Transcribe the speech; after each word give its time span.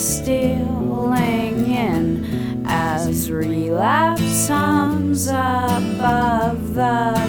stealing 0.00 1.70
in 1.70 2.64
as 2.66 3.30
relapse 3.30 4.48
hums 4.48 5.26
above 5.26 6.74
the 6.74 7.19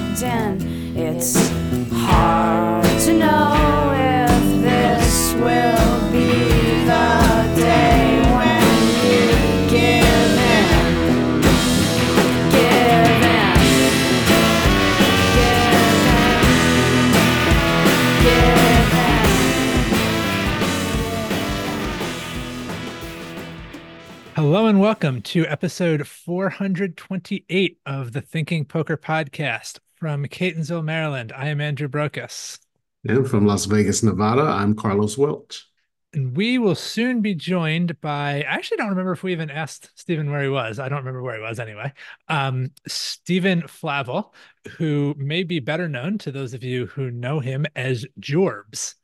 And 24.71 24.79
welcome 24.79 25.21
to 25.23 25.45
episode 25.47 26.07
428 26.07 27.77
of 27.85 28.13
the 28.13 28.21
Thinking 28.21 28.63
Poker 28.63 28.95
Podcast 28.95 29.79
from 29.95 30.23
Catonsville, 30.27 30.85
Maryland. 30.85 31.33
I 31.35 31.49
am 31.49 31.59
Andrew 31.59 31.89
Brokos. 31.89 32.57
And 33.05 33.29
from 33.29 33.45
Las 33.45 33.65
Vegas, 33.65 34.01
Nevada, 34.01 34.43
I'm 34.43 34.73
Carlos 34.73 35.17
Welch. 35.17 35.67
And 36.13 36.37
we 36.37 36.57
will 36.57 36.75
soon 36.75 37.19
be 37.19 37.35
joined 37.35 37.99
by, 37.99 38.45
I 38.47 38.53
actually 38.53 38.77
don't 38.77 38.87
remember 38.87 39.11
if 39.11 39.23
we 39.23 39.33
even 39.33 39.51
asked 39.51 39.91
Stephen 39.95 40.31
where 40.31 40.43
he 40.43 40.47
was. 40.47 40.79
I 40.79 40.87
don't 40.87 40.99
remember 40.99 41.21
where 41.21 41.35
he 41.35 41.41
was 41.41 41.59
anyway. 41.59 41.91
Um, 42.29 42.71
Stephen 42.87 43.63
Flavall, 43.63 44.31
who 44.77 45.13
may 45.17 45.43
be 45.43 45.59
better 45.59 45.89
known 45.89 46.17
to 46.19 46.31
those 46.31 46.53
of 46.53 46.63
you 46.63 46.85
who 46.85 47.11
know 47.11 47.41
him 47.41 47.65
as 47.75 48.05
Jorbs. 48.21 48.95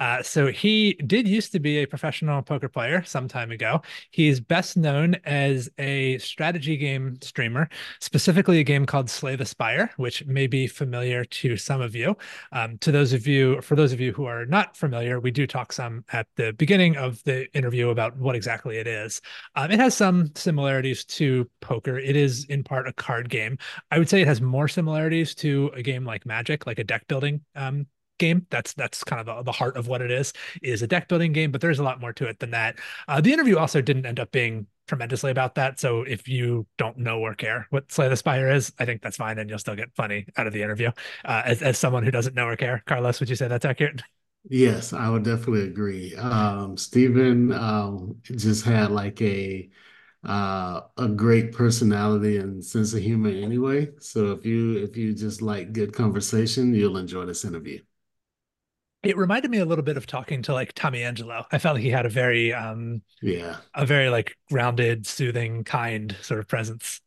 Uh, 0.00 0.22
so 0.22 0.46
he 0.46 0.94
did 1.06 1.26
used 1.26 1.52
to 1.52 1.60
be 1.60 1.78
a 1.78 1.86
professional 1.86 2.42
poker 2.42 2.68
player 2.68 3.02
some 3.04 3.28
time 3.28 3.50
ago. 3.50 3.82
He's 4.10 4.40
best 4.40 4.76
known 4.76 5.16
as 5.24 5.68
a 5.78 6.18
strategy 6.18 6.76
game 6.76 7.18
streamer, 7.20 7.68
specifically 8.00 8.60
a 8.60 8.64
game 8.64 8.86
called 8.86 9.10
Slay 9.10 9.36
the 9.36 9.44
Spire, 9.44 9.90
which 9.96 10.24
may 10.26 10.46
be 10.46 10.66
familiar 10.66 11.24
to 11.24 11.56
some 11.56 11.80
of 11.80 11.94
you. 11.94 12.16
Um, 12.52 12.78
to 12.78 12.92
those 12.92 13.12
of 13.12 13.26
you, 13.26 13.60
for 13.62 13.74
those 13.76 13.92
of 13.92 14.00
you 14.00 14.12
who 14.12 14.24
are 14.26 14.46
not 14.46 14.76
familiar, 14.76 15.20
we 15.20 15.30
do 15.30 15.46
talk 15.46 15.72
some 15.72 16.04
at 16.12 16.26
the 16.36 16.52
beginning 16.52 16.96
of 16.96 17.22
the 17.24 17.52
interview 17.56 17.90
about 17.90 18.16
what 18.16 18.36
exactly 18.36 18.78
it 18.78 18.86
is. 18.86 19.20
Um, 19.56 19.70
it 19.70 19.80
has 19.80 19.94
some 19.94 20.30
similarities 20.34 21.04
to 21.06 21.48
poker. 21.60 21.98
It 21.98 22.16
is 22.16 22.44
in 22.44 22.62
part 22.62 22.88
a 22.88 22.92
card 22.92 23.28
game. 23.28 23.58
I 23.90 23.98
would 23.98 24.08
say 24.08 24.20
it 24.20 24.28
has 24.28 24.40
more 24.40 24.68
similarities 24.68 25.34
to 25.36 25.70
a 25.74 25.82
game 25.82 26.04
like 26.04 26.26
Magic, 26.26 26.66
like 26.66 26.78
a 26.78 26.84
deck 26.84 27.06
building 27.08 27.40
um, 27.54 27.86
game. 28.18 28.46
That's 28.50 28.74
that's 28.74 29.04
kind 29.04 29.26
of 29.26 29.44
the, 29.44 29.52
heart 29.52 29.76
of 29.76 29.88
what 29.88 30.02
it 30.02 30.10
is 30.10 30.32
is 30.62 30.82
a 30.82 30.86
deck 30.86 31.08
building 31.08 31.32
game, 31.32 31.50
but 31.50 31.60
there's 31.60 31.78
a 31.78 31.82
lot 31.82 32.00
more 32.00 32.12
to 32.12 32.26
it 32.26 32.38
than 32.38 32.50
that. 32.50 32.78
Uh, 33.08 33.20
the 33.20 33.32
interview 33.32 33.56
also 33.56 33.80
didn't 33.80 34.06
end 34.06 34.20
up 34.20 34.30
being 34.30 34.66
tremendously 34.86 35.30
about 35.30 35.54
that. 35.56 35.80
So 35.80 36.02
if 36.02 36.28
you 36.28 36.66
don't 36.78 36.98
know 36.98 37.20
or 37.20 37.34
care 37.34 37.66
what 37.70 37.90
Slay 37.92 38.08
the 38.08 38.16
Spire 38.16 38.50
is, 38.50 38.72
I 38.78 38.84
think 38.84 39.02
that's 39.02 39.16
fine, 39.16 39.38
and 39.38 39.48
you'll 39.48 39.58
still 39.58 39.76
get 39.76 39.94
funny 39.94 40.26
out 40.36 40.46
of 40.46 40.52
the 40.52 40.62
interview. 40.62 40.90
Uh, 41.24 41.42
as 41.44 41.62
as 41.62 41.78
someone 41.78 42.04
who 42.04 42.10
doesn't 42.10 42.34
know 42.34 42.46
or 42.46 42.56
care, 42.56 42.82
Carlos, 42.86 43.20
would 43.20 43.28
you 43.28 43.36
say 43.36 43.48
that's 43.48 43.64
accurate? 43.64 44.02
Yes, 44.50 44.92
I 44.92 45.10
would 45.10 45.24
definitely 45.24 45.64
agree. 45.64 46.14
Um, 46.16 46.76
Stephen 46.76 47.52
um, 47.52 48.16
just 48.22 48.64
had 48.64 48.90
like 48.90 49.20
a 49.20 49.68
uh, 50.24 50.80
a 50.96 51.08
great 51.08 51.52
personality 51.52 52.38
and 52.38 52.64
sense 52.64 52.92
of 52.94 53.00
humor 53.02 53.30
anyway. 53.30 53.90
So 54.00 54.32
if 54.32 54.46
you 54.46 54.78
if 54.78 54.96
you 54.96 55.14
just 55.14 55.42
like 55.42 55.72
good 55.72 55.92
conversation, 55.92 56.74
you'll 56.74 56.96
enjoy 56.96 57.26
this 57.26 57.44
interview. 57.44 57.80
It 59.02 59.16
reminded 59.16 59.50
me 59.50 59.58
a 59.58 59.64
little 59.64 59.84
bit 59.84 59.96
of 59.96 60.06
talking 60.06 60.42
to 60.42 60.52
like 60.52 60.72
Tommy 60.72 61.02
Angelo. 61.02 61.46
I 61.52 61.58
felt 61.58 61.74
like 61.76 61.84
he 61.84 61.90
had 61.90 62.06
a 62.06 62.08
very 62.10 62.52
um 62.52 63.02
Yeah. 63.20 63.60
a 63.74 63.86
very 63.86 64.10
like 64.10 64.36
grounded, 64.50 65.06
soothing, 65.06 65.64
kind 65.64 66.16
sort 66.22 66.40
of 66.40 66.48
presence. 66.48 67.00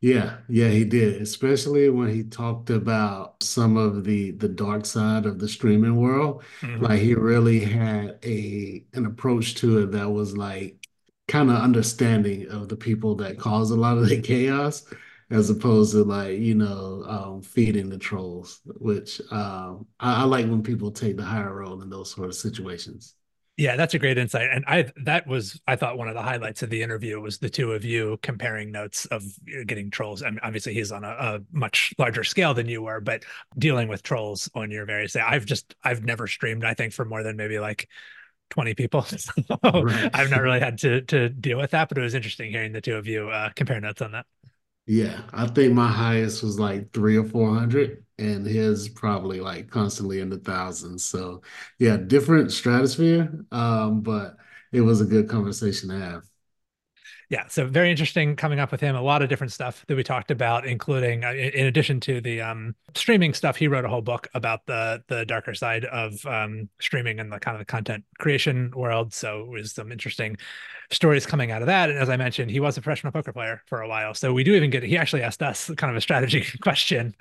Yeah, 0.00 0.38
yeah, 0.48 0.68
he 0.68 0.84
did, 0.84 1.20
especially 1.20 1.90
when 1.90 2.08
he 2.10 2.22
talked 2.22 2.70
about 2.70 3.42
some 3.42 3.76
of 3.76 4.04
the 4.04 4.30
the 4.32 4.48
dark 4.48 4.86
side 4.86 5.26
of 5.26 5.40
the 5.40 5.48
streaming 5.48 5.96
world. 5.96 6.44
Mhm. 6.62 6.88
Like 6.88 7.00
he 7.00 7.14
really 7.14 7.60
had 7.60 8.18
a 8.24 8.84
an 8.94 9.06
approach 9.06 9.56
to 9.56 9.78
it 9.78 9.90
that 9.92 10.08
was 10.10 10.36
like 10.36 10.86
kind 11.26 11.50
of 11.50 11.56
understanding 11.56 12.48
of 12.48 12.68
the 12.68 12.76
people 12.76 13.16
that 13.16 13.38
cause 13.40 13.70
a 13.72 13.76
lot 13.76 13.98
of 13.98 14.08
the 14.08 14.20
chaos, 14.22 14.84
as 15.30 15.50
opposed 15.50 15.92
to 15.92 16.04
like, 16.04 16.38
you 16.38 16.54
know, 16.54 17.04
um, 17.06 17.42
feeding 17.42 17.88
the 17.90 17.98
trolls, 17.98 18.60
which 18.64 19.20
um, 19.30 19.86
I, 20.00 20.22
I 20.22 20.24
like 20.24 20.46
when 20.46 20.62
people 20.62 20.90
take 20.90 21.16
the 21.16 21.24
higher 21.24 21.54
road 21.54 21.82
in 21.82 21.90
those 21.90 22.10
sort 22.12 22.28
of 22.28 22.34
situations. 22.34 23.14
Yeah, 23.56 23.74
that's 23.74 23.92
a 23.94 23.98
great 23.98 24.18
insight. 24.18 24.50
And 24.52 24.64
I 24.68 24.92
that 25.04 25.26
was 25.26 25.60
I 25.66 25.74
thought 25.74 25.98
one 25.98 26.06
of 26.06 26.14
the 26.14 26.22
highlights 26.22 26.62
of 26.62 26.70
the 26.70 26.80
interview 26.80 27.18
was 27.20 27.38
the 27.38 27.50
two 27.50 27.72
of 27.72 27.84
you 27.84 28.16
comparing 28.22 28.70
notes 28.70 29.04
of 29.06 29.24
getting 29.66 29.90
trolls. 29.90 30.22
I 30.22 30.30
mean, 30.30 30.38
obviously 30.44 30.74
he's 30.74 30.92
on 30.92 31.02
a, 31.02 31.08
a 31.08 31.40
much 31.50 31.92
larger 31.98 32.22
scale 32.22 32.54
than 32.54 32.68
you 32.68 32.82
were, 32.82 33.00
but 33.00 33.24
dealing 33.58 33.88
with 33.88 34.04
trolls 34.04 34.48
on 34.54 34.70
your 34.70 34.86
various 34.86 35.16
I've 35.16 35.44
just 35.44 35.74
I've 35.82 36.04
never 36.04 36.28
streamed, 36.28 36.64
I 36.64 36.74
think, 36.74 36.92
for 36.92 37.04
more 37.04 37.24
than 37.24 37.36
maybe 37.36 37.58
like 37.58 37.88
20 38.50 38.74
people. 38.74 39.02
So 39.18 39.32
Right. 39.78 40.12
I've 40.14 40.30
not 40.30 40.40
really 40.42 40.60
had 40.60 40.78
to 40.78 41.00
to 41.02 41.28
deal 41.28 41.58
with 41.58 41.72
that, 41.72 41.88
but 41.88 41.98
it 41.98 42.02
was 42.02 42.14
interesting 42.14 42.52
hearing 42.52 42.72
the 42.72 42.80
two 42.80 42.94
of 42.96 43.08
you 43.08 43.28
uh, 43.28 43.50
compare 43.56 43.80
notes 43.80 44.02
on 44.02 44.12
that. 44.12 44.26
Yeah, 44.88 45.24
I 45.34 45.46
think 45.48 45.74
my 45.74 45.88
highest 45.88 46.42
was 46.42 46.58
like 46.58 46.92
three 46.92 47.16
or 47.18 47.24
four 47.24 47.54
hundred, 47.54 48.04
and 48.18 48.46
his 48.46 48.88
probably 48.88 49.40
like 49.40 49.70
constantly 49.70 50.20
in 50.20 50.30
the 50.30 50.38
thousands. 50.38 51.04
So 51.04 51.42
yeah, 51.78 51.96
different 51.98 52.52
stratosphere. 52.52 53.44
Um, 53.52 54.00
but 54.00 54.36
it 54.72 54.80
was 54.80 55.00
a 55.02 55.04
good 55.04 55.28
conversation 55.28 55.90
to 55.90 55.98
have. 55.98 56.22
Yeah 57.28 57.46
so 57.48 57.66
very 57.66 57.90
interesting 57.90 58.36
coming 58.36 58.58
up 58.58 58.72
with 58.72 58.80
him. 58.80 58.96
A 58.96 59.02
lot 59.02 59.22
of 59.22 59.28
different 59.28 59.52
stuff 59.52 59.84
that 59.86 59.96
we 59.96 60.02
talked 60.02 60.30
about 60.30 60.66
including 60.66 61.24
uh, 61.24 61.32
in 61.32 61.66
addition 61.66 62.00
to 62.00 62.20
the 62.20 62.40
um 62.40 62.74
streaming 62.94 63.34
stuff 63.34 63.56
he 63.56 63.68
wrote 63.68 63.84
a 63.84 63.88
whole 63.88 64.02
book 64.02 64.28
about 64.34 64.64
the 64.66 65.02
the 65.08 65.24
darker 65.26 65.54
side 65.54 65.84
of 65.86 66.24
um 66.26 66.68
streaming 66.80 67.20
and 67.20 67.32
the 67.32 67.38
kind 67.38 67.54
of 67.54 67.60
the 67.60 67.64
content 67.64 68.04
creation 68.18 68.72
world. 68.74 69.12
So 69.12 69.42
it 69.42 69.48
was 69.48 69.72
some 69.72 69.92
interesting 69.92 70.36
stories 70.90 71.26
coming 71.26 71.50
out 71.50 71.60
of 71.62 71.66
that. 71.66 71.90
And 71.90 71.98
as 71.98 72.08
i 72.08 72.16
mentioned 72.16 72.50
he 72.50 72.60
was 72.60 72.78
a 72.78 72.80
professional 72.80 73.12
poker 73.12 73.32
player 73.32 73.62
for 73.66 73.82
a 73.82 73.88
while. 73.88 74.14
So 74.14 74.32
we 74.32 74.44
do 74.44 74.54
even 74.54 74.70
get 74.70 74.82
he 74.82 74.96
actually 74.96 75.22
asked 75.22 75.42
us 75.42 75.70
kind 75.76 75.90
of 75.90 75.96
a 75.96 76.00
strategy 76.00 76.44
question 76.62 77.14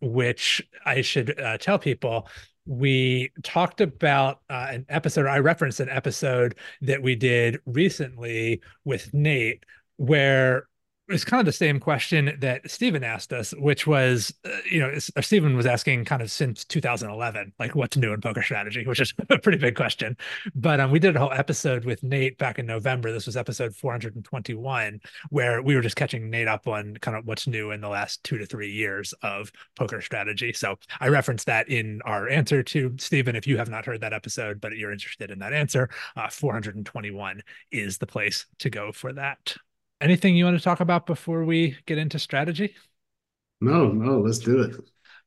which 0.00 0.62
i 0.84 1.00
should 1.00 1.38
uh, 1.40 1.56
tell 1.58 1.78
people 1.78 2.28
we 2.66 3.30
talked 3.42 3.80
about 3.80 4.40
uh, 4.48 4.68
an 4.70 4.86
episode 4.88 5.26
i 5.26 5.38
referenced 5.38 5.80
an 5.80 5.90
episode 5.90 6.56
that 6.80 7.02
we 7.02 7.14
did 7.14 7.58
recently 7.66 8.60
with 8.84 9.12
Nate, 9.12 9.64
where 9.96 10.66
it's 11.08 11.24
kind 11.24 11.40
of 11.40 11.46
the 11.46 11.52
same 11.52 11.78
question 11.78 12.34
that 12.40 12.70
Stephen 12.70 13.04
asked 13.04 13.32
us, 13.32 13.52
which 13.58 13.86
was, 13.86 14.32
uh, 14.46 14.56
you 14.70 14.80
know, 14.80 14.90
uh, 15.16 15.20
Stephen 15.20 15.54
was 15.54 15.66
asking 15.66 16.04
kind 16.06 16.22
of 16.22 16.30
since 16.30 16.64
2011, 16.64 17.52
like 17.58 17.74
what's 17.74 17.96
new 17.96 18.14
in 18.14 18.22
poker 18.22 18.42
strategy, 18.42 18.86
which 18.86 19.00
is 19.00 19.12
a 19.28 19.38
pretty 19.38 19.58
big 19.58 19.76
question. 19.76 20.16
But 20.54 20.80
um, 20.80 20.90
we 20.90 20.98
did 20.98 21.14
a 21.14 21.18
whole 21.18 21.32
episode 21.32 21.84
with 21.84 22.02
Nate 22.02 22.38
back 22.38 22.58
in 22.58 22.64
November. 22.64 23.12
This 23.12 23.26
was 23.26 23.36
episode 23.36 23.76
421, 23.76 25.00
where 25.28 25.60
we 25.60 25.74
were 25.74 25.82
just 25.82 25.96
catching 25.96 26.30
Nate 26.30 26.48
up 26.48 26.66
on 26.66 26.96
kind 27.02 27.16
of 27.18 27.26
what's 27.26 27.46
new 27.46 27.70
in 27.70 27.82
the 27.82 27.88
last 27.88 28.24
two 28.24 28.38
to 28.38 28.46
three 28.46 28.72
years 28.72 29.12
of 29.22 29.52
poker 29.76 30.00
strategy. 30.00 30.54
So 30.54 30.76
I 31.00 31.08
referenced 31.08 31.46
that 31.46 31.68
in 31.68 32.00
our 32.06 32.30
answer 32.30 32.62
to 32.62 32.94
Stephen. 32.98 33.36
If 33.36 33.46
you 33.46 33.58
have 33.58 33.68
not 33.68 33.84
heard 33.84 34.00
that 34.00 34.14
episode, 34.14 34.58
but 34.58 34.72
you're 34.72 34.92
interested 34.92 35.30
in 35.30 35.38
that 35.40 35.52
answer, 35.52 35.90
uh, 36.16 36.30
421 36.30 37.42
is 37.70 37.98
the 37.98 38.06
place 38.06 38.46
to 38.60 38.70
go 38.70 38.90
for 38.90 39.12
that. 39.12 39.54
Anything 40.04 40.36
you 40.36 40.44
want 40.44 40.58
to 40.58 40.62
talk 40.62 40.80
about 40.80 41.06
before 41.06 41.46
we 41.46 41.78
get 41.86 41.96
into 41.96 42.18
strategy? 42.18 42.76
No, 43.62 43.88
no, 43.88 44.18
let's 44.18 44.38
do 44.38 44.60
it. 44.60 44.76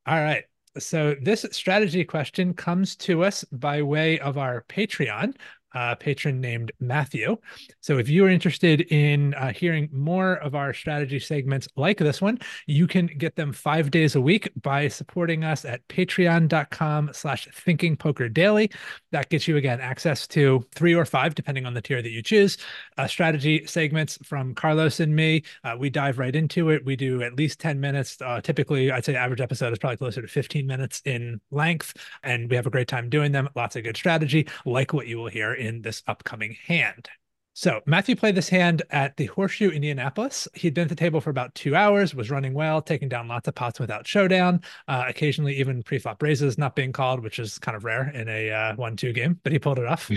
All 0.06 0.22
right. 0.22 0.44
So 0.78 1.16
this 1.20 1.48
strategy 1.50 2.04
question 2.06 2.54
comes 2.54 2.96
to 2.98 3.24
us 3.24 3.44
by 3.46 3.82
way 3.82 4.20
of 4.20 4.38
our 4.38 4.64
Patreon, 4.70 5.36
uh, 5.74 5.96
patron 5.96 6.40
named 6.42 6.72
Matthew. 6.80 7.38
So 7.81 7.98
if 7.98 8.10
you 8.10 8.25
are 8.25 8.30
interested 8.30 8.81
in 8.81 9.34
uh, 9.36 9.52
hearing 9.52 9.90
more 9.92 10.36
of 10.36 10.56
our 10.56 10.74
strategy 10.74 11.19
segments 11.19 11.68
like 11.75 11.98
this 11.98 12.22
one, 12.22 12.40
you 12.66 12.88
can 12.88 13.08
get 13.08 13.36
them 13.36 13.54
five 13.54 13.92
days 13.92 14.16
a 14.16 14.22
week 14.22 14.50
by 14.62 14.88
supporting 14.88 15.44
us 15.44 15.66
at 15.66 15.88
patreon.com 15.88 17.12
slash 17.14 17.48
thinking 17.54 17.96
poker 17.96 18.30
daily. 18.30 18.72
That 19.12 19.30
gets 19.30 19.48
you 19.48 19.58
again 19.58 19.81
access 19.81 20.28
to 20.28 20.66
three 20.74 20.96
or 20.96 21.06
five, 21.06 21.36
depending 21.36 21.66
on 21.66 21.74
the 21.74 21.81
tier 21.81 22.02
that 22.02 22.10
you 22.10 22.22
choose, 22.22 22.58
uh, 22.98 23.08
strategy 23.08 23.66
segments 23.66 24.18
from 24.24 24.56
Carlos 24.56 25.00
and 25.00 25.16
me. 25.16 25.44
Uh, 25.63 25.75
we 25.78 25.90
dive 25.90 26.20
right 26.20 26.36
into 26.36 26.70
it. 26.70 26.86
We 26.86 26.96
do 26.96 27.22
at 27.22 27.36
least 27.36 27.60
10 27.60 27.80
minutes. 27.80 28.18
Uh, 28.22 28.42
typically, 28.42 28.92
I'd 28.92 29.06
say 29.06 29.16
average 29.16 29.42
episode 29.42 29.74
is 29.74 29.80
probably 29.80 29.98
closer 29.98 30.22
to 30.22 30.28
15 30.28 30.66
minutes 30.66 31.02
in 31.06 31.40
length, 31.52 31.94
and 32.24 32.50
we 32.50 32.56
have 32.56 32.68
a 32.68 32.70
great 32.70 32.88
time 32.88 33.10
doing 33.10 33.31
them. 33.31 33.50
Lots 33.56 33.75
of 33.75 33.84
good 33.84 33.98
strategy, 33.98 34.48
like 34.66 34.94
what 34.94 35.08
you 35.08 35.18
will 35.18 35.28
hear 35.28 35.56
in 35.57 35.81
this 35.81 36.04
upcoming 36.07 36.56
hand. 36.68 37.09
So 37.57 37.81
Matthew 37.88 38.15
played 38.15 38.36
this 38.36 38.50
hand 38.50 38.83
at 38.92 39.18
the 39.18 39.25
Horseshoe 39.25 39.71
Indianapolis. 39.71 40.48
He'd 40.54 40.75
been 40.75 40.83
at 40.83 40.89
the 40.89 40.95
table 40.95 41.19
for 41.19 41.31
about 41.31 41.56
two 41.56 41.75
hours, 41.75 42.13
was 42.13 42.30
running 42.30 42.54
well, 42.54 42.83
taking 42.83 43.09
down 43.09 43.27
lots 43.27 43.48
of 43.48 43.56
pots 43.56 43.80
without 43.80 44.06
showdown. 44.06 44.62
Uh, 44.88 45.06
occasionally, 45.07 45.56
even 45.56 45.81
pre-flop 45.81 46.21
raises 46.21 46.59
not 46.59 46.75
being 46.75 46.92
called, 46.92 47.19
which 47.19 47.39
is 47.39 47.57
kind 47.57 47.75
of 47.75 47.83
rare 47.83 48.12
in 48.12 48.30
a 48.30 48.51
uh, 48.51 48.75
one-two 48.75 49.12
game. 49.12 49.39
But 49.42 49.54
he 49.54 49.57
pulled 49.57 49.80
it 49.80 49.88
off. 49.88 50.12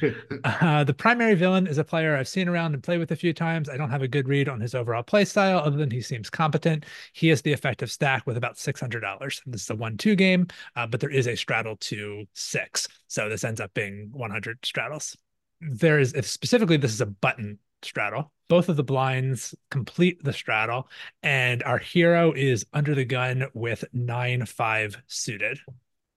uh, 0.44 0.84
the 0.84 0.94
primary 0.94 1.34
villain 1.34 1.66
is 1.66 1.76
a 1.76 1.84
player 1.84 2.16
I've 2.16 2.28
seen 2.28 2.48
around 2.48 2.72
and 2.72 2.82
played 2.82 2.98
with 2.98 3.10
a 3.10 3.16
few 3.16 3.34
times. 3.34 3.68
I 3.68 3.76
don't 3.76 3.90
have 3.90 4.00
a 4.00 4.08
good 4.08 4.26
read 4.26 4.48
on 4.48 4.58
his 4.58 4.74
overall 4.74 5.02
play 5.02 5.26
style, 5.26 5.58
other 5.58 5.76
than 5.76 5.90
he 5.90 6.00
seems 6.00 6.30
competent. 6.30 6.86
He 7.12 7.28
has 7.28 7.42
the 7.42 7.52
effective 7.52 7.90
stack 7.90 8.26
with 8.26 8.38
about 8.38 8.56
six 8.56 8.80
hundred 8.80 9.00
dollars. 9.00 9.42
This 9.44 9.64
is 9.64 9.68
a 9.70 9.76
one-two 9.76 10.14
game, 10.14 10.46
uh, 10.76 10.86
but 10.86 11.00
there 11.00 11.10
is 11.10 11.28
a 11.28 11.36
straddle 11.36 11.76
to 11.76 12.24
six, 12.32 12.88
so 13.06 13.28
this 13.28 13.44
ends 13.44 13.60
up 13.60 13.74
being 13.74 14.08
one 14.14 14.30
hundred 14.30 14.64
straddles 14.64 15.14
there 15.60 15.98
is 15.98 16.14
specifically 16.22 16.76
this 16.76 16.92
is 16.92 17.00
a 17.00 17.06
button 17.06 17.58
straddle. 17.82 18.32
Both 18.48 18.68
of 18.68 18.76
the 18.76 18.84
blinds 18.84 19.54
complete 19.70 20.22
the 20.22 20.32
straddle, 20.32 20.88
and 21.22 21.62
our 21.64 21.78
hero 21.78 22.32
is 22.32 22.64
under 22.72 22.94
the 22.94 23.04
gun 23.04 23.46
with 23.54 23.84
nine 23.92 24.46
five 24.46 24.96
suited. 25.06 25.58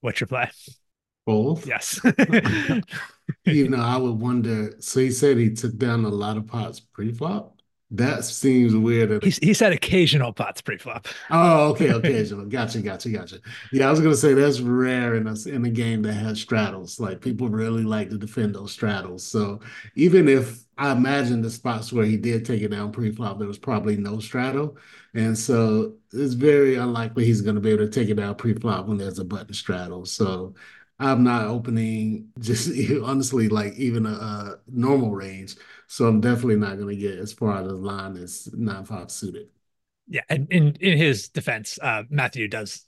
What's 0.02 0.20
your 0.20 0.28
play? 0.28 0.50
Both. 1.26 1.66
Yes. 1.66 2.00
you 3.46 3.70
know, 3.70 3.82
I 3.82 3.98
would 3.98 4.20
wonder. 4.20 4.76
So 4.80 5.00
he 5.00 5.12
said 5.12 5.38
he 5.38 5.52
took 5.52 5.78
down 5.78 6.06
a 6.06 6.10
lot 6.10 6.38
of 6.38 6.48
pots 6.48 6.80
pre-flop. 6.80 7.59
That 7.92 8.24
seems 8.24 8.76
weird. 8.76 9.24
He, 9.24 9.32
he 9.42 9.54
said 9.56 9.74
occasional 9.74 10.32
pots 10.32 10.62
pre-flop. 10.62 11.08
Oh, 11.32 11.70
okay, 11.72 11.88
occasional. 11.90 12.46
gotcha, 12.46 12.82
gotcha, 12.82 13.10
gotcha. 13.10 13.40
Yeah, 13.72 13.88
I 13.88 13.92
was 13.92 14.00
gonna 14.00 14.16
say 14.16 14.36
that's 14.36 14.60
rare 14.60 15.16
in 15.16 15.26
a 15.28 15.34
in 15.48 15.66
a 15.66 15.72
game 15.72 16.04
that 16.04 16.14
has 16.14 16.40
straddles. 16.40 17.00
Like 17.00 17.20
people 17.20 17.50
really 17.50 17.84
like 17.84 18.12
to 18.12 18.18
defend 18.20 18.54
those 18.54 18.72
straddles. 18.74 19.24
So 19.26 19.62
even 19.96 20.28
if 20.28 20.66
I 20.78 20.92
imagine 20.92 21.42
the 21.42 21.50
spots 21.50 21.92
where 21.92 22.06
he 22.06 22.16
did 22.16 22.46
take 22.46 22.62
it 22.62 22.70
down 22.70 22.92
pre-flop, 22.92 23.40
there 23.40 23.48
was 23.48 23.58
probably 23.58 23.98
no 23.98 24.20
straddle, 24.20 24.78
and 25.16 25.36
so 25.36 25.96
it's 26.14 26.36
very 26.36 26.76
unlikely 26.76 27.26
he's 27.26 27.42
gonna 27.42 27.60
be 27.60 27.72
able 27.72 27.86
to 27.88 27.92
take 27.92 28.10
it 28.10 28.16
down 28.16 28.36
pre-flop 28.36 28.86
when 28.86 28.98
there's 29.00 29.18
a 29.18 29.26
button 29.26 29.54
straddle. 29.54 30.06
So 30.06 30.54
I'm 31.00 31.24
not 31.24 31.46
opening 31.46 32.30
just 32.40 32.70
honestly 33.04 33.48
like 33.50 33.76
even 33.76 34.06
a, 34.06 34.10
a 34.12 34.60
normal 34.68 35.12
range. 35.12 35.56
So 35.88 36.08
I'm 36.08 36.22
definitely 36.22 36.58
not 36.58 36.78
going 36.78 36.90
to 36.90 37.02
get 37.02 37.18
as 37.20 37.34
far 37.34 37.54
out 37.54 37.64
of 37.64 37.70
the 37.70 37.76
line 37.76 38.18
as 38.18 38.50
nine 38.54 38.86
five 38.86 39.12
suited. 39.12 39.50
Yeah, 40.12 40.22
and 40.28 40.52
in 40.52 40.76
in 40.80 40.98
his 40.98 41.30
defense, 41.30 41.78
uh, 41.84 42.02
Matthew 42.10 42.48
does 42.48 42.84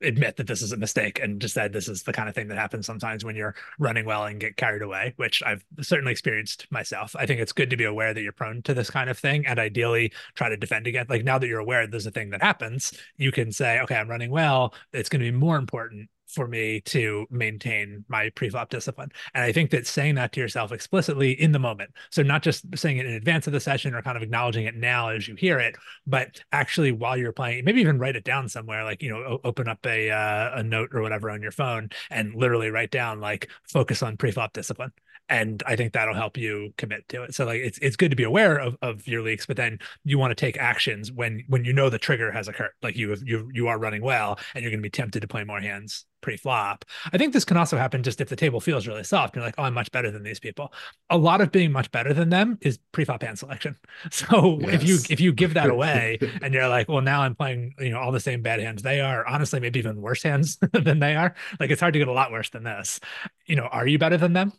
admit 0.00 0.36
that 0.36 0.46
this 0.46 0.62
is 0.62 0.70
a 0.70 0.76
mistake 0.76 1.18
and 1.20 1.40
just 1.40 1.52
said 1.54 1.72
this 1.72 1.88
is 1.88 2.04
the 2.04 2.12
kind 2.12 2.28
of 2.28 2.34
thing 2.36 2.46
that 2.46 2.58
happens 2.58 2.86
sometimes 2.86 3.24
when 3.24 3.34
you're 3.34 3.56
running 3.80 4.04
well 4.06 4.24
and 4.24 4.38
get 4.38 4.56
carried 4.56 4.80
away, 4.82 5.12
which 5.16 5.42
I've 5.44 5.64
certainly 5.80 6.12
experienced 6.12 6.70
myself. 6.70 7.16
I 7.18 7.26
think 7.26 7.40
it's 7.40 7.52
good 7.52 7.70
to 7.70 7.76
be 7.76 7.84
aware 7.84 8.14
that 8.14 8.22
you're 8.22 8.30
prone 8.32 8.62
to 8.62 8.74
this 8.74 8.88
kind 8.88 9.10
of 9.10 9.18
thing 9.18 9.46
and 9.46 9.58
ideally 9.58 10.12
try 10.36 10.48
to 10.48 10.56
defend 10.56 10.86
against. 10.86 11.10
Like 11.10 11.24
now 11.24 11.38
that 11.38 11.48
you're 11.48 11.58
aware 11.58 11.86
there's 11.88 12.06
a 12.06 12.12
thing 12.12 12.30
that 12.30 12.42
happens, 12.42 12.92
you 13.16 13.32
can 13.32 13.50
say, 13.50 13.80
okay, 13.80 13.96
I'm 13.96 14.08
running 14.08 14.30
well. 14.30 14.72
It's 14.92 15.08
going 15.08 15.24
to 15.24 15.30
be 15.30 15.36
more 15.36 15.56
important 15.56 16.08
for 16.34 16.46
me 16.46 16.80
to 16.82 17.26
maintain 17.30 18.04
my 18.08 18.30
pre-flop 18.30 18.70
discipline. 18.70 19.10
And 19.34 19.44
I 19.44 19.52
think 19.52 19.70
that 19.70 19.86
saying 19.86 20.14
that 20.16 20.32
to 20.32 20.40
yourself 20.40 20.72
explicitly 20.72 21.32
in 21.32 21.52
the 21.52 21.58
moment, 21.58 21.90
so 22.10 22.22
not 22.22 22.42
just 22.42 22.64
saying 22.76 22.98
it 22.98 23.06
in 23.06 23.12
advance 23.12 23.46
of 23.46 23.52
the 23.52 23.60
session 23.60 23.94
or 23.94 24.02
kind 24.02 24.16
of 24.16 24.22
acknowledging 24.22 24.66
it 24.66 24.74
now 24.74 25.08
as 25.10 25.28
you 25.28 25.34
hear 25.34 25.58
it, 25.58 25.76
but 26.06 26.42
actually 26.52 26.92
while 26.92 27.16
you're 27.16 27.32
playing, 27.32 27.64
maybe 27.64 27.80
even 27.80 27.98
write 27.98 28.16
it 28.16 28.24
down 28.24 28.48
somewhere, 28.48 28.84
like 28.84 29.02
you 29.02 29.10
know, 29.10 29.40
open 29.44 29.68
up 29.68 29.84
a 29.86 30.10
uh, 30.10 30.50
a 30.54 30.62
note 30.62 30.90
or 30.92 31.02
whatever 31.02 31.30
on 31.30 31.42
your 31.42 31.52
phone 31.52 31.88
and 32.10 32.34
literally 32.34 32.70
write 32.70 32.90
down 32.90 33.20
like 33.20 33.50
focus 33.68 34.02
on 34.02 34.16
pre-flop 34.16 34.52
discipline 34.52 34.92
and 35.30 35.62
I 35.64 35.76
think 35.76 35.92
that'll 35.92 36.14
help 36.14 36.36
you 36.36 36.74
commit 36.76 37.08
to 37.10 37.22
it. 37.22 37.34
So 37.34 37.46
like 37.46 37.60
it's 37.60 37.78
it's 37.78 37.96
good 37.96 38.10
to 38.10 38.16
be 38.16 38.24
aware 38.24 38.58
of, 38.58 38.76
of 38.82 39.06
your 39.06 39.22
leaks, 39.22 39.46
but 39.46 39.56
then 39.56 39.78
you 40.04 40.18
want 40.18 40.32
to 40.32 40.34
take 40.34 40.58
actions 40.58 41.12
when 41.12 41.44
when 41.46 41.64
you 41.64 41.72
know 41.72 41.88
the 41.88 41.98
trigger 41.98 42.32
has 42.32 42.48
occurred. 42.48 42.72
Like 42.82 42.96
you 42.96 43.16
you 43.24 43.48
you 43.52 43.68
are 43.68 43.78
running 43.78 44.02
well, 44.02 44.38
and 44.54 44.62
you're 44.62 44.72
going 44.72 44.80
to 44.80 44.86
be 44.86 44.90
tempted 44.90 45.20
to 45.20 45.28
play 45.28 45.44
more 45.44 45.60
hands 45.60 46.04
pre-flop. 46.20 46.84
I 47.12 47.18
think 47.18 47.32
this 47.32 47.44
can 47.44 47.56
also 47.56 47.76
happen 47.76 48.02
just 48.02 48.20
if 48.20 48.28
the 48.28 48.36
table 48.36 48.60
feels 48.60 48.86
really 48.86 49.04
soft. 49.04 49.36
You're 49.36 49.44
like, 49.44 49.54
oh, 49.58 49.64
I'm 49.64 49.74
much 49.74 49.90
better 49.92 50.10
than 50.10 50.22
these 50.22 50.40
people. 50.40 50.72
A 51.08 51.18
lot 51.18 51.40
of 51.40 51.52
being 51.52 51.72
much 51.72 51.90
better 51.90 52.12
than 52.12 52.30
them 52.30 52.58
is 52.60 52.78
pre-flop 52.92 53.22
hand 53.22 53.38
selection. 53.38 53.76
So 54.10 54.58
yes. 54.60 54.74
if 54.74 54.82
you 54.84 54.98
if 55.08 55.20
you 55.20 55.32
give 55.32 55.54
that 55.54 55.70
away 55.76 56.18
and 56.42 56.52
you're 56.52 56.68
like, 56.68 56.88
well, 56.88 57.00
now 57.00 57.22
I'm 57.22 57.34
playing 57.34 57.74
you 57.78 57.90
know 57.90 57.98
all 58.00 58.12
the 58.12 58.20
same 58.20 58.42
bad 58.42 58.60
hands 58.60 58.82
they 58.82 59.00
are. 59.00 59.26
Honestly, 59.26 59.60
maybe 59.60 59.78
even 59.78 60.00
worse 60.00 60.22
hands 60.22 60.58
than 60.72 60.98
they 60.98 61.16
are. 61.16 61.34
Like 61.58 61.70
it's 61.70 61.80
hard 61.80 61.92
to 61.94 61.98
get 61.98 62.08
a 62.08 62.12
lot 62.12 62.32
worse 62.32 62.50
than 62.50 62.64
this. 62.64 63.00
You 63.46 63.56
know, 63.56 63.64
are 63.64 63.86
you 63.86 63.98
better 63.98 64.16
than 64.16 64.32
them? 64.32 64.52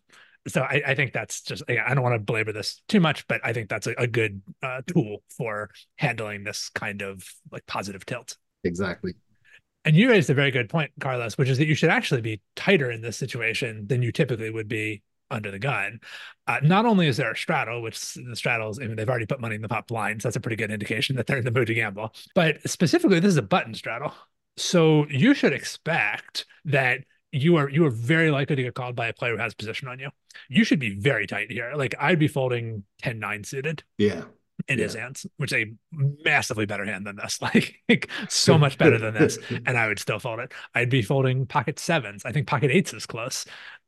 so 0.47 0.61
I, 0.61 0.81
I, 0.87 0.95
think 0.95 1.13
that's 1.13 1.41
just 1.41 1.63
I 1.69 1.93
don't 1.93 2.03
want 2.03 2.15
to 2.15 2.19
belabor 2.19 2.51
this 2.51 2.81
too 2.87 2.99
much, 2.99 3.27
but 3.27 3.41
I 3.43 3.53
think 3.53 3.69
that's 3.69 3.87
a, 3.87 3.93
a 3.97 4.07
good 4.07 4.41
uh, 4.63 4.81
tool 4.87 5.23
for 5.37 5.69
handling 5.97 6.43
this 6.43 6.69
kind 6.69 7.01
of 7.01 7.23
like 7.51 7.65
positive 7.67 8.05
tilt. 8.05 8.37
Exactly. 8.63 9.13
And 9.83 9.95
you 9.95 10.09
raised 10.09 10.29
a 10.29 10.33
very 10.33 10.51
good 10.51 10.69
point, 10.69 10.91
Carlos, 10.99 11.37
which 11.37 11.49
is 11.49 11.57
that 11.57 11.67
you 11.67 11.75
should 11.75 11.89
actually 11.89 12.21
be 12.21 12.41
tighter 12.55 12.91
in 12.91 13.01
this 13.01 13.17
situation 13.17 13.87
than 13.87 14.01
you 14.01 14.11
typically 14.11 14.51
would 14.51 14.67
be 14.67 15.01
under 15.31 15.49
the 15.49 15.59
gun. 15.59 15.99
Uh, 16.45 16.59
not 16.61 16.85
only 16.85 17.07
is 17.07 17.17
there 17.17 17.31
a 17.31 17.37
straddle, 17.37 17.81
which 17.81 18.13
the 18.13 18.35
straddles, 18.35 18.79
I 18.79 18.83
mean, 18.83 18.95
they've 18.95 19.09
already 19.09 19.25
put 19.25 19.39
money 19.39 19.55
in 19.55 19.61
the 19.61 19.69
pot 19.69 19.85
so 19.89 19.95
That's 19.95 20.35
a 20.35 20.39
pretty 20.39 20.57
good 20.57 20.71
indication 20.71 21.15
that 21.15 21.25
they're 21.25 21.37
in 21.37 21.45
the 21.45 21.51
mood 21.51 21.67
to 21.67 21.73
gamble. 21.73 22.13
But 22.35 22.69
specifically, 22.69 23.19
this 23.19 23.29
is 23.29 23.37
a 23.37 23.41
button 23.41 23.73
straddle. 23.73 24.13
So 24.57 25.07
you 25.09 25.33
should 25.33 25.53
expect 25.53 26.45
that 26.65 26.99
you 27.31 27.55
are 27.55 27.69
you 27.69 27.85
are 27.85 27.89
very 27.89 28.29
likely 28.29 28.57
to 28.57 28.63
get 28.63 28.75
called 28.75 28.95
by 28.95 29.07
a 29.07 29.13
player 29.13 29.35
who 29.35 29.41
has 29.41 29.53
position 29.53 29.87
on 29.87 29.99
you. 29.99 30.09
You 30.49 30.65
should 30.65 30.79
be 30.79 30.99
very 30.99 31.25
tight 31.25 31.49
here. 31.49 31.73
Like 31.75 31.95
I'd 31.97 32.19
be 32.19 32.27
folding 32.27 32.83
10 33.01 33.19
9 33.19 33.43
suited. 33.45 33.83
Yeah. 33.97 34.25
In 34.67 34.77
yeah. 34.77 34.83
his 34.85 34.95
hands, 34.95 35.25
which 35.37 35.51
is 35.51 35.65
a 35.65 35.73
massively 36.23 36.65
better 36.65 36.85
hand 36.85 37.05
than 37.05 37.15
this, 37.15 37.41
like 37.89 38.09
so 38.29 38.57
much 38.57 38.77
better 38.77 38.97
than 38.97 39.13
this, 39.13 39.37
and 39.65 39.77
I 39.77 39.87
would 39.87 39.99
still 39.99 40.19
fold 40.19 40.39
it. 40.39 40.53
I'd 40.75 40.89
be 40.89 41.01
folding 41.01 41.45
pocket 41.45 41.79
sevens. 41.79 42.25
I 42.25 42.31
think 42.31 42.47
pocket 42.47 42.71
eights 42.71 42.93
is 42.93 43.05
close. 43.05 43.45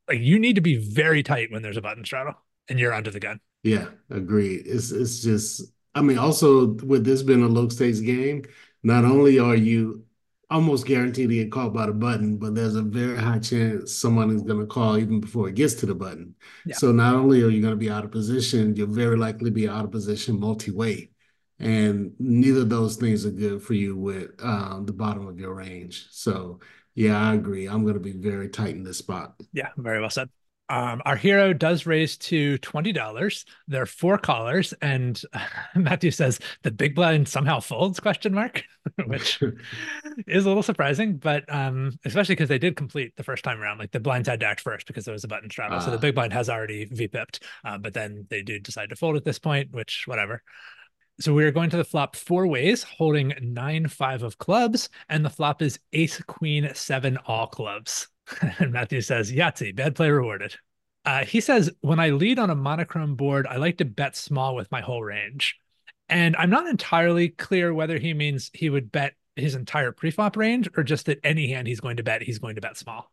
Like 0.08 0.20
you 0.20 0.40
need 0.40 0.56
to 0.56 0.62
be 0.62 0.78
very 0.78 1.24
tight 1.24 1.52
when 1.52 1.62
there's 1.62 1.78
a 1.78 1.82
button 1.82 2.04
straddle 2.06 2.36
and 2.70 2.80
you're 2.80 2.94
under 2.94 3.12
the 3.12 3.20
gun. 3.20 3.40
Yeah, 3.64 3.88
agreed. 4.10 4.64
It's 4.66 4.92
it's 4.92 5.22
just 5.22 5.72
I 5.96 6.02
mean, 6.02 6.18
also 6.18 6.68
with 6.68 7.06
this 7.06 7.24
being 7.24 7.44
a 7.44 7.48
low 7.48 7.70
stakes 7.70 8.00
game, 8.00 8.44
not 8.84 9.06
only 9.06 9.40
are 9.40 9.56
you 9.56 10.06
almost 10.50 10.86
guaranteed 10.86 11.30
to 11.30 11.36
get 11.36 11.52
caught 11.52 11.74
by 11.74 11.86
the 11.86 11.94
button, 11.94 12.38
but 12.38 12.54
there's 12.54 12.76
a 12.76 12.82
very 12.82 13.18
high 13.18 13.40
chance 13.40 13.94
someone 13.94 14.30
is 14.30 14.44
going 14.44 14.60
to 14.60 14.66
call 14.66 14.98
even 14.98 15.20
before 15.20 15.50
it 15.50 15.56
gets 15.56 15.74
to 15.76 15.86
the 15.86 15.96
button. 15.96 16.36
Yeah. 16.66 16.76
So 16.76 16.92
not 16.92 17.16
only 17.16 17.42
are 17.42 17.50
you 17.50 17.62
going 17.62 17.74
to 17.74 17.78
be 17.78 17.90
out 17.90 18.04
of 18.04 18.12
position, 18.12 18.76
you'll 18.76 18.88
very 18.88 19.18
likely 19.18 19.50
be 19.50 19.68
out 19.68 19.86
of 19.86 19.92
position 19.92 20.40
multi-way. 20.40 21.10
And 21.60 22.14
neither 22.20 22.62
of 22.62 22.70
those 22.70 22.98
things 22.98 23.26
are 23.26 23.32
good 23.32 23.62
for 23.62 23.74
you 23.74 23.96
with 23.96 24.32
um, 24.44 24.86
the 24.86 24.94
bottom 24.94 25.28
of 25.28 25.40
your 25.40 25.54
range. 25.54 26.08
So 26.12 26.60
yeah, 26.94 27.20
I 27.20 27.34
agree. 27.34 27.68
I'm 27.68 27.84
going 27.84 27.96
to 27.96 28.00
be 28.00 28.12
very 28.12 28.50
tight 28.50 28.76
in 28.76 28.84
this 28.84 28.98
spot. 28.98 29.36
Yeah, 29.54 29.70
very 29.78 30.00
well 30.00 30.10
said. 30.10 30.30
Um, 30.70 31.02
our 31.06 31.18
hero 31.18 31.52
does 31.52 31.86
raise 31.86 32.18
to 32.18 32.58
twenty 32.60 32.94
dollars. 32.94 33.46
There 33.68 33.82
are 33.82 33.88
four 33.88 34.18
callers, 34.18 34.74
and 34.82 35.22
uh, 35.34 35.46
Matthew 35.76 36.12
says 36.12 36.40
the 36.64 36.72
big 36.72 36.96
blind 36.96 37.28
somehow 37.28 37.60
folds? 37.60 38.00
Question 38.00 38.34
mark, 38.34 38.64
which 39.06 39.42
is 40.28 40.46
a 40.46 40.48
little 40.48 40.64
surprising, 40.64 41.18
but 41.18 41.44
um, 41.54 41.92
especially 42.06 42.36
because 42.36 42.50
they 42.50 42.60
did 42.60 42.78
complete 42.78 43.14
the 43.18 43.24
first 43.24 43.44
time 43.44 43.62
around. 43.62 43.78
Like 43.78 43.92
the 43.92 44.00
blinds 44.00 44.30
had 44.30 44.40
to 44.40 44.46
act 44.46 44.62
first 44.62 44.88
because 44.88 45.06
there 45.06 45.14
was 45.14 45.26
a 45.26 45.28
button 45.28 45.50
straddle, 45.50 45.78
uh, 45.78 45.82
so 45.82 45.92
the 45.92 45.98
ah. 45.98 46.02
big 46.02 46.16
blind 46.16 46.34
has 46.34 46.50
already 46.50 46.86
v-pipped. 46.86 47.44
Uh, 47.66 47.78
but 47.78 47.94
then 47.94 48.26
they 48.30 48.42
do 48.42 48.58
decide 48.60 48.90
to 48.90 48.96
fold 48.96 49.18
at 49.18 49.26
this 49.26 49.40
point, 49.40 49.72
which 49.72 50.04
whatever. 50.08 50.42
So 51.20 51.34
we 51.34 51.44
are 51.44 51.52
going 51.52 51.70
to 51.70 51.78
the 51.78 51.84
flop 51.84 52.16
four 52.16 52.48
ways, 52.48 52.84
holding 52.84 53.34
nine 53.42 53.88
five 53.88 54.24
of 54.24 54.38
clubs, 54.38 54.90
and 55.10 55.24
the 55.24 55.30
flop 55.30 55.62
is 55.62 55.80
ace 55.92 56.20
queen 56.22 56.72
seven 56.74 57.18
all 57.28 57.48
clubs. 57.48 58.08
and 58.60 58.72
Matthew 58.72 59.02
says, 59.02 59.32
Yahtzee, 59.32 59.76
bad 59.76 59.96
play 59.96 60.10
rewarded. 60.10 60.56
Uh, 61.06 61.26
he 61.26 61.42
says, 61.42 61.70
when 61.82 62.00
I 62.00 62.12
lead 62.12 62.40
on 62.40 62.50
a 62.50 62.56
monochrome 62.56 63.16
board, 63.16 63.46
I 63.48 63.58
like 63.58 63.78
to 63.78 63.86
bet 63.86 64.16
small 64.16 64.56
with 64.56 64.72
my 64.72 64.82
whole 64.82 65.04
range. 65.04 65.60
And 66.08 66.36
I'm 66.38 66.50
not 66.50 66.68
entirely 66.68 67.30
clear 67.30 67.74
whether 67.74 67.98
he 67.98 68.14
means 68.14 68.50
he 68.54 68.70
would 68.70 68.92
bet 68.92 69.14
his 69.36 69.56
entire 69.56 69.92
preflop 69.92 70.36
range 70.36 70.70
or 70.78 70.84
just 70.84 71.08
that 71.08 71.20
any 71.24 71.52
hand 71.52 71.68
he's 71.68 71.82
going 71.82 71.98
to 71.98 72.04
bet, 72.04 72.22
he's 72.22 72.40
going 72.40 72.56
to 72.56 72.62
bet 72.62 72.78
small 72.78 73.13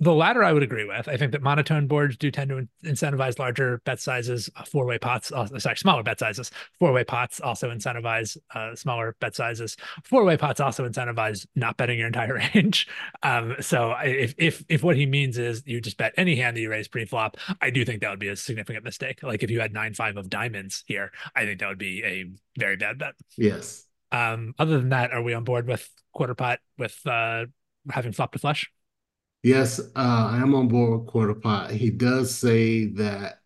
the 0.00 0.14
latter 0.14 0.44
I 0.44 0.52
would 0.52 0.62
agree 0.62 0.84
with. 0.84 1.08
I 1.08 1.16
think 1.16 1.32
that 1.32 1.42
monotone 1.42 1.88
boards 1.88 2.16
do 2.16 2.30
tend 2.30 2.50
to 2.50 2.68
incentivize 2.84 3.38
larger 3.38 3.82
bet 3.84 4.00
sizes. 4.00 4.48
Uh, 4.54 4.62
four 4.62 4.84
way 4.86 4.96
pots, 4.98 5.32
also, 5.32 5.58
sorry, 5.58 5.76
smaller 5.76 6.04
bet 6.04 6.20
sizes. 6.20 6.52
Four 6.78 6.92
way 6.92 7.02
pots 7.02 7.40
also 7.40 7.70
incentivize 7.70 8.36
uh, 8.54 8.76
smaller 8.76 9.16
bet 9.20 9.34
sizes. 9.34 9.76
Four 10.04 10.24
way 10.24 10.36
pots 10.36 10.60
also 10.60 10.88
incentivize 10.88 11.46
not 11.56 11.76
betting 11.76 11.98
your 11.98 12.06
entire 12.06 12.34
range. 12.54 12.86
Um, 13.24 13.56
so 13.60 13.94
if 14.04 14.34
if 14.38 14.64
if 14.68 14.84
what 14.84 14.96
he 14.96 15.04
means 15.04 15.36
is 15.36 15.64
you 15.66 15.80
just 15.80 15.96
bet 15.96 16.14
any 16.16 16.36
hand 16.36 16.56
that 16.56 16.60
you 16.60 16.70
raise 16.70 16.86
pre-flop, 16.86 17.36
I 17.60 17.70
do 17.70 17.84
think 17.84 18.00
that 18.02 18.10
would 18.10 18.20
be 18.20 18.28
a 18.28 18.36
significant 18.36 18.84
mistake. 18.84 19.22
Like 19.22 19.42
if 19.42 19.50
you 19.50 19.60
had 19.60 19.72
nine 19.72 19.94
five 19.94 20.16
of 20.16 20.30
diamonds 20.30 20.84
here, 20.86 21.10
I 21.34 21.44
think 21.44 21.58
that 21.58 21.68
would 21.68 21.78
be 21.78 22.04
a 22.04 22.24
very 22.56 22.76
bad 22.76 22.98
bet. 22.98 23.14
Yes. 23.36 23.84
Um, 24.12 24.54
other 24.58 24.78
than 24.78 24.90
that, 24.90 25.12
are 25.12 25.22
we 25.22 25.34
on 25.34 25.44
board 25.44 25.66
with 25.66 25.88
quarter 26.12 26.34
pot 26.34 26.60
with 26.78 26.98
uh, 27.04 27.46
having 27.90 28.12
flop 28.12 28.32
to 28.32 28.38
flush? 28.38 28.70
Yes, 29.42 29.78
uh, 29.80 30.28
I 30.32 30.38
am 30.38 30.54
on 30.54 30.68
board 30.68 31.00
with 31.00 31.08
Quarter 31.08 31.34
Pot. 31.34 31.70
He 31.70 31.90
does 31.90 32.36
say 32.36 32.86
that 32.86 33.40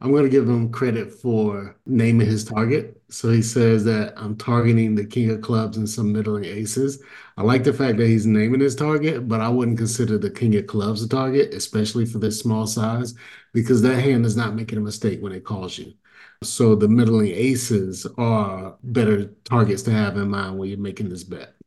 I'm 0.00 0.10
going 0.12 0.24
to 0.24 0.30
give 0.30 0.48
him 0.48 0.70
credit 0.72 1.12
for 1.12 1.76
naming 1.86 2.26
his 2.26 2.44
target. 2.44 3.02
So 3.10 3.30
he 3.30 3.42
says 3.42 3.84
that 3.84 4.14
I'm 4.16 4.36
targeting 4.36 4.94
the 4.94 5.04
king 5.04 5.30
of 5.30 5.42
clubs 5.42 5.76
and 5.76 5.88
some 5.88 6.12
middling 6.12 6.44
aces. 6.44 7.02
I 7.36 7.42
like 7.42 7.64
the 7.64 7.72
fact 7.72 7.98
that 7.98 8.06
he's 8.06 8.26
naming 8.26 8.60
his 8.60 8.76
target, 8.76 9.28
but 9.28 9.40
I 9.40 9.48
wouldn't 9.48 9.78
consider 9.78 10.18
the 10.18 10.30
king 10.30 10.56
of 10.56 10.66
clubs 10.66 11.02
a 11.02 11.08
target, 11.08 11.54
especially 11.54 12.06
for 12.06 12.18
this 12.18 12.38
small 12.40 12.66
size, 12.66 13.14
because 13.52 13.82
that 13.82 14.00
hand 14.00 14.26
is 14.26 14.36
not 14.36 14.54
making 14.54 14.78
a 14.78 14.82
mistake 14.82 15.20
when 15.22 15.32
it 15.32 15.44
calls 15.44 15.78
you. 15.78 15.94
So 16.42 16.74
the 16.74 16.88
middling 16.88 17.32
aces 17.32 18.06
are 18.18 18.76
better 18.82 19.26
targets 19.44 19.82
to 19.82 19.90
have 19.90 20.16
in 20.16 20.30
mind 20.30 20.58
when 20.58 20.68
you're 20.70 20.78
making 20.78 21.10
this 21.10 21.24
bet. 21.24 21.59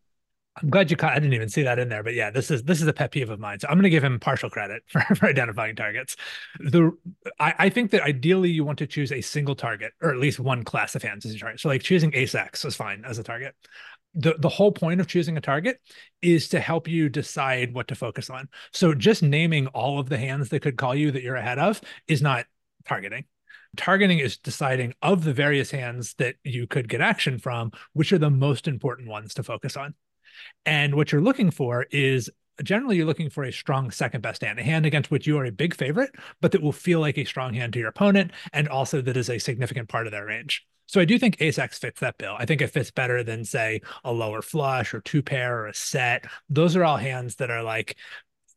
I'm 0.62 0.70
glad 0.70 0.92
you 0.92 0.98
caught. 0.98 1.14
I 1.14 1.16
didn't 1.16 1.34
even 1.34 1.50
see 1.50 1.64
that 1.64 1.80
in 1.80 1.90
there, 1.90 2.04
but 2.04 2.14
yeah, 2.14 2.30
this 2.30 2.52
is 2.52 2.64
this 2.64 2.80
is 2.80 2.88
a 2.88 2.94
pet 2.94 3.12
peeve 3.12 3.32
of 3.32 3.40
mine. 3.40 3.60
So 3.60 3.68
I'm 3.68 3.76
going 3.76 3.84
to 3.84 3.90
give 3.90 4.04
him 4.04 4.20
partial 4.20 4.52
credit 4.52 4.84
for, 4.88 5.02
for 5.16 5.26
identifying 5.26 5.76
targets. 5.76 6.16
The 6.60 6.92
I, 7.40 7.56
I, 7.58 7.70
think 7.70 7.90
that 7.92 8.04
ideally 8.04 8.52
you 8.52 8.64
want 8.64 8.78
to 8.80 8.88
choose 8.88 9.12
a 9.12 9.22
single 9.22 9.56
target 9.56 9.94
or 10.02 10.12
at 10.12 10.18
least 10.18 10.40
one 10.40 10.64
class 10.64 10.94
of 10.94 11.02
hands 11.02 11.26
as 11.26 11.34
your 11.34 11.40
target. 11.40 11.60
So 11.60 11.70
like 11.70 11.82
choosing 11.82 12.14
Ace 12.14 12.36
X 12.36 12.66
is 12.66 12.76
fine 12.76 13.04
as 13.04 13.18
a 13.18 13.24
target. 13.24 13.56
The 14.14 14.36
the 14.38 14.50
whole 14.50 14.72
point 14.72 15.02
of 15.02 15.08
choosing 15.08 15.38
a 15.38 15.42
target 15.42 15.80
is 16.22 16.50
to 16.50 16.60
help 16.60 16.88
you 16.88 17.10
decide 17.10 17.74
what 17.74 17.88
to 17.88 17.96
focus 17.96 18.30
on. 18.30 18.48
So 18.72 18.94
just 18.94 19.24
naming 19.24 19.68
all 19.68 20.00
of 20.00 20.08
the 20.08 20.20
hands 20.20 20.50
that 20.50 20.62
could 20.62 20.78
call 20.78 20.94
you 20.94 21.10
that 21.12 21.24
you're 21.24 21.36
ahead 21.36 21.58
of 21.58 21.82
is 22.08 22.22
not 22.22 22.46
targeting 22.88 23.26
targeting 23.76 24.20
is 24.20 24.38
deciding 24.38 24.94
of 25.02 25.24
the 25.24 25.34
various 25.34 25.72
hands 25.72 26.14
that 26.16 26.36
you 26.44 26.68
could 26.68 26.88
get 26.88 27.02
action 27.02 27.40
from 27.40 27.72
which 27.94 28.14
are 28.14 28.20
the 28.20 28.30
most 28.30 28.68
important 28.68 29.08
ones 29.08 29.34
to 29.34 29.42
focus 29.42 29.76
on 29.76 29.96
and 30.66 30.96
what 30.96 31.12
you're 31.12 31.22
looking 31.22 31.52
for 31.52 31.86
is 31.92 32.30
generally 32.64 32.98
you're 32.98 33.06
looking 33.06 33.30
for 33.30 33.44
a 33.44 33.52
strong 33.52 33.90
second 33.92 34.22
best 34.22 34.44
hand, 34.44 34.60
a 34.60 34.64
hand 34.64 34.86
against 34.86 35.10
which 35.10 35.26
you 35.26 35.38
are 35.38 35.46
a 35.46 35.52
big 35.52 35.74
favorite, 35.76 36.12
but 36.42 36.52
that 36.52 36.62
will 36.62 36.72
feel 36.72 37.00
like 37.00 37.18
a 37.18 37.26
strong 37.26 37.54
hand 37.54 37.74
to 37.74 37.80
your 37.80 37.90
opponent, 37.90 38.32
and 38.52 38.68
also 38.68 39.02
that 39.02 39.18
is 39.18 39.30
a 39.30 39.40
significant 39.40 39.90
part 39.90 40.06
of 40.06 40.12
their 40.12 40.26
range. 40.26 40.66
So 40.86 41.02
I 41.02 41.06
do 41.06 41.18
think 41.18 41.38
Ace 41.40 41.58
X 41.58 41.80
fits 41.80 42.02
that 42.02 42.18
bill. 42.18 42.36
I 42.38 42.46
think 42.46 42.62
it 42.62 42.68
fits 42.68 42.92
better 42.92 43.24
than 43.24 43.46
say 43.46 43.82
a 44.04 44.12
lower 44.12 44.42
flush 44.42 44.94
or 44.94 45.02
two 45.02 45.24
pair 45.24 45.58
or 45.60 45.68
a 45.68 45.74
set. 45.74 46.26
Those 46.50 46.76
are 46.76 46.84
all 46.84 46.98
hands 46.98 47.36
that 47.38 47.50
are 47.50 47.64
like 47.64 47.98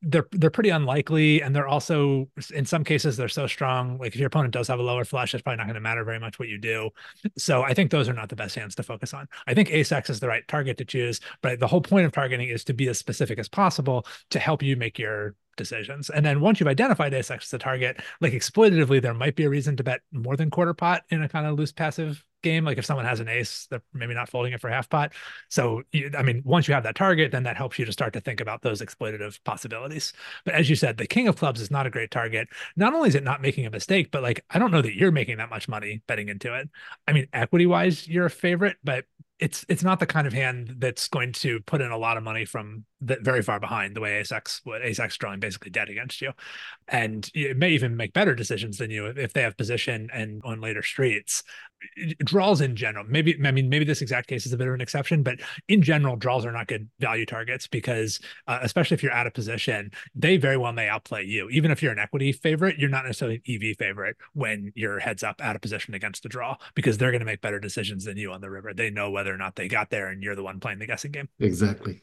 they're 0.03 0.27
they're 0.33 0.51
pretty 0.51 0.71
unlikely 0.71 1.43
and 1.43 1.55
they're 1.55 1.69
also 1.69 2.29
in 2.53 2.65
some 2.65 2.85
cases 2.85 3.17
they're 3.17 3.29
so 3.29 3.47
strong 3.47 3.99
like 3.99 4.13
if 4.13 4.17
your 4.17 4.27
opponent 4.27 4.53
does 4.53 4.69
have 4.69 4.79
a 4.79 4.83
lower 4.83 5.05
flush 5.05 5.35
it's 5.35 5.43
probably 5.43 5.57
not 5.57 5.67
going 5.67 5.75
to 5.75 5.81
matter 5.81 6.05
very 6.05 6.21
much 6.21 6.39
what 6.39 6.49
you 6.49 6.59
do 6.59 6.91
so 7.37 7.63
i 7.63 7.73
think 7.73 7.91
those 7.91 8.09
are 8.09 8.13
not 8.13 8.29
the 8.29 8.37
best 8.37 8.55
hands 8.55 8.75
to 8.75 8.83
focus 8.83 9.15
on 9.15 9.27
i 9.47 9.55
think 9.55 9.71
ace 9.71 9.93
x 9.93 10.11
is 10.11 10.21
the 10.21 10.29
right 10.29 10.47
target 10.49 10.77
to 10.77 10.85
choose 10.85 11.21
but 11.43 11.59
the 11.59 11.67
whole 11.67 11.81
point 11.81 12.05
of 12.05 12.13
targeting 12.13 12.49
is 12.49 12.65
to 12.65 12.75
be 12.75 12.89
as 12.89 12.99
specific 12.99 13.39
as 13.39 13.49
possible 13.49 14.07
to 14.31 14.39
help 14.39 14.63
you 14.63 14.77
make 14.77 14.99
your 14.99 15.35
decisions. 15.57 16.11
And 16.11 16.25
then 16.25 16.41
once 16.41 16.61
you've 16.61 16.69
identified 16.69 17.13
ace 17.15 17.31
x 17.31 17.47
as 17.47 17.55
a 17.55 17.59
target, 17.59 18.01
like 18.21 18.33
exploitatively, 18.33 19.03
there 19.03 19.15
might 19.15 19.35
be 19.35 19.45
a 19.45 19.51
reason 19.51 19.77
to 19.77 19.85
bet 19.85 20.03
more 20.13 20.37
than 20.37 20.51
quarter 20.51 20.75
pot 20.75 21.03
in 21.11 21.23
a 21.23 21.29
kind 21.29 21.47
of 21.47 21.59
loose 21.59 21.73
passive 21.73 22.23
game. 22.47 22.65
Like 22.65 22.79
if 22.79 22.85
someone 22.85 23.05
has 23.07 23.21
an 23.21 23.29
ace, 23.29 23.67
they're 23.71 23.83
maybe 23.93 24.15
not 24.15 24.29
folding 24.29 24.53
it 24.53 24.61
for 24.61 24.71
half 24.71 24.89
pot. 24.89 25.13
So, 25.49 25.83
I 26.17 26.23
mean, 26.23 26.43
once 26.45 26.69
you 26.69 26.75
have 26.75 26.85
that 26.85 26.95
target, 26.95 27.33
then 27.33 27.43
that 27.43 27.57
helps 27.57 27.79
you 27.79 27.85
to 27.85 27.93
start 27.93 28.13
to 28.15 28.21
think 28.21 28.41
about 28.41 28.63
those 28.63 28.81
exploitative 28.81 29.43
possibilities. 29.45 30.13
But 30.45 30.55
as 30.55 30.71
you 30.71 30.77
said, 30.77 30.97
the 30.97 31.07
king 31.07 31.29
of 31.29 31.37
clubs 31.37 31.61
is 31.61 31.71
not 31.71 31.87
a 31.87 31.91
great 31.91 32.11
target. 32.11 32.49
Not 32.77 32.95
only 32.95 33.09
is 33.09 33.15
it 33.15 33.25
not 33.25 33.43
making 33.43 33.67
a 33.67 33.71
mistake, 33.71 34.11
but 34.11 34.23
like, 34.23 34.45
I 34.51 34.59
don't 34.59 34.71
know 34.71 34.83
that 34.83 34.95
you're 34.95 35.13
making 35.13 35.39
that 35.39 35.51
much 35.51 35.69
money 35.69 36.03
betting 36.07 36.29
into 36.29 36.55
it. 36.55 36.69
I 37.07 37.13
mean, 37.13 37.27
equity 37.33 37.67
wise, 37.67 38.07
you're 38.07 38.27
a 38.27 38.31
favorite, 38.31 38.77
but 38.85 39.05
it's 39.39 39.67
it's 39.69 39.83
not 39.83 40.01
the 40.01 40.07
kind 40.07 40.27
of 40.27 40.33
hand 40.33 40.77
that's 40.79 41.09
going 41.09 41.33
to 41.33 41.61
put 41.61 41.83
in 41.83 41.91
a 41.91 41.99
lot 41.99 42.17
of 42.17 42.23
money 42.23 42.47
from 42.47 42.85
the, 43.01 43.19
very 43.21 43.43
far 43.43 43.61
behind 43.61 43.95
the 43.95 44.01
way 44.01 44.19
ace 44.19 44.33
x 44.33 44.63
would 44.65 44.83
ace 44.83 45.01
drawing 45.19 45.41
basically 45.41 45.71
dead 45.71 45.89
against 45.89 46.23
you. 46.23 46.33
And 46.89 47.31
it 47.35 47.57
may 47.57 47.71
even 47.71 47.97
make 47.97 48.13
better 48.13 48.35
decisions 48.35 48.79
than 48.79 48.91
you 48.91 49.07
if 49.07 49.33
they 49.33 49.43
have 49.43 49.57
position 49.57 50.09
and 50.13 50.41
on 50.45 50.61
later 50.61 50.83
streets. 50.83 51.43
Draws 52.25 52.63
in 52.63 52.75
general 52.75 53.05
maybe 53.07 53.39
i 53.45 53.51
mean 53.51 53.69
maybe 53.69 53.85
this 53.85 54.01
exact 54.01 54.29
case 54.29 54.47
is 54.47 54.53
a 54.53 54.57
bit 54.57 54.67
of 54.67 54.73
an 54.73 54.81
exception 54.81 55.23
but 55.23 55.39
in 55.69 55.83
general 55.83 56.17
draws 56.17 56.47
are 56.47 56.51
not 56.51 56.69
good 56.69 56.89
value 57.01 57.27
targets 57.27 57.67
because 57.67 58.19
uh, 58.49 58.59
especially 58.63 58.95
if 58.95 59.03
you're 59.03 59.13
out 59.13 59.27
of 59.27 59.35
position 59.35 59.91
they 60.15 60.39
very 60.39 60.57
well 60.57 60.73
may 60.73 60.89
outplay 60.89 61.23
you. 61.23 61.51
Even 61.51 61.71
if 61.71 61.83
you're 61.83 61.93
an 61.93 61.99
equity 61.99 62.33
favorite 62.33 62.79
you're 62.79 62.89
not 62.89 63.05
necessarily 63.05 63.43
an 63.47 63.61
ev 63.63 63.77
favorite 63.77 64.17
when 64.33 64.73
you're 64.75 64.99
heads 64.99 65.23
up 65.23 65.41
out 65.43 65.55
of 65.55 65.61
position 65.61 65.93
against 65.93 66.23
the 66.23 66.31
draw 66.31 66.57
because 66.75 66.97
they're 66.97 67.11
going 67.11 67.21
to 67.21 67.27
make 67.27 67.43
better 67.43 67.61
decisions 67.61 68.05
than 68.05 68.17
you 68.17 68.33
on 68.33 68.41
the 68.41 68.51
river. 68.51 68.73
They 68.73 68.89
know 68.89 69.11
whether 69.11 69.33
or 69.33 69.39
not 69.39 69.55
they 69.55 69.69
got 69.69 69.91
there 69.91 70.09
and 70.09 70.23
you're 70.23 70.35
the 70.35 70.43
one 70.43 70.61
playing 70.61 70.79
the 70.79 70.87
guessing 70.87 71.13
game. 71.13 71.29
Exactly 71.39 72.01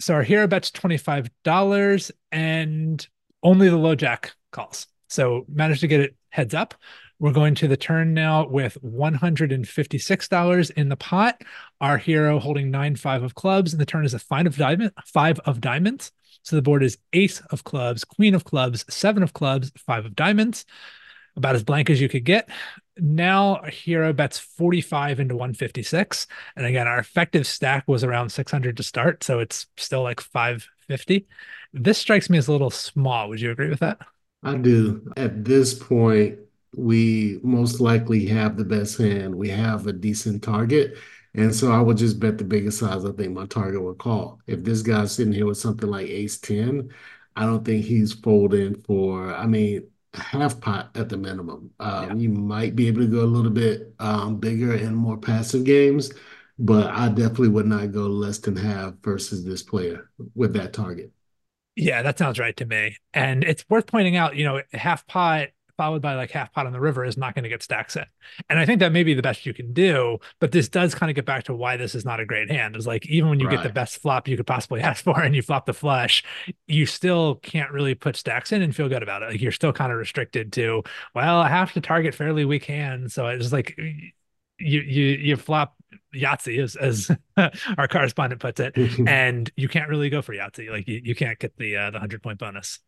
so 0.00 0.14
our 0.14 0.22
hero 0.22 0.46
bet's 0.46 0.70
$25 0.70 2.10
and 2.32 3.08
only 3.42 3.68
the 3.68 3.76
low 3.76 3.94
jack 3.94 4.32
calls. 4.52 4.86
So 5.08 5.44
managed 5.48 5.80
to 5.80 5.88
get 5.88 6.00
it 6.00 6.16
heads 6.30 6.54
up. 6.54 6.74
We're 7.20 7.32
going 7.32 7.56
to 7.56 7.66
the 7.66 7.76
turn 7.76 8.14
now 8.14 8.46
with 8.46 8.78
$156 8.84 10.70
in 10.70 10.88
the 10.88 10.96
pot. 10.96 11.42
Our 11.80 11.98
hero 11.98 12.38
holding 12.38 12.70
nine 12.70 12.94
five 12.94 13.24
of 13.24 13.34
clubs, 13.34 13.72
and 13.72 13.80
the 13.80 13.86
turn 13.86 14.04
is 14.04 14.14
a 14.14 14.20
five 14.20 14.46
of 14.46 14.56
diamond, 14.56 14.92
five 15.04 15.40
of 15.40 15.60
diamonds. 15.60 16.12
So 16.42 16.54
the 16.54 16.62
board 16.62 16.84
is 16.84 16.96
ace 17.12 17.40
of 17.50 17.64
clubs, 17.64 18.04
queen 18.04 18.34
of 18.34 18.44
clubs, 18.44 18.84
seven 18.88 19.24
of 19.24 19.32
clubs, 19.32 19.72
five 19.76 20.06
of 20.06 20.14
diamonds. 20.14 20.64
About 21.36 21.56
as 21.56 21.62
blank 21.62 21.90
as 21.90 22.00
you 22.00 22.08
could 22.08 22.24
get 22.24 22.48
now 23.00 23.62
hero 23.64 24.12
bets 24.12 24.38
45 24.38 25.20
into 25.20 25.36
156 25.36 26.26
and 26.56 26.66
again 26.66 26.86
our 26.86 26.98
effective 26.98 27.46
stack 27.46 27.84
was 27.86 28.04
around 28.04 28.30
600 28.30 28.76
to 28.76 28.82
start 28.82 29.22
so 29.22 29.38
it's 29.38 29.66
still 29.76 30.02
like 30.02 30.20
550 30.20 31.26
this 31.72 31.98
strikes 31.98 32.30
me 32.30 32.38
as 32.38 32.48
a 32.48 32.52
little 32.52 32.70
small. 32.70 33.28
Would 33.28 33.40
you 33.40 33.50
agree 33.50 33.68
with 33.68 33.80
that? 33.80 33.98
I 34.42 34.54
do. 34.56 35.10
At 35.16 35.44
this 35.44 35.74
point 35.74 36.38
we 36.76 37.40
most 37.42 37.80
likely 37.80 38.26
have 38.26 38.56
the 38.56 38.64
best 38.64 38.98
hand. 38.98 39.34
We 39.34 39.48
have 39.48 39.86
a 39.86 39.92
decent 39.92 40.42
target. 40.42 40.96
And 41.34 41.54
so 41.54 41.72
I 41.72 41.80
would 41.80 41.96
just 41.96 42.20
bet 42.20 42.38
the 42.38 42.44
biggest 42.44 42.78
size 42.78 43.04
I 43.04 43.12
think 43.12 43.32
my 43.32 43.46
target 43.46 43.82
would 43.82 43.98
call. 43.98 44.40
If 44.46 44.64
this 44.64 44.82
guy's 44.82 45.12
sitting 45.12 45.32
here 45.32 45.46
with 45.46 45.58
something 45.58 45.88
like 45.88 46.08
ace 46.08 46.38
10, 46.38 46.90
I 47.36 47.44
don't 47.46 47.64
think 47.64 47.84
he's 47.84 48.12
folding 48.12 48.74
for, 48.74 49.32
I 49.34 49.46
mean, 49.46 49.88
half 50.18 50.60
pot 50.60 50.90
at 50.94 51.08
the 51.08 51.16
minimum. 51.16 51.70
Um, 51.80 52.04
yeah. 52.04 52.14
You 52.14 52.28
might 52.30 52.76
be 52.76 52.88
able 52.88 53.00
to 53.00 53.06
go 53.06 53.20
a 53.20 53.26
little 53.26 53.50
bit 53.50 53.94
um, 53.98 54.38
bigger 54.38 54.72
and 54.72 54.96
more 54.96 55.16
passive 55.16 55.64
games, 55.64 56.12
but 56.58 56.86
I 56.88 57.08
definitely 57.08 57.48
would 57.48 57.66
not 57.66 57.92
go 57.92 58.06
less 58.06 58.38
than 58.38 58.56
half 58.56 58.94
versus 59.02 59.44
this 59.44 59.62
player 59.62 60.10
with 60.34 60.52
that 60.54 60.72
target. 60.72 61.12
Yeah, 61.76 62.02
that 62.02 62.18
sounds 62.18 62.38
right 62.38 62.56
to 62.56 62.66
me. 62.66 62.96
And 63.14 63.44
it's 63.44 63.64
worth 63.68 63.86
pointing 63.86 64.16
out, 64.16 64.34
you 64.34 64.44
know, 64.44 64.62
half 64.72 65.06
pot 65.06 65.48
followed 65.78 66.02
by 66.02 66.14
like 66.14 66.30
half 66.30 66.52
pot 66.52 66.66
on 66.66 66.72
the 66.72 66.80
river 66.80 67.04
is 67.04 67.16
not 67.16 67.34
going 67.34 67.44
to 67.44 67.48
get 67.48 67.62
stacks 67.62 67.96
in. 67.96 68.04
And 68.50 68.58
I 68.58 68.66
think 68.66 68.80
that 68.80 68.92
may 68.92 69.04
be 69.04 69.14
the 69.14 69.22
best 69.22 69.46
you 69.46 69.54
can 69.54 69.72
do, 69.72 70.18
but 70.40 70.52
this 70.52 70.68
does 70.68 70.94
kind 70.94 71.08
of 71.08 71.16
get 71.16 71.24
back 71.24 71.44
to 71.44 71.54
why 71.54 71.78
this 71.78 71.94
is 71.94 72.04
not 72.04 72.20
a 72.20 72.26
great 72.26 72.50
hand. 72.50 72.76
Is 72.76 72.86
like 72.86 73.06
even 73.06 73.30
when 73.30 73.40
you 73.40 73.46
right. 73.46 73.56
get 73.56 73.62
the 73.62 73.72
best 73.72 74.02
flop 74.02 74.28
you 74.28 74.36
could 74.36 74.46
possibly 74.46 74.80
ask 74.82 75.04
for 75.04 75.22
and 75.22 75.34
you 75.34 75.40
flop 75.40 75.64
the 75.64 75.72
flush, 75.72 76.22
you 76.66 76.84
still 76.84 77.36
can't 77.36 77.70
really 77.70 77.94
put 77.94 78.16
stacks 78.16 78.52
in 78.52 78.60
and 78.60 78.76
feel 78.76 78.88
good 78.88 79.02
about 79.02 79.22
it. 79.22 79.30
Like 79.30 79.40
you're 79.40 79.52
still 79.52 79.72
kind 79.72 79.90
of 79.90 79.98
restricted 79.98 80.52
to, 80.54 80.82
well, 81.14 81.38
I 81.38 81.48
have 81.48 81.72
to 81.72 81.80
target 81.80 82.14
fairly 82.14 82.44
weak 82.44 82.64
hands. 82.64 83.14
So 83.14 83.28
it's 83.28 83.52
like 83.52 83.78
you 83.78 84.80
you 84.80 85.04
you 85.04 85.36
flop 85.36 85.76
Yahtzee 86.14 86.60
as 86.62 86.76
as 86.76 87.10
our 87.78 87.88
correspondent 87.88 88.40
puts 88.40 88.60
it, 88.60 88.76
and 89.06 89.50
you 89.56 89.68
can't 89.68 89.88
really 89.88 90.10
go 90.10 90.22
for 90.22 90.34
Yahtzee. 90.34 90.70
Like 90.70 90.88
you, 90.88 91.00
you 91.04 91.14
can't 91.14 91.38
get 91.38 91.56
the 91.56 91.76
uh, 91.76 91.90
the 91.90 92.00
hundred 92.00 92.22
point 92.22 92.38
bonus. 92.38 92.80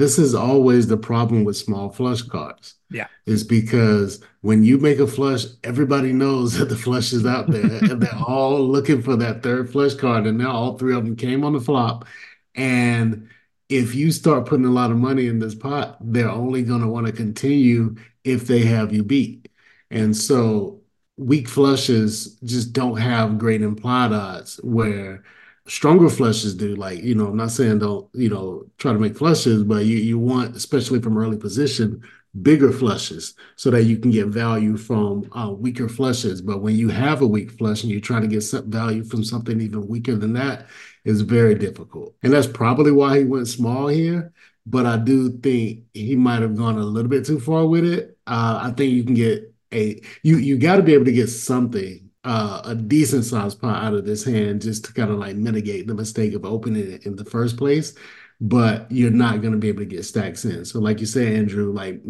This 0.00 0.18
is 0.18 0.34
always 0.34 0.86
the 0.86 0.96
problem 0.96 1.44
with 1.44 1.58
small 1.58 1.90
flush 1.90 2.22
cards. 2.22 2.76
Yeah. 2.90 3.08
Is 3.26 3.44
because 3.44 4.24
when 4.40 4.64
you 4.64 4.78
make 4.78 4.98
a 4.98 5.06
flush, 5.06 5.44
everybody 5.62 6.14
knows 6.14 6.54
that 6.58 6.70
the 6.70 6.76
flush 6.76 7.12
is 7.12 7.26
out 7.26 7.50
there 7.50 7.84
and 7.84 8.00
they're 8.00 8.24
all 8.26 8.60
looking 8.66 9.02
for 9.02 9.14
that 9.16 9.42
third 9.42 9.70
flush 9.70 9.92
card. 9.92 10.26
And 10.26 10.38
now 10.38 10.52
all 10.52 10.78
three 10.78 10.94
of 10.94 11.04
them 11.04 11.16
came 11.16 11.44
on 11.44 11.52
the 11.52 11.60
flop. 11.60 12.06
And 12.54 13.28
if 13.68 13.94
you 13.94 14.10
start 14.10 14.46
putting 14.46 14.64
a 14.64 14.70
lot 14.70 14.90
of 14.90 14.96
money 14.96 15.26
in 15.26 15.38
this 15.38 15.54
pot, 15.54 15.98
they're 16.00 16.30
only 16.30 16.62
going 16.62 16.80
to 16.80 16.88
want 16.88 17.06
to 17.06 17.12
continue 17.12 17.94
if 18.24 18.46
they 18.46 18.62
have 18.62 18.94
you 18.94 19.04
beat. 19.04 19.50
And 19.90 20.16
so 20.16 20.80
weak 21.18 21.46
flushes 21.46 22.38
just 22.42 22.72
don't 22.72 22.96
have 22.96 23.36
great 23.36 23.60
implied 23.60 24.12
odds 24.12 24.56
where 24.62 25.24
stronger 25.66 26.08
flushes 26.08 26.54
do. 26.54 26.76
Like, 26.76 27.02
you 27.02 27.14
know, 27.14 27.28
I'm 27.28 27.36
not 27.36 27.50
saying 27.50 27.80
don't, 27.80 28.08
you 28.14 28.28
know, 28.28 28.64
try 28.78 28.92
to 28.92 28.98
make 28.98 29.16
flushes, 29.16 29.62
but 29.62 29.84
you, 29.84 29.96
you 29.96 30.18
want, 30.18 30.56
especially 30.56 31.00
from 31.00 31.18
early 31.18 31.36
position, 31.36 32.02
bigger 32.42 32.70
flushes 32.70 33.34
so 33.56 33.70
that 33.70 33.84
you 33.84 33.98
can 33.98 34.10
get 34.10 34.28
value 34.28 34.76
from 34.76 35.28
uh, 35.32 35.50
weaker 35.50 35.88
flushes. 35.88 36.40
But 36.40 36.62
when 36.62 36.76
you 36.76 36.88
have 36.88 37.22
a 37.22 37.26
weak 37.26 37.50
flush 37.50 37.82
and 37.82 37.90
you're 37.90 38.00
trying 38.00 38.22
to 38.22 38.28
get 38.28 38.42
some 38.42 38.70
value 38.70 39.04
from 39.04 39.24
something 39.24 39.60
even 39.60 39.88
weaker 39.88 40.16
than 40.16 40.32
that, 40.34 40.66
is 41.04 41.22
very 41.22 41.54
difficult. 41.54 42.14
And 42.22 42.32
that's 42.32 42.46
probably 42.46 42.92
why 42.92 43.18
he 43.18 43.24
went 43.24 43.48
small 43.48 43.88
here. 43.88 44.32
But 44.66 44.86
I 44.86 44.98
do 44.98 45.30
think 45.38 45.84
he 45.94 46.14
might 46.16 46.42
have 46.42 46.56
gone 46.56 46.78
a 46.78 46.84
little 46.84 47.08
bit 47.08 47.24
too 47.24 47.40
far 47.40 47.66
with 47.66 47.84
it. 47.84 48.18
Uh, 48.26 48.60
I 48.62 48.70
think 48.72 48.92
you 48.92 49.02
can 49.04 49.14
get 49.14 49.52
a 49.72 50.00
you 50.22 50.36
you 50.36 50.58
got 50.58 50.76
to 50.76 50.82
be 50.82 50.94
able 50.94 51.06
to 51.06 51.12
get 51.12 51.28
something 51.28 52.09
uh, 52.24 52.62
a 52.64 52.74
decent 52.74 53.24
sized 53.24 53.60
pot 53.60 53.82
out 53.82 53.94
of 53.94 54.04
this 54.04 54.24
hand 54.24 54.62
just 54.62 54.84
to 54.84 54.92
kind 54.92 55.10
of 55.10 55.18
like 55.18 55.36
mitigate 55.36 55.86
the 55.86 55.94
mistake 55.94 56.34
of 56.34 56.44
opening 56.44 56.92
it 56.92 57.06
in 57.06 57.16
the 57.16 57.24
first 57.24 57.56
place. 57.56 57.94
but 58.40 58.90
you're 58.90 59.10
not 59.10 59.42
going 59.42 59.52
to 59.52 59.58
be 59.58 59.68
able 59.68 59.80
to 59.80 59.86
get 59.86 60.04
stacks 60.04 60.44
in. 60.44 60.64
So, 60.64 60.80
like 60.80 61.00
you 61.00 61.06
say, 61.06 61.36
Andrew, 61.36 61.72
like 61.72 62.02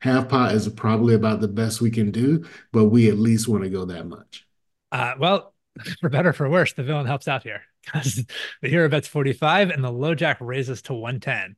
half 0.00 0.28
pot 0.28 0.54
is 0.54 0.68
probably 0.68 1.14
about 1.14 1.40
the 1.40 1.48
best 1.48 1.80
we 1.80 1.90
can 1.90 2.10
do, 2.12 2.44
but 2.72 2.86
we 2.86 3.08
at 3.10 3.18
least 3.18 3.48
want 3.48 3.64
to 3.64 3.70
go 3.70 3.84
that 3.86 4.06
much. 4.06 4.46
Uh, 4.92 5.14
well, 5.18 5.54
for 6.00 6.08
better 6.08 6.32
for 6.32 6.48
worse, 6.48 6.72
the 6.72 6.82
villain 6.84 7.06
helps 7.06 7.28
out 7.28 7.42
here 7.42 7.62
because 7.84 8.24
the 8.62 8.68
hero 8.68 8.88
bets 8.88 9.08
45 9.08 9.70
and 9.70 9.82
the 9.84 9.90
low 9.92 10.14
jack 10.14 10.38
raises 10.40 10.82
to 10.82 10.94
110. 10.94 11.56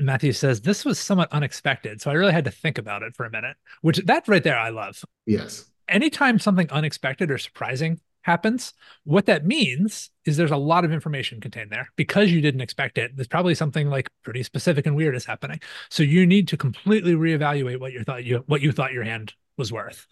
Matthew 0.00 0.32
says 0.32 0.60
this 0.60 0.84
was 0.84 0.98
somewhat 0.98 1.32
unexpected, 1.32 2.00
so 2.00 2.10
I 2.10 2.14
really 2.14 2.32
had 2.32 2.44
to 2.44 2.52
think 2.52 2.78
about 2.78 3.02
it 3.02 3.16
for 3.16 3.24
a 3.26 3.30
minute. 3.30 3.56
Which 3.82 3.98
that 4.06 4.28
right 4.28 4.42
there, 4.44 4.58
I 4.58 4.68
love. 4.70 5.02
Yes. 5.26 5.67
Anytime 5.88 6.38
something 6.38 6.70
unexpected 6.70 7.30
or 7.30 7.38
surprising 7.38 8.00
happens, 8.22 8.74
what 9.04 9.26
that 9.26 9.46
means 9.46 10.10
is 10.24 10.36
there's 10.36 10.50
a 10.50 10.56
lot 10.56 10.84
of 10.84 10.92
information 10.92 11.40
contained 11.40 11.70
there 11.70 11.88
because 11.96 12.30
you 12.30 12.40
didn't 12.40 12.60
expect 12.60 12.98
it. 12.98 13.16
There's 13.16 13.28
probably 13.28 13.54
something 13.54 13.88
like 13.88 14.08
pretty 14.22 14.42
specific 14.42 14.86
and 14.86 14.94
weird 14.94 15.14
is 15.14 15.24
happening. 15.24 15.60
So 15.88 16.02
you 16.02 16.26
need 16.26 16.48
to 16.48 16.56
completely 16.56 17.14
reevaluate 17.14 17.80
what 17.80 17.92
you 17.92 18.04
thought 18.04 18.24
you 18.24 18.44
what 18.46 18.60
you 18.60 18.72
thought 18.72 18.92
your 18.92 19.04
hand 19.04 19.34
was 19.58 19.72
worth. 19.72 20.06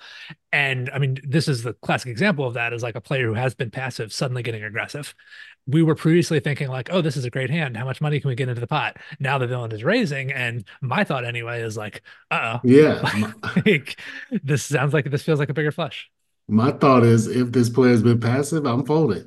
And 0.53 0.91
I 0.91 0.99
mean, 0.99 1.19
this 1.23 1.49
is 1.49 1.63
the 1.63 1.73
classic 1.75 2.11
example 2.11 2.47
of 2.47 2.55
that 2.55 2.73
is 2.73 2.83
like 2.83 2.97
a 2.97 3.01
player 3.01 3.27
who 3.27 3.35
has 3.35 3.55
been 3.55 3.71
passive 3.71 4.13
suddenly 4.13 4.43
getting 4.43 4.65
aggressive. 4.65 5.15
We 5.67 5.83
were 5.83 5.95
previously 5.95 6.41
thinking 6.41 6.69
like, 6.69 6.89
oh, 6.93 7.01
this 7.01 7.17
is 7.17 7.25
a 7.25 7.31
great 7.31 7.51
hand. 7.51 7.77
How 7.77 7.85
much 7.85 8.01
money 8.01 8.21
can 8.21 8.29
we 8.29 8.35
get 8.35 8.49
into 8.49 8.61
the 8.61 8.67
pot? 8.67 8.97
Now 9.19 9.39
the 9.39 9.47
villain 9.47 9.73
is 9.73 9.83
raising, 9.83 10.33
and 10.33 10.65
my 10.81 11.05
thought 11.05 11.25
anyway 11.25 11.63
is 11.63 11.77
like, 11.77 12.03
uh 12.31 12.59
oh, 12.59 12.61
yeah, 12.65 13.33
like, 13.67 14.01
this 14.43 14.65
sounds 14.65 14.93
like 14.93 15.11
this 15.11 15.23
feels 15.23 15.39
like 15.39 15.49
a 15.49 15.55
bigger 15.55 15.73
flush 15.73 16.11
my 16.49 16.71
thought 16.73 17.05
is 17.05 17.27
if 17.27 17.53
this 17.53 17.71
player's 17.71 18.03
been 18.03 18.21
passive, 18.21 18.67
I'm 18.67 18.85
folding. 18.85 19.27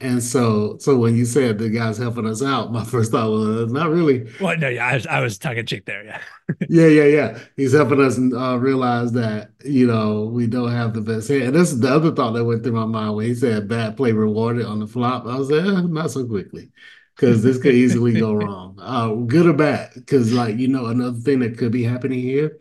And 0.00 0.22
so, 0.22 0.76
so 0.78 0.96
when 0.96 1.16
you 1.16 1.24
said 1.24 1.58
the 1.58 1.68
guy's 1.68 1.98
helping 1.98 2.26
us 2.26 2.42
out, 2.42 2.72
my 2.72 2.84
first 2.84 3.12
thought 3.12 3.30
was 3.30 3.72
not 3.72 3.90
really. 3.90 4.30
Well, 4.40 4.56
no, 4.56 4.68
yeah, 4.68 4.86
I 4.86 4.94
was, 4.94 5.06
I 5.06 5.20
was 5.20 5.38
tongue 5.38 5.56
in 5.56 5.66
cheek 5.66 5.84
there, 5.84 6.04
yeah. 6.04 6.20
yeah, 6.68 6.86
yeah, 6.86 7.04
yeah. 7.04 7.38
He's 7.56 7.72
helping 7.72 8.00
us 8.00 8.18
uh, 8.18 8.58
realize 8.58 9.12
that 9.12 9.50
you 9.64 9.86
know 9.86 10.24
we 10.24 10.46
don't 10.46 10.70
have 10.70 10.94
the 10.94 11.00
best 11.00 11.28
hand. 11.28 11.42
And 11.44 11.54
this 11.54 11.72
is 11.72 11.80
the 11.80 11.88
other 11.88 12.12
thought 12.14 12.32
that 12.32 12.44
went 12.44 12.62
through 12.62 12.72
my 12.72 12.84
mind 12.84 13.16
when 13.16 13.26
he 13.26 13.34
said 13.34 13.68
bad 13.68 13.96
play 13.96 14.12
rewarded 14.12 14.66
on 14.66 14.80
the 14.80 14.86
flop. 14.86 15.26
I 15.26 15.36
was 15.36 15.50
like, 15.50 15.64
eh, 15.64 15.82
not 15.88 16.10
so 16.10 16.26
quickly, 16.26 16.70
because 17.16 17.42
this 17.42 17.58
could 17.58 17.74
easily 17.74 18.12
go 18.12 18.32
wrong. 18.34 18.78
Uh, 18.80 19.08
good 19.26 19.46
or 19.46 19.52
bad? 19.52 19.90
Because 19.94 20.32
like 20.32 20.56
you 20.56 20.68
know, 20.68 20.86
another 20.86 21.18
thing 21.18 21.40
that 21.40 21.58
could 21.58 21.72
be 21.72 21.82
happening 21.82 22.20
here 22.20 22.58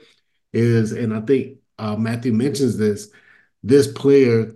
is, 0.54 0.92
and 0.92 1.14
I 1.14 1.22
think 1.22 1.58
uh, 1.78 1.96
Matthew 1.96 2.34
mentions 2.34 2.78
this 2.78 3.10
this 3.64 3.88
player 3.88 4.54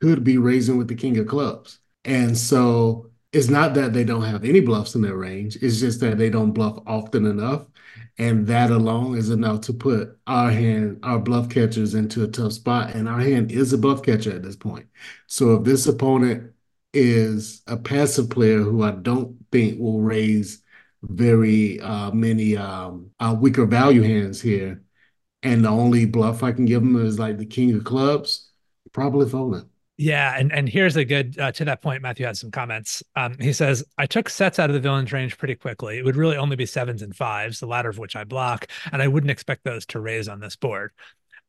could 0.00 0.24
be 0.24 0.38
raising 0.38 0.76
with 0.78 0.88
the 0.88 0.94
king 0.94 1.18
of 1.18 1.26
clubs. 1.26 1.78
And 2.06 2.38
so 2.38 3.10
it's 3.32 3.48
not 3.50 3.74
that 3.74 3.92
they 3.92 4.04
don't 4.04 4.22
have 4.22 4.44
any 4.44 4.60
bluffs 4.60 4.94
in 4.94 5.02
their 5.02 5.16
range, 5.16 5.56
it's 5.56 5.80
just 5.80 6.00
that 6.00 6.16
they 6.18 6.30
don't 6.30 6.52
bluff 6.52 6.82
often 6.86 7.26
enough. 7.26 7.66
And 8.18 8.46
that 8.46 8.70
alone 8.70 9.18
is 9.18 9.28
enough 9.28 9.60
to 9.62 9.74
put 9.74 10.18
our 10.26 10.50
hand, 10.50 11.00
our 11.02 11.18
bluff 11.18 11.50
catchers 11.50 11.94
into 11.94 12.24
a 12.24 12.28
tough 12.28 12.52
spot. 12.52 12.94
And 12.94 13.08
our 13.08 13.20
hand 13.20 13.52
is 13.52 13.72
a 13.72 13.78
bluff 13.78 14.02
catcher 14.02 14.32
at 14.34 14.42
this 14.42 14.56
point. 14.56 14.86
So 15.26 15.56
if 15.56 15.64
this 15.64 15.86
opponent 15.86 16.52
is 16.94 17.62
a 17.66 17.76
passive 17.76 18.30
player 18.30 18.60
who 18.60 18.82
I 18.82 18.92
don't 18.92 19.36
think 19.52 19.78
will 19.78 20.00
raise 20.00 20.62
very 21.02 21.80
uh, 21.80 22.10
many 22.12 22.56
um, 22.56 23.10
uh, 23.20 23.36
weaker 23.38 23.66
value 23.66 24.02
hands 24.02 24.40
here, 24.40 24.82
and 25.42 25.64
the 25.64 25.68
only 25.68 26.06
bluff 26.06 26.42
I 26.42 26.52
can 26.52 26.64
give 26.64 26.82
them 26.82 26.96
is 27.04 27.18
like 27.18 27.38
the 27.38 27.46
king 27.46 27.74
of 27.74 27.84
clubs, 27.84 28.50
probably 28.92 29.28
folding. 29.28 29.68
Yeah, 29.98 30.36
and 30.38 30.52
and 30.52 30.68
here's 30.68 30.96
a 30.96 31.06
good 31.06 31.38
uh, 31.38 31.52
to 31.52 31.64
that 31.64 31.80
point. 31.80 32.02
Matthew 32.02 32.26
had 32.26 32.36
some 32.36 32.50
comments. 32.50 33.02
Um, 33.14 33.38
he 33.40 33.52
says, 33.54 33.82
"I 33.96 34.04
took 34.04 34.28
sets 34.28 34.58
out 34.58 34.68
of 34.68 34.74
the 34.74 34.80
villain's 34.80 35.10
range 35.10 35.38
pretty 35.38 35.54
quickly. 35.54 35.96
It 35.96 36.04
would 36.04 36.16
really 36.16 36.36
only 36.36 36.54
be 36.56 36.66
sevens 36.66 37.00
and 37.00 37.16
fives, 37.16 37.60
the 37.60 37.66
latter 37.66 37.88
of 37.88 37.96
which 37.96 38.14
I 38.14 38.24
block, 38.24 38.66
and 38.92 39.00
I 39.00 39.08
wouldn't 39.08 39.30
expect 39.30 39.64
those 39.64 39.86
to 39.86 40.00
raise 40.00 40.28
on 40.28 40.40
this 40.40 40.54
board. 40.54 40.92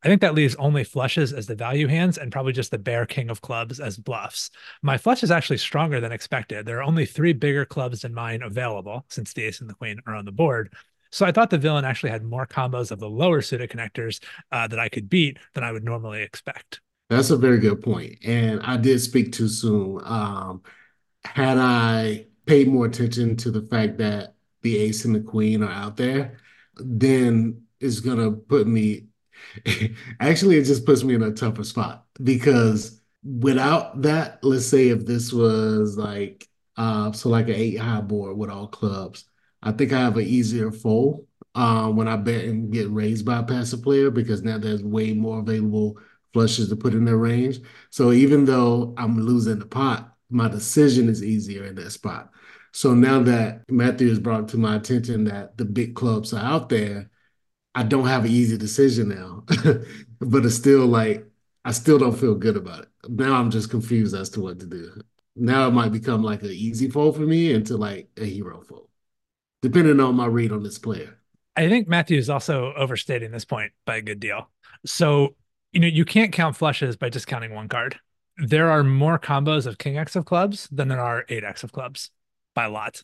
I 0.02 0.08
think 0.08 0.22
that 0.22 0.34
leaves 0.34 0.54
only 0.56 0.84
flushes 0.84 1.32
as 1.32 1.46
the 1.46 1.56
value 1.56 1.88
hands 1.88 2.18
and 2.18 2.32
probably 2.32 2.52
just 2.52 2.70
the 2.70 2.78
bare 2.78 3.04
king 3.04 3.30
of 3.30 3.42
clubs 3.42 3.80
as 3.80 3.98
bluffs. 3.98 4.50
My 4.80 4.96
flush 4.96 5.22
is 5.22 5.30
actually 5.30 5.58
stronger 5.58 6.00
than 6.00 6.12
expected. 6.12 6.64
There 6.64 6.78
are 6.78 6.84
only 6.84 7.04
three 7.04 7.32
bigger 7.32 7.64
clubs 7.64 8.02
than 8.02 8.14
mine 8.14 8.42
available 8.42 9.04
since 9.10 9.32
the 9.32 9.44
ace 9.44 9.60
and 9.60 9.68
the 9.68 9.74
queen 9.74 9.98
are 10.06 10.14
on 10.14 10.24
the 10.24 10.32
board. 10.32 10.72
So 11.10 11.26
I 11.26 11.32
thought 11.32 11.50
the 11.50 11.58
villain 11.58 11.84
actually 11.84 12.10
had 12.10 12.22
more 12.22 12.46
combos 12.46 12.92
of 12.92 13.00
the 13.00 13.10
lower 13.10 13.42
suited 13.42 13.70
connectors 13.70 14.22
uh, 14.52 14.68
that 14.68 14.78
I 14.78 14.88
could 14.88 15.08
beat 15.10 15.38
than 15.54 15.64
I 15.64 15.72
would 15.72 15.84
normally 15.84 16.22
expect." 16.22 16.80
That's 17.08 17.30
a 17.30 17.36
very 17.36 17.58
good 17.58 17.80
point. 17.82 18.18
And 18.24 18.60
I 18.62 18.76
did 18.76 19.00
speak 19.00 19.32
too 19.32 19.48
soon. 19.48 20.00
Um, 20.04 20.62
had 21.24 21.58
I 21.58 22.26
paid 22.46 22.68
more 22.68 22.86
attention 22.86 23.36
to 23.38 23.50
the 23.50 23.62
fact 23.62 23.98
that 23.98 24.34
the 24.62 24.78
ace 24.78 25.04
and 25.04 25.14
the 25.14 25.20
queen 25.20 25.62
are 25.62 25.70
out 25.70 25.96
there, 25.96 26.38
then 26.76 27.62
it's 27.80 28.00
going 28.00 28.18
to 28.18 28.32
put 28.36 28.66
me, 28.66 29.08
actually, 30.20 30.58
it 30.58 30.64
just 30.64 30.86
puts 30.86 31.04
me 31.04 31.14
in 31.14 31.22
a 31.22 31.32
tougher 31.32 31.64
spot 31.64 32.06
because 32.22 33.00
without 33.24 34.02
that, 34.02 34.42
let's 34.44 34.66
say 34.66 34.88
if 34.88 35.06
this 35.06 35.32
was 35.32 35.96
like, 35.96 36.48
uh, 36.76 37.12
so 37.12 37.28
like 37.28 37.48
an 37.48 37.54
eight 37.54 37.76
high 37.78 38.00
board 38.00 38.36
with 38.36 38.50
all 38.50 38.68
clubs, 38.68 39.24
I 39.62 39.72
think 39.72 39.92
I 39.92 40.00
have 40.00 40.16
an 40.16 40.26
easier 40.26 40.70
fold 40.70 41.26
um, 41.54 41.96
when 41.96 42.08
I 42.08 42.16
bet 42.16 42.44
and 42.44 42.72
get 42.72 42.90
raised 42.90 43.24
by 43.26 43.38
a 43.38 43.42
passive 43.42 43.82
player 43.82 44.10
because 44.10 44.42
now 44.42 44.58
there's 44.58 44.82
way 44.84 45.12
more 45.12 45.40
available 45.40 45.98
flushes 46.32 46.68
to 46.68 46.76
put 46.76 46.94
in 46.94 47.04
their 47.04 47.16
range. 47.16 47.60
So 47.90 48.12
even 48.12 48.44
though 48.44 48.94
I'm 48.96 49.20
losing 49.20 49.58
the 49.58 49.66
pot, 49.66 50.14
my 50.30 50.48
decision 50.48 51.08
is 51.08 51.24
easier 51.24 51.64
in 51.64 51.74
that 51.76 51.90
spot. 51.90 52.30
So 52.72 52.94
now 52.94 53.22
that 53.22 53.62
Matthew 53.70 54.08
has 54.10 54.18
brought 54.18 54.48
to 54.48 54.58
my 54.58 54.76
attention 54.76 55.24
that 55.24 55.56
the 55.56 55.64
big 55.64 55.94
clubs 55.94 56.32
are 56.32 56.44
out 56.44 56.68
there, 56.68 57.10
I 57.74 57.82
don't 57.82 58.06
have 58.06 58.24
an 58.24 58.30
easy 58.30 58.58
decision 58.58 59.08
now. 59.08 59.44
but 60.20 60.44
it's 60.44 60.54
still 60.54 60.86
like 60.86 61.24
I 61.64 61.72
still 61.72 61.98
don't 61.98 62.18
feel 62.18 62.34
good 62.34 62.56
about 62.56 62.84
it. 62.84 62.88
Now 63.08 63.34
I'm 63.34 63.50
just 63.50 63.70
confused 63.70 64.14
as 64.14 64.30
to 64.30 64.40
what 64.40 64.60
to 64.60 64.66
do. 64.66 65.00
Now 65.36 65.68
it 65.68 65.72
might 65.72 65.92
become 65.92 66.22
like 66.22 66.42
an 66.42 66.50
easy 66.50 66.90
fold 66.90 67.16
for 67.16 67.22
me 67.22 67.52
into 67.52 67.76
like 67.76 68.08
a 68.16 68.24
hero 68.24 68.62
fold, 68.62 68.88
depending 69.62 70.00
on 70.00 70.14
my 70.14 70.26
read 70.26 70.52
on 70.52 70.62
this 70.62 70.78
player. 70.78 71.18
I 71.56 71.68
think 71.68 71.88
Matthew 71.88 72.18
is 72.18 72.30
also 72.30 72.72
overstating 72.74 73.32
this 73.32 73.44
point 73.44 73.72
by 73.84 73.96
a 73.96 74.02
good 74.02 74.20
deal. 74.20 74.48
So 74.86 75.34
you 75.72 75.80
know, 75.80 75.86
you 75.86 76.04
can't 76.04 76.32
count 76.32 76.56
flushes 76.56 76.96
by 76.96 77.08
discounting 77.08 77.54
one 77.54 77.68
card. 77.68 77.98
There 78.36 78.70
are 78.70 78.84
more 78.84 79.18
combos 79.18 79.66
of 79.66 79.78
king 79.78 79.98
X 79.98 80.16
of 80.16 80.24
clubs 80.24 80.68
than 80.70 80.88
there 80.88 81.00
are 81.00 81.24
eight 81.28 81.44
X 81.44 81.64
of 81.64 81.72
clubs 81.72 82.10
by 82.54 82.64
a 82.64 82.70
lot. 82.70 83.02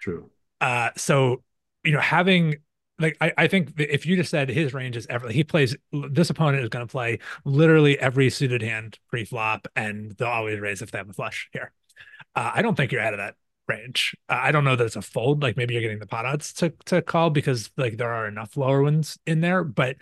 True. 0.00 0.30
Uh, 0.60 0.90
so, 0.96 1.42
you 1.84 1.92
know, 1.92 2.00
having 2.00 2.56
like 2.98 3.16
I, 3.20 3.32
I 3.36 3.46
think 3.46 3.74
if 3.78 4.06
you 4.06 4.16
just 4.16 4.30
said 4.30 4.48
his 4.48 4.74
range 4.74 4.96
is 4.96 5.06
ever 5.08 5.28
he 5.28 5.44
plays 5.44 5.76
this 5.92 6.30
opponent 6.30 6.62
is 6.62 6.68
going 6.68 6.86
to 6.86 6.90
play 6.90 7.18
literally 7.44 7.98
every 7.98 8.30
suited 8.30 8.62
hand 8.62 8.98
pre-flop 9.08 9.68
and 9.76 10.12
they'll 10.12 10.28
always 10.28 10.58
raise 10.58 10.82
if 10.82 10.90
they 10.90 10.98
have 10.98 11.08
a 11.08 11.12
flush 11.12 11.48
here. 11.52 11.72
Uh, 12.34 12.52
I 12.54 12.62
don't 12.62 12.76
think 12.76 12.92
you're 12.92 13.00
out 13.00 13.14
of 13.14 13.18
that 13.18 13.34
range. 13.68 14.16
I 14.28 14.50
don't 14.52 14.64
know 14.64 14.76
that 14.76 14.84
it's 14.84 14.96
a 14.96 15.02
fold. 15.02 15.42
Like 15.42 15.56
maybe 15.56 15.74
you're 15.74 15.82
getting 15.82 15.98
the 15.98 16.06
pot 16.06 16.24
odds 16.24 16.52
to 16.54 16.70
to 16.86 17.02
call 17.02 17.30
because 17.30 17.70
like 17.76 17.96
there 17.96 18.12
are 18.12 18.26
enough 18.26 18.56
lower 18.56 18.82
ones 18.82 19.18
in 19.26 19.40
there. 19.40 19.64
But 19.64 19.96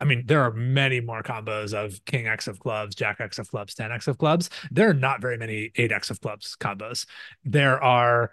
I 0.00 0.04
mean, 0.04 0.24
there 0.26 0.42
are 0.42 0.52
many 0.52 1.00
more 1.00 1.22
combos 1.22 1.72
of 1.72 2.04
King 2.04 2.26
X 2.26 2.48
of 2.48 2.58
clubs, 2.58 2.94
Jack 2.94 3.20
X 3.20 3.38
of 3.38 3.48
clubs, 3.48 3.74
10 3.74 3.92
X 3.92 4.08
of 4.08 4.18
clubs. 4.18 4.50
There 4.70 4.90
are 4.90 4.94
not 4.94 5.20
very 5.20 5.38
many 5.38 5.70
8 5.76 5.92
X 5.92 6.10
of 6.10 6.20
clubs 6.20 6.56
combos. 6.60 7.06
There 7.44 7.82
are 7.82 8.32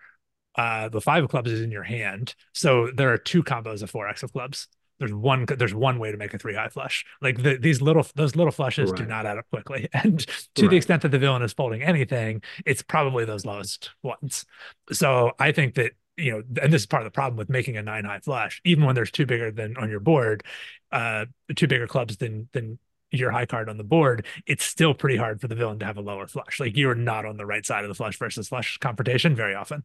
uh 0.56 0.90
the 0.90 1.02
five 1.02 1.24
of 1.24 1.30
clubs 1.30 1.52
is 1.52 1.62
in 1.62 1.72
your 1.72 1.84
hand. 1.84 2.36
So 2.54 2.90
there 2.92 3.14
are 3.14 3.18
two 3.18 3.44
combos 3.44 3.84
of 3.84 3.92
4X 3.92 4.24
of 4.24 4.34
clubs 4.34 4.68
there's 5.00 5.14
one 5.14 5.46
there's 5.58 5.74
one 5.74 6.00
way 6.00 6.12
to 6.12 6.18
make 6.18 6.34
a 6.34 6.38
three 6.38 6.54
high 6.54 6.70
flush 6.70 7.06
like 7.22 7.42
the, 7.42 7.58
these 7.58 7.82
little 7.82 8.06
those 8.16 8.36
little 8.36 8.52
flushes 8.52 8.92
right. 8.92 9.00
do 9.00 9.06
not 9.06 9.26
add 9.26 9.38
up 9.38 9.46
quickly 9.52 9.88
and 9.94 10.26
to 10.56 10.64
right. 10.64 10.72
the 10.72 10.78
extent 10.78 11.02
that 11.02 11.10
the 11.10 11.20
villain 11.20 11.42
is 11.42 11.54
folding 11.54 11.82
anything 11.82 12.42
it's 12.66 12.82
probably 12.82 13.26
those 13.26 13.46
lowest 13.46 13.92
ones 14.04 14.46
so 14.92 15.32
i 15.40 15.52
think 15.52 15.76
that 15.76 15.94
you 16.18 16.32
know 16.32 16.44
and 16.62 16.74
this 16.74 16.82
is 16.82 16.86
part 16.86 17.02
of 17.02 17.06
the 17.06 17.16
problem 17.16 17.38
with 17.38 17.50
making 17.50 17.78
a 17.78 17.82
nine 17.82 18.06
high 18.06 18.20
flush 18.20 18.62
even 18.66 18.86
when 18.86 18.96
there's 18.96 19.12
two 19.12 19.26
bigger 19.26 19.52
than 19.52 19.78
on 19.78 19.90
your 19.90 20.00
board 20.00 20.44
uh 20.92 21.26
two 21.56 21.68
bigger 21.68 21.88
clubs 21.88 22.18
than 22.18 22.50
than 22.54 22.78
your 23.12 23.32
high 23.32 23.46
card 23.46 23.70
on 23.70 23.78
the 23.78 23.84
board, 23.84 24.26
it's 24.46 24.64
still 24.64 24.94
pretty 24.94 25.18
hard 25.18 25.42
for 25.42 25.48
the 25.48 25.56
villain 25.56 25.80
to 25.80 25.86
have 25.86 25.98
a 25.98 26.02
lower 26.02 26.28
flush. 26.28 26.60
Like 26.60 26.78
you're 26.78 26.96
not 26.96 27.26
on 27.26 27.38
the 27.38 27.46
right 27.46 27.66
side 27.66 27.84
of 27.84 27.88
the 27.88 27.96
flush 27.96 28.18
versus 28.18 28.50
flush 28.50 28.78
confrontation 28.78 29.36
very 29.36 29.56
often. 29.56 29.84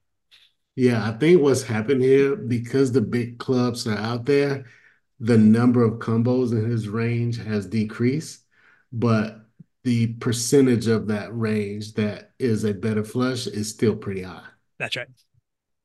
Yeah, 0.77 1.09
I 1.09 1.12
think 1.12 1.40
what's 1.40 1.62
happened 1.62 2.03
here 2.03 2.35
because 2.35 2.90
the 2.92 3.00
big 3.00 3.38
clubs 3.38 3.87
are 3.87 3.96
out 3.96 4.27
there, 4.27 4.64
the 5.24 5.38
number 5.38 5.82
of 5.82 6.00
combos 6.00 6.52
in 6.52 6.70
his 6.70 6.87
range 6.87 7.42
has 7.42 7.64
decreased, 7.64 8.42
but 8.92 9.40
the 9.82 10.08
percentage 10.14 10.87
of 10.87 11.06
that 11.06 11.34
range 11.34 11.94
that 11.94 12.32
is 12.38 12.64
a 12.64 12.74
better 12.74 13.02
flush 13.02 13.46
is 13.46 13.70
still 13.70 13.96
pretty 13.96 14.22
high. 14.22 14.44
That's 14.78 14.96
right. 14.96 15.08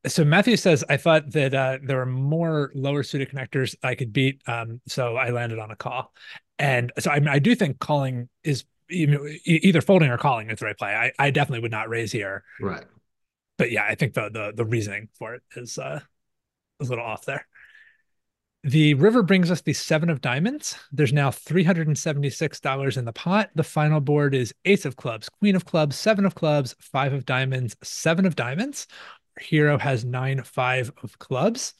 So 0.06 0.24
Matthew 0.24 0.58
says, 0.58 0.84
I 0.90 0.98
thought 0.98 1.30
that 1.30 1.54
uh, 1.54 1.78
there 1.82 1.96
were 1.96 2.06
more 2.06 2.70
lower 2.74 3.02
suited 3.02 3.30
connectors 3.30 3.74
I 3.82 3.94
could 3.94 4.12
beat. 4.12 4.42
Um, 4.46 4.82
so 4.86 5.16
I 5.16 5.30
landed 5.30 5.58
on 5.58 5.70
a 5.70 5.76
call. 5.76 6.12
And 6.58 6.92
so 6.98 7.10
I, 7.10 7.18
mean, 7.18 7.28
I 7.28 7.38
do 7.38 7.54
think 7.54 7.78
calling 7.78 8.28
is 8.44 8.64
you 8.88 9.06
know, 9.06 9.26
either 9.46 9.80
folding 9.80 10.10
or 10.10 10.18
calling 10.18 10.50
is 10.50 10.58
the 10.58 10.66
right 10.66 10.76
play. 10.76 10.94
I, 10.94 11.12
I 11.18 11.30
definitely 11.30 11.60
would 11.60 11.70
not 11.70 11.88
raise 11.88 12.12
here. 12.12 12.44
Right. 12.60 12.84
but 13.56 13.70
yeah, 13.70 13.84
I 13.84 13.94
think 13.94 14.12
the 14.14 14.28
the 14.28 14.52
the 14.54 14.64
reasoning 14.64 15.08
for 15.18 15.34
it 15.34 15.42
is 15.56 15.78
uh 15.78 16.00
is 16.80 16.88
a 16.88 16.90
little 16.90 17.04
off 17.04 17.24
there. 17.24 17.46
The 18.62 18.92
river 18.94 19.22
brings 19.22 19.50
us 19.50 19.62
the 19.62 19.72
seven 19.72 20.10
of 20.10 20.20
diamonds. 20.20 20.76
There's 20.92 21.14
now 21.14 21.30
$376 21.30 22.96
in 22.98 23.04
the 23.06 23.12
pot. 23.12 23.50
The 23.54 23.62
final 23.62 24.00
board 24.00 24.34
is 24.34 24.54
ace 24.66 24.84
of 24.84 24.96
clubs, 24.96 25.30
queen 25.30 25.56
of 25.56 25.64
clubs, 25.64 25.96
seven 25.96 26.26
of 26.26 26.34
clubs, 26.34 26.76
five 26.78 27.14
of 27.14 27.24
diamonds, 27.24 27.74
seven 27.82 28.26
of 28.26 28.36
diamonds. 28.36 28.86
Our 29.38 29.44
hero 29.44 29.78
has 29.78 30.04
nine, 30.04 30.42
five 30.42 30.92
of 31.02 31.18
clubs. 31.18 31.72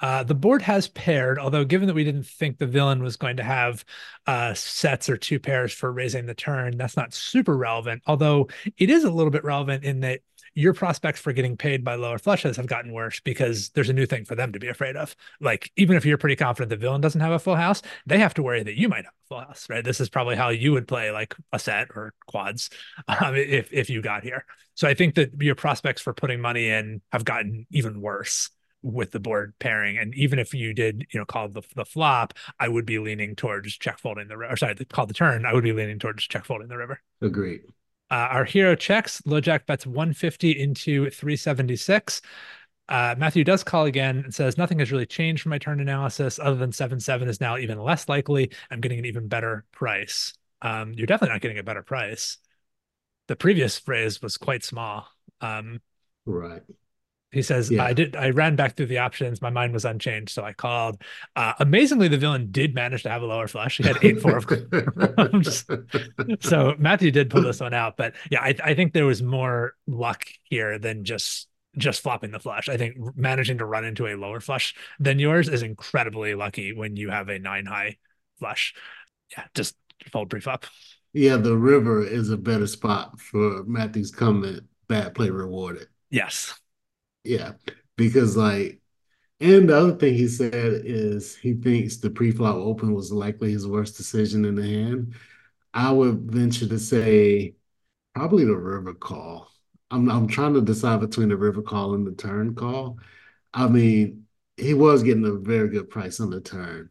Uh, 0.00 0.24
the 0.24 0.34
board 0.34 0.62
has 0.62 0.88
paired, 0.88 1.38
although 1.38 1.64
given 1.64 1.86
that 1.86 1.94
we 1.94 2.04
didn't 2.04 2.26
think 2.26 2.58
the 2.58 2.66
villain 2.66 3.02
was 3.02 3.16
going 3.16 3.36
to 3.36 3.44
have 3.44 3.84
uh, 4.26 4.54
sets 4.54 5.08
or 5.08 5.16
two 5.16 5.38
pairs 5.38 5.72
for 5.72 5.92
raising 5.92 6.26
the 6.26 6.34
turn, 6.34 6.76
that's 6.76 6.96
not 6.96 7.14
super 7.14 7.56
relevant. 7.56 8.02
Although 8.06 8.48
it 8.76 8.90
is 8.90 9.04
a 9.04 9.10
little 9.10 9.30
bit 9.30 9.44
relevant 9.44 9.84
in 9.84 10.00
that 10.00 10.20
your 10.58 10.74
prospects 10.74 11.20
for 11.20 11.32
getting 11.32 11.56
paid 11.56 11.84
by 11.84 11.94
lower 11.94 12.18
flushes 12.18 12.56
have 12.56 12.66
gotten 12.66 12.92
worse 12.92 13.20
because 13.20 13.68
there's 13.70 13.90
a 13.90 13.92
new 13.92 14.06
thing 14.06 14.24
for 14.24 14.34
them 14.34 14.52
to 14.52 14.58
be 14.58 14.66
afraid 14.66 14.96
of. 14.96 15.14
Like, 15.40 15.70
even 15.76 15.96
if 15.96 16.04
you're 16.04 16.18
pretty 16.18 16.34
confident 16.34 16.70
the 16.70 16.76
villain 16.76 17.00
doesn't 17.00 17.20
have 17.20 17.30
a 17.30 17.38
full 17.38 17.54
house, 17.54 17.80
they 18.06 18.18
have 18.18 18.34
to 18.34 18.42
worry 18.42 18.64
that 18.64 18.76
you 18.76 18.88
might 18.88 19.04
have 19.04 19.14
a 19.14 19.28
full 19.28 19.38
house, 19.38 19.68
right? 19.70 19.84
This 19.84 20.00
is 20.00 20.08
probably 20.08 20.34
how 20.34 20.48
you 20.48 20.72
would 20.72 20.88
play 20.88 21.12
like 21.12 21.36
a 21.52 21.60
set 21.60 21.90
or 21.94 22.12
quads 22.26 22.70
um, 23.08 23.36
if, 23.36 23.72
if 23.72 23.88
you 23.88 24.02
got 24.02 24.24
here. 24.24 24.44
So 24.74 24.88
I 24.88 24.94
think 24.94 25.14
that 25.14 25.40
your 25.40 25.54
prospects 25.54 26.02
for 26.02 26.12
putting 26.12 26.40
money 26.40 26.68
in 26.68 27.02
have 27.12 27.24
gotten 27.24 27.64
even 27.70 28.00
worse 28.00 28.50
with 28.82 29.12
the 29.12 29.20
board 29.20 29.54
pairing. 29.60 29.96
And 29.96 30.12
even 30.16 30.40
if 30.40 30.52
you 30.54 30.74
did, 30.74 31.06
you 31.12 31.20
know, 31.20 31.24
call 31.24 31.48
the, 31.48 31.62
the 31.76 31.84
flop, 31.84 32.34
I 32.58 32.66
would 32.66 32.84
be 32.84 32.98
leaning 32.98 33.36
towards 33.36 33.78
check 33.78 34.00
folding 34.00 34.26
the, 34.26 34.34
or 34.34 34.56
sorry, 34.56 34.74
call 34.74 35.06
the 35.06 35.14
turn, 35.14 35.46
I 35.46 35.52
would 35.52 35.64
be 35.64 35.72
leaning 35.72 36.00
towards 36.00 36.26
check 36.26 36.44
folding 36.44 36.66
the 36.66 36.76
river. 36.76 37.00
Agreed. 37.22 37.60
Uh, 38.10 38.28
our 38.30 38.44
hero 38.44 38.74
checks. 38.74 39.20
LoJack 39.22 39.66
bets 39.66 39.86
150 39.86 40.58
into 40.58 41.10
376. 41.10 42.22
Uh, 42.88 43.14
Matthew 43.18 43.44
does 43.44 43.62
call 43.62 43.84
again 43.84 44.18
and 44.24 44.34
says, 44.34 44.56
Nothing 44.56 44.78
has 44.78 44.90
really 44.90 45.06
changed 45.06 45.42
from 45.42 45.50
my 45.50 45.58
turn 45.58 45.80
analysis 45.80 46.38
other 46.38 46.56
than 46.56 46.72
7 46.72 47.00
7 47.00 47.28
is 47.28 47.40
now 47.40 47.58
even 47.58 47.78
less 47.78 48.08
likely. 48.08 48.50
I'm 48.70 48.80
getting 48.80 48.98
an 48.98 49.04
even 49.04 49.28
better 49.28 49.64
price. 49.72 50.32
Um, 50.62 50.92
you're 50.94 51.06
definitely 51.06 51.34
not 51.34 51.42
getting 51.42 51.58
a 51.58 51.62
better 51.62 51.82
price. 51.82 52.38
The 53.26 53.36
previous 53.36 53.78
phrase 53.78 54.22
was 54.22 54.38
quite 54.38 54.64
small. 54.64 55.06
Um, 55.40 55.80
right. 56.24 56.62
He 57.30 57.42
says, 57.42 57.70
yeah. 57.70 57.84
I 57.84 57.92
did 57.92 58.16
I 58.16 58.30
ran 58.30 58.56
back 58.56 58.74
through 58.76 58.86
the 58.86 58.98
options. 58.98 59.42
My 59.42 59.50
mind 59.50 59.74
was 59.74 59.84
unchanged. 59.84 60.32
So 60.32 60.42
I 60.42 60.54
called. 60.54 61.02
Uh, 61.36 61.52
amazingly, 61.60 62.08
the 62.08 62.16
villain 62.16 62.50
did 62.50 62.74
manage 62.74 63.02
to 63.02 63.10
have 63.10 63.22
a 63.22 63.26
lower 63.26 63.48
flush. 63.48 63.76
He 63.76 63.84
had 63.84 63.98
eight 64.02 64.20
four 64.20 64.38
of 64.38 64.46
clubs. 64.46 65.64
so 66.40 66.74
Matthew 66.78 67.10
did 67.10 67.28
pull 67.28 67.42
this 67.42 67.60
one 67.60 67.74
out. 67.74 67.98
But 67.98 68.14
yeah, 68.30 68.40
I, 68.40 68.54
I 68.64 68.74
think 68.74 68.94
there 68.94 69.04
was 69.04 69.22
more 69.22 69.74
luck 69.86 70.24
here 70.44 70.78
than 70.78 71.04
just 71.04 71.48
just 71.76 72.00
flopping 72.00 72.30
the 72.30 72.40
flush. 72.40 72.68
I 72.68 72.78
think 72.78 72.96
managing 73.14 73.58
to 73.58 73.66
run 73.66 73.84
into 73.84 74.06
a 74.06 74.16
lower 74.16 74.40
flush 74.40 74.74
than 74.98 75.18
yours 75.18 75.48
is 75.48 75.62
incredibly 75.62 76.34
lucky 76.34 76.72
when 76.72 76.96
you 76.96 77.10
have 77.10 77.28
a 77.28 77.38
nine 77.38 77.66
high 77.66 77.98
flush. 78.38 78.74
Yeah, 79.36 79.44
just 79.54 79.76
fold 80.10 80.30
pre-flop. 80.30 80.64
Yeah, 81.12 81.36
the 81.36 81.56
river 81.56 82.04
is 82.04 82.30
a 82.30 82.36
better 82.36 82.66
spot 82.66 83.20
for 83.20 83.64
Matthew's 83.64 84.10
comment. 84.10 84.62
Bad 84.88 85.14
play 85.14 85.28
rewarded. 85.28 85.88
Yes. 86.10 86.58
Yeah, 87.28 87.52
because 87.96 88.38
like, 88.38 88.80
and 89.40 89.68
the 89.68 89.76
other 89.76 89.96
thing 89.96 90.14
he 90.14 90.28
said 90.28 90.54
is 90.84 91.36
he 91.36 91.54
thinks 91.54 91.98
the 91.98 92.10
pre-flop 92.10 92.56
open 92.56 92.94
was 92.94 93.12
likely 93.12 93.52
his 93.52 93.66
worst 93.68 93.98
decision 93.98 94.46
in 94.46 94.54
the 94.56 94.62
hand. 94.62 95.14
I 95.74 95.92
would 95.92 96.30
venture 96.32 96.68
to 96.68 96.78
say 96.78 97.56
probably 98.14 98.44
the 98.46 98.56
river 98.56 98.94
call. 98.94 99.50
I'm 99.90 100.10
I'm 100.10 100.28
trying 100.28 100.54
to 100.54 100.62
decide 100.62 101.00
between 101.00 101.30
the 101.30 101.36
river 101.38 101.62
call 101.62 101.94
and 101.94 102.06
the 102.06 102.12
turn 102.14 102.54
call. 102.54 102.98
I 103.54 103.68
mean, 103.68 104.26
he 104.56 104.74
was 104.74 105.02
getting 105.04 105.26
a 105.26 105.32
very 105.32 105.70
good 105.70 105.90
price 105.90 106.20
on 106.20 106.30
the 106.30 106.40
turn. 106.40 106.90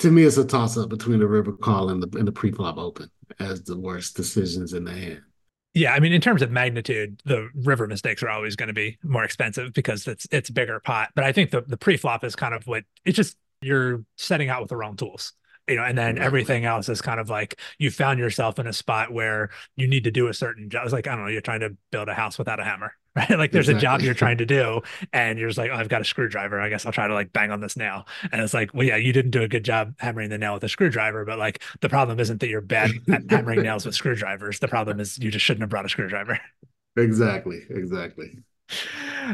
To 0.00 0.10
me, 0.10 0.24
it's 0.24 0.36
a 0.36 0.44
toss 0.44 0.76
up 0.76 0.88
between 0.90 1.20
the 1.20 1.28
river 1.28 1.52
call 1.52 1.90
and 1.90 2.02
the 2.02 2.18
and 2.18 2.28
the 2.28 2.32
pre-flop 2.32 2.78
open 2.78 3.10
as 3.40 3.62
the 3.64 3.78
worst 3.78 4.16
decisions 4.16 4.72
in 4.72 4.84
the 4.84 4.92
hand. 4.92 5.22
Yeah, 5.74 5.92
I 5.92 5.98
mean, 5.98 6.12
in 6.12 6.20
terms 6.20 6.40
of 6.40 6.52
magnitude, 6.52 7.20
the 7.24 7.50
river 7.54 7.88
mistakes 7.88 8.22
are 8.22 8.28
always 8.30 8.54
going 8.54 8.68
to 8.68 8.74
be 8.74 8.96
more 9.02 9.24
expensive 9.24 9.72
because 9.72 10.06
it's 10.06 10.26
it's 10.30 10.48
bigger 10.48 10.80
pot. 10.80 11.10
But 11.14 11.24
I 11.24 11.32
think 11.32 11.50
the 11.50 11.62
the 11.62 11.76
pre-flop 11.76 12.24
is 12.24 12.36
kind 12.36 12.54
of 12.54 12.66
what 12.66 12.84
it's 13.04 13.16
just 13.16 13.36
you're 13.60 14.04
setting 14.16 14.48
out 14.48 14.60
with 14.60 14.70
the 14.70 14.76
wrong 14.76 14.96
tools 14.96 15.32
you 15.68 15.76
know 15.76 15.84
and 15.84 15.96
then 15.96 16.18
everything 16.18 16.64
else 16.64 16.88
is 16.88 17.00
kind 17.00 17.18
of 17.18 17.30
like 17.30 17.58
you 17.78 17.90
found 17.90 18.18
yourself 18.18 18.58
in 18.58 18.66
a 18.66 18.72
spot 18.72 19.12
where 19.12 19.50
you 19.76 19.86
need 19.86 20.04
to 20.04 20.10
do 20.10 20.28
a 20.28 20.34
certain 20.34 20.68
job 20.68 20.84
it's 20.84 20.92
like 20.92 21.06
i 21.06 21.14
don't 21.14 21.24
know 21.24 21.30
you're 21.30 21.40
trying 21.40 21.60
to 21.60 21.74
build 21.90 22.08
a 22.08 22.14
house 22.14 22.38
without 22.38 22.60
a 22.60 22.64
hammer 22.64 22.92
right? 23.16 23.38
Like 23.38 23.52
there's 23.52 23.68
exactly. 23.68 23.78
a 23.78 23.80
job 23.80 24.00
you're 24.02 24.14
trying 24.14 24.38
to 24.38 24.46
do 24.46 24.82
and 25.12 25.38
you're 25.38 25.48
just 25.48 25.58
like 25.58 25.70
oh, 25.72 25.76
i've 25.76 25.88
got 25.88 26.00
a 26.00 26.04
screwdriver. 26.04 26.60
I 26.60 26.68
guess 26.68 26.84
i'll 26.84 26.92
try 26.92 27.06
to 27.06 27.14
like 27.14 27.32
bang 27.32 27.50
on 27.50 27.60
this 27.60 27.76
nail. 27.76 28.06
And 28.32 28.40
it's 28.40 28.54
like 28.54 28.74
well 28.74 28.86
yeah 28.86 28.96
you 28.96 29.12
didn't 29.12 29.30
do 29.30 29.42
a 29.42 29.48
good 29.48 29.64
job 29.64 29.94
hammering 29.98 30.30
the 30.30 30.38
nail 30.38 30.54
with 30.54 30.64
a 30.64 30.68
screwdriver 30.68 31.24
but 31.24 31.38
like 31.38 31.62
the 31.80 31.88
problem 31.88 32.18
isn't 32.18 32.40
that 32.40 32.48
you're 32.48 32.60
bad 32.60 32.90
at 33.12 33.30
hammering 33.30 33.62
nails 33.62 33.86
with 33.86 33.94
screwdrivers. 33.94 34.58
The 34.58 34.68
problem 34.68 35.00
is 35.00 35.18
you 35.18 35.30
just 35.30 35.44
shouldn't 35.44 35.62
have 35.62 35.70
brought 35.70 35.86
a 35.86 35.88
screwdriver. 35.88 36.40
Exactly 36.96 37.62
exactly. 37.70 38.38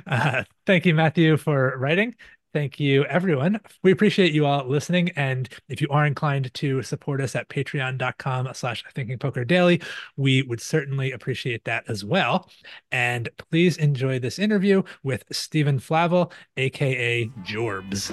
Uh, 0.06 0.44
thank 0.66 0.86
you 0.86 0.94
matthew 0.94 1.36
for 1.36 1.76
writing 1.76 2.14
Thank 2.52 2.80
you, 2.80 3.04
everyone. 3.04 3.60
We 3.84 3.92
appreciate 3.92 4.32
you 4.32 4.44
all 4.44 4.66
listening. 4.66 5.10
And 5.10 5.48
if 5.68 5.80
you 5.80 5.86
are 5.90 6.04
inclined 6.04 6.52
to 6.54 6.82
support 6.82 7.20
us 7.20 7.36
at 7.36 7.48
patreon.com 7.48 8.48
slash 8.54 8.82
thinking 8.92 9.18
poker 9.18 9.44
daily, 9.44 9.80
we 10.16 10.42
would 10.42 10.60
certainly 10.60 11.12
appreciate 11.12 11.64
that 11.64 11.84
as 11.88 12.04
well. 12.04 12.50
And 12.90 13.28
please 13.50 13.76
enjoy 13.76 14.18
this 14.18 14.38
interview 14.38 14.82
with 15.04 15.24
Stephen 15.30 15.78
Flavall, 15.78 16.32
aka 16.56 17.26
Jorbs. 17.44 18.12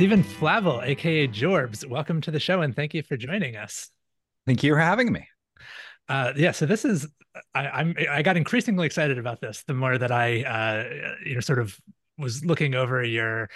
Stephen 0.00 0.24
Flavall, 0.24 0.82
aka 0.82 1.28
Jorbs, 1.28 1.86
welcome 1.86 2.22
to 2.22 2.30
the 2.30 2.40
show 2.40 2.62
and 2.62 2.74
thank 2.74 2.94
you 2.94 3.02
for 3.02 3.18
joining 3.18 3.56
us. 3.56 3.90
Thank 4.46 4.62
you 4.62 4.72
for 4.72 4.80
having 4.80 5.12
me. 5.12 5.28
Uh, 6.08 6.32
yeah, 6.36 6.52
so 6.52 6.64
this 6.64 6.86
is 6.86 7.06
I, 7.54 7.82
am 7.82 7.94
I 8.10 8.22
got 8.22 8.38
increasingly 8.38 8.86
excited 8.86 9.18
about 9.18 9.42
this 9.42 9.62
the 9.64 9.74
more 9.74 9.98
that 9.98 10.10
I 10.10 10.42
uh, 10.42 11.14
you 11.26 11.34
know 11.34 11.40
sort 11.40 11.58
of 11.58 11.78
was 12.16 12.42
looking 12.42 12.74
over 12.74 13.04
your 13.04 13.50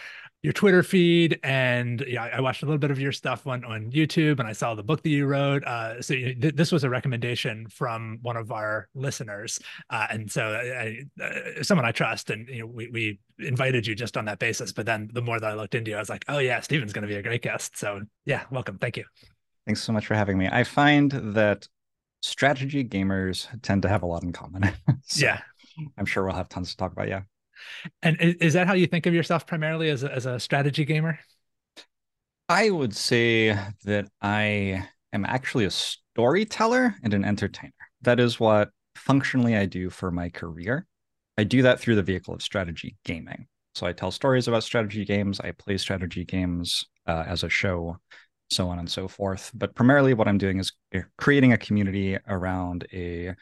your 0.45 0.53
Twitter 0.53 0.83
feed, 0.83 1.41
and 1.43 2.05
yeah, 2.07 2.25
I 2.25 2.43
watched 2.43 2.63
a 2.63 2.67
little 2.67 2.79
bit 2.79 2.91
of 2.91 3.01
your 3.01 3.13
stuff 3.13 3.47
on 3.47 3.65
on 3.65 3.91
YouTube, 3.91 4.41
and 4.41 4.47
I 4.47 4.53
saw 4.53 4.75
the 4.75 4.83
book 4.83 5.03
that 5.03 5.09
you 5.09 5.25
wrote. 5.25 5.65
Uh, 5.65 6.03
so 6.03 6.13
you, 6.13 6.35
th- 6.35 6.55
this 6.55 6.71
was 6.71 6.85
a 6.85 6.91
recommendation 6.91 7.67
from 7.69 8.19
one 8.21 8.37
of 8.37 8.53
our 8.53 8.91
listeners, 8.95 9.59
uh, 9.89 10.07
and 10.11 10.31
so 10.31 10.45
I, 10.45 10.99
uh, 11.25 11.63
someone 11.63 11.87
I 11.87 11.93
trust, 11.93 12.29
and 12.29 12.47
you 12.47 12.59
know, 12.59 12.67
we 12.67 12.91
we 12.91 13.21
invited 13.39 13.87
you 13.87 13.95
just 13.95 14.19
on 14.19 14.27
that 14.27 14.39
basis. 14.39 14.71
But 14.71 14.85
then 14.85 15.09
the 15.15 15.23
more 15.23 15.41
that 15.41 15.51
I 15.51 15.55
looked 15.55 15.75
into 15.75 15.93
you, 15.93 15.97
I 15.97 16.01
was 16.01 16.11
like, 16.11 16.27
oh 16.29 16.41
yeah, 16.41 16.61
Stephen's 16.61 16.93
going 16.93 17.05
to 17.05 17.09
be 17.09 17.17
a 17.17 17.23
great 17.23 17.41
guest. 17.41 17.79
So 17.79 18.03
yeah, 18.27 18.43
welcome. 18.51 18.77
Thank 18.77 18.99
you. 18.99 19.05
Thanks 19.65 19.83
so 19.83 19.95
much 19.95 20.07
for 20.07 20.15
having 20.15 20.37
me. 20.37 20.51
I 20.53 20.63
find 20.63 21.11
that 21.11 21.67
strategy 22.21 22.85
gamers 22.85 23.49
tend 23.63 23.81
to 23.81 23.89
have 23.89 24.03
a 24.03 24.07
lot 24.07 24.23
in 24.23 24.33
common. 24.35 24.71
so 25.05 25.25
yeah. 25.25 25.41
I'm 25.97 26.05
sure 26.05 26.23
we'll 26.23 26.35
have 26.35 26.51
tons 26.51 26.71
to 26.73 26.77
talk 26.77 26.93
about. 26.93 27.09
Yeah. 27.09 27.23
And 28.03 28.17
is 28.21 28.55
that 28.55 28.67
how 28.67 28.75
you 28.75 28.87
think 28.87 29.07
of 29.07 29.15
yourself 29.15 29.47
primarily 29.47 29.91
as 29.91 30.05
a, 30.05 30.13
as 30.13 30.27
a 30.27 30.39
strategy 30.41 30.85
gamer? 30.85 31.19
I 32.49 32.71
would 32.71 32.95
say 32.95 33.59
that 33.85 34.09
I 34.21 34.87
am 35.13 35.25
actually 35.25 35.65
a 35.65 35.71
storyteller 35.71 36.95
and 37.03 37.15
an 37.15 37.25
entertainer. 37.25 37.73
That 38.03 38.21
is 38.21 38.39
what 38.39 38.71
functionally 38.97 39.57
I 39.57 39.67
do 39.67 39.91
for 39.91 40.11
my 40.11 40.29
career. 40.29 40.87
I 41.39 41.45
do 41.45 41.63
that 41.63 41.81
through 41.81 41.97
the 41.97 42.03
vehicle 42.03 42.35
of 42.35 42.43
strategy 42.43 42.97
gaming. 43.05 43.47
So 43.75 43.87
I 43.87 43.93
tell 43.93 44.11
stories 44.11 44.47
about 44.47 44.63
strategy 44.63 45.05
games, 45.05 45.41
I 45.41 45.51
play 45.53 45.79
strategy 45.79 46.25
games 46.25 46.85
uh, 47.07 47.25
as 47.27 47.43
a 47.43 47.49
show, 47.49 47.97
so 48.51 48.69
on 48.69 48.79
and 48.79 48.91
so 48.91 49.09
forth. 49.09 49.51
But 49.55 49.75
primarily, 49.75 50.15
what 50.15 50.29
I'm 50.29 50.39
doing 50.39 50.59
is 50.61 50.73
uh, 50.95 51.01
creating 51.19 51.53
a 51.53 51.59
community 51.59 52.17
around 52.29 52.87
a 52.93 53.35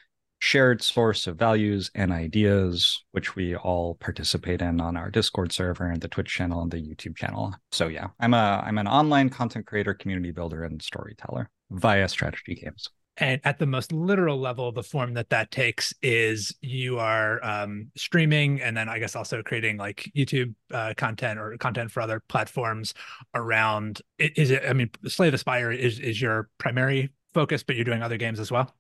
shared 0.42 0.82
source 0.82 1.28
of 1.28 1.36
values 1.36 1.88
and 1.94 2.10
ideas, 2.10 3.04
which 3.12 3.36
we 3.36 3.54
all 3.54 3.94
participate 3.94 4.60
in 4.60 4.80
on 4.80 4.96
our 4.96 5.08
Discord 5.08 5.52
server 5.52 5.86
and 5.86 6.00
the 6.00 6.08
Twitch 6.08 6.34
channel 6.34 6.60
and 6.62 6.72
the 6.72 6.78
YouTube 6.78 7.16
channel. 7.16 7.54
So 7.70 7.86
yeah, 7.86 8.08
I'm 8.18 8.34
a 8.34 8.60
I'm 8.66 8.76
an 8.78 8.88
online 8.88 9.30
content 9.30 9.66
creator, 9.66 9.94
community 9.94 10.32
builder, 10.32 10.64
and 10.64 10.82
storyteller 10.82 11.48
via 11.70 12.08
strategy 12.08 12.56
games. 12.56 12.88
And 13.18 13.40
at 13.44 13.60
the 13.60 13.66
most 13.66 13.92
literal 13.92 14.36
level, 14.36 14.72
the 14.72 14.82
form 14.82 15.14
that 15.14 15.30
that 15.30 15.52
takes 15.52 15.94
is 16.02 16.52
you 16.60 16.98
are 16.98 17.38
um, 17.44 17.92
streaming, 17.96 18.60
and 18.60 18.76
then 18.76 18.88
I 18.88 18.98
guess 18.98 19.14
also 19.14 19.42
creating 19.44 19.76
like 19.76 20.10
YouTube 20.16 20.56
uh, 20.72 20.94
content 20.96 21.38
or 21.38 21.56
content 21.56 21.92
for 21.92 22.00
other 22.00 22.20
platforms 22.28 22.94
around. 23.32 24.02
Is 24.18 24.50
it? 24.50 24.64
I 24.68 24.72
mean, 24.72 24.90
Slay 25.06 25.30
the 25.30 25.38
Spire 25.38 25.70
is 25.70 26.00
is 26.00 26.20
your 26.20 26.48
primary 26.58 27.10
focus, 27.32 27.62
but 27.62 27.76
you're 27.76 27.84
doing 27.84 28.02
other 28.02 28.16
games 28.16 28.40
as 28.40 28.50
well. 28.50 28.74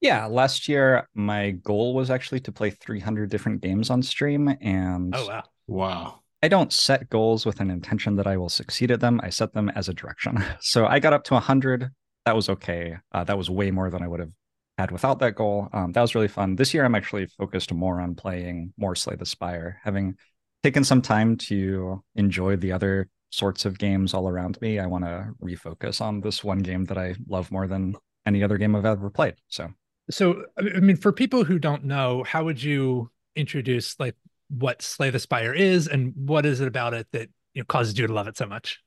Yeah, 0.00 0.26
last 0.26 0.68
year 0.68 1.08
my 1.14 1.50
goal 1.50 1.94
was 1.94 2.10
actually 2.10 2.40
to 2.40 2.52
play 2.52 2.70
300 2.70 3.30
different 3.30 3.60
games 3.60 3.90
on 3.90 4.02
stream, 4.02 4.48
and 4.60 5.14
Oh 5.16 5.26
wow. 5.26 5.44
Wow. 5.66 6.20
I 6.42 6.48
don't 6.48 6.72
set 6.72 7.10
goals 7.10 7.44
with 7.44 7.60
an 7.60 7.70
intention 7.70 8.16
that 8.16 8.26
I 8.26 8.38
will 8.38 8.48
succeed 8.48 8.90
at 8.90 9.00
them. 9.00 9.20
I 9.22 9.28
set 9.28 9.52
them 9.52 9.68
as 9.70 9.88
a 9.88 9.94
direction. 9.94 10.42
So 10.60 10.86
I 10.86 10.98
got 10.98 11.12
up 11.12 11.24
to 11.24 11.34
100. 11.34 11.90
That 12.24 12.36
was 12.36 12.48
okay. 12.48 12.96
Uh, 13.12 13.24
that 13.24 13.36
was 13.36 13.50
way 13.50 13.70
more 13.70 13.90
than 13.90 14.02
I 14.02 14.08
would 14.08 14.20
have 14.20 14.32
had 14.78 14.90
without 14.90 15.18
that 15.18 15.34
goal. 15.34 15.68
Um, 15.72 15.92
that 15.92 16.00
was 16.00 16.14
really 16.14 16.28
fun. 16.28 16.56
This 16.56 16.72
year, 16.72 16.84
I'm 16.84 16.94
actually 16.94 17.26
focused 17.26 17.72
more 17.72 18.00
on 18.00 18.14
playing 18.14 18.72
more 18.78 18.94
Slay 18.94 19.16
the 19.16 19.26
Spire, 19.26 19.80
having 19.84 20.16
taken 20.62 20.84
some 20.84 21.02
time 21.02 21.36
to 21.36 22.02
enjoy 22.14 22.56
the 22.56 22.72
other 22.72 23.08
sorts 23.30 23.64
of 23.64 23.78
games 23.78 24.14
all 24.14 24.28
around 24.28 24.60
me. 24.60 24.78
I 24.78 24.86
want 24.86 25.04
to 25.04 25.30
refocus 25.42 26.00
on 26.00 26.20
this 26.20 26.42
one 26.42 26.60
game 26.60 26.84
that 26.86 26.98
I 26.98 27.14
love 27.28 27.50
more 27.50 27.66
than 27.66 27.94
any 28.26 28.42
other 28.42 28.58
game 28.58 28.74
I've 28.74 28.84
ever 28.84 29.10
played. 29.10 29.34
So, 29.48 29.68
So 30.10 30.44
I 30.58 30.80
mean, 30.80 30.96
for 30.96 31.12
people 31.12 31.44
who 31.44 31.58
don't 31.58 31.84
know, 31.84 32.24
how 32.24 32.44
would 32.44 32.62
you 32.62 33.10
introduce 33.36 33.98
like 33.98 34.16
what 34.48 34.82
Slay 34.82 35.10
the 35.10 35.18
Spire 35.18 35.54
is 35.54 35.86
and 35.86 36.12
what 36.16 36.44
is 36.44 36.60
it 36.60 36.68
about 36.68 36.94
it 36.94 37.06
that 37.12 37.28
you 37.54 37.62
know 37.62 37.66
causes 37.66 37.98
you 37.98 38.06
to 38.06 38.12
love 38.12 38.28
it 38.28 38.36
so 38.36 38.46
much? 38.46 38.80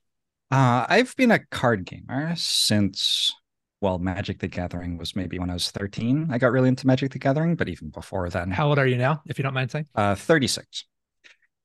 uh, 0.50 0.86
I've 0.88 1.14
been 1.16 1.30
a 1.30 1.40
card 1.46 1.84
gamer 1.84 2.34
since, 2.36 3.34
well, 3.80 3.98
Magic 3.98 4.38
the 4.38 4.48
Gathering 4.48 4.98
was 4.98 5.16
maybe 5.16 5.38
when 5.38 5.50
I 5.50 5.54
was 5.54 5.70
13. 5.70 6.28
I 6.30 6.38
got 6.38 6.52
really 6.52 6.68
into 6.68 6.86
Magic 6.86 7.12
the 7.12 7.18
Gathering, 7.18 7.56
but 7.56 7.68
even 7.68 7.88
before 7.88 8.28
then, 8.30 8.50
How 8.50 8.68
old 8.68 8.78
are 8.78 8.86
you 8.86 8.96
now, 8.96 9.22
if 9.26 9.38
you 9.38 9.42
don't 9.42 9.54
mind 9.54 9.70
saying? 9.70 9.86
Uh, 9.94 10.14
36. 10.14 10.84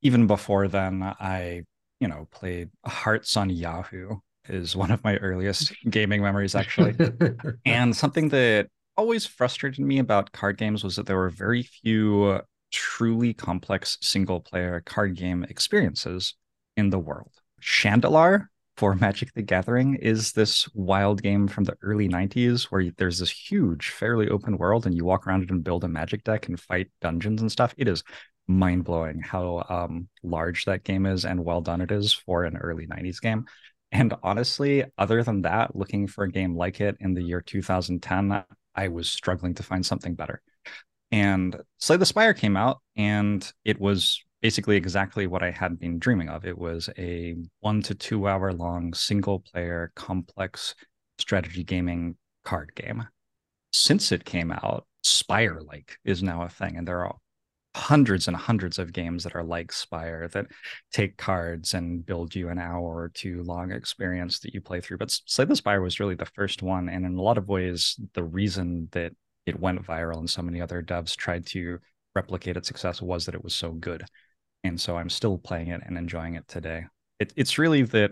Even 0.02 0.28
before 0.28 0.67
then, 0.67 1.04
I, 1.04 1.63
you 2.00 2.08
know, 2.08 2.28
played 2.32 2.69
Hearts 2.86 3.36
on 3.38 3.50
Yahoo 3.50 4.17
is 4.48 4.76
one 4.76 4.91
of 4.91 5.04
my 5.04 5.17
earliest 5.17 5.72
gaming 5.89 6.24
memories, 6.24 6.56
actually. 6.56 6.95
and 7.65 7.95
something 7.95 8.30
that 8.30 8.69
always 9.00 9.26
frustrated 9.26 9.80
me 9.80 9.98
about 9.98 10.34
card 10.34 10.58
games 10.58 10.84
was 10.84 10.98
that 10.98 11.06
there 11.06 11.16
were 11.16 11.30
very 11.30 11.64
few 11.64 12.42
truly 12.70 13.34
complex 13.34 13.98
single 14.02 14.42
player 14.42 14.82
card 14.86 15.16
game 15.16 15.46
experiences 15.46 16.36
in 16.76 16.90
the 16.90 17.00
world. 17.00 17.32
Shandalar 17.62 18.48
for 18.76 18.96
Magic 19.06 19.34
the 19.34 19.42
Gathering 19.42 19.96
is 19.96 20.34
this 20.34 20.68
wild 20.74 21.24
game 21.24 21.48
from 21.48 21.64
the 21.64 21.78
early 21.82 22.10
90s 22.10 22.64
where 22.64 22.92
there's 22.98 23.20
this 23.20 23.32
huge, 23.32 23.92
fairly 23.92 24.28
open 24.28 24.58
world 24.58 24.86
and 24.86 24.94
you 24.94 25.06
walk 25.06 25.26
around 25.26 25.44
it 25.44 25.50
and 25.50 25.64
build 25.64 25.86
a 25.86 25.88
magic 25.88 26.26
deck 26.26 26.50
and 26.50 26.60
fight 26.60 26.92
dungeons 27.00 27.40
and 27.40 27.50
stuff. 27.50 27.74
It 27.78 27.88
is 27.88 28.04
mind 28.50 28.84
blowing 28.84 29.22
how 29.22 29.64
um, 29.70 30.10
large 30.24 30.66
that 30.66 30.84
game 30.84 31.06
is 31.06 31.24
and 31.24 31.46
well 31.46 31.62
done 31.62 31.80
it 31.80 31.92
is 31.92 32.12
for 32.12 32.44
an 32.44 32.58
early 32.58 32.86
90s 32.86 33.22
game. 33.22 33.46
And 33.94 34.14
honestly, 34.24 34.84
other 34.98 35.24
than 35.24 35.44
that, 35.44 35.74
looking 35.74 36.06
for 36.06 36.26
a 36.26 36.32
game 36.32 36.54
like 36.54 36.82
it 36.82 36.98
in 37.00 37.14
the 37.14 37.24
year 37.24 37.42
2010, 37.42 38.44
I 38.76 38.88
was 38.88 39.10
struggling 39.10 39.56
to 39.56 39.64
find 39.64 39.86
something 39.86 40.16
better. 40.16 40.42
And 41.12 41.60
Slay 41.80 41.98
the 41.98 42.06
Spire 42.06 42.34
came 42.34 42.56
out, 42.56 42.80
and 42.96 43.52
it 43.66 43.80
was 43.80 44.24
basically 44.42 44.78
exactly 44.78 45.28
what 45.28 45.44
I 45.44 45.52
had 45.52 45.80
been 45.80 46.00
dreaming 46.00 46.30
of. 46.30 46.46
It 46.46 46.58
was 46.58 46.90
a 46.98 47.36
one 47.60 47.82
to 47.84 47.96
two 47.96 48.28
hour 48.28 48.54
long 48.54 48.94
single 48.94 49.40
player 49.40 49.92
complex 49.96 50.76
strategy 51.18 51.64
gaming 51.64 52.16
card 52.46 52.74
game. 52.76 53.08
Since 53.72 54.12
it 54.12 54.26
came 54.26 54.52
out, 54.52 54.86
Spire 55.04 55.62
like 55.62 55.98
is 56.06 56.22
now 56.22 56.44
a 56.44 56.50
thing, 56.50 56.78
and 56.78 56.88
there 56.88 57.06
are 57.06 57.16
hundreds 57.80 58.28
and 58.28 58.36
hundreds 58.36 58.78
of 58.78 58.94
games 58.94 59.24
that 59.24 59.36
are 59.36 59.44
like 59.44 59.72
Spire 59.72 60.28
that 60.34 60.48
take 60.92 61.18
cards 61.18 61.74
and 61.74 62.06
build 62.06 62.36
you 62.36 62.50
an 62.50 62.60
hour 62.60 62.98
or 62.98 63.10
two 63.10 63.42
long 63.44 63.72
experience 63.72 64.39
that 64.39 64.54
you 64.54 64.62
play 64.62 64.82
through. 64.82 64.98
But 64.98 65.12
Slay 65.12 65.46
the 65.46 65.56
Spire 65.56 65.82
was 65.82 66.00
really 66.00 66.15
the 66.15 66.26
first 66.26 66.62
one, 66.62 66.89
and 66.89 67.06
in 67.06 67.15
a 67.15 67.22
lot 67.22 67.38
of 67.38 67.48
ways, 67.48 68.00
the 68.13 68.24
reason 68.24 68.89
that 68.92 69.13
it 69.46 69.60
went 69.60 69.86
viral 69.86 70.20
and 70.20 70.30
so 70.30 70.42
many 70.42 70.62
other 70.62 70.84
devs 70.84 71.15
tried 71.15 71.46
to 71.48 71.80
replicate 72.15 72.58
its 72.58 72.68
success 72.68 73.02
was 73.02 73.26
that 73.26 73.36
it 73.36 73.44
was 73.44 73.56
so 73.56 73.72
good. 73.72 74.04
And 74.63 74.80
so 74.80 74.98
I'm 74.98 75.10
still 75.10 75.38
playing 75.38 75.70
it 75.70 75.82
and 75.86 75.98
enjoying 75.98 76.36
it 76.36 76.48
today. 76.48 76.86
It, 77.20 77.34
it's 77.36 77.58
really 77.58 77.84
that 77.84 78.12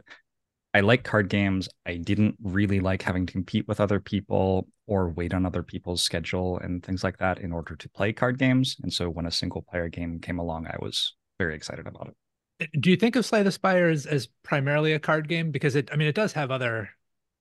I 0.74 0.80
like 0.80 1.04
card 1.04 1.30
games. 1.30 1.68
I 1.86 1.98
didn't 1.98 2.36
really 2.42 2.80
like 2.80 3.02
having 3.02 3.26
to 3.26 3.32
compete 3.34 3.68
with 3.68 3.80
other 3.80 4.00
people 4.00 4.68
or 4.88 5.10
wait 5.10 5.34
on 5.34 5.46
other 5.46 5.62
people's 5.62 6.02
schedule 6.02 6.58
and 6.60 6.84
things 6.84 7.04
like 7.04 7.18
that 7.18 7.40
in 7.40 7.52
order 7.52 7.76
to 7.76 7.90
play 7.90 8.14
card 8.14 8.40
games. 8.40 8.78
And 8.82 8.92
so 8.92 9.10
when 9.10 9.26
a 9.26 9.32
single 9.32 9.62
player 9.62 9.90
game 9.90 10.20
came 10.20 10.40
along, 10.40 10.68
I 10.68 10.78
was 10.82 11.14
very 11.38 11.56
excited 11.56 11.86
about 11.86 12.08
it. 12.08 12.16
Uh, 12.64 12.78
do 12.80 12.90
you 12.90 12.96
think 12.96 13.16
of 13.16 13.26
Slay 13.26 13.44
the 13.44 13.52
Spire 13.52 13.90
as, 13.90 14.06
as 14.06 14.28
primarily 14.44 14.94
a 14.94 15.00
card 15.00 15.28
game? 15.28 15.52
Because 15.52 15.76
it, 15.76 15.90
I 15.92 15.98
mean, 15.98 16.08
it 16.08 16.16
does 16.16 16.34
have 16.34 16.52
other 16.52 16.90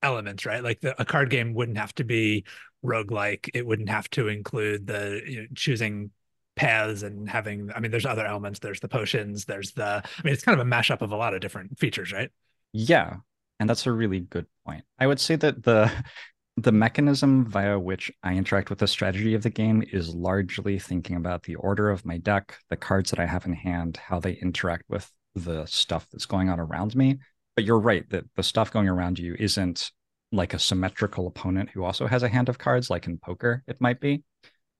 elements, 0.02 0.44
right? 0.44 0.62
Like 0.62 0.80
the, 0.80 1.00
a 1.00 1.04
card 1.04 1.30
game 1.30 1.54
wouldn't 1.54 1.78
have 1.78 1.94
to 1.94 2.04
be 2.04 2.44
roguelike. 2.84 3.48
It 3.54 3.66
wouldn't 3.66 3.88
have 3.88 4.10
to 4.10 4.28
include 4.28 4.86
the 4.86 5.22
you 5.26 5.40
know, 5.42 5.46
choosing 5.54 6.10
paths 6.56 7.02
and 7.02 7.28
having, 7.28 7.70
I 7.74 7.80
mean, 7.80 7.90
there's 7.90 8.06
other 8.06 8.26
elements. 8.26 8.58
There's 8.58 8.80
the 8.80 8.88
potions, 8.88 9.44
there's 9.44 9.72
the, 9.72 10.02
I 10.04 10.22
mean, 10.24 10.32
it's 10.32 10.42
kind 10.42 10.58
of 10.58 10.66
a 10.66 10.70
mashup 10.70 11.02
of 11.02 11.12
a 11.12 11.16
lot 11.16 11.34
of 11.34 11.40
different 11.40 11.78
features, 11.78 12.12
right? 12.12 12.30
Yeah. 12.72 13.16
And 13.60 13.68
that's 13.68 13.86
a 13.86 13.92
really 13.92 14.20
good 14.20 14.46
point. 14.66 14.84
I 14.98 15.06
would 15.06 15.20
say 15.20 15.36
that 15.36 15.62
the 15.62 15.90
the 16.56 16.72
mechanism 16.72 17.44
via 17.44 17.78
which 17.78 18.10
I 18.22 18.34
interact 18.34 18.70
with 18.70 18.78
the 18.78 18.86
strategy 18.86 19.34
of 19.34 19.42
the 19.42 19.50
game 19.50 19.84
is 19.92 20.14
largely 20.14 20.78
thinking 20.78 21.16
about 21.16 21.42
the 21.42 21.56
order 21.56 21.90
of 21.90 22.06
my 22.06 22.16
deck, 22.16 22.56
the 22.70 22.76
cards 22.76 23.10
that 23.10 23.20
I 23.20 23.26
have 23.26 23.44
in 23.44 23.52
hand, 23.52 23.98
how 23.98 24.20
they 24.20 24.32
interact 24.32 24.84
with 24.88 25.10
the 25.34 25.66
stuff 25.66 26.06
that's 26.10 26.24
going 26.24 26.48
on 26.48 26.58
around 26.58 26.96
me. 26.96 27.18
But 27.56 27.64
you're 27.64 27.78
right 27.78 28.08
that 28.10 28.24
the 28.36 28.42
stuff 28.42 28.72
going 28.72 28.88
around 28.88 29.18
you 29.18 29.36
isn't 29.38 29.90
like 30.32 30.54
a 30.54 30.58
symmetrical 30.58 31.26
opponent 31.26 31.70
who 31.70 31.84
also 31.84 32.06
has 32.06 32.22
a 32.22 32.28
hand 32.28 32.48
of 32.48 32.58
cards, 32.58 32.88
like 32.88 33.06
in 33.06 33.18
poker, 33.18 33.62
it 33.66 33.80
might 33.80 34.00
be. 34.00 34.24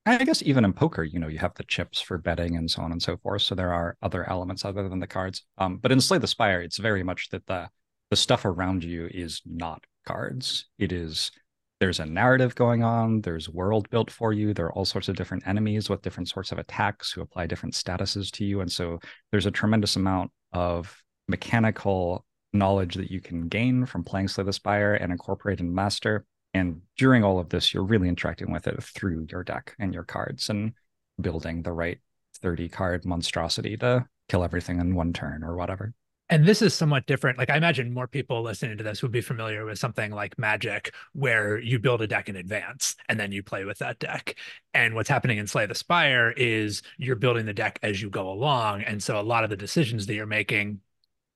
I 0.06 0.24
guess 0.24 0.42
even 0.42 0.64
in 0.64 0.72
poker, 0.72 1.02
you 1.02 1.18
know, 1.18 1.26
you 1.26 1.38
have 1.38 1.54
the 1.54 1.64
chips 1.64 2.00
for 2.00 2.16
betting 2.16 2.56
and 2.56 2.70
so 2.70 2.80
on 2.80 2.92
and 2.92 3.02
so 3.02 3.16
forth. 3.16 3.42
So 3.42 3.54
there 3.54 3.72
are 3.72 3.96
other 4.02 4.28
elements 4.28 4.64
other 4.64 4.88
than 4.88 5.00
the 5.00 5.06
cards. 5.06 5.44
Um, 5.58 5.78
but 5.78 5.90
in 5.90 6.00
Slay 6.00 6.18
the 6.18 6.28
Spire, 6.28 6.62
it's 6.62 6.78
very 6.78 7.02
much 7.02 7.28
that 7.30 7.46
the 7.46 7.68
the 8.10 8.16
stuff 8.16 8.44
around 8.44 8.84
you 8.84 9.08
is 9.12 9.42
not 9.44 9.84
cards. 10.06 10.68
It 10.78 10.92
is 10.92 11.32
there's 11.78 12.00
a 12.00 12.06
narrative 12.06 12.54
going 12.54 12.82
on, 12.82 13.20
there's 13.20 13.48
world 13.48 13.88
built 13.90 14.10
for 14.10 14.32
you, 14.32 14.54
there 14.54 14.66
are 14.66 14.72
all 14.72 14.84
sorts 14.84 15.08
of 15.08 15.16
different 15.16 15.46
enemies 15.46 15.90
with 15.90 16.02
different 16.02 16.28
sorts 16.28 16.52
of 16.52 16.58
attacks 16.58 17.12
who 17.12 17.20
apply 17.20 17.46
different 17.46 17.74
statuses 17.74 18.30
to 18.32 18.44
you. 18.44 18.60
And 18.60 18.72
so 18.72 18.98
there's 19.30 19.46
a 19.46 19.50
tremendous 19.50 19.96
amount 19.96 20.30
of 20.52 20.96
mechanical 21.28 22.24
knowledge 22.52 22.94
that 22.94 23.10
you 23.10 23.20
can 23.20 23.48
gain 23.48 23.84
from 23.84 24.04
playing 24.04 24.28
Slay 24.28 24.44
the 24.44 24.52
Spire 24.52 24.94
and 24.94 25.12
incorporate 25.12 25.60
and 25.60 25.74
master. 25.74 26.24
And 26.54 26.80
during 26.96 27.22
all 27.22 27.38
of 27.38 27.50
this, 27.50 27.74
you're 27.74 27.84
really 27.84 28.08
interacting 28.08 28.50
with 28.50 28.66
it 28.66 28.82
through 28.82 29.26
your 29.30 29.44
deck 29.44 29.74
and 29.78 29.92
your 29.92 30.04
cards 30.04 30.48
and 30.48 30.72
building 31.20 31.62
the 31.62 31.72
right 31.72 31.98
30 32.40 32.68
card 32.68 33.04
monstrosity 33.04 33.76
to 33.78 34.06
kill 34.28 34.44
everything 34.44 34.80
in 34.80 34.94
one 34.94 35.12
turn 35.12 35.44
or 35.44 35.56
whatever. 35.56 35.92
And 36.28 36.44
this 36.44 36.60
is 36.60 36.74
somewhat 36.74 37.06
different. 37.06 37.38
Like 37.38 37.50
I 37.50 37.56
imagine 37.56 37.94
more 37.94 38.08
people 38.08 38.42
listening 38.42 38.78
to 38.78 38.84
this 38.84 39.00
would 39.02 39.12
be 39.12 39.20
familiar 39.20 39.64
with 39.64 39.78
something 39.78 40.10
like 40.10 40.38
Magic, 40.38 40.92
where 41.12 41.58
you 41.58 41.78
build 41.78 42.02
a 42.02 42.06
deck 42.06 42.28
in 42.28 42.34
advance 42.34 42.96
and 43.08 43.18
then 43.18 43.30
you 43.30 43.44
play 43.44 43.64
with 43.64 43.78
that 43.78 44.00
deck. 44.00 44.36
And 44.74 44.94
what's 44.94 45.08
happening 45.08 45.38
in 45.38 45.46
Slay 45.46 45.66
the 45.66 45.74
Spire 45.74 46.32
is 46.36 46.82
you're 46.98 47.14
building 47.14 47.46
the 47.46 47.54
deck 47.54 47.78
as 47.82 48.02
you 48.02 48.10
go 48.10 48.28
along. 48.28 48.82
And 48.82 49.00
so 49.00 49.20
a 49.20 49.22
lot 49.22 49.44
of 49.44 49.50
the 49.50 49.56
decisions 49.56 50.06
that 50.06 50.14
you're 50.14 50.26
making 50.26 50.80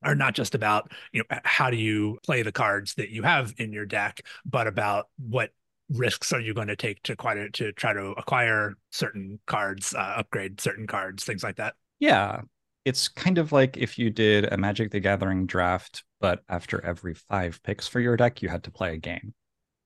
are 0.03 0.17
not 0.17 0.35
just 0.35 0.55
about, 0.55 0.91
you 1.13 1.23
know, 1.23 1.39
how 1.45 1.71
do 1.71 1.77
you 1.77 2.19
play 2.25 2.43
the 2.43 2.51
cards 2.51 2.95
that 2.95 3.11
you 3.11 3.23
have 3.23 3.55
in 3.59 3.73
your 3.73 3.87
deck, 3.87 4.27
but 4.45 4.67
about 4.67 5.09
what 5.19 5.51
risks 5.89 6.33
are 6.33 6.41
you 6.41 6.55
going 6.55 6.69
to 6.69 6.77
take 6.77 7.03
to 7.03 7.15
quite 7.15 7.37
a, 7.37 7.51
to 7.51 7.73
try 7.73 7.93
to 7.93 8.15
acquire 8.17 8.75
certain 8.91 9.39
cards, 9.47 9.95
uh, 9.95 10.15
upgrade 10.17 10.61
certain 10.61 10.87
cards, 10.87 11.23
things 11.23 11.43
like 11.43 11.57
that. 11.57 11.75
Yeah, 11.99 12.43
it's 12.91 13.07
kind 13.07 13.39
of 13.39 13.53
like 13.53 13.77
if 13.77 14.01
you 14.01 14.11
did 14.11 14.53
a 14.53 14.57
Magic 14.57 14.91
the 14.91 14.99
Gathering 14.99 15.47
draft, 15.47 16.03
but 16.21 16.43
after 16.49 16.85
every 16.85 17.15
five 17.15 17.63
picks 17.63 17.87
for 17.87 18.01
your 18.01 18.17
deck, 18.17 18.43
you 18.43 18.49
had 18.49 18.65
to 18.65 18.73
play 18.73 18.93
a 18.95 18.97
game. 18.97 19.33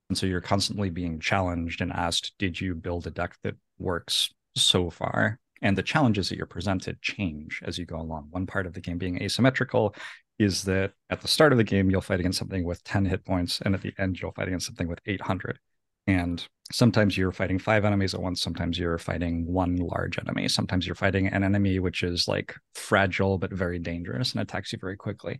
And 0.09 0.17
so 0.17 0.25
you're 0.25 0.41
constantly 0.41 0.89
being 0.89 1.19
challenged 1.19 1.81
and 1.81 1.91
asked, 1.93 2.33
did 2.39 2.59
you 2.59 2.73
build 2.73 3.05
a 3.05 3.11
deck 3.11 3.35
that 3.43 3.53
works 3.77 4.33
so 4.55 4.89
far? 4.89 5.39
And 5.61 5.77
the 5.77 5.83
challenges 5.83 6.29
that 6.29 6.37
you're 6.37 6.47
presented 6.47 6.99
change 7.03 7.61
as 7.63 7.77
you 7.77 7.85
go 7.85 7.97
along. 8.01 8.29
One 8.31 8.47
part 8.47 8.65
of 8.65 8.73
the 8.73 8.81
game 8.81 8.97
being 8.97 9.21
asymmetrical 9.21 9.93
is 10.39 10.63
that 10.63 10.93
at 11.11 11.21
the 11.21 11.27
start 11.27 11.51
of 11.51 11.59
the 11.59 11.63
game, 11.63 11.91
you'll 11.91 12.01
fight 12.01 12.19
against 12.19 12.39
something 12.39 12.63
with 12.63 12.83
10 12.85 13.05
hit 13.05 13.23
points, 13.23 13.61
and 13.61 13.75
at 13.75 13.81
the 13.81 13.93
end, 13.99 14.19
you'll 14.19 14.31
fight 14.31 14.47
against 14.47 14.65
something 14.65 14.87
with 14.87 14.99
800. 15.05 15.59
And 16.07 16.43
sometimes 16.71 17.17
you're 17.17 17.31
fighting 17.31 17.59
five 17.59 17.85
enemies 17.85 18.13
at 18.13 18.21
once. 18.21 18.41
Sometimes 18.41 18.77
you're 18.77 18.97
fighting 18.97 19.45
one 19.45 19.75
large 19.75 20.17
enemy. 20.17 20.47
Sometimes 20.47 20.85
you're 20.85 20.95
fighting 20.95 21.27
an 21.27 21.43
enemy 21.43 21.79
which 21.79 22.03
is 22.03 22.27
like 22.27 22.55
fragile 22.73 23.37
but 23.37 23.51
very 23.51 23.79
dangerous 23.79 24.33
and 24.33 24.41
attacks 24.41 24.73
you 24.73 24.79
very 24.79 24.97
quickly. 24.97 25.39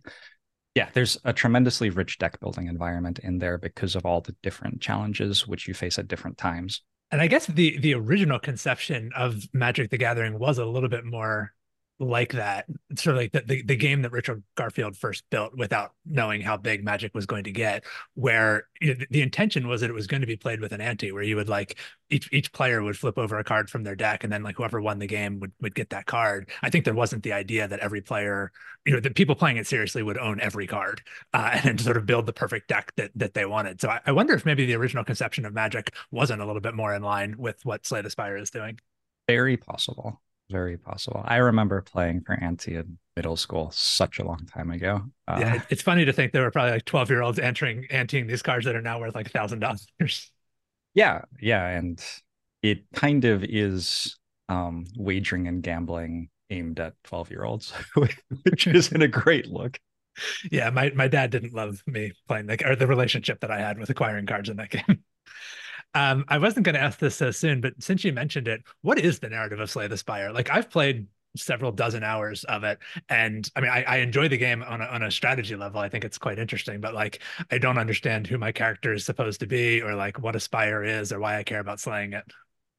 Yeah, 0.74 0.88
there's 0.92 1.18
a 1.24 1.32
tremendously 1.32 1.90
rich 1.90 2.18
deck 2.18 2.38
building 2.38 2.68
environment 2.68 3.18
in 3.20 3.38
there 3.38 3.56
because 3.56 3.96
of 3.96 4.04
all 4.04 4.20
the 4.20 4.36
different 4.42 4.80
challenges 4.80 5.46
which 5.46 5.66
you 5.66 5.74
face 5.74 5.98
at 5.98 6.06
different 6.06 6.36
times. 6.36 6.82
And 7.10 7.20
I 7.20 7.28
guess 7.28 7.46
the 7.46 7.78
the 7.78 7.94
original 7.94 8.38
conception 8.38 9.10
of 9.16 9.46
Magic 9.52 9.90
the 9.90 9.96
Gathering 9.96 10.38
was 10.38 10.58
a 10.58 10.66
little 10.66 10.88
bit 10.88 11.04
more 11.04 11.52
like 11.98 12.32
that. 12.32 12.66
Sort 12.96 13.16
of 13.16 13.22
like 13.22 13.32
the, 13.32 13.40
the, 13.40 13.62
the 13.62 13.76
game 13.76 14.02
that 14.02 14.12
Richard 14.12 14.42
Garfield 14.54 14.96
first 14.96 15.24
built 15.30 15.56
without 15.56 15.92
knowing 16.04 16.42
how 16.42 16.56
big 16.56 16.84
Magic 16.84 17.14
was 17.14 17.26
going 17.26 17.44
to 17.44 17.52
get, 17.52 17.84
where 18.14 18.68
the, 18.80 19.22
intention 19.22 19.66
was 19.66 19.80
that 19.80 19.90
it 19.90 19.94
was 19.94 20.06
going 20.06 20.20
to 20.20 20.26
be 20.26 20.36
played 20.36 20.60
with 20.60 20.72
an 20.72 20.80
ante, 20.80 21.12
where 21.12 21.22
you 21.22 21.36
would 21.36 21.48
like 21.48 21.78
each 22.10 22.28
each 22.32 22.52
player 22.52 22.82
would 22.82 22.98
flip 22.98 23.18
over 23.18 23.38
a 23.38 23.44
card 23.44 23.70
from 23.70 23.82
their 23.82 23.96
deck, 23.96 24.24
and 24.24 24.32
then 24.32 24.42
like 24.42 24.56
whoever 24.56 24.80
won 24.80 24.98
the 24.98 25.06
game 25.06 25.40
would 25.40 25.52
would 25.60 25.74
get 25.74 25.90
that 25.90 26.06
card. 26.06 26.50
I 26.62 26.70
think 26.70 26.84
there 26.84 26.94
wasn't 26.94 27.22
the 27.22 27.32
idea 27.32 27.66
that 27.66 27.80
every 27.80 28.02
player, 28.02 28.52
you 28.84 28.92
know, 28.92 29.00
the 29.00 29.10
people 29.10 29.34
playing 29.34 29.56
it 29.56 29.66
seriously 29.66 30.02
would 30.02 30.18
own 30.18 30.40
every 30.40 30.66
card 30.66 31.02
uh, 31.32 31.50
and 31.54 31.64
then 31.64 31.78
sort 31.78 31.96
of 31.96 32.06
build 32.06 32.26
the 32.26 32.32
perfect 32.32 32.68
deck 32.68 32.92
that 32.96 33.10
that 33.16 33.34
they 33.34 33.46
wanted. 33.46 33.80
So 33.80 33.88
I, 33.88 34.00
I 34.06 34.12
wonder 34.12 34.34
if 34.34 34.44
maybe 34.44 34.66
the 34.66 34.74
original 34.74 35.04
conception 35.04 35.46
of 35.46 35.54
Magic 35.54 35.94
wasn't 36.10 36.42
a 36.42 36.46
little 36.46 36.60
bit 36.60 36.74
more 36.74 36.94
in 36.94 37.02
line 37.02 37.36
with 37.38 37.64
what 37.64 37.86
Slay 37.86 38.02
the 38.02 38.10
Spire 38.10 38.36
is 38.36 38.50
doing. 38.50 38.78
Very 39.28 39.56
possible 39.56 40.20
very 40.50 40.76
possible. 40.76 41.22
I 41.24 41.36
remember 41.36 41.82
playing 41.82 42.22
for 42.22 42.34
Ante 42.34 42.76
in 42.76 42.98
middle 43.16 43.36
school 43.36 43.70
such 43.72 44.18
a 44.18 44.24
long 44.24 44.46
time 44.46 44.70
ago. 44.70 45.02
Uh, 45.26 45.38
yeah, 45.40 45.62
it's 45.70 45.82
funny 45.82 46.04
to 46.04 46.12
think 46.12 46.32
there 46.32 46.42
were 46.42 46.50
probably 46.50 46.72
like 46.72 46.84
12 46.84 47.10
year 47.10 47.22
olds 47.22 47.38
entering 47.38 47.86
anteing 47.90 48.28
these 48.28 48.42
cards 48.42 48.64
that 48.66 48.76
are 48.76 48.82
now 48.82 49.00
worth 49.00 49.14
like 49.14 49.26
a 49.26 49.30
thousand 49.30 49.60
dollars. 49.60 49.86
Yeah, 50.94 51.22
yeah. 51.40 51.66
And 51.66 52.02
it 52.62 52.84
kind 52.94 53.24
of 53.24 53.44
is 53.44 54.16
um, 54.48 54.86
wagering 54.96 55.46
and 55.48 55.62
gambling 55.62 56.30
aimed 56.50 56.80
at 56.80 56.94
12 57.04 57.30
year 57.30 57.44
olds, 57.44 57.72
which 57.94 58.66
isn't 58.66 59.02
a 59.02 59.08
great 59.08 59.46
look. 59.46 59.78
Yeah, 60.50 60.70
my, 60.70 60.90
my 60.94 61.08
dad 61.08 61.30
didn't 61.30 61.52
love 61.52 61.82
me 61.86 62.12
playing 62.26 62.46
like 62.46 62.62
or 62.64 62.74
the 62.74 62.86
relationship 62.86 63.40
that 63.40 63.50
I 63.50 63.60
had 63.60 63.78
with 63.78 63.90
acquiring 63.90 64.26
cards 64.26 64.48
in 64.48 64.56
that 64.56 64.70
game. 64.86 65.04
Um, 65.96 66.26
I 66.28 66.36
wasn't 66.36 66.66
going 66.66 66.74
to 66.74 66.80
ask 66.80 66.98
this 66.98 67.16
so 67.16 67.30
soon, 67.30 67.62
but 67.62 67.72
since 67.82 68.04
you 68.04 68.12
mentioned 68.12 68.48
it, 68.48 68.62
what 68.82 68.98
is 68.98 69.18
the 69.18 69.30
narrative 69.30 69.60
of 69.60 69.70
Slay 69.70 69.88
the 69.88 69.96
Spire? 69.96 70.30
Like 70.30 70.50
I've 70.50 70.68
played 70.68 71.06
several 71.34 71.72
dozen 71.72 72.02
hours 72.02 72.44
of 72.44 72.64
it, 72.64 72.78
and 73.08 73.50
I 73.56 73.60
mean, 73.62 73.70
I, 73.70 73.82
I 73.84 73.96
enjoy 73.96 74.28
the 74.28 74.36
game 74.36 74.62
on 74.62 74.82
a, 74.82 74.84
on 74.84 75.02
a 75.02 75.10
strategy 75.10 75.56
level. 75.56 75.80
I 75.80 75.88
think 75.88 76.04
it's 76.04 76.18
quite 76.18 76.38
interesting, 76.38 76.82
but 76.82 76.92
like 76.92 77.22
I 77.50 77.56
don't 77.56 77.78
understand 77.78 78.26
who 78.26 78.36
my 78.36 78.52
character 78.52 78.92
is 78.92 79.06
supposed 79.06 79.40
to 79.40 79.46
be, 79.46 79.80
or 79.80 79.94
like 79.94 80.18
what 80.18 80.36
a 80.36 80.40
spire 80.40 80.84
is, 80.84 81.12
or 81.12 81.18
why 81.18 81.38
I 81.38 81.44
care 81.44 81.60
about 81.60 81.80
slaying 81.80 82.12
it. 82.12 82.30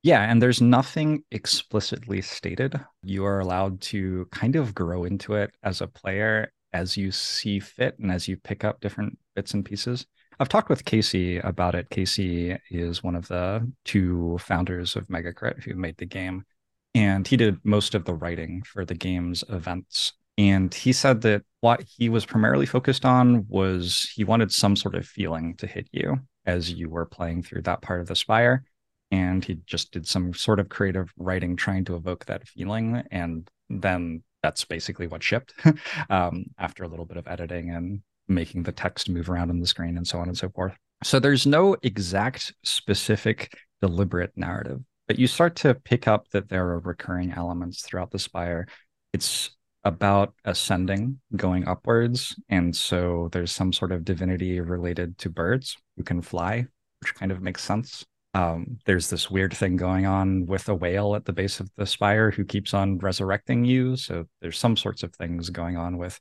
Yeah, 0.04 0.22
and 0.22 0.40
there's 0.40 0.62
nothing 0.62 1.24
explicitly 1.32 2.22
stated. 2.22 2.80
You 3.02 3.26
are 3.26 3.40
allowed 3.40 3.82
to 3.82 4.28
kind 4.32 4.56
of 4.56 4.76
grow 4.76 5.06
into 5.06 5.34
it 5.34 5.56
as 5.64 5.82
a 5.82 5.88
player 5.88 6.54
as 6.72 6.96
you 6.96 7.12
see 7.12 7.60
fit 7.60 7.98
and 7.98 8.12
as 8.12 8.28
you 8.28 8.38
pick 8.38 8.64
up 8.64 8.80
different 8.80 9.18
bits 9.36 9.56
and 9.56 9.66
pieces. 9.66 10.06
I've 10.40 10.50
talked 10.50 10.70
with 10.70 10.86
Casey 10.86 11.40
about 11.40 11.74
it. 11.74 11.90
Casey 11.90 12.56
is 12.70 13.04
one 13.04 13.16
of 13.16 13.28
the 13.28 13.70
two 13.86 14.38
founders 14.40 14.96
of 14.96 15.08
Megacrit 15.08 15.64
who 15.64 15.74
made 15.74 15.98
the 15.98 16.06
game, 16.06 16.46
and 16.94 17.28
he 17.28 17.38
did 17.38 17.60
most 17.64 17.96
of 17.96 18.06
the 18.06 18.14
writing 18.14 18.62
for 18.64 18.86
the 18.86 18.94
game's 18.94 19.44
events. 19.50 20.14
And 20.38 20.72
he 20.72 20.94
said 20.94 21.22
that 21.22 21.44
what 21.62 21.84
he 21.84 22.10
was 22.10 22.26
primarily 22.26 22.68
focused 22.68 23.06
on 23.06 23.48
was 23.48 24.12
he 24.16 24.24
wanted 24.24 24.52
some 24.52 24.76
sort 24.76 24.94
of 24.94 25.08
feeling 25.08 25.56
to 25.56 25.66
hit 25.66 25.88
you 25.92 26.20
as 26.46 26.72
you 26.72 26.90
were 26.90 27.06
playing 27.06 27.42
through 27.42 27.64
that 27.64 27.82
part 27.82 28.02
of 28.02 28.08
the 28.08 28.16
spire. 28.16 28.64
And 29.10 29.44
he 29.44 29.60
just 29.66 29.92
did 29.92 30.08
some 30.08 30.34
sort 30.34 30.60
of 30.60 30.70
creative 30.70 31.12
writing 31.18 31.56
trying 31.56 31.86
to 31.86 31.96
evoke 31.96 32.26
that 32.26 32.48
feeling. 32.48 33.04
And 33.10 33.50
then 33.70 34.24
that's 34.44 34.66
basically 34.66 35.08
what 35.08 35.24
shipped 35.24 35.54
um, 36.10 36.46
after 36.60 36.84
a 36.84 36.88
little 36.88 37.06
bit 37.06 37.18
of 37.18 37.28
editing 37.28 37.72
and 37.72 38.02
making 38.28 38.64
the 38.64 38.72
text 38.72 39.10
move 39.10 39.30
around 39.30 39.50
on 39.50 39.60
the 39.60 39.68
screen 39.68 39.98
and 39.98 40.08
so 40.08 40.20
on 40.20 40.28
and 40.28 40.38
so 40.38 40.50
forth. 40.50 40.74
So 41.04 41.20
there's 41.20 41.46
no 41.46 41.76
exact, 41.84 42.54
specific, 42.64 43.56
deliberate 43.82 44.32
narrative, 44.36 44.82
but 45.08 45.20
you 45.20 45.28
start 45.28 45.56
to 45.58 45.76
pick 45.76 46.08
up 46.08 46.28
that 46.30 46.50
there 46.50 46.68
are 46.70 46.80
recurring 46.80 47.32
elements 47.32 47.82
throughout 47.82 48.12
the 48.12 48.20
spire. 48.20 48.68
It's 49.14 49.52
about 49.84 50.34
ascending, 50.44 51.20
going 51.36 51.68
upwards. 51.68 52.36
And 52.50 52.76
so 52.76 53.30
there's 53.32 53.52
some 53.52 53.72
sort 53.72 53.92
of 53.92 54.04
divinity 54.04 54.60
related 54.60 55.18
to 55.20 55.30
birds 55.30 55.78
who 55.96 56.04
can 56.04 56.22
fly, 56.22 56.66
which 57.02 57.16
kind 57.16 57.32
of 57.32 57.42
makes 57.42 57.64
sense. 57.64 58.06
Um, 58.34 58.80
there's 58.86 59.10
this 59.10 59.32
weird 59.32 59.54
thing 59.54 59.78
going 59.78 60.06
on 60.06 60.46
with 60.46 60.68
a 60.68 60.76
whale 60.76 61.16
at 61.16 61.26
the 61.26 61.34
base 61.34 61.60
of 61.60 61.72
the 61.78 61.86
spire 61.86 62.32
who 62.32 62.44
keeps 62.44 62.74
on 62.74 62.98
resurrecting 62.98 63.64
you. 63.64 63.96
So 63.96 64.26
there's 64.42 64.58
some 64.58 64.76
sorts 64.76 65.04
of 65.04 65.14
things 65.14 65.50
going 65.50 65.78
on 65.78 65.98
with 65.98 66.20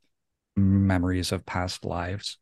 memories 0.57 1.33
of 1.33 1.45
past 1.47 1.85
lives. 1.85 2.39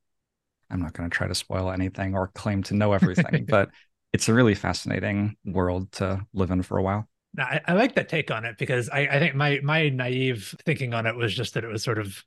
I'm 0.71 0.81
not 0.81 0.93
going 0.93 1.09
to 1.09 1.15
try 1.15 1.27
to 1.27 1.35
spoil 1.35 1.71
anything 1.71 2.15
or 2.15 2.29
claim 2.29 2.63
to 2.65 2.75
know 2.75 2.93
everything, 2.93 3.45
but 3.49 3.71
it's 4.13 4.29
a 4.29 4.35
really 4.35 4.55
fascinating 4.55 5.37
world 5.45 5.91
to 5.93 6.25
live 6.33 6.51
in 6.51 6.63
for 6.63 6.79
a 6.79 6.83
while. 6.83 7.09
I, 7.39 7.61
I 7.67 7.73
like 7.75 7.97
that 7.97 8.09
take 8.09 8.31
on 8.31 8.45
it 8.45 8.57
because 8.59 8.89
I, 8.89 9.01
I, 9.01 9.19
think 9.19 9.35
my 9.35 9.59
my 9.63 9.89
naive 9.89 10.55
thinking 10.65 10.95
on 10.95 11.07
it 11.07 11.17
was 11.17 11.35
just 11.35 11.55
that 11.55 11.65
it 11.65 11.69
was 11.69 11.83
sort 11.83 11.99
of 11.99 12.23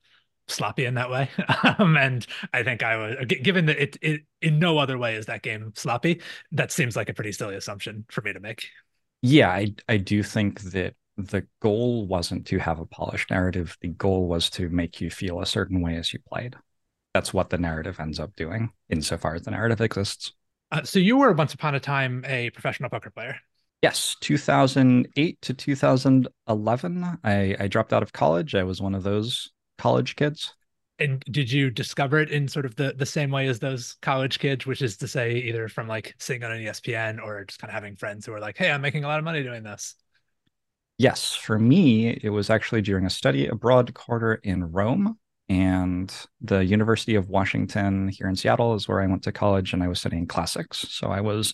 sloppy 0.50 0.86
in 0.86 0.96
that 0.96 1.10
way. 1.10 1.30
um, 1.80 1.96
and 1.98 2.26
I 2.54 2.64
think 2.64 2.84
I 2.84 2.98
was 2.98 3.26
given 3.26 3.68
that 3.68 3.82
it, 3.82 3.98
it 4.02 4.22
in 4.42 4.60
no 4.60 4.78
other 4.78 4.98
way 4.98 5.16
is 5.16 5.28
that 5.28 5.44
game 5.44 5.72
sloppy. 5.76 6.22
That 6.52 6.72
seems 6.72 6.96
like 6.96 7.10
a 7.10 7.14
pretty 7.14 7.32
silly 7.32 7.56
assumption 7.56 8.06
for 8.10 8.22
me 8.22 8.34
to 8.34 8.40
make. 8.40 8.68
Yeah, 9.22 9.50
I 9.50 9.74
I 9.88 9.98
do 9.98 10.24
think 10.24 10.62
that 10.62 10.96
the 11.18 11.46
goal 11.62 12.06
wasn't 12.06 12.46
to 12.48 12.60
have 12.60 12.80
a 12.80 12.86
polished 12.86 13.32
narrative. 13.32 13.78
The 13.82 13.90
goal 13.90 14.28
was 14.28 14.50
to 14.52 14.70
make 14.70 15.02
you 15.02 15.10
feel 15.10 15.42
a 15.42 15.46
certain 15.46 15.82
way 15.82 15.96
as 15.96 16.14
you 16.14 16.20
played. 16.32 16.56
That's 17.14 17.34
what 17.34 17.50
the 17.50 17.58
narrative 17.58 18.00
ends 18.00 18.20
up 18.20 18.36
doing, 18.36 18.72
insofar 18.90 19.36
as 19.36 19.42
the 19.42 19.52
narrative 19.52 19.82
exists. 19.82 20.34
Uh, 20.72 20.84
so 20.84 21.00
you 21.00 21.18
were 21.18 21.32
once 21.32 21.54
upon 21.54 21.76
a 21.76 21.80
time 21.80 22.24
a 22.28 22.50
professional 22.52 22.90
poker 22.90 23.10
player. 23.10 23.38
Yes, 23.82 24.16
2008 24.22 25.42
to 25.42 25.54
2011. 25.54 27.20
I, 27.24 27.56
I 27.60 27.68
dropped 27.68 27.94
out 27.94 28.04
of 28.04 28.14
college. 28.14 28.56
I 28.56 28.64
was 28.64 28.82
one 28.82 28.96
of 28.96 29.04
those 29.04 29.52
college 29.78 30.16
kids. 30.16 30.54
And 31.00 31.24
did 31.30 31.52
you 31.52 31.70
discover 31.70 32.20
it 32.20 32.32
in 32.32 32.48
sort 32.48 32.66
of 32.66 32.76
the, 32.76 32.94
the 32.98 33.06
same 33.06 33.30
way 33.30 33.48
as 33.48 33.60
those 33.60 33.96
college 34.02 34.40
kids, 34.40 34.66
which 34.66 34.82
is 34.82 34.98
to 34.98 35.08
say, 35.08 35.34
either 35.36 35.68
from 35.68 35.88
like 35.88 36.16
sitting 36.18 36.44
on 36.44 36.52
an 36.52 36.64
ESPN 36.64 37.22
or 37.24 37.46
just 37.46 37.60
kind 37.60 37.70
of 37.70 37.76
having 37.76 37.96
friends 37.96 38.26
who 38.26 38.34
are 38.34 38.40
like, 38.40 38.58
hey, 38.58 38.72
I'm 38.72 38.82
making 38.82 39.04
a 39.04 39.08
lot 39.08 39.20
of 39.20 39.26
money 39.26 39.44
doing 39.44 39.62
this? 39.62 39.96
Yes, 40.98 41.36
for 41.36 41.60
me, 41.60 42.10
it 42.24 42.30
was 42.30 42.50
actually 42.50 42.82
during 42.82 43.06
a 43.06 43.10
study 43.10 43.48
abroad 43.48 43.94
quarter 43.94 44.36
in 44.36 44.72
Rome. 44.72 45.20
And 45.50 46.14
the 46.42 46.66
University 46.66 47.16
of 47.16 47.30
Washington 47.30 48.10
here 48.10 48.28
in 48.28 48.36
Seattle 48.36 48.74
is 48.74 48.88
where 48.88 49.02
I 49.02 49.08
went 49.08 49.24
to 49.24 49.32
college 49.32 49.74
and 49.74 49.84
I 49.84 49.88
was 49.88 50.00
studying 50.00 50.28
classics. 50.28 50.86
So 50.90 51.08
I 51.10 51.22
was 51.22 51.54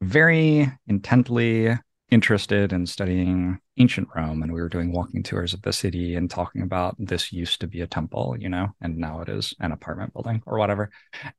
very 0.00 0.70
intently 0.86 1.76
interested 2.10 2.72
in 2.72 2.86
studying 2.86 3.58
ancient 3.78 4.08
Rome. 4.14 4.42
And 4.42 4.52
we 4.52 4.60
were 4.60 4.68
doing 4.68 4.92
walking 4.92 5.24
tours 5.24 5.52
of 5.52 5.62
the 5.62 5.72
city 5.72 6.14
and 6.14 6.30
talking 6.30 6.62
about 6.62 6.94
this 6.98 7.32
used 7.32 7.60
to 7.60 7.66
be 7.66 7.80
a 7.80 7.86
temple, 7.88 8.36
you 8.38 8.48
know, 8.48 8.68
and 8.80 8.96
now 8.96 9.20
it 9.20 9.28
is 9.28 9.54
an 9.58 9.72
apartment 9.72 10.12
building 10.12 10.40
or 10.46 10.56
whatever. 10.56 10.90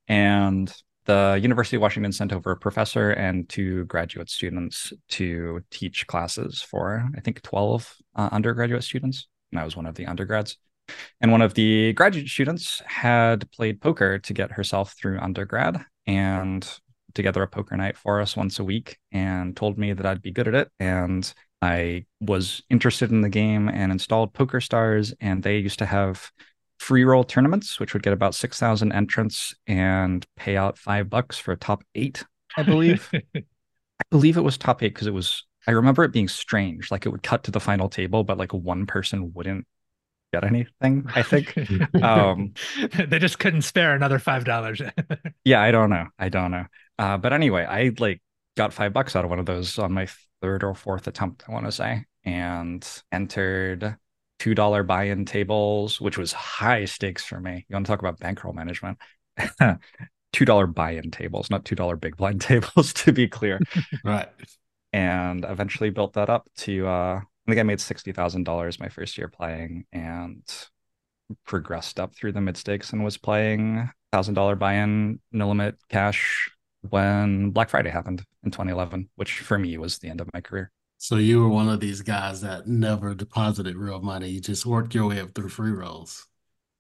And 0.07 0.71
the 1.05 1.39
University 1.41 1.75
of 1.77 1.81
Washington 1.81 2.11
sent 2.11 2.33
over 2.33 2.51
a 2.51 2.57
professor 2.57 3.11
and 3.11 3.47
two 3.47 3.85
graduate 3.85 4.29
students 4.29 4.91
to 5.09 5.61
teach 5.71 6.07
classes 6.07 6.61
for, 6.61 7.07
I 7.15 7.19
think, 7.21 7.41
12 7.41 7.95
uh, 8.15 8.29
undergraduate 8.31 8.83
students. 8.83 9.27
And 9.51 9.59
I 9.59 9.63
was 9.63 9.75
one 9.75 9.85
of 9.85 9.95
the 9.95 10.07
undergrads. 10.07 10.57
And 11.21 11.31
one 11.31 11.41
of 11.41 11.53
the 11.53 11.93
graduate 11.93 12.27
students 12.27 12.81
had 12.85 13.49
played 13.51 13.81
poker 13.81 14.19
to 14.19 14.33
get 14.33 14.51
herself 14.51 14.93
through 14.93 15.19
undergrad 15.19 15.83
and 16.05 16.67
together 17.13 17.41
a 17.41 17.47
poker 17.47 17.77
night 17.77 17.97
for 17.97 18.21
us 18.21 18.35
once 18.35 18.59
a 18.59 18.63
week 18.63 18.97
and 19.11 19.55
told 19.55 19.77
me 19.77 19.93
that 19.93 20.05
I'd 20.05 20.21
be 20.21 20.31
good 20.31 20.47
at 20.47 20.55
it. 20.55 20.69
And 20.79 21.33
I 21.61 22.05
was 22.19 22.61
interested 22.69 23.11
in 23.11 23.21
the 23.21 23.29
game 23.29 23.69
and 23.69 23.91
installed 23.91 24.33
Poker 24.33 24.61
Stars. 24.61 25.13
And 25.19 25.41
they 25.41 25.57
used 25.57 25.79
to 25.79 25.85
have 25.85 26.29
free 26.79 27.03
roll 27.03 27.23
tournaments, 27.23 27.79
which 27.79 27.93
would 27.93 28.03
get 28.03 28.13
about 28.13 28.35
6,000 28.35 28.91
entrants 28.91 29.55
and 29.67 30.25
pay 30.35 30.57
out 30.57 30.77
five 30.77 31.09
bucks 31.09 31.37
for 31.37 31.51
a 31.51 31.57
top 31.57 31.83
eight, 31.95 32.23
I 32.57 32.63
believe. 32.63 33.09
I 33.35 33.41
believe 34.11 34.37
it 34.37 34.41
was 34.41 34.57
top 34.57 34.83
eight 34.83 34.93
because 34.93 35.07
it 35.07 35.13
was, 35.13 35.45
I 35.67 35.71
remember 35.71 36.03
it 36.03 36.11
being 36.11 36.27
strange. 36.27 36.91
Like 36.91 37.05
it 37.05 37.09
would 37.09 37.23
cut 37.23 37.43
to 37.45 37.51
the 37.51 37.59
final 37.59 37.89
table, 37.89 38.23
but 38.23 38.37
like 38.37 38.53
one 38.53 38.85
person 38.85 39.33
wouldn't 39.33 39.65
get 40.33 40.43
anything, 40.43 41.05
I 41.15 41.23
think. 41.23 41.57
um, 42.03 42.53
they 42.93 43.19
just 43.19 43.39
couldn't 43.39 43.61
spare 43.61 43.95
another 43.95 44.19
$5. 44.19 45.31
yeah, 45.45 45.61
I 45.61 45.71
don't 45.71 45.89
know. 45.89 46.07
I 46.19 46.29
don't 46.29 46.51
know. 46.51 46.65
Uh, 46.99 47.17
but 47.17 47.33
anyway, 47.33 47.65
I 47.65 47.91
like 47.97 48.21
got 48.57 48.73
five 48.73 48.93
bucks 48.93 49.15
out 49.15 49.23
of 49.23 49.29
one 49.29 49.39
of 49.39 49.45
those 49.45 49.79
on 49.79 49.91
my 49.93 50.07
third 50.41 50.63
or 50.63 50.75
fourth 50.75 51.07
attempt, 51.07 51.43
I 51.47 51.51
want 51.51 51.65
to 51.65 51.71
say, 51.71 52.05
and 52.23 52.87
entered 53.11 53.97
$2 54.39 54.87
buy 54.87 55.03
in 55.03 55.25
tables, 55.25 55.99
which 56.01 56.17
was 56.17 56.33
high 56.33 56.85
stakes 56.85 57.23
for 57.23 57.39
me. 57.39 57.65
You 57.67 57.73
want 57.73 57.85
to 57.85 57.91
talk 57.91 57.99
about 57.99 58.19
bankroll 58.19 58.53
management? 58.53 58.97
$2 60.35 60.73
buy 60.73 60.91
in 60.91 61.11
tables, 61.11 61.49
not 61.49 61.65
$2 61.65 61.99
big 61.99 62.17
blind 62.17 62.41
tables, 62.41 62.93
to 62.93 63.11
be 63.11 63.27
clear. 63.27 63.59
right. 64.03 64.29
And 64.93 65.45
eventually 65.47 65.89
built 65.89 66.13
that 66.13 66.29
up 66.29 66.47
to, 66.57 66.87
uh, 66.87 67.19
I 67.19 67.51
think 67.51 67.59
I 67.59 67.63
made 67.63 67.79
$60,000 67.79 68.79
my 68.79 68.89
first 68.89 69.17
year 69.17 69.27
playing 69.27 69.85
and 69.91 70.41
progressed 71.45 71.99
up 71.99 72.15
through 72.15 72.31
the 72.31 72.41
mid 72.41 72.57
stakes 72.57 72.93
and 72.93 73.03
was 73.03 73.17
playing 73.17 73.89
$1,000 74.13 74.59
buy 74.59 74.75
in, 74.75 75.19
no 75.31 75.47
limit 75.49 75.75
cash 75.89 76.49
when 76.81 77.51
Black 77.51 77.69
Friday 77.69 77.89
happened 77.89 78.23
in 78.43 78.51
2011, 78.51 79.09
which 79.15 79.39
for 79.39 79.57
me 79.57 79.77
was 79.77 79.99
the 79.99 80.09
end 80.09 80.21
of 80.21 80.29
my 80.33 80.41
career. 80.41 80.71
So 80.97 81.17
you 81.17 81.41
were 81.41 81.49
one 81.49 81.69
of 81.69 81.79
these 81.79 82.01
guys 82.01 82.41
that 82.41 82.67
never 82.67 83.13
deposited 83.13 83.75
real 83.75 84.01
money. 84.01 84.29
You 84.29 84.41
just 84.41 84.65
worked 84.65 84.95
your 84.95 85.07
way 85.07 85.19
up 85.19 85.35
through 85.35 85.49
free 85.49 85.71
rolls. 85.71 86.27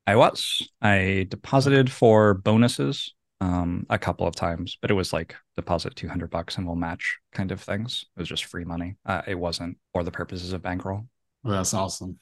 I 0.07 0.15
was. 0.15 0.67
I 0.81 1.27
deposited 1.29 1.91
for 1.91 2.33
bonuses 2.33 3.13
um, 3.41 3.85
a 3.89 3.97
couple 3.97 4.27
of 4.27 4.35
times, 4.35 4.77
but 4.81 4.91
it 4.91 4.93
was 4.93 5.11
like 5.13 5.35
deposit 5.55 5.95
200 5.95 6.29
bucks 6.29 6.57
and 6.57 6.65
we'll 6.65 6.75
match 6.75 7.17
kind 7.33 7.51
of 7.51 7.61
things. 7.61 8.05
It 8.15 8.19
was 8.19 8.29
just 8.29 8.45
free 8.45 8.65
money. 8.65 8.95
Uh, 9.05 9.21
it 9.27 9.35
wasn't 9.35 9.77
for 9.93 10.03
the 10.03 10.11
purposes 10.11 10.53
of 10.53 10.61
bankroll. 10.61 11.07
Well, 11.43 11.55
that's 11.55 11.73
awesome. 11.73 12.19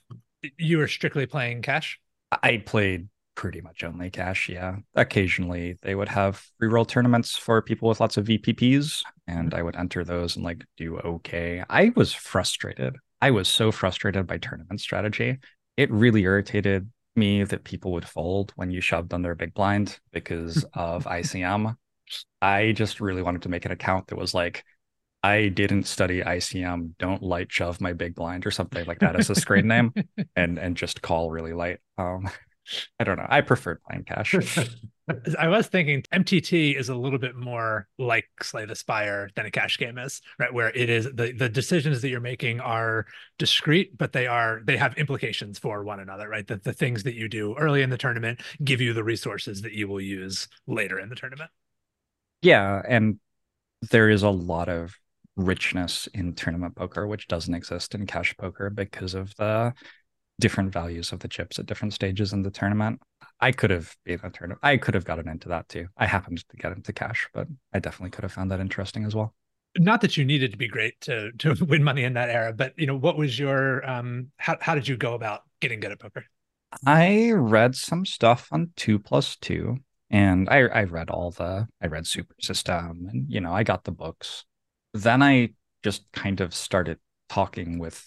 You 0.57 0.79
were 0.79 0.87
strictly 0.87 1.25
playing 1.25 1.61
cash? 1.61 1.99
I 2.31 2.57
played 2.57 3.07
pretty 3.35 3.61
much 3.61 3.83
only 3.83 4.09
cash. 4.09 4.49
Yeah. 4.49 4.77
Occasionally 4.95 5.77
they 5.81 5.95
would 5.95 6.09
have 6.09 6.45
free 6.57 6.67
roll 6.67 6.85
tournaments 6.85 7.37
for 7.37 7.61
people 7.61 7.89
with 7.89 7.99
lots 7.99 8.17
of 8.17 8.25
VPPs, 8.25 9.03
and. 9.27 9.53
I 9.53 9.61
would 9.61 9.75
enter 9.75 10.03
those 10.03 10.35
and 10.35 10.45
like 10.45 10.63
do 10.77 10.97
okay. 10.97 11.63
I 11.69 11.91
was 11.95 12.13
frustrated. 12.13 12.95
I 13.21 13.31
was 13.31 13.47
so 13.47 13.71
frustrated 13.71 14.27
by 14.27 14.37
tournament 14.37 14.81
strategy. 14.81 15.39
It 15.77 15.91
really 15.91 16.23
irritated 16.23 16.89
me 17.15 17.43
that 17.43 17.63
people 17.63 17.93
would 17.93 18.07
fold 18.07 18.51
when 18.55 18.71
you 18.71 18.81
shoved 18.81 19.13
on 19.13 19.21
their 19.21 19.35
big 19.35 19.53
blind 19.53 19.99
because 20.11 20.65
of 20.73 21.05
ICM. 21.05 21.75
I 22.41 22.73
just 22.73 22.99
really 22.99 23.21
wanted 23.21 23.43
to 23.43 23.49
make 23.49 23.65
an 23.65 23.71
account 23.71 24.07
that 24.07 24.17
was 24.17 24.33
like, 24.33 24.63
I 25.23 25.47
didn't 25.47 25.85
study 25.85 26.21
ICM. 26.21 26.95
Don't 26.99 27.23
light 27.23 27.49
shove 27.49 27.79
my 27.79 27.93
big 27.93 28.13
blind 28.13 28.45
or 28.45 28.51
something 28.51 28.85
like 28.85 28.99
that 28.99 29.17
as 29.17 29.29
a 29.29 29.35
screen 29.35 29.67
name, 29.67 29.93
and 30.35 30.59
and 30.59 30.75
just 30.75 31.01
call 31.01 31.31
really 31.31 31.53
light. 31.53 31.79
Um, 31.97 32.29
I 32.99 33.03
don't 33.03 33.17
know. 33.17 33.27
I 33.27 33.41
preferred 33.41 33.83
playing 33.83 34.05
cash. 34.05 34.35
I 35.37 35.49
was 35.49 35.67
thinking 35.67 36.01
MTT 36.13 36.79
is 36.79 36.87
a 36.87 36.95
little 36.95 37.19
bit 37.19 37.35
more 37.35 37.89
like 37.99 38.25
Slay 38.41 38.65
the 38.65 38.75
Spire 38.75 39.29
than 39.35 39.45
a 39.45 39.51
cash 39.51 39.77
game 39.77 39.97
is, 39.97 40.21
right? 40.39 40.53
Where 40.53 40.69
it 40.69 40.89
is 40.89 41.05
the 41.05 41.33
the 41.37 41.49
decisions 41.49 42.01
that 42.01 42.09
you're 42.09 42.21
making 42.21 42.61
are 42.61 43.05
discrete, 43.37 43.97
but 43.97 44.13
they 44.13 44.27
are 44.27 44.61
they 44.63 44.77
have 44.77 44.97
implications 44.97 45.59
for 45.59 45.83
one 45.83 45.99
another, 45.99 46.29
right? 46.29 46.47
That 46.47 46.63
the 46.63 46.71
things 46.71 47.03
that 47.03 47.15
you 47.15 47.27
do 47.27 47.53
early 47.55 47.81
in 47.81 47.89
the 47.89 47.97
tournament 47.97 48.41
give 48.63 48.79
you 48.79 48.93
the 48.93 49.03
resources 49.03 49.61
that 49.61 49.73
you 49.73 49.89
will 49.89 50.01
use 50.01 50.47
later 50.67 50.99
in 50.99 51.09
the 51.09 51.15
tournament. 51.15 51.51
Yeah, 52.41 52.81
and 52.87 53.19
there 53.91 54.09
is 54.09 54.23
a 54.23 54.29
lot 54.29 54.69
of 54.69 54.97
richness 55.35 56.07
in 56.13 56.33
tournament 56.33 56.75
poker, 56.75 57.07
which 57.07 57.27
doesn't 57.27 57.53
exist 57.53 57.93
in 57.95 58.05
cash 58.05 58.35
poker 58.37 58.69
because 58.69 59.15
of 59.15 59.35
the 59.35 59.73
different 60.39 60.71
values 60.71 61.11
of 61.11 61.19
the 61.19 61.27
chips 61.27 61.59
at 61.59 61.65
different 61.65 61.93
stages 61.93 62.33
in 62.33 62.41
the 62.41 62.51
tournament. 62.51 62.99
I 63.39 63.51
could 63.51 63.69
have 63.69 63.95
been 64.03 64.19
a 64.23 64.29
tournament. 64.29 64.59
I 64.63 64.77
could 64.77 64.93
have 64.93 65.05
gotten 65.05 65.27
into 65.27 65.49
that 65.49 65.69
too. 65.69 65.87
I 65.97 66.05
happened 66.05 66.47
to 66.49 66.57
get 66.57 66.71
into 66.71 66.93
cash, 66.93 67.27
but 67.33 67.47
I 67.73 67.79
definitely 67.79 68.11
could 68.11 68.23
have 68.23 68.31
found 68.31 68.51
that 68.51 68.59
interesting 68.59 69.05
as 69.05 69.15
well. 69.15 69.33
Not 69.77 70.01
that 70.01 70.17
you 70.17 70.25
needed 70.25 70.51
to 70.51 70.57
be 70.57 70.67
great 70.67 70.99
to 71.01 71.31
to 71.39 71.55
win 71.65 71.83
money 71.83 72.03
in 72.03 72.13
that 72.13 72.29
era, 72.29 72.53
but 72.53 72.73
you 72.77 72.85
know, 72.85 72.95
what 72.95 73.17
was 73.17 73.37
your 73.37 73.87
um 73.89 74.31
how 74.37 74.57
how 74.61 74.75
did 74.75 74.87
you 74.87 74.97
go 74.97 75.13
about 75.13 75.41
getting 75.59 75.79
good 75.79 75.91
at 75.91 75.99
poker? 75.99 76.25
I 76.85 77.31
read 77.31 77.75
some 77.75 78.05
stuff 78.05 78.47
on 78.51 78.71
two 78.75 78.97
plus 78.99 79.35
two 79.35 79.77
and 80.09 80.49
I 80.49 80.59
I 80.67 80.83
read 80.83 81.09
all 81.09 81.31
the 81.31 81.67
I 81.81 81.87
read 81.87 82.07
Super 82.07 82.35
System 82.39 83.07
and 83.11 83.25
you 83.29 83.41
know 83.41 83.53
I 83.53 83.63
got 83.63 83.83
the 83.83 83.91
books. 83.91 84.45
Then 84.93 85.21
I 85.23 85.49
just 85.83 86.11
kind 86.11 86.39
of 86.39 86.53
started 86.53 86.99
talking 87.29 87.79
with 87.79 88.05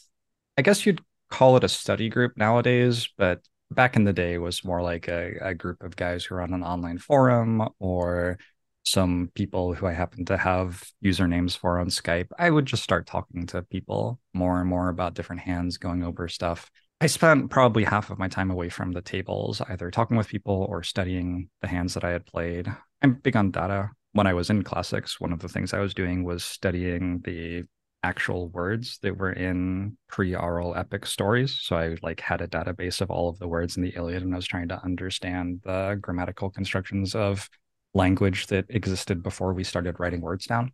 I 0.57 0.63
guess 0.63 0.87
you'd 0.87 1.03
call 1.31 1.57
it 1.57 1.65
a 1.65 1.69
study 1.69 2.09
group 2.09 2.37
nowadays, 2.37 3.09
but 3.17 3.41
back 3.71 3.97
in 3.97 4.05
the 4.05 4.13
day 4.13 4.39
was 4.39 4.65
more 4.65 4.83
like 4.83 5.09
a, 5.09 5.35
a 5.41 5.55
group 5.55 5.83
of 5.83 5.97
guys 5.97 6.25
who 6.25 6.37
are 6.37 6.43
on 6.43 6.55
an 6.55 6.63
online 6.63 6.99
forum 6.99 7.69
or 7.79 8.39
some 8.85 9.31
people 9.35 9.75
who 9.75 9.87
I 9.87 9.93
happen 9.93 10.25
to 10.27 10.37
have 10.37 10.85
usernames 11.05 11.59
for 11.59 11.81
on 11.81 11.89
Skype. 11.89 12.29
I 12.39 12.51
would 12.51 12.67
just 12.67 12.85
start 12.85 13.07
talking 13.07 13.47
to 13.49 13.63
people 13.63 14.21
more 14.33 14.61
and 14.61 14.69
more 14.69 14.89
about 14.89 15.15
different 15.15 15.43
hands, 15.43 15.77
going 15.77 16.05
over 16.05 16.29
stuff. 16.29 16.71
I 17.01 17.09
spent 17.09 17.51
probably 17.51 17.85
half 17.85 18.11
of 18.11 18.19
my 18.19 18.29
time 18.29 18.51
away 18.51 18.69
from 18.69 18.93
the 18.93 19.03
tables, 19.03 19.61
either 19.69 19.91
talking 19.91 20.17
with 20.17 20.29
people 20.29 20.67
or 20.71 20.83
studying 20.83 21.51
the 21.61 21.69
hands 21.69 21.95
that 21.95 22.05
I 22.05 22.11
had 22.11 22.25
played. 22.27 22.73
I'm 23.03 23.15
big 23.15 23.37
on 23.37 23.51
data. 23.51 23.91
When 24.13 24.27
I 24.27 24.35
was 24.35 24.49
in 24.49 24.63
classics, 24.63 25.21
one 25.21 25.33
of 25.33 25.41
the 25.41 25.49
things 25.49 25.75
I 25.75 25.81
was 25.81 25.93
doing 25.93 26.25
was 26.25 26.45
studying 26.45 27.21
the 27.25 27.65
actual 28.03 28.49
words 28.49 28.99
that 29.03 29.17
were 29.17 29.33
in 29.33 29.97
pre-oral 30.09 30.77
epic 30.77 31.07
stories. 31.07 31.59
So 31.61 31.77
I 31.77 31.97
like 32.03 32.21
had 32.21 32.41
a 32.41 32.49
database 32.49 33.01
of 33.01 33.11
all 33.11 33.29
of 33.29 33.39
the 33.39 33.49
words 33.49 33.77
in 33.77 33.83
the 33.83 33.95
Iliad 33.97 34.23
and 34.23 34.33
I 34.33 34.37
was 34.37 34.47
trying 34.47 34.69
to 34.69 34.83
understand 34.85 35.61
the 35.65 35.99
grammatical 36.01 36.51
constructions 36.51 37.15
of 37.15 37.49
language 37.95 38.47
that 38.49 38.67
existed 38.69 39.23
before 39.23 39.55
we 39.55 39.65
started 39.65 39.99
writing 39.99 40.21
words 40.21 40.47
down. 40.47 40.73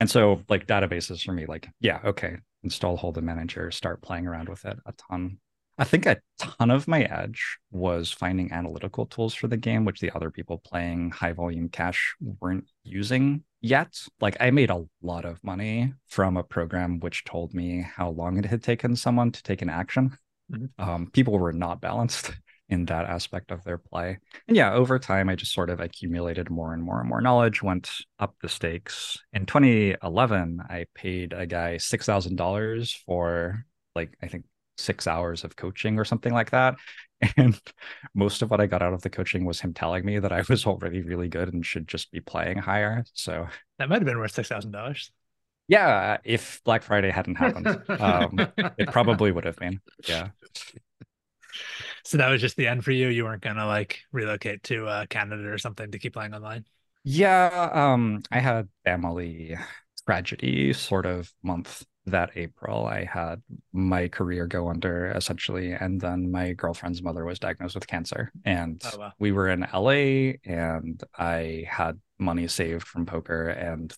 And 0.00 0.10
so 0.10 0.42
like 0.48 0.66
databases 0.66 1.22
for 1.22 1.32
me, 1.32 1.46
like, 1.46 1.68
yeah, 1.80 2.00
okay, 2.04 2.36
install 2.62 2.98
Hold'em 2.98 3.22
Manager, 3.22 3.70
start 3.70 4.02
playing 4.02 4.26
around 4.26 4.48
with 4.48 4.64
it 4.64 4.78
a 4.86 4.92
ton. 5.08 5.38
I 5.76 5.84
think 5.84 6.06
a 6.06 6.18
ton 6.38 6.70
of 6.70 6.86
my 6.86 7.02
edge 7.02 7.58
was 7.72 8.12
finding 8.12 8.52
analytical 8.52 9.06
tools 9.06 9.34
for 9.34 9.48
the 9.48 9.56
game, 9.56 9.84
which 9.84 10.00
the 10.00 10.12
other 10.12 10.30
people 10.30 10.58
playing 10.58 11.10
high 11.10 11.32
volume 11.32 11.68
cash 11.68 12.14
weren't 12.40 12.66
using 12.84 13.42
yet. 13.60 14.00
Like 14.20 14.36
I 14.38 14.50
made 14.50 14.70
a 14.70 14.84
lot 15.02 15.24
of 15.24 15.42
money 15.42 15.94
from 16.06 16.36
a 16.36 16.44
program 16.44 17.00
which 17.00 17.24
told 17.24 17.54
me 17.54 17.84
how 17.96 18.10
long 18.10 18.38
it 18.38 18.44
had 18.44 18.62
taken 18.62 18.94
someone 18.94 19.32
to 19.32 19.42
take 19.42 19.62
an 19.62 19.70
action. 19.70 20.16
Mm-hmm. 20.52 20.88
Um, 20.88 21.10
people 21.10 21.38
were 21.38 21.52
not 21.52 21.80
balanced 21.80 22.32
in 22.68 22.84
that 22.86 23.06
aspect 23.06 23.50
of 23.50 23.64
their 23.64 23.78
play. 23.78 24.18
And 24.46 24.56
yeah, 24.56 24.72
over 24.72 24.98
time, 24.98 25.28
I 25.28 25.34
just 25.34 25.52
sort 25.52 25.70
of 25.70 25.80
accumulated 25.80 26.50
more 26.50 26.72
and 26.72 26.82
more 26.82 27.00
and 27.00 27.08
more 27.08 27.20
knowledge, 27.20 27.62
went 27.62 27.90
up 28.18 28.34
the 28.40 28.48
stakes. 28.48 29.18
In 29.32 29.46
2011, 29.46 30.60
I 30.68 30.86
paid 30.94 31.32
a 31.32 31.46
guy 31.46 31.76
$6,000 31.76 32.96
for 33.04 33.64
like, 33.94 34.16
I 34.22 34.28
think 34.28 34.44
six 34.76 35.06
hours 35.06 35.44
of 35.44 35.56
coaching 35.56 35.98
or 35.98 36.04
something 36.04 36.32
like 36.32 36.50
that. 36.50 36.76
And 37.38 37.58
most 38.12 38.42
of 38.42 38.50
what 38.50 38.60
I 38.60 38.66
got 38.66 38.82
out 38.82 38.92
of 38.92 39.00
the 39.00 39.08
coaching 39.08 39.46
was 39.46 39.58
him 39.58 39.72
telling 39.72 40.04
me 40.04 40.18
that 40.18 40.32
I 40.32 40.42
was 40.46 40.66
already 40.66 41.00
really 41.00 41.28
good 41.28 41.54
and 41.54 41.64
should 41.64 41.88
just 41.88 42.10
be 42.10 42.20
playing 42.20 42.58
higher. 42.58 43.04
So 43.14 43.46
that 43.78 43.88
might 43.88 44.00
have 44.00 44.04
been 44.04 44.18
worth 44.18 44.32
six 44.32 44.48
thousand 44.48 44.72
dollars. 44.72 45.10
Yeah, 45.66 46.18
if 46.24 46.60
Black 46.64 46.82
Friday 46.82 47.10
hadn't 47.10 47.36
happened, 47.36 47.82
um, 47.88 48.38
it 48.76 48.90
probably 48.90 49.32
would 49.32 49.46
have 49.46 49.56
been. 49.56 49.80
Yeah. 50.06 50.30
So 52.04 52.18
that 52.18 52.28
was 52.28 52.40
just 52.40 52.56
the 52.56 52.66
end 52.66 52.84
for 52.84 52.92
you. 52.92 53.08
You 53.08 53.24
weren't 53.24 53.42
gonna 53.42 53.66
like 53.66 54.00
relocate 54.12 54.62
to 54.64 54.86
uh, 54.86 55.06
Canada 55.06 55.48
or 55.48 55.58
something 55.58 55.90
to 55.90 55.98
keep 55.98 56.12
playing 56.12 56.34
online. 56.34 56.64
Yeah, 57.04 57.70
um, 57.72 58.22
I 58.30 58.40
had 58.40 58.68
family 58.84 59.56
tragedy 60.06 60.72
sort 60.72 61.06
of 61.06 61.32
month 61.42 61.84
that 62.06 62.30
April, 62.36 62.86
I 62.86 63.04
had 63.04 63.42
my 63.72 64.08
career 64.08 64.46
go 64.46 64.68
under 64.68 65.06
essentially. 65.12 65.72
And 65.72 66.00
then 66.00 66.30
my 66.30 66.52
girlfriend's 66.52 67.02
mother 67.02 67.24
was 67.24 67.38
diagnosed 67.38 67.74
with 67.74 67.86
cancer. 67.86 68.30
And 68.44 68.82
oh, 68.92 68.98
wow. 68.98 69.12
we 69.18 69.32
were 69.32 69.48
in 69.48 69.66
LA 69.72 70.34
and 70.44 71.02
I 71.16 71.64
had 71.68 71.98
money 72.18 72.46
saved 72.48 72.86
from 72.86 73.06
poker. 73.06 73.48
And 73.48 73.92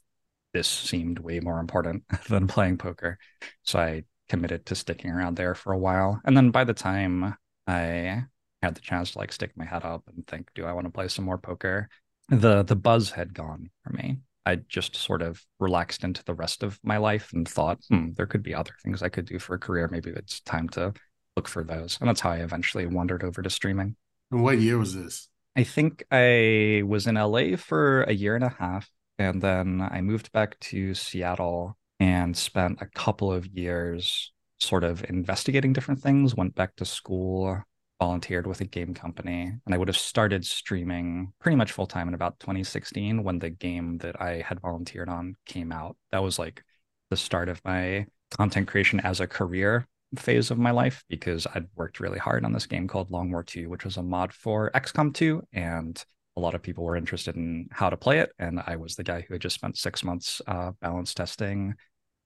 this 0.53 0.69
seemed 0.69 1.19
way 1.19 1.41
more 1.41 1.59
important 1.59 2.05
than 2.29 2.47
playing 2.47 2.79
poker. 2.79 3.19
So 3.63 3.79
I 3.79 4.05
committed 4.29 4.67
to 4.67 4.75
sticking 4.75 5.11
around 5.11 5.37
there 5.37 5.55
for 5.55 5.73
a 5.73 5.79
while. 5.79 6.21
And 6.25 6.37
then 6.37 6.51
by 6.51 6.65
the 6.65 6.75
time 6.75 7.37
I 7.67 8.25
had 8.63 8.75
the 8.75 8.81
chance 8.81 9.13
to 9.13 9.19
like 9.19 9.33
stick 9.33 9.53
my 9.57 9.65
head 9.65 9.85
up 9.85 10.05
and 10.15 10.27
think, 10.27 10.51
do 10.55 10.65
I 10.65 10.73
want 10.73 10.87
to 10.87 10.93
play 10.93 11.09
some 11.09 11.25
more 11.25 11.39
poker? 11.39 11.89
The 12.29 12.65
the 12.65 12.75
buzz 12.75 13.11
had 13.11 13.35
gone 13.35 13.71
for 13.85 13.93
me. 13.93 14.19
I 14.47 14.57
just 14.69 14.95
sort 14.95 15.23
of 15.23 15.45
relaxed 15.59 16.05
into 16.05 16.25
the 16.25 16.35
rest 16.35 16.63
of 16.63 16.79
my 16.83 16.97
life 16.97 17.33
and 17.35 17.47
thought, 17.47 17.81
hmm, 17.91 18.13
there 18.17 18.27
could 18.27 18.43
be 18.43 18.55
other 18.55 18.73
things 18.83 19.03
I 19.03 19.09
could 19.09 19.27
do 19.27 19.39
for 19.39 19.55
a 19.55 19.59
career. 19.59 19.89
Maybe 19.91 20.11
it's 20.11 20.41
time 20.41 20.69
to 20.71 20.95
look 21.37 21.49
for 21.49 21.65
those. 21.65 21.99
And 22.01 22.09
that's 22.09 22.21
how 22.21 22.31
I 22.31 22.37
eventually 22.37 22.87
wandered 22.87 23.25
over 23.25 23.43
to 23.43 23.51
streaming. 23.51 23.97
And 24.31 24.43
what 24.43 24.59
year 24.59 24.79
was 24.79 24.95
this? 24.95 25.29
I 25.57 25.65
think 25.65 26.05
I 26.11 26.83
was 26.87 27.07
in 27.07 27.17
LA 27.17 27.57
for 27.57 28.03
a 28.05 28.13
year 28.13 28.37
and 28.37 28.45
a 28.45 28.55
half. 28.59 28.89
And 29.19 29.43
then 29.43 29.81
I 29.81 30.01
moved 30.01 30.31
back 30.33 30.61
to 30.61 30.95
Seattle 30.95 31.77
and 31.99 32.37
spent 32.37 32.81
a 32.81 32.87
couple 32.87 33.33
of 33.33 33.47
years 33.47 34.33
sort 34.59 34.85
of 34.85 35.05
investigating 35.09 35.73
different 35.73 36.01
things, 36.01 36.35
went 36.35 36.55
back 36.55 36.77
to 36.77 36.85
school, 36.85 37.63
volunteered 37.99 38.47
with 38.47 38.61
a 38.61 38.65
game 38.65 38.95
company 38.95 39.53
and 39.65 39.75
I 39.75 39.79
would 39.79 39.89
have 39.89 39.97
started 39.97 40.45
streaming 40.45 41.33
pretty 41.41 41.57
much 41.57 41.73
full 41.73 41.87
time 41.87 42.09
in 42.09 42.15
about 42.15 42.39
2016 42.41 43.23
when 43.23 43.39
the 43.39 43.51
game 43.51 43.99
that 43.99 44.21
I 44.21 44.43
had 44.47 44.61
volunteered 44.61 45.09
on 45.09 45.37
came 45.47 45.73
out. 45.73 45.97
That 46.13 46.23
was 46.23 46.39
like 46.39 46.63
the 47.11 47.17
start 47.17 47.49
of 47.49 47.65
my 47.65 48.07
content 48.31 48.69
creation 48.69 49.01
as 49.01 49.21
a 49.21 49.27
career 49.27 49.87
phase 50.17 50.51
of 50.51 50.59
my 50.59 50.71
life 50.71 51.05
because 51.09 51.47
I'd 51.55 51.67
worked 51.75 52.01
really 52.01 52.19
hard 52.19 52.45
on 52.45 52.53
this 52.53 52.67
game 52.67 52.87
called 52.87 53.11
Long 53.11 53.31
War 53.31 53.43
2, 53.43 53.69
which 53.69 53.85
was 53.85 53.97
a 53.97 54.03
mod 54.03 54.33
for 54.33 54.71
XCOM 54.73 55.15
2 55.15 55.43
and 55.53 56.03
a 56.37 56.41
lot 56.41 56.55
of 56.55 56.63
people 56.63 56.85
were 56.85 56.97
interested 56.97 57.35
in 57.37 57.69
how 57.73 57.89
to 57.89 57.97
play 57.97 58.19
it 58.19 58.31
and 58.39 58.61
I 58.67 58.77
was 58.77 58.95
the 58.95 59.05
guy 59.05 59.23
who 59.23 59.35
had 59.35 59.41
just 59.41 59.55
spent 59.55 59.79
6 59.79 60.05
months 60.05 60.43
uh, 60.47 60.73
balance 60.81 61.15
testing 61.15 61.75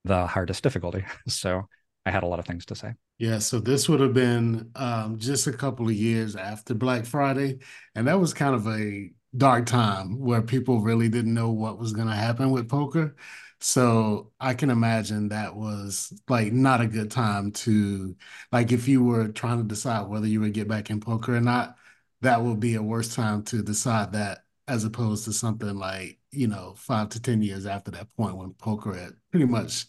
the 0.05 0.27
hardest 0.27 0.63
difficulty. 0.63 1.05
So 1.29 1.63
I 2.05 2.11
had 2.11 2.23
a 2.23 2.27
lot 2.27 2.39
of 2.39 2.47
things 2.47 2.67
to 2.67 2.75
say. 2.75 2.95
Yeah, 3.21 3.39
so 3.39 3.61
this 3.61 3.87
would 3.89 4.01
have 4.01 4.15
been 4.15 4.71
um, 4.77 5.19
just 5.19 5.47
a 5.47 5.53
couple 5.53 5.87
of 5.87 5.93
years 5.95 6.37
after 6.37 6.73
Black 6.75 7.05
Friday, 7.05 7.59
and 7.95 8.09
that 8.09 8.19
was 8.19 8.33
kind 8.33 8.55
of 8.55 8.67
a 8.67 9.11
dark 9.37 9.67
time 9.67 10.19
where 10.19 10.41
people 10.43 10.81
really 10.81 11.11
didn't 11.11 11.35
know 11.35 11.51
what 11.51 11.79
was 11.79 11.93
going 11.93 12.09
to 12.09 12.15
happen 12.15 12.51
with 12.51 12.69
poker. 12.71 13.15
So 13.61 14.33
I 14.41 14.55
can 14.55 14.71
imagine 14.71 15.29
that 15.29 15.55
was 15.55 16.19
like 16.31 16.53
not 16.55 16.81
a 16.81 16.87
good 16.87 17.11
time 17.11 17.53
to 17.53 18.17
like 18.53 18.73
if 18.73 18.89
you 18.89 19.05
were 19.05 19.29
trying 19.29 19.59
to 19.59 19.65
decide 19.65 20.09
whether 20.09 20.27
you 20.27 20.41
would 20.41 20.55
get 20.55 20.67
back 20.69 20.89
in 20.89 20.99
poker 21.01 21.37
or 21.37 21.41
not, 21.43 21.77
that 22.23 22.43
would 22.43 22.59
be 22.59 22.75
a 22.77 22.83
worse 22.83 23.15
time 23.15 23.43
to 23.45 23.63
decide 23.63 24.13
that 24.13 24.45
as 24.67 24.85
opposed 24.85 25.27
to 25.27 25.33
something 25.35 25.77
like, 25.77 26.19
you 26.31 26.49
know, 26.49 26.75
five 26.79 27.11
to 27.11 27.21
10 27.21 27.43
years 27.43 27.67
after 27.67 27.91
that 27.91 28.09
point 28.17 28.37
when 28.39 28.55
poker 28.55 28.95
had 28.95 29.13
pretty 29.31 29.45
much 29.47 29.87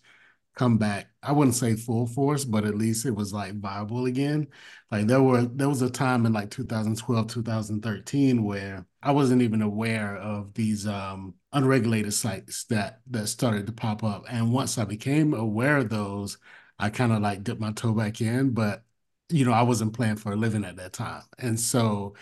come 0.55 0.77
back. 0.77 1.09
I 1.23 1.31
wouldn't 1.31 1.55
say 1.55 1.75
full 1.75 2.07
force, 2.07 2.45
but 2.45 2.65
at 2.65 2.75
least 2.77 3.05
it 3.05 3.11
was 3.15 3.33
like 3.33 3.59
viable 3.59 4.05
again. 4.05 4.47
Like 4.91 5.07
there 5.07 5.21
were 5.21 5.43
there 5.43 5.69
was 5.69 5.81
a 5.81 5.89
time 5.89 6.25
in 6.25 6.33
like 6.33 6.49
2012, 6.51 7.27
2013 7.27 8.43
where 8.43 8.85
I 9.01 9.11
wasn't 9.11 9.41
even 9.41 9.61
aware 9.61 10.17
of 10.17 10.53
these 10.53 10.87
um 10.87 11.35
unregulated 11.53 12.13
sites 12.13 12.65
that 12.65 13.01
that 13.11 13.27
started 13.27 13.67
to 13.67 13.73
pop 13.73 14.03
up. 14.03 14.25
And 14.29 14.51
once 14.51 14.77
I 14.77 14.85
became 14.85 15.33
aware 15.33 15.77
of 15.77 15.89
those, 15.89 16.37
I 16.79 16.89
kind 16.89 17.11
of 17.11 17.21
like 17.21 17.43
dipped 17.43 17.61
my 17.61 17.71
toe 17.71 17.93
back 17.93 18.21
in, 18.21 18.51
but 18.53 18.83
you 19.29 19.45
know, 19.45 19.53
I 19.53 19.61
wasn't 19.61 19.93
playing 19.93 20.17
for 20.17 20.33
a 20.33 20.35
living 20.35 20.65
at 20.65 20.75
that 20.77 20.93
time. 20.93 21.23
And 21.39 21.57
so 21.59 22.15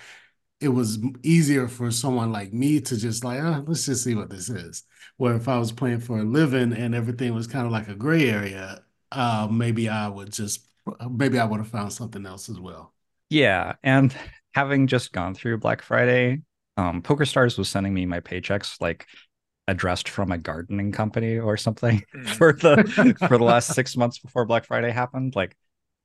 it 0.61 0.69
was 0.69 0.99
easier 1.23 1.67
for 1.67 1.89
someone 1.89 2.31
like 2.31 2.53
me 2.53 2.81
to 2.81 2.97
just 2.97 3.23
like, 3.23 3.39
oh, 3.39 3.63
let's 3.65 3.85
just 3.85 4.03
see 4.03 4.15
what 4.15 4.29
this 4.29 4.49
is. 4.49 4.83
Where 5.17 5.35
if 5.35 5.47
I 5.47 5.57
was 5.57 5.71
playing 5.71 6.01
for 6.01 6.19
a 6.19 6.23
living 6.23 6.73
and 6.73 6.93
everything 6.93 7.33
was 7.33 7.47
kind 7.47 7.65
of 7.65 7.71
like 7.71 7.87
a 7.87 7.95
gray 7.95 8.29
area, 8.29 8.83
uh, 9.11 9.47
maybe 9.49 9.87
I 9.87 10.07
would 10.07 10.33
just, 10.33 10.67
maybe 11.09 11.39
I 11.39 11.45
would 11.45 11.59
have 11.59 11.69
found 11.69 11.93
something 11.93 12.25
else 12.25 12.49
as 12.49 12.59
well. 12.59 12.93
Yeah, 13.29 13.73
and 13.83 14.13
having 14.53 14.87
just 14.87 15.13
gone 15.13 15.33
through 15.33 15.59
Black 15.59 15.81
Friday, 15.81 16.41
um, 16.77 17.01
PokerStars 17.01 17.57
was 17.57 17.69
sending 17.69 17.93
me 17.93 18.05
my 18.05 18.19
paychecks 18.19 18.81
like 18.81 19.05
addressed 19.67 20.09
from 20.09 20.31
a 20.31 20.37
gardening 20.37 20.91
company 20.91 21.37
or 21.37 21.55
something 21.57 22.03
mm. 22.15 22.27
for 22.27 22.53
the 22.53 23.15
for 23.27 23.37
the 23.37 23.43
last 23.43 23.73
six 23.73 23.95
months 23.95 24.19
before 24.19 24.45
Black 24.45 24.65
Friday 24.65 24.91
happened. 24.91 25.35
Like, 25.35 25.55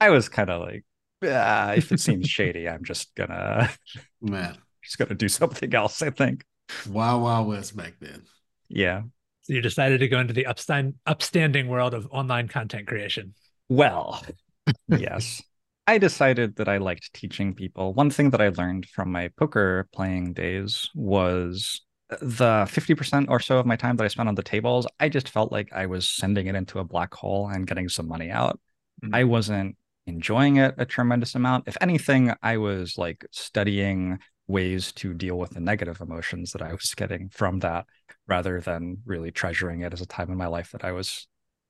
I 0.01 0.11
was 0.11 0.29
kind 0.29 0.51
of 0.51 0.63
like, 0.63 0.85
uh, 1.25 1.75
if 1.77 1.93
it 1.93 2.01
seems 2.01 2.29
shady, 2.29 2.69
I'm 2.69 2.85
just 2.85 3.15
gonna 3.15 3.71
man, 4.21 4.57
just 4.83 4.99
gonna 4.99 5.15
do 5.15 5.29
something 5.29 5.75
else. 5.75 6.03
I 6.03 6.11
think. 6.11 6.45
Wow, 6.89 7.21
wow, 7.21 7.43
west 7.43 7.77
back 7.77 7.95
then. 8.01 8.23
Yeah. 8.69 9.03
So 9.43 9.53
you 9.53 9.61
decided 9.61 10.01
to 10.01 10.09
go 10.09 10.21
into 10.21 10.33
the 10.33 10.45
upstand 10.45 10.95
upstanding 11.07 11.69
world 11.69 11.93
of 11.93 12.09
online 12.11 12.49
content 12.49 12.87
creation. 12.87 13.35
Well, 13.69 14.23
yes. 14.89 15.43
I 15.87 15.99
decided 15.99 16.57
that 16.57 16.69
I 16.69 16.79
liked 16.79 17.13
teaching 17.13 17.55
people. 17.55 17.93
One 17.93 18.09
thing 18.09 18.31
that 18.31 18.41
I 18.41 18.49
learned 18.49 18.87
from 18.87 19.13
my 19.13 19.29
poker 19.37 19.87
playing 19.93 20.33
days 20.33 20.89
was 20.95 21.83
the 22.09 22.65
50% 22.69 23.27
or 23.29 23.41
so 23.41 23.59
of 23.59 23.67
my 23.67 23.77
time 23.77 23.97
that 23.97 24.05
I 24.05 24.09
spent 24.09 24.29
on 24.29 24.35
the 24.35 24.43
tables, 24.43 24.87
I 24.99 25.11
just 25.11 25.29
felt 25.29 25.53
like 25.53 25.73
I 25.75 25.87
was 25.87 26.09
sending 26.09 26.47
it 26.47 26.55
into 26.55 26.79
a 26.79 26.85
black 26.85 27.13
hole 27.13 27.49
and 27.49 27.67
getting 27.67 27.91
some 27.91 28.09
money 28.09 28.31
out. 28.31 28.59
Mm-hmm. 29.03 29.15
I 29.15 29.25
wasn't 29.25 29.77
enjoying 30.07 30.57
it 30.57 30.75
a 30.79 30.87
tremendous 30.87 31.35
amount. 31.35 31.69
If 31.69 31.77
anything, 31.81 32.33
I 32.43 32.59
was 32.59 32.99
like 32.99 33.25
studying 33.31 34.19
ways 34.47 34.93
to 34.93 35.15
deal 35.15 35.39
with 35.39 35.51
the 35.51 35.61
negative 35.61 36.01
emotions 36.01 36.53
that 36.53 36.63
I 36.63 36.73
was 36.73 36.95
getting 36.95 37.31
from 37.31 37.61
that 37.61 37.87
rather 38.27 38.61
than 38.61 38.99
really 39.07 39.31
treasuring 39.31 39.81
it 39.81 39.93
as 39.93 40.01
a 40.01 40.07
time 40.07 40.31
in 40.31 40.37
my 40.37 40.47
life 40.47 40.73
that 40.73 40.85
I 40.85 40.93
was 40.93 41.27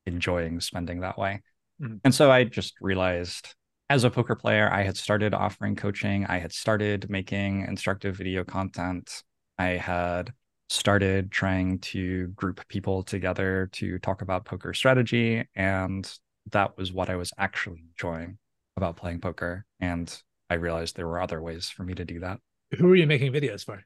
enjoying 0.07 0.61
spending 0.61 1.01
that 1.01 1.19
way. 1.19 1.43
Mm-hmm. 1.81 1.97
And 2.05 2.15
so 2.15 2.31
I 2.31 2.45
just 2.45 2.75
realized 2.81 3.55
as 3.91 4.05
a 4.05 4.11
poker 4.11 4.35
player, 4.35 4.69
I 4.73 4.83
had 4.83 4.97
started 4.97 5.35
offering 5.35 5.77
coaching, 5.77 6.27
I 6.27 6.39
had 6.39 6.53
started 6.53 7.11
making 7.11 7.63
instructive 7.67 8.17
video 8.17 8.43
content, 8.43 9.23
I 9.59 9.71
had 9.71 10.33
started 10.69 11.31
trying 11.31 11.79
to 11.79 12.29
group 12.29 12.67
people 12.69 13.03
together 13.03 13.69
to 13.73 13.99
talk 13.99 14.23
about 14.23 14.45
poker 14.45 14.73
strategy 14.73 15.45
and 15.55 16.11
that 16.53 16.77
was 16.77 16.93
what 16.93 17.11
I 17.11 17.17
was 17.17 17.33
actually 17.39 17.85
enjoying 17.91 18.39
about 18.77 18.97
playing 18.97 19.21
poker. 19.21 19.65
And 19.81 20.15
I 20.51 20.55
realized 20.55 20.97
there 20.97 21.09
were 21.09 21.21
other 21.21 21.41
ways 21.41 21.69
for 21.71 21.85
me 21.85 21.95
to 21.95 22.05
do 22.05 22.21
that. 22.21 22.41
Who 22.79 22.89
were 22.89 22.97
you 22.97 23.07
making 23.07 23.33
videos 23.33 23.65
for? 23.65 23.83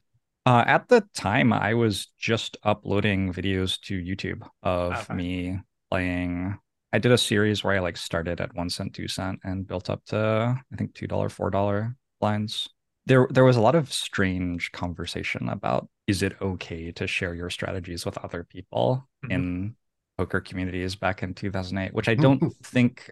Uh, 0.46 0.64
at 0.66 0.88
the 0.88 1.04
time, 1.14 1.52
I 1.52 1.74
was 1.74 2.08
just 2.18 2.56
uploading 2.62 3.32
videos 3.32 3.78
to 3.82 4.00
YouTube 4.00 4.48
of 4.62 5.10
me 5.10 5.58
playing. 5.90 6.58
I 6.92 6.98
did 6.98 7.12
a 7.12 7.18
series 7.18 7.62
where 7.62 7.76
I 7.76 7.80
like 7.80 7.98
started 7.98 8.40
at 8.40 8.54
one 8.54 8.70
cent, 8.70 8.94
two 8.94 9.08
cent, 9.08 9.40
and 9.44 9.66
built 9.66 9.90
up 9.90 10.04
to 10.06 10.58
I 10.72 10.76
think 10.76 10.94
two 10.94 11.06
dollar, 11.06 11.28
four 11.28 11.50
dollar 11.50 11.96
blinds. 12.18 12.68
There, 13.04 13.26
there 13.30 13.44
was 13.44 13.56
a 13.56 13.60
lot 13.60 13.74
of 13.74 13.92
strange 13.92 14.72
conversation 14.72 15.48
about 15.48 15.88
is 16.06 16.22
it 16.22 16.40
okay 16.40 16.92
to 16.92 17.06
share 17.06 17.34
your 17.34 17.50
strategies 17.50 18.06
with 18.06 18.16
other 18.18 18.42
people 18.42 19.06
mm-hmm. 19.24 19.32
in 19.32 19.76
poker 20.18 20.40
communities 20.40 20.96
back 20.96 21.22
in 21.22 21.32
2008, 21.32 21.94
which 21.94 22.08
I 22.08 22.14
hmm. 22.14 22.22
don't 22.22 22.56
think 22.64 23.10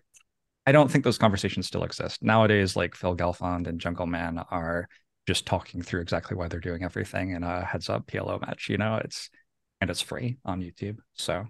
I 0.67 0.73
don't 0.73 0.91
think 0.91 1.05
those 1.05 1.19
conversations 1.19 1.69
still 1.69 1.85
exist. 1.85 2.23
Nowadays, 2.23 2.75
like 2.75 2.97
Phil 2.97 3.17
Galfond 3.17 3.69
and 3.69 3.81
Jungleman 3.81 4.45
are 4.51 4.89
just 5.27 5.47
talking 5.47 5.81
through 5.81 6.01
exactly 6.01 6.37
why 6.37 6.49
they're 6.49 6.61
doing 6.61 6.83
everything 6.83 7.31
in 7.31 7.45
a 7.45 7.65
heads 7.65 7.89
up 7.89 8.07
PLO 8.07 8.41
match, 8.41 8.69
you 8.69 8.77
know, 8.77 9.01
it's 9.03 9.31
and 9.81 9.91
it's 9.91 10.01
free 10.01 10.39
on 10.45 10.61
YouTube. 10.61 10.97
So 11.15 11.45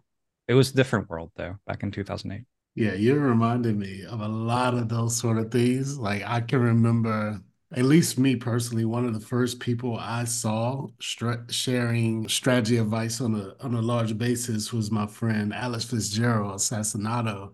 it 0.48 0.54
was 0.54 0.70
a 0.70 0.74
different 0.74 1.08
world 1.08 1.32
though 1.36 1.56
back 1.66 1.82
in 1.82 1.90
2008. 1.90 2.44
Yeah, 2.74 2.92
you're 2.92 3.18
reminding 3.18 3.78
me 3.78 4.04
of 4.04 4.20
a 4.20 4.28
lot 4.28 4.74
of 4.74 4.90
those 4.90 5.16
sort 5.16 5.38
of 5.38 5.50
things. 5.50 5.98
Like 5.98 6.22
I 6.26 6.42
can 6.42 6.60
remember 6.60 7.40
at 7.74 7.84
least 7.84 8.18
me 8.18 8.36
personally, 8.36 8.84
one 8.84 9.04
of 9.06 9.14
the 9.14 9.20
first 9.26 9.58
people 9.60 9.96
I 9.98 10.24
saw 10.24 10.86
sharing 11.00 12.28
strategy 12.28 12.76
advice 12.78 13.20
on 13.20 13.34
a 13.34 13.56
on 13.64 13.74
a 13.74 13.82
large 13.82 14.16
basis 14.16 14.72
was 14.72 14.90
my 14.90 15.06
friend 15.06 15.52
Alex 15.52 15.84
Fitzgerald 15.84 16.54
Assassinato, 16.56 17.52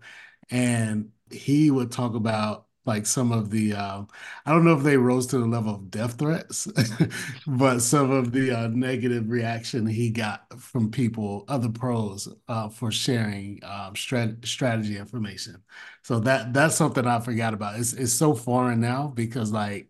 and 0.51 1.09
he 1.31 1.71
would 1.71 1.91
talk 1.91 2.13
about 2.15 2.67
like 2.85 3.05
some 3.05 3.31
of 3.31 3.49
the 3.49 3.73
um, 3.73 4.07
I 4.45 4.51
don't 4.51 4.65
know 4.65 4.77
if 4.77 4.83
they 4.83 4.97
rose 4.97 5.25
to 5.27 5.39
the 5.39 5.45
level 5.45 5.75
of 5.75 5.89
death 5.89 6.19
threats, 6.19 6.67
but 7.47 7.79
some 7.79 8.11
of 8.11 8.31
the 8.31 8.51
uh, 8.51 8.67
negative 8.67 9.29
reaction 9.29 9.87
he 9.87 10.09
got 10.11 10.59
from 10.59 10.91
people, 10.91 11.45
other 11.47 11.69
pros, 11.69 12.27
uh, 12.47 12.69
for 12.69 12.91
sharing 12.91 13.59
um, 13.63 13.93
strat- 13.95 14.45
strategy 14.45 14.97
information. 14.97 15.63
So 16.03 16.19
that 16.21 16.53
that's 16.53 16.75
something 16.75 17.05
I 17.07 17.19
forgot 17.19 17.53
about. 17.53 17.79
It's 17.79 17.93
it's 17.93 18.13
so 18.13 18.33
foreign 18.33 18.79
now 18.81 19.07
because 19.07 19.51
like 19.51 19.87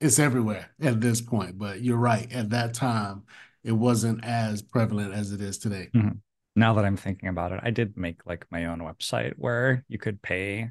it's 0.00 0.18
everywhere 0.18 0.70
at 0.80 1.00
this 1.00 1.20
point. 1.20 1.58
But 1.58 1.82
you're 1.82 1.96
right. 1.96 2.30
At 2.32 2.50
that 2.50 2.74
time, 2.74 3.24
it 3.64 3.72
wasn't 3.72 4.24
as 4.24 4.62
prevalent 4.62 5.14
as 5.14 5.32
it 5.32 5.40
is 5.40 5.58
today. 5.58 5.88
Mm-hmm. 5.94 6.18
Now 6.54 6.74
that 6.74 6.84
I'm 6.84 6.96
thinking 6.96 7.28
about 7.28 7.52
it, 7.52 7.60
I 7.62 7.70
did 7.70 7.96
make 7.96 8.24
like 8.24 8.46
my 8.50 8.66
own 8.66 8.80
website 8.80 9.34
where 9.36 9.84
you 9.88 9.98
could 9.98 10.22
pay 10.22 10.70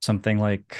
something 0.00 0.38
like 0.38 0.76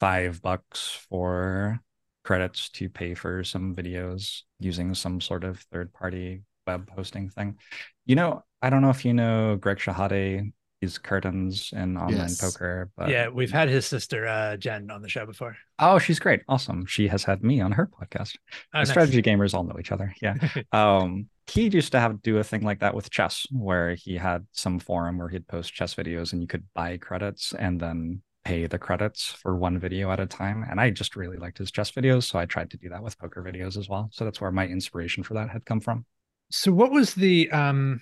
five 0.00 0.42
bucks 0.42 0.98
for 1.08 1.80
credits 2.24 2.68
to 2.70 2.88
pay 2.88 3.14
for 3.14 3.44
some 3.44 3.74
videos 3.74 4.42
using 4.58 4.94
some 4.94 5.20
sort 5.20 5.44
of 5.44 5.60
third 5.72 5.92
party 5.92 6.42
web 6.66 6.90
hosting 6.90 7.30
thing. 7.30 7.56
You 8.04 8.16
know, 8.16 8.42
I 8.60 8.68
don't 8.68 8.82
know 8.82 8.90
if 8.90 9.04
you 9.04 9.14
know 9.14 9.56
Greg 9.56 9.78
Shahade 9.78 10.52
these 10.80 10.98
curtains 10.98 11.72
in 11.74 11.96
online 11.96 12.16
yes. 12.16 12.40
poker. 12.40 12.90
But 12.96 13.08
yeah, 13.08 13.28
we've 13.28 13.50
had 13.50 13.68
his 13.68 13.86
sister 13.86 14.26
uh, 14.26 14.56
Jen 14.56 14.90
on 14.90 15.02
the 15.02 15.08
show 15.08 15.26
before. 15.26 15.56
Oh, 15.78 15.98
she's 15.98 16.18
great, 16.18 16.42
awesome. 16.48 16.86
She 16.86 17.08
has 17.08 17.24
had 17.24 17.42
me 17.42 17.60
on 17.60 17.72
her 17.72 17.86
podcast. 17.86 18.36
Oh, 18.74 18.78
nice. 18.78 18.90
Strategy 18.90 19.22
gamers 19.22 19.54
all 19.54 19.64
know 19.64 19.76
each 19.78 19.92
other. 19.92 20.14
Yeah. 20.20 20.36
um, 20.72 21.28
he 21.46 21.68
used 21.68 21.92
to 21.92 22.00
have 22.00 22.22
do 22.22 22.38
a 22.38 22.44
thing 22.44 22.62
like 22.62 22.80
that 22.80 22.94
with 22.94 23.10
chess, 23.10 23.46
where 23.50 23.94
he 23.94 24.16
had 24.16 24.46
some 24.52 24.78
forum 24.78 25.18
where 25.18 25.28
he'd 25.28 25.46
post 25.46 25.72
chess 25.72 25.94
videos, 25.94 26.32
and 26.32 26.42
you 26.42 26.48
could 26.48 26.64
buy 26.74 26.96
credits 26.96 27.54
and 27.58 27.80
then 27.80 28.22
pay 28.44 28.66
the 28.66 28.78
credits 28.78 29.26
for 29.26 29.56
one 29.56 29.78
video 29.78 30.10
at 30.10 30.20
a 30.20 30.26
time. 30.26 30.64
And 30.68 30.80
I 30.80 30.90
just 30.90 31.16
really 31.16 31.36
liked 31.36 31.58
his 31.58 31.70
chess 31.70 31.90
videos, 31.90 32.24
so 32.24 32.38
I 32.38 32.46
tried 32.46 32.70
to 32.70 32.76
do 32.76 32.88
that 32.90 33.02
with 33.02 33.18
poker 33.18 33.42
videos 33.42 33.76
as 33.76 33.88
well. 33.88 34.08
So 34.12 34.24
that's 34.24 34.40
where 34.40 34.52
my 34.52 34.66
inspiration 34.66 35.22
for 35.22 35.34
that 35.34 35.50
had 35.50 35.64
come 35.64 35.80
from. 35.80 36.04
So, 36.50 36.72
what 36.72 36.92
was 36.92 37.14
the 37.14 37.50
um? 37.50 38.00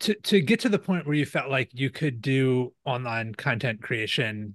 To 0.00 0.14
to 0.14 0.40
get 0.40 0.60
to 0.60 0.68
the 0.68 0.78
point 0.78 1.06
where 1.06 1.14
you 1.14 1.26
felt 1.26 1.50
like 1.50 1.70
you 1.72 1.90
could 1.90 2.20
do 2.20 2.72
online 2.84 3.34
content 3.34 3.82
creation 3.82 4.54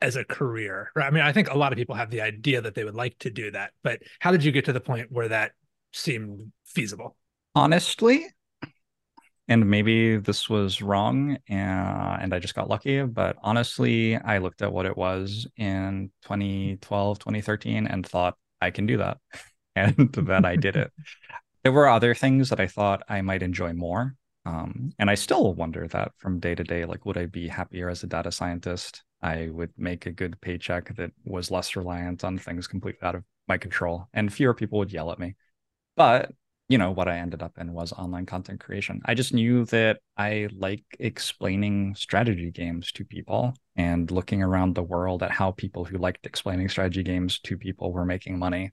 as 0.00 0.16
a 0.16 0.24
career 0.24 0.90
right? 0.94 1.06
I 1.06 1.10
mean 1.10 1.22
i 1.22 1.32
think 1.32 1.50
a 1.50 1.56
lot 1.56 1.72
of 1.72 1.78
people 1.78 1.94
have 1.94 2.10
the 2.10 2.20
idea 2.20 2.60
that 2.60 2.74
they 2.74 2.84
would 2.84 2.94
like 2.94 3.18
to 3.20 3.30
do 3.30 3.50
that 3.50 3.72
but 3.82 4.00
how 4.20 4.30
did 4.30 4.44
you 4.44 4.52
get 4.52 4.64
to 4.66 4.72
the 4.72 4.80
point 4.80 5.10
where 5.10 5.28
that 5.28 5.52
seemed 5.92 6.52
feasible? 6.64 7.16
Honestly 7.54 8.26
and 9.48 9.68
maybe 9.68 10.16
this 10.16 10.48
was 10.48 10.80
wrong 10.80 11.36
uh, 11.50 12.18
and 12.20 12.34
i 12.34 12.38
just 12.38 12.54
got 12.54 12.68
lucky 12.68 13.02
but 13.02 13.36
honestly 13.42 14.16
i 14.16 14.38
looked 14.38 14.62
at 14.62 14.72
what 14.72 14.86
it 14.86 14.96
was 14.96 15.46
in 15.56 16.10
2012 16.22 17.18
2013 17.18 17.86
and 17.86 18.06
thought 18.06 18.36
i 18.60 18.70
can 18.70 18.86
do 18.86 18.96
that 18.96 19.18
and 19.76 19.94
then 20.12 20.44
i 20.44 20.56
did 20.56 20.76
it. 20.76 20.92
There 21.62 21.72
were 21.72 21.88
other 21.88 22.14
things 22.14 22.50
that 22.50 22.60
i 22.60 22.66
thought 22.66 23.02
i 23.08 23.22
might 23.22 23.42
enjoy 23.42 23.72
more 23.72 24.16
um, 24.46 24.92
and 24.98 25.10
I 25.10 25.14
still 25.14 25.54
wonder 25.54 25.88
that 25.88 26.12
from 26.18 26.40
day 26.40 26.54
to 26.54 26.64
day, 26.64 26.84
like, 26.84 27.06
would 27.06 27.16
I 27.16 27.26
be 27.26 27.48
happier 27.48 27.88
as 27.88 28.02
a 28.02 28.06
data 28.06 28.30
scientist? 28.30 29.02
I 29.22 29.48
would 29.50 29.72
make 29.78 30.06
a 30.06 30.12
good 30.12 30.38
paycheck 30.40 30.94
that 30.96 31.12
was 31.24 31.50
less 31.50 31.76
reliant 31.76 32.24
on 32.24 32.36
things 32.36 32.66
completely 32.66 33.06
out 33.06 33.14
of 33.14 33.24
my 33.48 33.56
control, 33.56 34.08
and 34.12 34.32
fewer 34.32 34.54
people 34.54 34.78
would 34.78 34.92
yell 34.92 35.10
at 35.10 35.18
me. 35.18 35.36
But 35.96 36.32
you 36.68 36.78
know 36.78 36.90
what 36.90 37.08
I 37.08 37.18
ended 37.18 37.42
up 37.42 37.58
in 37.58 37.72
was 37.72 37.92
online 37.92 38.26
content 38.26 38.60
creation. 38.60 39.02
I 39.04 39.14
just 39.14 39.34
knew 39.34 39.64
that 39.66 40.00
I 40.16 40.48
like 40.56 40.84
explaining 40.98 41.94
strategy 41.94 42.50
games 42.50 42.90
to 42.92 43.04
people 43.04 43.54
and 43.76 44.10
looking 44.10 44.42
around 44.42 44.74
the 44.74 44.82
world 44.82 45.22
at 45.22 45.30
how 45.30 45.50
people 45.50 45.84
who 45.84 45.98
liked 45.98 46.26
explaining 46.26 46.68
strategy 46.68 47.02
games 47.02 47.38
to 47.40 47.58
people 47.58 47.92
were 47.92 48.06
making 48.06 48.38
money. 48.38 48.70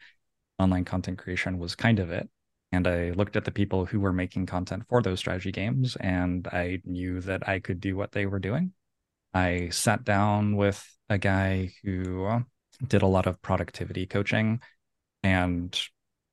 Online 0.57 0.86
content 0.86 1.17
creation 1.17 1.57
was 1.57 1.76
kind 1.76 1.99
of 1.99 2.11
it. 2.11 2.30
And 2.72 2.88
I 2.88 3.11
looked 3.11 3.36
at 3.36 3.45
the 3.45 3.51
people 3.51 3.86
who 3.86 3.99
were 3.99 4.13
making 4.13 4.45
content 4.45 4.84
for 4.88 5.01
those 5.01 5.19
strategy 5.19 5.51
games 5.51 5.97
and 5.97 6.47
I 6.47 6.82
knew 6.86 7.19
that 7.22 7.47
I 7.47 7.59
could 7.59 7.80
do 7.82 7.97
what 7.97 8.13
they 8.13 8.26
were 8.26 8.39
doing. 8.39 8.72
I 9.34 9.69
sat 9.69 10.03
down 10.03 10.55
with 10.55 10.86
a 11.09 11.17
guy 11.17 11.72
who 11.84 12.43
did 12.88 13.01
a 13.01 13.07
lot 13.07 13.28
of 13.28 13.41
productivity 13.41 14.05
coaching 14.05 14.61
and 15.24 15.80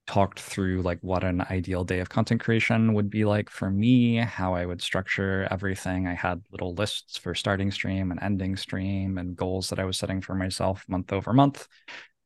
talked 0.07 0.41
through 0.41 0.81
like 0.81 0.99
what 1.03 1.23
an 1.23 1.43
ideal 1.43 1.85
day 1.85 2.01
of 2.01 2.09
content 2.09 2.41
creation 2.41 2.95
would 2.95 3.11
be 3.11 3.27
like 3.27 3.51
for 3.51 3.71
me, 3.71 4.17
how 4.17 4.55
I 4.55 4.65
would 4.65 4.81
structure 4.81 5.47
everything. 5.51 6.07
I 6.07 6.15
had 6.15 6.43
little 6.51 6.73
lists 6.75 7.19
for 7.19 7.35
starting 7.35 7.71
stream 7.71 8.11
and 8.11 8.19
ending 8.23 8.57
stream 8.57 9.19
and 9.19 9.37
goals 9.37 9.69
that 9.69 9.79
I 9.79 9.85
was 9.85 9.99
setting 9.99 10.23
for 10.23 10.35
myself 10.35 10.85
month 10.89 11.13
over 11.13 11.33
month. 11.35 11.69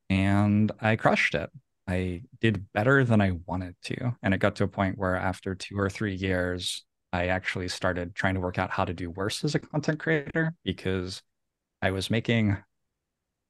And 0.09 0.71
I 0.81 0.95
crushed 0.97 1.35
it. 1.35 1.51
I 1.93 2.23
did 2.41 2.73
better 2.73 3.05
than 3.05 3.21
I 3.21 3.33
wanted 3.47 3.77
to. 3.85 4.17
And 4.23 4.33
it 4.33 4.39
got 4.39 4.57
to 4.57 4.65
a 4.65 4.69
point 4.69 4.99
where 4.99 5.15
after 5.15 5.55
two 5.55 5.79
or 5.79 5.91
three 5.91 6.15
years, 6.15 6.85
I 7.13 7.27
actually 7.27 7.69
started 7.69 8.15
trying 8.15 8.35
to 8.35 8.41
work 8.41 8.59
out 8.59 8.71
how 8.71 8.85
to 8.85 8.95
do 8.95 9.11
worse 9.11 9.45
as 9.45 9.55
a 9.55 9.59
content 9.59 10.01
creator 10.01 10.55
because 10.65 11.23
I 11.83 11.91
was 11.91 12.11
making 12.11 12.57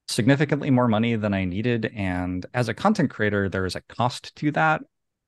significantly 0.08 0.70
more 0.70 0.88
money 0.88 1.14
than 1.14 1.32
I 1.32 1.44
needed. 1.44 1.92
And 1.94 2.44
as 2.52 2.68
a 2.68 2.74
content 2.74 3.10
creator, 3.10 3.48
there 3.48 3.64
is 3.64 3.76
a 3.76 3.82
cost 3.82 4.34
to 4.36 4.50
that. 4.52 4.82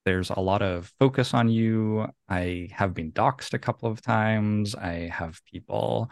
There's 0.05 0.31
a 0.31 0.41
lot 0.41 0.61
of 0.61 0.93
focus 0.99 1.33
on 1.33 1.49
you. 1.49 2.07
I 2.29 2.69
have 2.73 2.93
been 2.93 3.12
doxxed 3.12 3.55
a 3.55 3.59
couple 3.59 3.91
of 3.91 4.03
times. 4.03 4.75
I 4.75 5.09
have 5.12 5.41
people, 5.51 6.11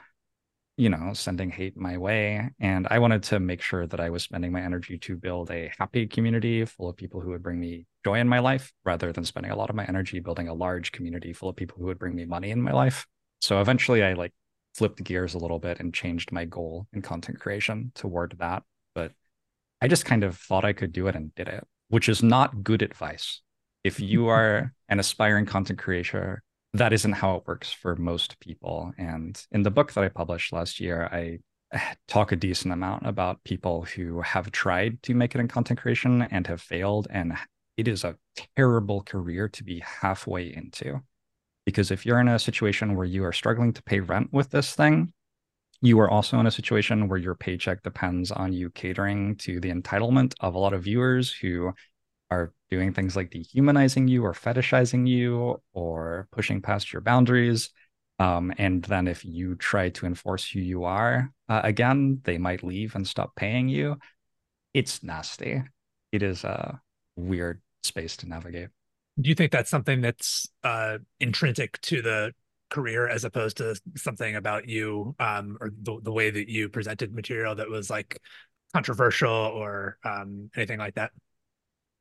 you 0.77 0.89
know, 0.89 1.13
sending 1.13 1.51
hate 1.51 1.77
my 1.77 1.99
way. 1.99 2.49
And 2.59 2.87
I 2.91 2.99
wanted 2.99 3.23
to 3.25 3.41
make 3.41 3.61
sure 3.61 3.87
that 3.87 4.01
I 4.01 4.11
was 4.11 4.23
spending 4.23 4.53
my 4.53 4.63
energy 4.63 4.99
to 4.99 5.17
build 5.17 5.51
a 5.51 5.71
happy 5.79 6.07
community 6.07 6.65
full 6.65 6.89
of 6.89 6.97
people 6.97 7.21
who 7.21 7.31
would 7.31 7.43
bring 7.43 7.61
me 7.61 7.87
joy 8.05 8.19
in 8.19 8.29
my 8.29 8.39
life 8.39 8.73
rather 8.85 9.13
than 9.13 9.25
spending 9.25 9.53
a 9.53 9.57
lot 9.57 9.71
of 9.71 9.77
my 9.77 9.85
energy 9.85 10.21
building 10.21 10.49
a 10.49 10.55
large 10.55 10.91
community 10.93 11.33
full 11.33 11.51
of 11.51 11.57
people 11.57 11.77
who 11.79 11.87
would 11.87 11.99
bring 11.99 12.15
me 12.15 12.25
money 12.25 12.51
in 12.51 12.63
my 12.63 12.73
life. 12.73 13.07
So 13.41 13.61
eventually 13.61 14.03
I 14.03 14.15
like 14.15 14.33
flipped 14.75 15.03
gears 15.05 15.35
a 15.35 15.39
little 15.39 15.59
bit 15.59 15.79
and 15.79 15.93
changed 15.93 16.33
my 16.33 16.47
goal 16.47 16.87
in 16.93 17.03
content 17.03 17.39
creation 17.39 17.93
toward 17.95 18.37
that. 18.39 18.63
But 18.95 19.13
I 19.83 19.89
just 19.89 20.07
kind 20.07 20.25
of 20.25 20.39
thought 20.39 20.65
I 20.65 20.73
could 20.73 20.93
do 20.93 21.07
it 21.07 21.15
and 21.15 21.35
did 21.35 21.49
it, 21.49 21.67
which 21.89 22.09
is 22.09 22.23
not 22.23 22.63
good 22.63 22.81
advice. 22.81 23.43
If 23.85 24.01
you 24.01 24.29
are 24.29 24.73
an 24.89 24.99
aspiring 24.99 25.45
content 25.45 25.79
creator, 25.79 26.43
that 26.75 26.93
isn't 26.93 27.13
how 27.13 27.37
it 27.37 27.47
works 27.47 27.71
for 27.73 27.97
most 27.97 28.41
people. 28.41 28.93
And 28.97 29.41
in 29.51 29.63
the 29.63 29.71
book 29.71 29.93
that 29.93 30.05
I 30.05 30.09
published 30.09 30.53
last 30.53 30.81
year, 30.81 31.09
I 31.13 31.39
eh, 31.73 31.95
talk 32.09 32.33
a 32.33 32.37
decent 32.37 32.73
amount 32.73 33.07
about 33.07 33.45
people 33.45 33.83
who 33.83 34.23
have 34.23 34.51
tried 34.53 35.03
to 35.05 35.15
make 35.15 35.35
it 35.35 35.41
in 35.41 35.49
content 35.49 35.81
creation 35.81 36.23
and 36.23 36.47
have 36.47 36.61
failed. 36.61 37.09
And 37.11 37.35
it 37.77 37.89
is 37.89 38.05
a 38.05 38.17
terrible 38.57 39.03
career 39.03 39.49
to 39.51 39.65
be 39.65 39.81
halfway 39.81 40.55
into. 40.55 41.03
Because 41.67 41.91
if 41.91 42.07
you're 42.07 42.21
in 42.21 42.29
a 42.29 42.39
situation 42.39 42.97
where 42.97 43.07
you 43.07 43.25
are 43.25 43.33
struggling 43.33 43.73
to 43.75 43.83
pay 43.83 44.01
rent 44.01 44.33
with 44.33 44.51
this 44.51 44.75
thing, 44.75 45.13
you 45.83 45.99
are 46.01 46.11
also 46.11 46.39
in 46.39 46.47
a 46.47 46.51
situation 46.51 47.09
where 47.09 47.19
your 47.19 47.35
paycheck 47.35 47.83
depends 47.83 48.31
on 48.31 48.53
you 48.53 48.71
catering 48.71 49.37
to 49.37 49.61
the 49.61 49.71
entitlement 49.71 50.35
of 50.41 50.55
a 50.55 50.59
lot 50.59 50.73
of 50.73 50.85
viewers 50.85 51.33
who 51.33 51.73
are 52.33 52.53
doing 52.71 52.93
things 52.93 53.17
like 53.17 53.31
dehumanizing 53.31 54.09
you 54.09 54.25
or 54.25 54.33
fetishizing 54.33 55.07
you 55.07 55.61
or 55.73 56.29
pushing 56.33 56.63
past 56.63 56.93
your 56.93 57.03
boundaries. 57.03 57.71
Um, 58.19 58.53
and 58.59 58.83
then 58.85 59.09
if 59.09 59.25
you 59.25 59.57
try 59.57 59.91
to 59.91 60.07
enforce 60.07 60.49
who 60.49 60.61
you 60.61 60.85
are, 60.85 61.33
uh, 61.49 61.61
again, 61.65 62.21
they 62.25 62.39
might 62.39 62.63
leave 62.63 62.95
and 62.95 63.07
stop 63.07 63.35
paying 63.37 63.69
you. 63.69 63.97
It's 64.75 65.03
nasty. 65.03 65.63
It 66.13 66.23
is 66.23 66.45
a 66.45 66.81
weird 67.17 67.61
space 67.83 68.17
to 68.19 68.29
navigate 68.29 68.69
do 69.21 69.29
you 69.29 69.35
think 69.35 69.53
that's 69.53 69.71
something 69.71 70.01
that's 70.01 70.49
uh, 70.65 70.99
intrinsic 71.21 71.81
to 71.83 72.03
the 72.03 72.33
career 72.71 73.07
as 73.07 73.25
opposed 73.25 73.59
to 73.59 73.79
something 73.97 74.37
about 74.37 74.69
you 74.69 75.15
um, 75.19 75.59
or 75.61 75.71
the, 75.83 76.01
the 76.03 76.13
way 76.13 76.31
that 76.31 76.49
you 76.49 76.69
presented 76.69 77.15
material 77.15 77.55
that 77.55 77.69
was 77.69 77.91
like 77.91 78.19
controversial 78.73 79.31
or 79.31 79.99
um, 80.05 80.51
anything 80.57 80.79
like 80.79 80.95
that? 80.95 81.11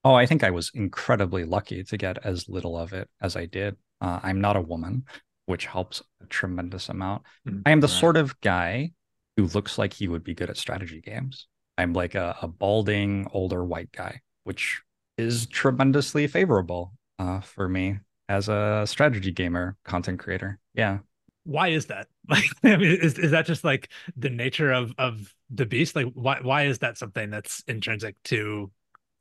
Oh, 0.04 0.16
I 0.16 0.26
think 0.26 0.43
I 0.43 0.49
was 0.49 0.72
incredibly 0.74 1.43
lucky 1.43 1.84
to 1.84 1.97
get 1.97 2.26
as 2.26 2.49
little 2.49 2.78
of 2.78 2.93
it 2.93 3.10
as 3.22 3.36
I 3.36 3.45
did. 3.45 3.78
Uh, 3.99 4.20
I'm 4.24 4.41
not 4.41 4.56
a 4.56 4.62
woman, 4.62 5.04
which 5.45 5.68
helps 5.68 6.02
a 6.22 6.26
tremendous 6.26 6.89
amount. 6.89 7.24
Mm, 7.47 7.62
I 7.66 7.72
am 7.72 7.82
the 7.82 7.88
right. 7.88 7.99
sort 7.99 8.18
of 8.18 8.39
guy 8.41 8.91
who 9.38 9.45
looks 9.47 9.78
like 9.78 9.93
he 9.93 10.08
would 10.08 10.24
be 10.24 10.34
good 10.34 10.49
at 10.49 10.58
strategy 10.58 11.02
games. 11.02 11.47
I'm 11.78 11.93
like 11.93 12.16
a, 12.16 12.36
a 12.41 12.47
balding 12.47 13.28
older 13.32 13.64
white 13.64 13.91
guy, 13.91 14.22
which 14.43 14.82
is 15.18 15.45
tremendously 15.47 16.28
favorable 16.28 16.93
uh, 17.20 17.41
for 17.41 17.70
me 17.70 17.99
as 18.28 18.49
a 18.49 18.84
strategy 18.88 19.32
gamer 19.32 19.78
content 19.84 20.20
creator. 20.20 20.60
Yeah. 20.74 20.99
Why 21.43 21.70
is 21.70 21.88
that? 21.88 22.08
Like, 22.30 22.45
I 22.64 22.78
mean, 22.78 22.97
is, 23.02 23.18
is 23.18 23.32
that 23.32 23.45
just 23.45 23.64
like 23.64 23.91
the 24.16 24.30
nature 24.30 24.72
of 24.72 24.93
of 24.97 25.34
the 25.49 25.66
beast? 25.66 25.95
Like, 25.97 26.06
why 26.14 26.39
why 26.41 26.64
is 26.68 26.80
that 26.80 26.97
something 26.97 27.30
that's 27.30 27.62
intrinsic 27.68 28.16
to 28.26 28.72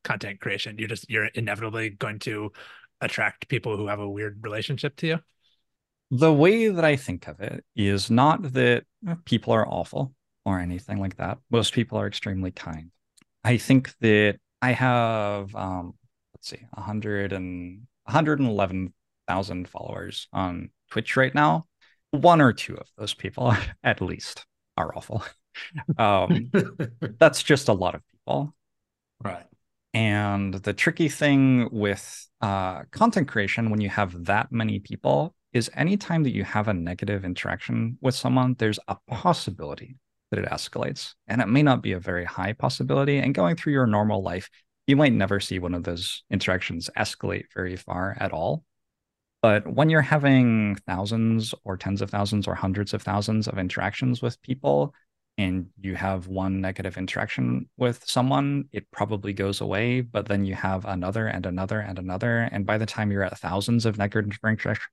content 0.04 0.40
creation? 0.40 0.76
You're 0.78 0.88
just 0.88 1.08
you're 1.10 1.26
inevitably 1.26 1.90
going 1.90 2.18
to 2.20 2.52
attract 3.00 3.48
people 3.48 3.76
who 3.76 3.86
have 3.86 4.00
a 4.00 4.08
weird 4.08 4.38
relationship 4.42 4.96
to 4.96 5.06
you. 5.06 5.18
The 6.10 6.32
way 6.32 6.68
that 6.68 6.84
I 6.84 6.96
think 6.96 7.28
of 7.28 7.40
it 7.40 7.64
is 7.76 8.10
not 8.10 8.52
that 8.54 8.84
people 9.24 9.52
are 9.52 9.66
awful 9.68 10.12
or 10.44 10.58
anything 10.58 10.98
like 10.98 11.16
that. 11.16 11.38
Most 11.50 11.72
people 11.72 11.98
are 11.98 12.06
extremely 12.06 12.50
kind. 12.50 12.90
I 13.44 13.56
think 13.56 13.94
that 14.00 14.38
I 14.60 14.72
have 14.72 15.54
um, 15.54 15.94
let's 16.40 16.48
see, 16.48 16.66
100 16.72 17.32
and 17.32 17.86
111,000 18.04 19.68
followers 19.68 20.26
on 20.32 20.70
Twitch 20.90 21.16
right 21.16 21.34
now. 21.34 21.66
One 22.12 22.40
or 22.40 22.52
two 22.52 22.76
of 22.76 22.88
those 22.96 23.12
people, 23.14 23.54
at 23.84 24.00
least, 24.00 24.46
are 24.76 24.94
awful. 24.96 25.24
Um, 25.98 26.52
that's 27.18 27.42
just 27.42 27.68
a 27.68 27.72
lot 27.72 27.96
of 27.96 28.02
people. 28.06 28.54
Right. 29.22 29.44
And 29.92 30.54
the 30.54 30.72
tricky 30.72 31.08
thing 31.08 31.68
with 31.72 32.28
uh, 32.40 32.82
content 32.92 33.28
creation 33.28 33.70
when 33.70 33.80
you 33.80 33.88
have 33.88 34.26
that 34.26 34.52
many 34.52 34.78
people 34.78 35.34
is 35.52 35.70
anytime 35.74 36.22
that 36.22 36.34
you 36.34 36.44
have 36.44 36.68
a 36.68 36.74
negative 36.74 37.24
interaction 37.24 37.98
with 38.00 38.14
someone, 38.14 38.54
there's 38.58 38.78
a 38.86 38.96
possibility 39.08 39.96
that 40.30 40.38
it 40.38 40.48
escalates. 40.48 41.14
And 41.26 41.40
it 41.40 41.48
may 41.48 41.62
not 41.62 41.82
be 41.82 41.92
a 41.92 41.98
very 41.98 42.24
high 42.24 42.52
possibility. 42.52 43.18
And 43.18 43.34
going 43.34 43.56
through 43.56 43.72
your 43.72 43.86
normal 43.86 44.22
life, 44.22 44.48
you 44.86 44.96
might 44.96 45.12
never 45.12 45.40
see 45.40 45.58
one 45.58 45.74
of 45.74 45.82
those 45.82 46.22
interactions 46.30 46.88
escalate 46.96 47.46
very 47.54 47.76
far 47.76 48.16
at 48.20 48.32
all. 48.32 48.64
But 49.42 49.66
when 49.66 49.88
you're 49.90 50.02
having 50.02 50.76
thousands 50.86 51.54
or 51.64 51.76
tens 51.76 52.02
of 52.02 52.10
thousands 52.10 52.46
or 52.46 52.54
hundreds 52.54 52.92
of 52.92 53.02
thousands 53.02 53.48
of 53.48 53.58
interactions 53.58 54.20
with 54.20 54.40
people, 54.42 54.94
and 55.40 55.68
you 55.80 55.94
have 55.94 56.26
one 56.26 56.60
negative 56.60 56.98
interaction 56.98 57.66
with 57.78 58.04
someone, 58.06 58.66
it 58.72 58.90
probably 58.90 59.32
goes 59.32 59.62
away. 59.62 60.02
But 60.02 60.26
then 60.26 60.44
you 60.44 60.54
have 60.54 60.84
another 60.84 61.28
and 61.28 61.46
another 61.46 61.80
and 61.80 61.98
another. 61.98 62.50
And 62.52 62.66
by 62.66 62.76
the 62.76 62.84
time 62.84 63.10
you're 63.10 63.22
at 63.22 63.38
thousands 63.38 63.86
of 63.86 63.96
negative 63.96 64.38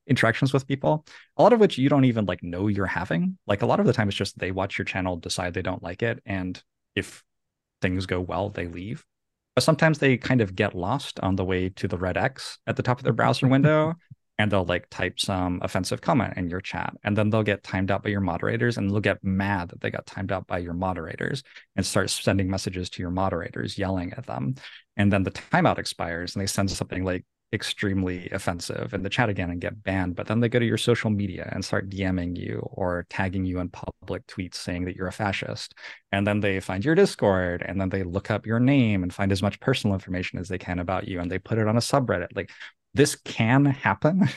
interactions 0.07 0.53
with 0.53 0.65
people, 0.65 1.05
a 1.35 1.43
lot 1.43 1.51
of 1.51 1.59
which 1.59 1.77
you 1.77 1.89
don't 1.89 2.05
even 2.05 2.25
like 2.25 2.43
know 2.43 2.67
you're 2.67 2.85
having, 2.85 3.37
like 3.45 3.61
a 3.61 3.65
lot 3.65 3.81
of 3.81 3.87
the 3.87 3.91
time 3.91 4.07
it's 4.07 4.15
just 4.15 4.39
they 4.39 4.51
watch 4.51 4.77
your 4.77 4.85
channel, 4.85 5.17
decide 5.17 5.53
they 5.53 5.61
don't 5.61 5.83
like 5.83 6.01
it. 6.01 6.23
And 6.25 6.61
if 6.95 7.25
things 7.81 8.05
go 8.05 8.21
well, 8.21 8.49
they 8.49 8.67
leave. 8.67 9.05
But 9.53 9.63
sometimes 9.63 9.99
they 9.99 10.15
kind 10.15 10.39
of 10.39 10.55
get 10.55 10.75
lost 10.75 11.19
on 11.19 11.35
the 11.35 11.43
way 11.43 11.67
to 11.69 11.89
the 11.89 11.97
red 11.97 12.15
X 12.15 12.57
at 12.67 12.77
the 12.77 12.83
top 12.83 12.99
of 12.99 13.03
their 13.03 13.11
browser 13.11 13.47
window 13.47 13.95
and 14.37 14.51
they'll 14.51 14.65
like 14.65 14.89
type 14.89 15.19
some 15.19 15.59
offensive 15.63 16.01
comment 16.01 16.33
in 16.37 16.49
your 16.49 16.61
chat 16.61 16.93
and 17.03 17.17
then 17.17 17.29
they'll 17.29 17.43
get 17.43 17.63
timed 17.63 17.91
out 17.91 18.03
by 18.03 18.09
your 18.09 18.21
moderators 18.21 18.77
and 18.77 18.89
they'll 18.89 18.99
get 18.99 19.23
mad 19.23 19.69
that 19.69 19.81
they 19.81 19.89
got 19.89 20.05
timed 20.05 20.31
out 20.31 20.47
by 20.47 20.57
your 20.57 20.73
moderators 20.73 21.43
and 21.75 21.85
start 21.85 22.09
sending 22.09 22.49
messages 22.49 22.89
to 22.89 23.01
your 23.01 23.11
moderators 23.11 23.77
yelling 23.77 24.13
at 24.13 24.25
them 24.25 24.55
and 24.95 25.11
then 25.11 25.23
the 25.23 25.31
timeout 25.31 25.77
expires 25.77 26.35
and 26.35 26.41
they 26.41 26.47
send 26.47 26.69
something 26.69 27.03
like 27.03 27.25
extremely 27.53 28.27
offensive 28.31 28.93
in 28.93 29.03
the 29.03 29.09
chat 29.09 29.29
again 29.29 29.49
and 29.49 29.61
get 29.61 29.81
banned. 29.81 30.15
But 30.15 30.27
then 30.27 30.41
they 30.41 30.49
go 30.49 30.59
to 30.59 30.65
your 30.65 30.77
social 30.77 31.09
media 31.09 31.49
and 31.53 31.63
start 31.63 31.89
DMing 31.89 32.37
you 32.37 32.59
or 32.71 33.05
tagging 33.09 33.45
you 33.45 33.59
in 33.59 33.69
public 33.69 34.27
tweets 34.27 34.55
saying 34.55 34.85
that 34.85 34.95
you're 34.95 35.07
a 35.07 35.13
fascist. 35.13 35.73
And 36.11 36.27
then 36.27 36.41
they 36.41 36.59
find 36.59 36.83
your 36.83 36.95
Discord 36.95 37.63
and 37.65 37.79
then 37.79 37.89
they 37.89 38.03
look 38.03 38.31
up 38.31 38.45
your 38.45 38.59
name 38.59 39.01
and 39.01 39.13
find 39.13 39.31
as 39.31 39.41
much 39.41 39.59
personal 39.61 39.93
information 39.93 40.39
as 40.39 40.49
they 40.49 40.57
can 40.57 40.79
about 40.79 41.07
you 41.07 41.21
and 41.21 41.31
they 41.31 41.39
put 41.39 41.57
it 41.57 41.67
on 41.67 41.77
a 41.77 41.81
subreddit. 41.81 42.35
Like 42.35 42.51
this 42.97 43.15
can 43.15 43.65
happen. 43.65 44.29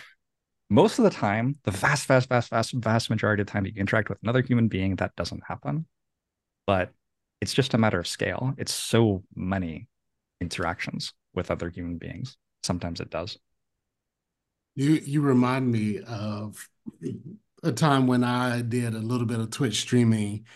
Most 0.71 0.99
of 0.99 1.05
the 1.05 1.11
time, 1.11 1.57
the 1.65 1.73
vast, 1.73 2.07
vast, 2.07 2.29
vast, 2.29 2.51
vast, 2.51 2.73
vast 2.75 3.11
majority 3.11 3.41
of 3.41 3.49
the 3.49 3.53
time 3.53 3.67
you 3.67 3.73
interact 3.75 4.09
with 4.09 4.19
another 4.23 4.41
human 4.41 4.69
being, 4.69 4.97
that 4.97 5.17
doesn't 5.17 5.43
happen. 5.49 5.87
But 6.67 6.93
it's 7.41 7.53
just 7.53 7.75
a 7.75 7.79
matter 7.79 7.99
of 7.99 8.07
scale. 8.07 8.55
It's 8.57 8.73
so 8.73 9.25
many 9.35 9.89
interactions 10.41 11.13
with 11.35 11.51
other 11.51 11.71
human 11.71 11.99
beings 11.99 12.37
sometimes 12.63 13.01
it 13.01 13.11
does. 13.11 13.39
You 14.75 14.93
you 14.93 15.21
remind 15.21 15.71
me 15.71 16.01
of 16.01 16.69
a 17.63 17.73
time 17.73 18.07
when 18.07 18.25
I 18.25 18.63
did 18.63 18.95
a 18.95 18.99
little 18.99 19.27
bit 19.27 19.41
of 19.41 19.51
Twitch 19.51 19.81
streaming. 19.81 20.47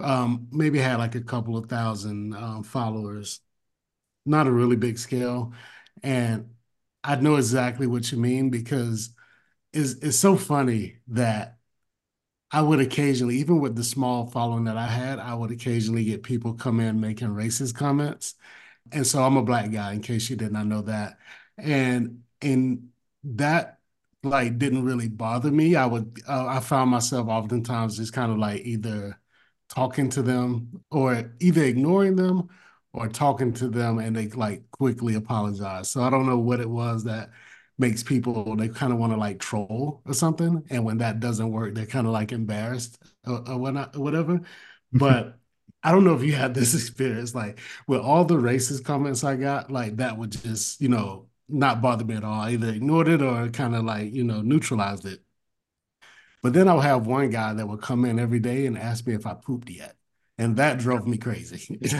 Um, 0.00 0.46
maybe 0.52 0.78
had 0.78 0.98
like 0.98 1.16
a 1.16 1.20
couple 1.20 1.56
of 1.56 1.68
thousand 1.68 2.32
um, 2.34 2.62
followers, 2.62 3.40
not 4.24 4.46
a 4.46 4.52
really 4.52 4.76
big 4.76 4.96
scale, 4.96 5.52
and 6.04 6.50
I 7.04 7.16
know 7.16 7.36
exactly 7.36 7.86
what 7.86 8.10
you 8.12 8.18
mean 8.18 8.50
because 8.50 9.10
it's 9.72 9.94
it's 10.02 10.18
so 10.18 10.36
funny 10.36 10.98
that 11.08 11.58
I 12.52 12.62
would 12.62 12.80
occasionally, 12.80 13.36
even 13.38 13.60
with 13.60 13.76
the 13.76 13.84
small 13.84 14.26
following 14.28 14.64
that 14.64 14.76
I 14.78 14.86
had, 14.88 15.18
I 15.18 15.34
would 15.34 15.50
occasionally 15.52 16.04
get 16.04 16.22
people 16.22 16.54
come 16.54 16.80
in 16.80 17.00
making 17.00 17.28
racist 17.28 17.74
comments. 17.74 18.34
And 18.92 19.06
so 19.06 19.22
I'm 19.24 19.36
a 19.38 19.42
black 19.44 19.70
guy, 19.72 19.92
in 19.94 20.02
case 20.02 20.30
you 20.30 20.36
did 20.36 20.52
not 20.52 20.66
know 20.66 20.82
that. 20.82 21.18
And 21.58 22.24
and 22.42 22.90
that 23.24 23.80
like 24.24 24.58
didn't 24.58 24.84
really 24.84 25.08
bother 25.08 25.50
me. 25.52 25.76
I 25.76 25.86
would 25.86 26.20
uh, 26.28 26.46
I 26.46 26.60
found 26.60 26.90
myself 26.90 27.28
oftentimes 27.28 27.98
just 27.98 28.12
kind 28.14 28.32
of 28.32 28.38
like 28.38 28.62
either 28.62 29.20
talking 29.68 30.08
to 30.10 30.22
them 30.22 30.82
or 30.90 31.34
either 31.40 31.62
ignoring 31.64 32.16
them 32.16 32.48
or 32.98 33.08
talking 33.08 33.52
to 33.54 33.68
them 33.68 33.98
and 33.98 34.16
they 34.16 34.28
like 34.28 34.70
quickly 34.72 35.14
apologize. 35.14 35.90
So 35.90 36.02
I 36.02 36.10
don't 36.10 36.26
know 36.26 36.38
what 36.38 36.60
it 36.60 36.68
was 36.70 37.04
that 37.04 37.30
makes 37.78 38.02
people 38.02 38.56
they 38.56 38.68
kind 38.68 38.92
of 38.92 38.98
want 38.98 39.12
to 39.12 39.18
like 39.18 39.38
troll 39.40 40.02
or 40.06 40.14
something, 40.14 40.64
and 40.70 40.84
when 40.84 40.98
that 40.98 41.20
doesn't 41.20 41.50
work, 41.52 41.74
they're 41.74 41.86
kind 41.86 42.06
of 42.06 42.12
like 42.12 42.32
embarrassed 42.32 42.98
or, 43.26 43.48
or 43.48 43.58
whatnot, 43.58 43.96
or 43.96 44.00
whatever. 44.02 44.40
But 44.92 45.38
I 45.82 45.92
don't 45.92 46.04
know 46.04 46.14
if 46.16 46.22
you 46.24 46.32
had 46.34 46.54
this 46.54 46.74
experience, 46.76 47.34
like 47.34 47.60
with 47.86 48.00
all 48.00 48.24
the 48.24 48.36
racist 48.36 48.84
comments 48.84 49.24
I 49.24 49.36
got, 49.36 49.70
like 49.70 49.96
that 49.96 50.16
would 50.18 50.32
just 50.32 50.80
you 50.80 50.88
know 50.88 51.28
not 51.48 51.80
bother 51.82 52.04
me 52.04 52.16
at 52.16 52.24
all. 52.24 52.40
I 52.40 52.52
either 52.52 52.70
ignored 52.70 53.08
it 53.08 53.22
or 53.22 53.48
kind 53.50 53.74
of 53.76 53.84
like 53.84 54.12
you 54.12 54.24
know 54.24 54.42
neutralized 54.42 55.06
it. 55.06 55.22
But 56.42 56.52
then 56.52 56.68
I'll 56.68 56.80
have 56.80 57.06
one 57.06 57.30
guy 57.30 57.54
that 57.54 57.68
would 57.68 57.80
come 57.80 58.04
in 58.04 58.18
every 58.18 58.40
day 58.40 58.66
and 58.66 58.76
ask 58.78 59.06
me 59.06 59.14
if 59.14 59.24
I 59.26 59.34
pooped 59.34 59.70
yet. 59.70 59.97
And 60.38 60.56
that 60.56 60.78
drove 60.78 61.06
me 61.06 61.18
crazy. 61.18 61.78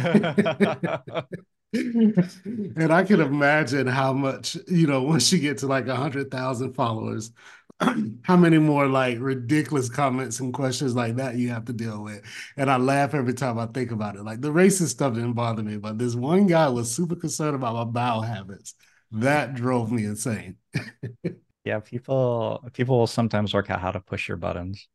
and 1.73 2.93
I 2.93 3.03
can 3.03 3.21
imagine 3.21 3.87
how 3.87 4.13
much, 4.13 4.57
you 4.69 4.87
know, 4.87 5.03
once 5.03 5.33
you 5.33 5.39
get 5.39 5.59
to 5.59 5.67
like 5.67 5.89
a 5.89 5.97
hundred 5.97 6.31
thousand 6.31 6.75
followers, 6.75 7.33
how 8.23 8.37
many 8.37 8.59
more 8.59 8.87
like 8.87 9.19
ridiculous 9.21 9.89
comments 9.89 10.41
and 10.41 10.55
questions 10.55 10.95
like 10.95 11.17
that 11.17 11.37
you 11.37 11.51
have 11.51 11.65
to 11.67 11.73
deal 11.73 12.03
with. 12.03 12.23
And 12.57 12.71
I 12.71 12.77
laugh 12.77 13.15
every 13.15 13.35
time 13.35 13.59
I 13.59 13.67
think 13.67 13.91
about 13.91 14.17
it. 14.17 14.23
Like 14.23 14.41
the 14.41 14.53
racist 14.53 14.89
stuff 14.89 15.15
didn't 15.15 15.35
bother 15.35 15.63
me, 15.63 15.77
but 15.77 15.99
this 15.99 16.15
one 16.15 16.47
guy 16.47 16.69
was 16.69 16.91
super 16.91 17.17
concerned 17.17 17.55
about 17.55 17.75
my 17.75 17.85
bowel 17.85 18.23
habits. 18.23 18.75
That 19.11 19.55
drove 19.55 19.91
me 19.93 20.05
insane. 20.05 20.57
yeah, 21.65 21.81
people 21.81 22.65
people 22.73 22.99
will 22.99 23.07
sometimes 23.07 23.55
work 23.55 23.71
out 23.71 23.81
how 23.81 23.91
to 23.91 24.01
push 24.01 24.29
your 24.29 24.37
buttons. 24.37 24.89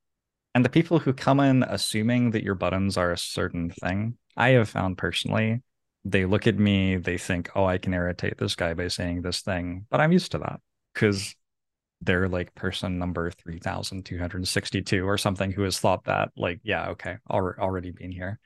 And 0.56 0.64
the 0.64 0.70
people 0.70 1.00
who 1.00 1.14
come 1.14 1.40
in 1.40 1.64
assuming 1.64 2.32
that 2.32 2.44
your 2.44 2.56
buttons 2.56 2.98
are 2.98 3.12
a 3.12 3.18
certain 3.18 3.72
thing, 3.72 4.18
I 4.38 4.50
have 4.50 4.70
found 4.70 4.98
personally 4.98 5.62
they 6.06 6.26
look 6.26 6.48
at 6.48 6.60
me, 6.60 6.98
they 6.98 7.18
think, 7.18 7.50
oh, 7.56 7.66
I 7.66 7.78
can 7.78 7.94
irritate 7.94 8.38
this 8.38 8.56
guy 8.56 8.74
by 8.74 8.90
saying 8.90 9.22
this 9.22 9.42
thing. 9.42 9.86
But 9.90 10.02
I'm 10.02 10.12
used 10.12 10.32
to 10.34 10.40
that 10.40 10.60
because 10.94 11.34
they're 12.02 12.28
like 12.28 12.54
person 12.56 13.00
number 13.00 13.32
3262 13.32 15.08
or 15.08 15.18
something 15.18 15.52
who 15.52 15.62
has 15.64 15.80
thought 15.80 16.04
that, 16.06 16.32
like, 16.36 16.60
yeah, 16.64 16.90
okay, 16.90 17.18
already 17.30 17.92
been 17.92 18.12
here. 18.12 18.40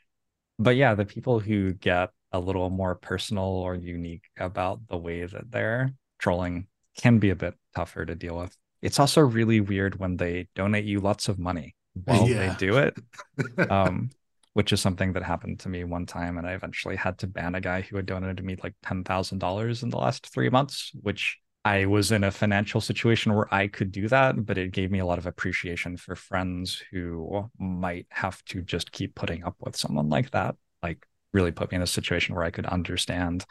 But 0.60 0.76
yeah, 0.76 0.94
the 0.94 1.06
people 1.06 1.40
who 1.40 1.74
get 1.74 2.10
a 2.32 2.40
little 2.40 2.70
more 2.70 2.96
personal 2.96 3.46
or 3.46 3.74
unique 3.76 4.26
about 4.38 4.88
the 4.88 4.98
way 4.98 5.26
that 5.26 5.50
they're 5.50 5.94
trolling 6.20 6.68
can 6.98 7.18
be 7.20 7.30
a 7.32 7.36
bit 7.36 7.56
tougher 7.76 8.06
to 8.06 8.16
deal 8.16 8.38
with. 8.38 8.56
It's 8.82 9.00
also 9.00 9.22
really 9.22 9.62
weird 9.62 10.00
when 10.00 10.18
they 10.18 10.48
donate 10.56 10.86
you 10.86 11.00
lots 11.00 11.30
of 11.30 11.40
money 11.40 11.76
while 12.06 12.28
yeah. 12.28 12.50
they 12.50 12.56
do 12.58 12.78
it. 12.78 12.98
Um, 13.70 14.10
which 14.54 14.74
is 14.74 14.82
something 14.82 15.14
that 15.14 15.22
happened 15.22 15.60
to 15.60 15.70
me 15.70 15.84
one 15.84 16.08
time. 16.08 16.40
And 16.40 16.48
I 16.48 16.54
eventually 16.54 16.96
had 16.96 17.20
to 17.20 17.28
ban 17.28 17.54
a 17.54 17.62
guy 17.62 17.82
who 17.82 17.96
had 17.96 18.08
donated 18.08 18.38
to 18.38 18.44
me 18.44 18.56
like 18.64 18.74
$10,000 18.84 19.84
in 19.84 19.90
the 19.90 19.98
last 19.98 20.26
three 20.26 20.50
months, 20.50 20.92
which 21.00 21.38
I 21.64 21.86
was 21.86 22.12
in 22.12 22.24
a 22.24 22.32
financial 22.32 22.82
situation 22.82 23.36
where 23.36 23.54
I 23.54 23.68
could 23.68 23.92
do 23.92 24.08
that, 24.08 24.48
but 24.48 24.58
it 24.58 24.72
gave 24.72 24.90
me 24.90 24.98
a 24.98 25.06
lot 25.06 25.20
of 25.20 25.28
appreciation 25.28 25.96
for 25.96 26.16
friends 26.16 26.82
who 26.92 27.48
might 27.60 28.08
have 28.10 28.44
to 28.46 28.64
just 28.64 28.92
keep 28.92 29.14
putting 29.14 29.44
up 29.44 29.58
with 29.60 29.76
someone 29.76 30.10
like 30.10 30.32
that. 30.32 30.56
Like, 30.82 31.06
really 31.34 31.52
put 31.52 31.72
me 31.72 31.76
in 31.76 31.84
a 31.84 31.88
situation 31.88 32.34
where 32.34 32.44
I 32.44 32.50
could 32.50 32.66
understand 32.66 33.46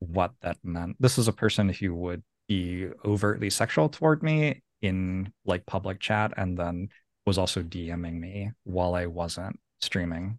what 0.00 0.32
that 0.42 0.58
meant. 0.62 0.96
This 1.00 1.16
is 1.16 1.28
a 1.28 1.32
person 1.32 1.70
who 1.70 1.94
would 1.94 2.22
be 2.46 2.88
overtly 3.06 3.48
sexual 3.48 3.88
toward 3.88 4.22
me 4.22 4.62
in 4.82 5.32
like 5.44 5.64
public 5.66 6.00
chat 6.00 6.34
and 6.36 6.58
then 6.58 6.88
was 7.26 7.38
also 7.38 7.62
DMing 7.62 8.20
me 8.20 8.52
while 8.64 8.94
I 8.94 9.06
wasn't 9.06 9.58
streaming 9.80 10.38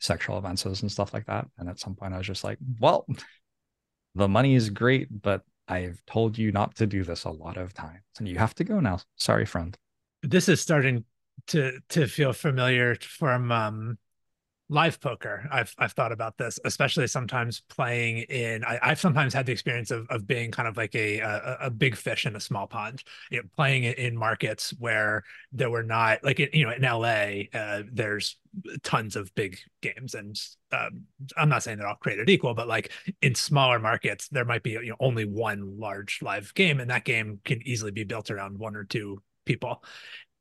sexual 0.00 0.38
offenses 0.38 0.82
and 0.82 0.90
stuff 0.90 1.12
like 1.12 1.26
that. 1.26 1.46
And 1.58 1.68
at 1.68 1.80
some 1.80 1.94
point, 1.94 2.14
I 2.14 2.18
was 2.18 2.26
just 2.26 2.44
like, 2.44 2.58
well, 2.80 3.06
the 4.14 4.28
money 4.28 4.54
is 4.54 4.70
great, 4.70 5.08
but 5.22 5.42
I've 5.66 6.02
told 6.06 6.38
you 6.38 6.52
not 6.52 6.74
to 6.76 6.86
do 6.86 7.04
this 7.04 7.24
a 7.24 7.30
lot 7.30 7.56
of 7.56 7.74
times, 7.74 8.00
and 8.18 8.28
you 8.28 8.38
have 8.38 8.54
to 8.56 8.64
go 8.64 8.80
now. 8.80 9.00
Sorry, 9.16 9.44
friend. 9.44 9.76
This 10.22 10.48
is 10.48 10.60
starting 10.60 11.04
to 11.48 11.78
to 11.90 12.06
feel 12.06 12.32
familiar 12.32 12.94
from 12.96 13.52
um 13.52 13.98
live 14.68 15.00
poker 15.00 15.48
i've 15.50 15.74
i've 15.78 15.92
thought 15.92 16.12
about 16.12 16.36
this 16.36 16.58
especially 16.64 17.06
sometimes 17.06 17.62
playing 17.68 18.18
in 18.18 18.62
I, 18.64 18.78
have 18.82 19.00
sometimes 19.00 19.32
had 19.32 19.46
the 19.46 19.52
experience 19.52 19.90
of, 19.90 20.06
of 20.10 20.26
being 20.26 20.50
kind 20.50 20.68
of 20.68 20.76
like 20.76 20.94
a, 20.94 21.20
a, 21.20 21.56
a 21.62 21.70
big 21.70 21.96
fish 21.96 22.26
in 22.26 22.36
a 22.36 22.40
small 22.40 22.66
pond 22.66 23.02
you 23.30 23.38
know, 23.38 23.48
playing 23.56 23.84
in 23.84 24.16
markets 24.16 24.74
where 24.78 25.24
there 25.52 25.70
were 25.70 25.82
not 25.82 26.22
like 26.22 26.38
you 26.38 26.64
know 26.64 26.72
in 26.72 26.82
la 26.82 27.58
uh, 27.58 27.82
there's 27.90 28.36
tons 28.82 29.16
of 29.16 29.34
big 29.34 29.58
games 29.80 30.14
and 30.14 30.38
um, 30.72 31.02
i'm 31.36 31.48
not 31.48 31.62
saying 31.62 31.78
they're 31.78 31.86
all 31.86 31.94
created 31.94 32.28
equal 32.28 32.54
but 32.54 32.68
like 32.68 32.90
in 33.22 33.34
smaller 33.34 33.78
markets 33.78 34.28
there 34.28 34.44
might 34.44 34.62
be 34.62 34.70
you 34.70 34.88
know 34.88 34.96
only 35.00 35.24
one 35.24 35.78
large 35.78 36.20
live 36.22 36.52
game 36.54 36.80
and 36.80 36.90
that 36.90 37.04
game 37.04 37.40
can 37.44 37.60
easily 37.66 37.90
be 37.90 38.04
built 38.04 38.30
around 38.30 38.58
one 38.58 38.76
or 38.76 38.84
two 38.84 39.22
people. 39.48 39.82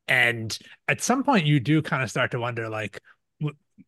And 0.07 0.57
at 0.87 1.01
some 1.01 1.23
point 1.23 1.47
you 1.47 1.59
do 1.59 1.81
kind 1.81 2.03
of 2.03 2.09
start 2.09 2.31
to 2.31 2.39
wonder 2.39 2.69
like 2.69 3.01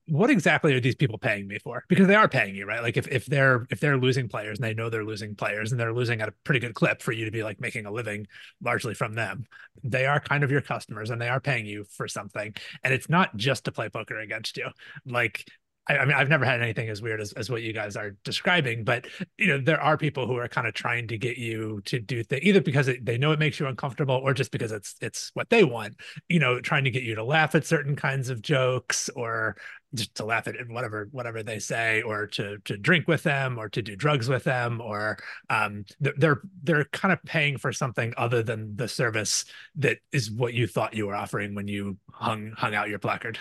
what 0.07 0.29
exactly 0.29 0.73
are 0.73 0.79
these 0.79 0.95
people 0.95 1.17
paying 1.17 1.47
me 1.47 1.59
for? 1.59 1.83
Because 1.87 2.07
they 2.07 2.15
are 2.15 2.27
paying 2.27 2.55
you, 2.55 2.65
right? 2.65 2.81
Like 2.81 2.97
if, 2.97 3.07
if 3.07 3.25
they're 3.25 3.65
if 3.69 3.79
they're 3.79 3.97
losing 3.97 4.27
players 4.27 4.59
and 4.59 4.67
they 4.67 4.73
know 4.73 4.89
they're 4.89 5.05
losing 5.05 5.35
players 5.35 5.71
and 5.71 5.79
they're 5.79 5.93
losing 5.93 6.21
at 6.21 6.29
a 6.29 6.33
pretty 6.43 6.59
good 6.59 6.73
clip 6.73 7.01
for 7.01 7.11
you 7.11 7.25
to 7.25 7.31
be 7.31 7.43
like 7.43 7.59
making 7.59 7.85
a 7.85 7.91
living 7.91 8.27
largely 8.61 8.93
from 8.93 9.13
them, 9.13 9.45
they 9.83 10.05
are 10.05 10.19
kind 10.19 10.43
of 10.43 10.51
your 10.51 10.61
customers 10.61 11.09
and 11.09 11.21
they 11.21 11.29
are 11.29 11.39
paying 11.39 11.65
you 11.65 11.83
for 11.83 12.07
something. 12.07 12.53
And 12.83 12.93
it's 12.93 13.09
not 13.09 13.35
just 13.35 13.65
to 13.65 13.71
play 13.71 13.89
poker 13.89 14.19
against 14.19 14.57
you. 14.57 14.69
Like 15.05 15.45
I, 15.89 15.97
I 15.97 16.05
mean, 16.05 16.15
I've 16.15 16.29
never 16.29 16.45
had 16.45 16.61
anything 16.61 16.89
as 16.89 17.01
weird 17.01 17.19
as, 17.19 17.33
as 17.33 17.49
what 17.49 17.63
you 17.63 17.73
guys 17.73 17.97
are 17.97 18.11
describing, 18.23 18.83
but 18.83 19.07
you 19.37 19.47
know, 19.47 19.59
there 19.59 19.81
are 19.81 19.97
people 19.97 20.27
who 20.27 20.37
are 20.37 20.47
kind 20.47 20.67
of 20.67 20.73
trying 20.73 21.07
to 21.07 21.17
get 21.17 21.37
you 21.37 21.81
to 21.85 21.99
do 21.99 22.23
things 22.23 22.43
either 22.43 22.61
because 22.61 22.87
it, 22.87 23.05
they 23.05 23.17
know 23.17 23.31
it 23.31 23.39
makes 23.39 23.59
you 23.59 23.67
uncomfortable 23.67 24.15
or 24.15 24.33
just 24.33 24.51
because 24.51 24.71
it's 24.71 24.95
it's 25.01 25.31
what 25.33 25.49
they 25.49 25.63
want. 25.63 25.95
You 26.29 26.39
know, 26.39 26.61
trying 26.61 26.83
to 26.83 26.91
get 26.91 27.03
you 27.03 27.15
to 27.15 27.23
laugh 27.23 27.55
at 27.55 27.65
certain 27.65 27.95
kinds 27.95 28.29
of 28.29 28.41
jokes 28.41 29.09
or 29.15 29.57
just 29.95 30.13
to 30.15 30.25
laugh 30.25 30.47
at 30.47 30.55
whatever 30.67 31.09
whatever 31.11 31.41
they 31.41 31.57
say 31.57 32.01
or 32.03 32.27
to 32.27 32.59
to 32.59 32.77
drink 32.77 33.07
with 33.07 33.23
them 33.23 33.57
or 33.57 33.69
to 33.69 33.81
do 33.81 33.95
drugs 33.95 34.29
with 34.29 34.43
them 34.43 34.79
or 34.81 35.17
um 35.49 35.83
they're 35.99 36.41
they're 36.63 36.85
kind 36.85 37.11
of 37.11 37.21
paying 37.23 37.57
for 37.57 37.73
something 37.73 38.13
other 38.15 38.43
than 38.43 38.75
the 38.75 38.87
service 38.87 39.45
that 39.75 39.97
is 40.11 40.29
what 40.29 40.53
you 40.53 40.67
thought 40.67 40.93
you 40.93 41.07
were 41.07 41.15
offering 41.15 41.55
when 41.55 41.67
you 41.67 41.97
hung 42.11 42.51
hung 42.55 42.75
out 42.75 42.89
your 42.89 42.99
placard 42.99 43.39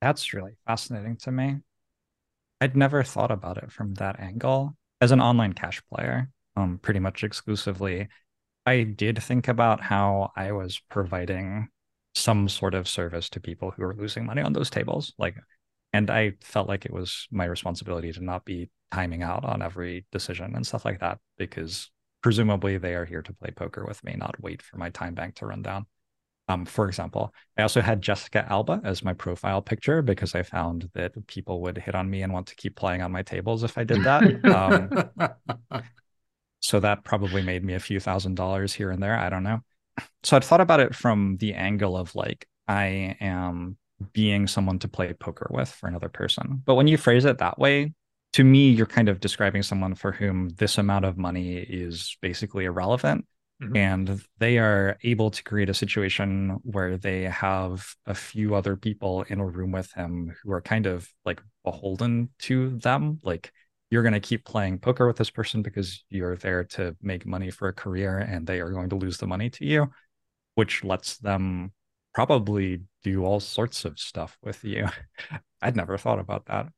that's 0.00 0.32
really 0.32 0.52
fascinating 0.66 1.16
to 1.16 1.30
me 1.30 1.56
i'd 2.62 2.76
never 2.76 3.02
thought 3.02 3.30
about 3.30 3.58
it 3.58 3.70
from 3.70 3.94
that 3.94 4.18
angle 4.20 4.76
as 5.00 5.12
an 5.12 5.20
online 5.20 5.52
cash 5.52 5.82
player 5.92 6.28
um 6.56 6.78
pretty 6.82 7.00
much 7.00 7.22
exclusively 7.22 8.08
i 8.66 8.82
did 8.82 9.22
think 9.22 9.48
about 9.48 9.80
how 9.80 10.30
i 10.36 10.52
was 10.52 10.80
providing 10.90 11.68
some 12.14 12.48
sort 12.48 12.74
of 12.74 12.88
service 12.88 13.28
to 13.28 13.40
people 13.40 13.70
who 13.70 13.82
were 13.82 13.94
losing 13.94 14.26
money 14.26 14.42
on 14.42 14.52
those 14.52 14.70
tables 14.70 15.12
like 15.18 15.36
and 15.92 16.10
I 16.10 16.32
felt 16.40 16.68
like 16.68 16.84
it 16.84 16.92
was 16.92 17.28
my 17.30 17.44
responsibility 17.44 18.12
to 18.12 18.24
not 18.24 18.44
be 18.44 18.70
timing 18.90 19.22
out 19.22 19.44
on 19.44 19.62
every 19.62 20.06
decision 20.10 20.54
and 20.54 20.66
stuff 20.66 20.84
like 20.84 21.00
that 21.00 21.18
because 21.36 21.90
presumably 22.22 22.78
they 22.78 22.94
are 22.94 23.04
here 23.04 23.22
to 23.22 23.32
play 23.34 23.50
poker 23.50 23.84
with 23.86 24.02
me, 24.04 24.14
not 24.16 24.40
wait 24.40 24.62
for 24.62 24.78
my 24.78 24.90
time 24.90 25.14
bank 25.14 25.34
to 25.36 25.46
run 25.46 25.62
down. 25.62 25.86
Um, 26.48 26.66
for 26.66 26.86
example, 26.88 27.32
I 27.56 27.62
also 27.62 27.80
had 27.80 28.02
Jessica 28.02 28.44
Alba 28.50 28.80
as 28.84 29.04
my 29.04 29.14
profile 29.14 29.62
picture 29.62 30.02
because 30.02 30.34
I 30.34 30.42
found 30.42 30.90
that 30.94 31.26
people 31.26 31.62
would 31.62 31.78
hit 31.78 31.94
on 31.94 32.10
me 32.10 32.22
and 32.22 32.32
want 32.32 32.48
to 32.48 32.56
keep 32.56 32.76
playing 32.76 33.00
on 33.00 33.12
my 33.12 33.22
tables 33.22 33.62
if 33.62 33.78
I 33.78 33.84
did 33.84 34.02
that. 34.04 34.44
Um, 35.72 35.82
so 36.60 36.80
that 36.80 37.04
probably 37.04 37.42
made 37.42 37.64
me 37.64 37.74
a 37.74 37.80
few 37.80 38.00
thousand 38.00 38.34
dollars 38.34 38.72
here 38.72 38.90
and 38.90 39.02
there. 39.02 39.16
I 39.16 39.30
don't 39.30 39.44
know. 39.44 39.60
So 40.22 40.36
I'd 40.36 40.44
thought 40.44 40.60
about 40.60 40.80
it 40.80 40.94
from 40.94 41.36
the 41.38 41.54
angle 41.54 41.96
of 41.96 42.14
like, 42.14 42.46
I 42.66 43.16
am 43.20 43.76
being 44.12 44.46
someone 44.46 44.78
to 44.80 44.88
play 44.88 45.12
poker 45.12 45.48
with 45.50 45.68
for 45.68 45.88
another 45.88 46.08
person. 46.08 46.62
But 46.64 46.74
when 46.74 46.88
you 46.88 46.96
phrase 46.96 47.24
it 47.24 47.38
that 47.38 47.58
way, 47.58 47.92
to 48.32 48.44
me, 48.44 48.70
you're 48.70 48.86
kind 48.86 49.08
of 49.08 49.20
describing 49.20 49.62
someone 49.62 49.94
for 49.94 50.10
whom 50.10 50.48
this 50.50 50.78
amount 50.78 51.04
of 51.04 51.18
money 51.18 51.56
is 51.56 52.16
basically 52.20 52.64
irrelevant. 52.64 53.26
Mhm. 53.60 53.76
And 53.76 54.24
they 54.38 54.58
are 54.58 54.98
able 55.02 55.30
to 55.30 55.42
create 55.42 55.68
a 55.68 55.74
situation 55.74 56.58
where 56.62 56.96
they 56.96 57.22
have 57.22 57.94
a 58.06 58.14
few 58.14 58.54
other 58.54 58.76
people 58.76 59.22
in 59.28 59.40
a 59.40 59.46
room 59.46 59.72
with 59.72 59.92
him 59.92 60.34
who 60.42 60.52
are 60.52 60.60
kind 60.60 60.86
of 60.86 61.08
like 61.24 61.40
beholden 61.64 62.30
to 62.40 62.76
them. 62.78 63.18
Like 63.22 63.52
you're 63.90 64.02
going 64.02 64.14
to 64.14 64.20
keep 64.20 64.44
playing 64.44 64.78
poker 64.78 65.06
with 65.06 65.16
this 65.16 65.30
person 65.30 65.62
because 65.62 66.04
you're 66.08 66.36
there 66.36 66.64
to 66.64 66.96
make 67.02 67.26
money 67.26 67.50
for 67.50 67.68
a 67.68 67.72
career 67.72 68.18
and 68.18 68.46
they 68.46 68.60
are 68.60 68.70
going 68.70 68.88
to 68.90 68.96
lose 68.96 69.18
the 69.18 69.26
money 69.26 69.50
to 69.50 69.64
you, 69.64 69.90
which 70.54 70.84
lets 70.84 71.18
them 71.18 71.72
probably 72.14 72.82
do 73.02 73.24
all 73.24 73.40
sorts 73.40 73.84
of 73.84 73.98
stuff 73.98 74.38
with 74.42 74.64
you. 74.64 74.86
I'd 75.62 75.76
never 75.76 75.96
thought 75.98 76.18
about 76.18 76.46
that. 76.46 76.68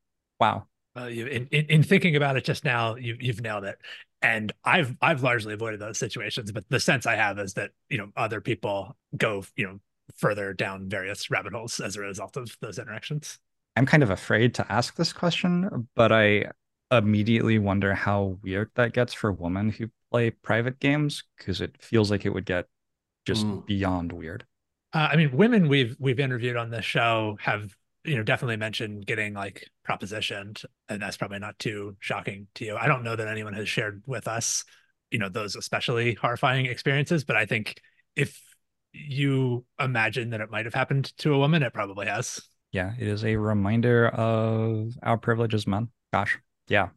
Wow. 0.40 0.66
Well, 0.94 1.10
you 1.10 1.26
in, 1.26 1.46
in, 1.48 1.66
in 1.66 1.82
thinking 1.82 2.16
about 2.16 2.36
it 2.36 2.44
just 2.44 2.64
now, 2.64 2.94
you 2.96 3.16
you've 3.18 3.40
nailed 3.40 3.64
it. 3.64 3.78
And 4.24 4.52
I've 4.64 4.96
I've 5.02 5.22
largely 5.22 5.52
avoided 5.52 5.80
those 5.80 5.98
situations, 5.98 6.50
but 6.50 6.64
the 6.70 6.80
sense 6.80 7.04
I 7.04 7.14
have 7.14 7.38
is 7.38 7.52
that 7.54 7.72
you 7.90 7.98
know 7.98 8.08
other 8.16 8.40
people 8.40 8.96
go 9.14 9.44
you 9.54 9.66
know 9.66 9.80
further 10.16 10.54
down 10.54 10.88
various 10.88 11.30
rabbit 11.30 11.52
holes 11.52 11.78
as 11.78 11.96
a 11.96 12.00
result 12.00 12.38
of 12.38 12.56
those 12.62 12.78
interactions. 12.78 13.38
I'm 13.76 13.84
kind 13.84 14.02
of 14.02 14.08
afraid 14.08 14.54
to 14.54 14.72
ask 14.72 14.96
this 14.96 15.12
question, 15.12 15.88
but 15.94 16.10
I 16.10 16.46
immediately 16.90 17.58
wonder 17.58 17.92
how 17.92 18.38
weird 18.42 18.70
that 18.76 18.94
gets 18.94 19.12
for 19.12 19.30
women 19.30 19.68
who 19.68 19.90
play 20.10 20.30
private 20.30 20.80
games 20.80 21.22
because 21.36 21.60
it 21.60 21.76
feels 21.82 22.10
like 22.10 22.24
it 22.24 22.30
would 22.30 22.46
get 22.46 22.66
just 23.26 23.44
Mm. 23.44 23.66
beyond 23.66 24.12
weird. 24.12 24.46
Uh, 24.94 25.08
I 25.12 25.16
mean, 25.16 25.36
women 25.36 25.68
we've 25.68 25.96
we've 25.98 26.20
interviewed 26.20 26.56
on 26.56 26.70
this 26.70 26.84
show 26.86 27.36
have 27.40 27.76
you 28.04 28.16
know 28.16 28.22
definitely 28.22 28.56
mentioned 28.56 29.06
getting 29.06 29.34
like 29.34 29.68
propositioned, 29.88 30.64
and 30.88 31.00
that's 31.00 31.16
probably 31.16 31.38
not 31.38 31.58
too 31.58 31.96
shocking 32.00 32.46
to 32.56 32.64
you. 32.64 32.76
I 32.76 32.86
don't 32.86 33.04
know 33.04 33.16
that 33.16 33.28
anyone 33.28 33.54
has 33.54 33.68
shared 33.68 34.02
with 34.06 34.28
us, 34.28 34.64
you 35.10 35.18
know, 35.18 35.28
those 35.28 35.56
especially 35.56 36.14
horrifying 36.14 36.66
experiences, 36.66 37.24
but 37.24 37.36
I 37.36 37.46
think 37.46 37.80
if 38.16 38.40
you 38.92 39.64
imagine 39.80 40.30
that 40.30 40.40
it 40.40 40.50
might 40.50 40.66
have 40.66 40.74
happened 40.74 41.16
to 41.18 41.34
a 41.34 41.38
woman, 41.38 41.62
it 41.62 41.74
probably 41.74 42.06
has. 42.06 42.40
Yeah, 42.72 42.92
it 42.98 43.08
is 43.08 43.24
a 43.24 43.36
reminder 43.36 44.08
of 44.08 44.92
our 45.02 45.16
privilege 45.16 45.54
as 45.54 45.66
men. 45.66 45.88
Gosh, 46.12 46.38
yeah. 46.68 46.88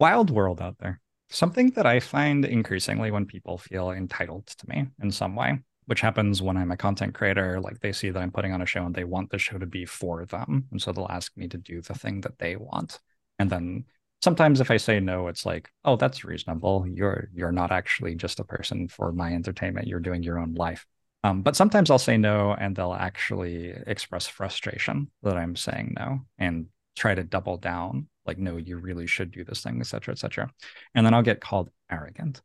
Wild 0.00 0.30
world 0.30 0.60
out 0.60 0.76
there. 0.78 1.00
Something 1.30 1.70
that 1.70 1.86
I 1.86 2.00
find 2.00 2.44
increasingly 2.44 3.10
when 3.10 3.26
people 3.26 3.58
feel 3.58 3.90
entitled 3.90 4.46
to 4.46 4.68
me 4.68 4.86
in 5.02 5.10
some 5.10 5.36
way, 5.36 5.58
which 5.88 6.02
happens 6.02 6.42
when 6.42 6.58
I'm 6.58 6.70
a 6.70 6.76
content 6.76 7.14
creator, 7.14 7.60
like 7.60 7.80
they 7.80 7.92
see 7.92 8.10
that 8.10 8.22
I'm 8.22 8.30
putting 8.30 8.52
on 8.52 8.60
a 8.60 8.66
show 8.66 8.84
and 8.84 8.94
they 8.94 9.04
want 9.04 9.30
the 9.30 9.38
show 9.38 9.56
to 9.56 9.64
be 9.64 9.86
for 9.86 10.26
them. 10.26 10.66
And 10.70 10.82
so 10.82 10.92
they'll 10.92 11.06
ask 11.08 11.34
me 11.34 11.48
to 11.48 11.56
do 11.56 11.80
the 11.80 11.94
thing 11.94 12.20
that 12.20 12.38
they 12.38 12.56
want. 12.56 13.00
And 13.38 13.48
then 13.48 13.86
sometimes 14.20 14.60
if 14.60 14.70
I 14.70 14.76
say 14.76 15.00
no, 15.00 15.28
it's 15.28 15.46
like, 15.46 15.70
oh, 15.86 15.96
that's 15.96 16.24
reasonable. 16.24 16.86
You're 16.86 17.30
you're 17.34 17.52
not 17.52 17.72
actually 17.72 18.14
just 18.16 18.38
a 18.38 18.44
person 18.44 18.88
for 18.88 19.12
my 19.12 19.32
entertainment. 19.32 19.86
You're 19.86 20.00
doing 20.00 20.22
your 20.22 20.38
own 20.38 20.54
life. 20.54 20.86
Um, 21.24 21.40
but 21.40 21.56
sometimes 21.56 21.90
I'll 21.90 21.98
say 21.98 22.18
no 22.18 22.52
and 22.52 22.76
they'll 22.76 22.92
actually 22.92 23.74
express 23.86 24.26
frustration 24.26 25.10
that 25.22 25.38
I'm 25.38 25.56
saying 25.56 25.94
no 25.98 26.20
and 26.36 26.66
try 26.96 27.14
to 27.14 27.24
double 27.24 27.56
down, 27.56 28.08
like, 28.26 28.36
no, 28.36 28.58
you 28.58 28.76
really 28.76 29.06
should 29.06 29.30
do 29.30 29.42
this 29.42 29.62
thing, 29.62 29.78
et 29.80 29.86
cetera, 29.86 30.12
et 30.12 30.18
cetera. 30.18 30.50
And 30.94 31.06
then 31.06 31.14
I'll 31.14 31.22
get 31.22 31.40
called 31.40 31.70
arrogant. 31.90 32.42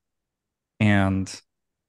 And 0.80 1.28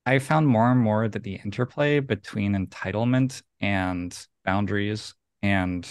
I 0.06 0.18
found 0.18 0.46
more 0.46 0.70
and 0.70 0.80
more 0.80 1.08
that 1.08 1.22
the 1.22 1.40
interplay 1.44 2.00
between 2.00 2.54
entitlement 2.54 3.42
and 3.60 4.16
boundaries 4.44 5.14
and 5.42 5.86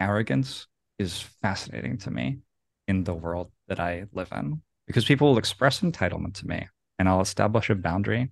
arrogance 0.00 0.66
is 0.98 1.20
fascinating 1.42 1.98
to 1.98 2.10
me 2.10 2.38
in 2.86 3.04
the 3.04 3.14
world 3.14 3.50
that 3.68 3.80
I 3.80 4.04
live 4.12 4.28
in 4.32 4.60
because 4.86 5.04
people 5.04 5.28
will 5.28 5.38
express 5.38 5.80
entitlement 5.80 6.34
to 6.34 6.46
me 6.46 6.68
and 6.98 7.08
I'll 7.08 7.22
establish 7.22 7.70
a 7.70 7.74
boundary 7.74 8.30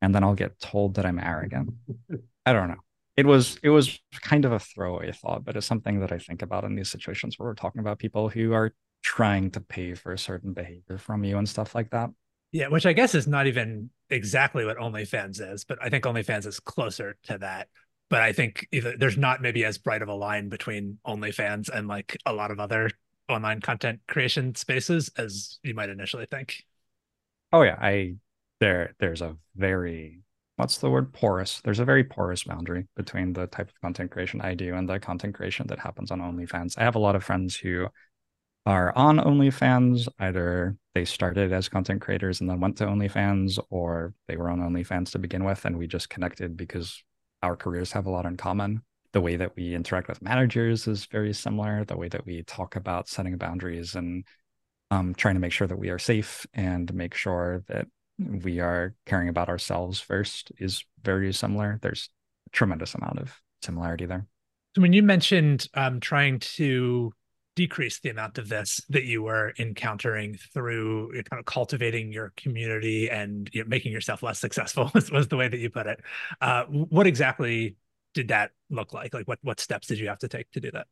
and 0.00 0.14
then 0.14 0.22
I'll 0.22 0.34
get 0.34 0.60
told 0.60 0.94
that 0.94 1.06
I'm 1.06 1.18
arrogant. 1.18 1.70
I 2.46 2.52
don't 2.52 2.68
know. 2.68 2.80
It 3.16 3.26
was 3.26 3.58
it 3.62 3.68
was 3.68 4.00
kind 4.20 4.44
of 4.44 4.52
a 4.52 4.58
throwaway 4.58 5.12
thought, 5.12 5.44
but 5.44 5.56
it's 5.56 5.66
something 5.66 6.00
that 6.00 6.12
I 6.12 6.18
think 6.18 6.40
about 6.42 6.64
in 6.64 6.74
these 6.74 6.90
situations 6.90 7.38
where 7.38 7.48
we're 7.48 7.54
talking 7.54 7.80
about 7.80 7.98
people 7.98 8.28
who 8.28 8.52
are 8.52 8.72
trying 9.02 9.50
to 9.50 9.60
pay 9.60 9.94
for 9.94 10.12
a 10.12 10.18
certain 10.18 10.52
behavior 10.52 10.98
from 10.98 11.24
you 11.24 11.36
and 11.36 11.48
stuff 11.48 11.74
like 11.74 11.90
that. 11.90 12.10
Yeah, 12.52 12.68
which 12.68 12.84
I 12.84 12.92
guess 12.92 13.14
is 13.14 13.26
not 13.26 13.46
even 13.46 13.90
exactly 14.10 14.64
what 14.64 14.76
OnlyFans 14.76 15.40
is, 15.40 15.64
but 15.64 15.78
I 15.82 15.88
think 15.88 16.04
OnlyFans 16.04 16.46
is 16.46 16.60
closer 16.60 17.16
to 17.24 17.38
that. 17.38 17.68
But 18.10 18.20
I 18.20 18.32
think 18.32 18.68
either 18.70 18.94
there's 18.96 19.16
not 19.16 19.40
maybe 19.40 19.64
as 19.64 19.78
bright 19.78 20.02
of 20.02 20.08
a 20.08 20.14
line 20.14 20.50
between 20.50 20.98
OnlyFans 21.06 21.70
and 21.70 21.88
like 21.88 22.18
a 22.26 22.32
lot 22.34 22.50
of 22.50 22.60
other 22.60 22.90
online 23.28 23.60
content 23.60 24.00
creation 24.06 24.54
spaces 24.54 25.10
as 25.16 25.58
you 25.62 25.72
might 25.74 25.88
initially 25.88 26.26
think. 26.30 26.62
Oh 27.52 27.62
yeah, 27.62 27.78
I 27.80 28.16
there 28.60 28.94
there's 28.98 29.22
a 29.22 29.36
very 29.56 30.20
what's 30.56 30.76
the 30.76 30.90
word 30.90 31.14
porous. 31.14 31.62
There's 31.62 31.78
a 31.78 31.86
very 31.86 32.04
porous 32.04 32.44
boundary 32.44 32.86
between 32.96 33.32
the 33.32 33.46
type 33.46 33.70
of 33.70 33.80
content 33.80 34.10
creation 34.10 34.42
I 34.42 34.54
do 34.54 34.74
and 34.74 34.86
the 34.86 35.00
content 35.00 35.34
creation 35.34 35.66
that 35.68 35.78
happens 35.78 36.10
on 36.10 36.20
OnlyFans. 36.20 36.76
I 36.76 36.84
have 36.84 36.96
a 36.96 37.00
lot 37.00 37.16
of 37.16 37.24
friends 37.24 37.56
who 37.56 37.88
are 38.66 38.94
on 38.94 39.16
OnlyFans. 39.18 40.06
Either 40.18 40.76
they 40.94 41.04
started 41.04 41.52
as 41.52 41.68
content 41.68 42.00
creators 42.00 42.40
and 42.40 42.50
then 42.50 42.60
went 42.60 42.76
to 42.78 42.86
OnlyFans, 42.86 43.58
or 43.70 44.14
they 44.28 44.36
were 44.36 44.50
on 44.50 44.60
OnlyFans 44.60 45.10
to 45.12 45.18
begin 45.18 45.44
with, 45.44 45.64
and 45.64 45.78
we 45.78 45.86
just 45.86 46.10
connected 46.10 46.56
because 46.56 47.02
our 47.42 47.56
careers 47.56 47.92
have 47.92 48.06
a 48.06 48.10
lot 48.10 48.26
in 48.26 48.36
common. 48.36 48.82
The 49.12 49.20
way 49.20 49.36
that 49.36 49.56
we 49.56 49.74
interact 49.74 50.08
with 50.08 50.22
managers 50.22 50.86
is 50.86 51.06
very 51.06 51.32
similar. 51.32 51.84
The 51.84 51.96
way 51.96 52.08
that 52.08 52.24
we 52.24 52.42
talk 52.42 52.76
about 52.76 53.08
setting 53.08 53.36
boundaries 53.36 53.94
and 53.94 54.24
um, 54.90 55.14
trying 55.14 55.34
to 55.34 55.40
make 55.40 55.52
sure 55.52 55.66
that 55.66 55.78
we 55.78 55.90
are 55.90 55.98
safe 55.98 56.46
and 56.54 56.92
make 56.94 57.14
sure 57.14 57.62
that 57.68 57.86
we 58.18 58.60
are 58.60 58.94
caring 59.06 59.28
about 59.28 59.48
ourselves 59.48 60.00
first 60.00 60.52
is 60.58 60.84
very 61.02 61.32
similar. 61.32 61.78
There's 61.82 62.10
a 62.46 62.50
tremendous 62.50 62.94
amount 62.94 63.18
of 63.18 63.40
similarity 63.62 64.06
there. 64.06 64.26
So 64.74 64.82
when 64.82 64.92
you 64.92 65.02
mentioned 65.02 65.68
um, 65.74 66.00
trying 66.00 66.38
to 66.40 67.12
decrease 67.54 68.00
the 68.00 68.08
amount 68.08 68.38
of 68.38 68.48
this 68.48 68.80
that 68.88 69.04
you 69.04 69.22
were 69.22 69.52
encountering 69.58 70.38
through 70.54 71.12
kind 71.30 71.38
of 71.38 71.44
cultivating 71.44 72.12
your 72.12 72.32
community 72.36 73.10
and 73.10 73.50
you 73.52 73.62
know, 73.62 73.68
making 73.68 73.92
yourself 73.92 74.22
less 74.22 74.38
successful 74.38 74.90
was, 74.94 75.10
was 75.10 75.28
the 75.28 75.36
way 75.36 75.48
that 75.48 75.58
you 75.58 75.70
put 75.70 75.86
it. 75.86 76.00
Uh, 76.40 76.64
what 76.64 77.06
exactly 77.06 77.76
did 78.14 78.28
that 78.28 78.50
look 78.70 78.92
like? 78.92 79.14
Like 79.14 79.28
what 79.28 79.38
what 79.42 79.60
steps 79.60 79.86
did 79.86 79.98
you 79.98 80.08
have 80.08 80.18
to 80.18 80.28
take 80.28 80.50
to 80.52 80.60
do 80.60 80.70
that? 80.72 80.86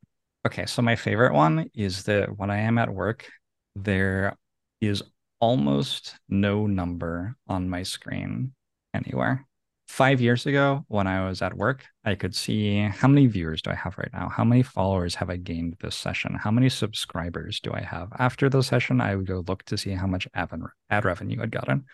Okay, 0.47 0.67
so 0.67 0.81
my 0.81 0.97
favorite 0.97 1.35
one 1.35 1.71
is 1.75 2.05
that 2.05 2.39
when 2.39 2.51
I 2.51 2.59
am 2.61 2.79
at 2.79 2.89
work, 2.89 3.31
there 3.77 4.37
is 4.81 5.03
almost 5.39 6.15
no 6.29 6.67
number 6.67 7.37
on 7.47 7.69
my 7.69 7.83
screen 7.83 8.53
anywhere. 8.95 9.47
Five 9.91 10.21
years 10.21 10.47
ago, 10.47 10.85
when 10.87 11.09
I 11.09 11.29
was 11.29 11.43
at 11.43 11.57
work, 11.57 11.85
I 12.05 12.15
could 12.15 12.35
see 12.35 12.81
how 12.81 13.09
many 13.09 13.27
viewers 13.27 13.61
do 13.61 13.71
I 13.71 13.75
have 13.75 13.99
right 13.99 14.09
now? 14.13 14.29
How 14.29 14.45
many 14.45 14.63
followers 14.63 15.17
have 15.17 15.29
I 15.29 15.37
gained 15.37 15.79
this 15.81 15.97
session? 15.97 16.39
How 16.41 16.53
many 16.53 16.69
subscribers 16.69 17.59
do 17.59 17.73
I 17.75 17.81
have? 17.81 18.09
After 18.17 18.49
the 18.49 18.63
session, 18.63 19.01
I 19.01 19.17
would 19.17 19.27
go 19.27 19.43
look 19.49 19.65
to 19.65 19.77
see 19.77 19.91
how 19.91 20.07
much 20.07 20.29
ad, 20.33 21.05
revenue 21.05 21.43
I'd 21.43 21.51
gotten. 21.51 21.85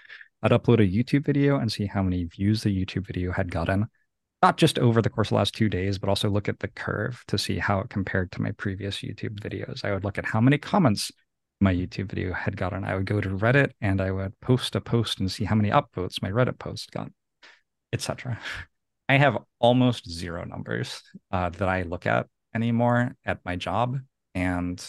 I'd 0.42 0.51
upload 0.51 0.78
a 0.78 0.86
YouTube 0.86 1.24
video 1.24 1.57
and 1.57 1.72
see 1.72 1.86
how 1.86 2.03
many 2.03 2.24
views 2.24 2.62
the 2.62 2.68
YouTube 2.68 3.07
video 3.07 3.32
had 3.32 3.51
gotten, 3.51 3.86
not 4.42 4.59
just 4.59 4.78
over 4.78 5.01
the 5.01 5.11
course 5.11 5.28
of 5.28 5.30
the 5.30 5.36
last 5.36 5.55
two 5.55 5.70
days, 5.70 5.99
but 5.99 6.11
also 6.11 6.28
look 6.28 6.51
at 6.51 6.61
the 6.61 6.68
curve 6.68 7.24
to 7.28 7.38
see 7.38 7.59
how 7.59 7.80
it 7.80 7.88
compared 7.88 8.30
to 8.32 8.42
my 8.42 8.53
previous 8.53 8.99
YouTube 8.99 9.40
videos. 9.40 9.86
I 9.86 9.94
would 9.94 10.05
look 10.05 10.18
at 10.18 10.26
how 10.26 10.42
many 10.42 10.59
comments 10.59 11.11
my 11.62 11.74
YouTube 11.74 12.11
video 12.11 12.34
had 12.34 12.59
gotten. 12.59 12.84
I 12.84 12.94
would 12.94 13.07
go 13.07 13.22
to 13.22 13.30
Reddit 13.30 13.70
and 13.80 14.03
I 14.03 14.11
would 14.11 14.38
post 14.40 14.76
a 14.76 14.82
post 14.82 15.18
and 15.18 15.32
see 15.32 15.44
how 15.44 15.55
many 15.55 15.70
upvotes 15.70 16.20
my 16.20 16.30
Reddit 16.30 16.59
post 16.59 16.90
got, 16.92 17.09
etc. 17.93 18.39
I 19.09 19.18
have 19.18 19.39
almost 19.61 20.11
zero 20.11 20.45
numbers 20.45 21.03
uh, 21.30 21.51
that 21.51 21.68
I 21.68 21.82
look 21.82 22.07
at 22.07 22.26
anymore 22.55 23.14
at 23.24 23.45
my 23.45 23.57
job. 23.57 23.99
And 24.34 24.84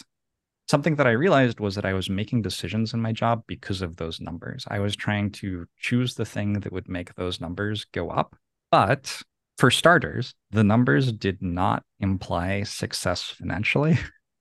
something 0.68 0.96
that 0.96 1.06
I 1.06 1.12
realized 1.12 1.60
was 1.60 1.76
that 1.76 1.86
I 1.86 1.94
was 1.94 2.10
making 2.10 2.42
decisions 2.42 2.94
in 2.94 3.00
my 3.00 3.12
job 3.12 3.44
because 3.46 3.80
of 3.80 3.96
those 3.96 4.20
numbers. 4.20 4.64
I 4.68 4.80
was 4.80 4.96
trying 4.96 5.30
to 5.32 5.66
choose 5.78 6.14
the 6.14 6.24
thing 6.24 6.60
that 6.60 6.72
would 6.72 6.88
make 6.88 7.14
those 7.14 7.40
numbers 7.40 7.86
go 7.92 8.10
up. 8.10 8.36
But 8.70 9.22
for 9.56 9.70
starters, 9.70 10.34
the 10.50 10.64
numbers 10.64 11.12
did 11.12 11.40
not 11.40 11.84
imply 12.00 12.64
success 12.64 13.22
financially. 13.22 13.98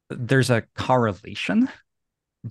There's 0.10 0.50
a 0.50 0.64
correlation 0.76 1.70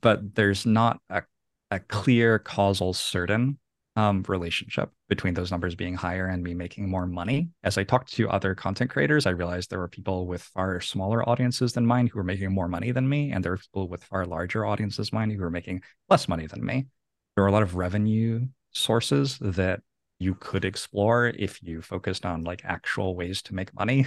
but 0.00 0.34
there's 0.34 0.66
not 0.66 1.00
a, 1.10 1.22
a 1.70 1.80
clear 1.80 2.38
causal 2.38 2.92
certain 2.92 3.58
um, 3.96 4.22
relationship 4.28 4.90
between 5.08 5.34
those 5.34 5.50
numbers 5.50 5.74
being 5.74 5.94
higher 5.94 6.26
and 6.26 6.42
me 6.42 6.54
making 6.54 6.88
more 6.88 7.06
money. 7.06 7.48
As 7.64 7.78
I 7.78 7.84
talked 7.84 8.12
to 8.14 8.28
other 8.28 8.54
content 8.54 8.90
creators, 8.90 9.26
I 9.26 9.30
realized 9.30 9.70
there 9.70 9.78
were 9.78 9.88
people 9.88 10.26
with 10.26 10.42
far 10.42 10.80
smaller 10.80 11.26
audiences 11.28 11.72
than 11.72 11.86
mine 11.86 12.06
who 12.06 12.18
were 12.18 12.24
making 12.24 12.52
more 12.52 12.68
money 12.68 12.92
than 12.92 13.08
me, 13.08 13.32
and 13.32 13.42
there 13.42 13.52
were 13.52 13.58
people 13.58 13.88
with 13.88 14.04
far 14.04 14.26
larger 14.26 14.66
audiences 14.66 15.10
than 15.10 15.18
mine 15.18 15.30
who 15.30 15.40
were 15.40 15.50
making 15.50 15.82
less 16.10 16.28
money 16.28 16.46
than 16.46 16.64
me. 16.64 16.86
There 17.34 17.42
were 17.42 17.48
a 17.48 17.52
lot 17.52 17.62
of 17.62 17.74
revenue 17.74 18.46
sources 18.72 19.38
that 19.40 19.80
you 20.18 20.34
could 20.34 20.64
explore 20.64 21.26
if 21.28 21.62
you 21.62 21.82
focused 21.82 22.24
on 22.24 22.42
like 22.42 22.64
actual 22.64 23.16
ways 23.16 23.42
to 23.42 23.54
make 23.54 23.74
money 23.74 24.06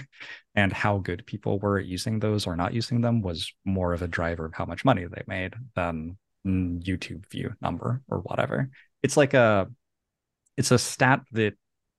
and 0.56 0.74
how 0.74 0.98
good 0.98 1.26
people 1.26 1.60
were 1.60 1.80
using 1.80 2.20
those 2.20 2.48
or 2.48 2.56
not 2.56 2.74
using 2.74 3.02
them 3.02 3.22
was 3.22 3.54
more 3.64 3.94
of 3.94 4.02
a 4.02 4.08
driver 4.08 4.46
of 4.46 4.54
how 4.54 4.66
much 4.66 4.84
money 4.84 5.06
they 5.06 5.24
made 5.28 5.54
than 5.76 6.18
YouTube 6.46 7.30
view 7.30 7.54
number 7.62 8.02
or 8.08 8.20
whatever. 8.20 8.70
It's 9.04 9.18
like 9.18 9.34
a 9.34 9.70
it's 10.60 10.72
a 10.72 10.78
stat 10.78 11.22
that 11.32 11.54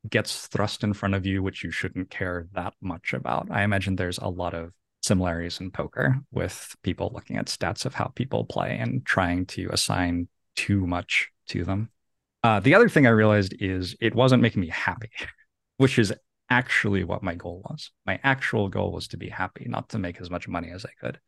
gets 0.09 0.47
thrust 0.49 0.85
in 0.85 0.93
front 0.93 1.15
of 1.15 1.25
you 1.25 1.43
which 1.43 1.65
you 1.65 1.71
shouldn't 1.71 2.11
care 2.11 2.47
that 2.53 2.75
much 2.83 3.15
about. 3.15 3.49
I 3.51 3.63
imagine 3.63 3.97
there's 3.97 4.19
a 4.19 4.29
lot 4.29 4.53
of 4.53 4.73
similarities 5.03 5.61
in 5.61 5.71
poker 5.71 6.21
with 6.31 6.77
people 6.83 7.11
looking 7.15 7.39
at 7.39 7.47
stats 7.47 7.87
of 7.87 7.95
how 7.95 8.09
people 8.15 8.45
play 8.45 8.77
and 8.79 9.05
trying 9.07 9.47
to 9.47 9.71
assign 9.73 10.29
too 10.57 10.87
much 10.87 11.31
to 11.49 11.65
them. 11.65 11.89
Uh, 12.45 12.61
the 12.61 12.75
other 12.75 12.91
thing 12.91 13.07
I 13.07 13.11
realized 13.11 13.55
is 13.59 13.97
it 13.99 14.15
wasn't 14.15 14.43
making 14.43 14.61
me 14.61 14.69
happy, 14.69 15.11
which 15.79 15.99
is 15.99 16.13
actually 16.51 17.03
what 17.03 17.23
my 17.23 17.35
goal 17.35 17.65
was. 17.71 17.93
My 18.05 18.21
actual 18.23 18.69
goal 18.69 18.93
was 18.93 19.09
to 19.09 19.17
be 19.17 19.31
happy, 19.31 19.65
not 19.71 19.89
to 19.91 19.99
make 19.99 20.21
as 20.21 20.29
much 20.29 20.49
money 20.49 20.71
as 20.71 20.85
I 20.85 20.91
could. 21.01 21.19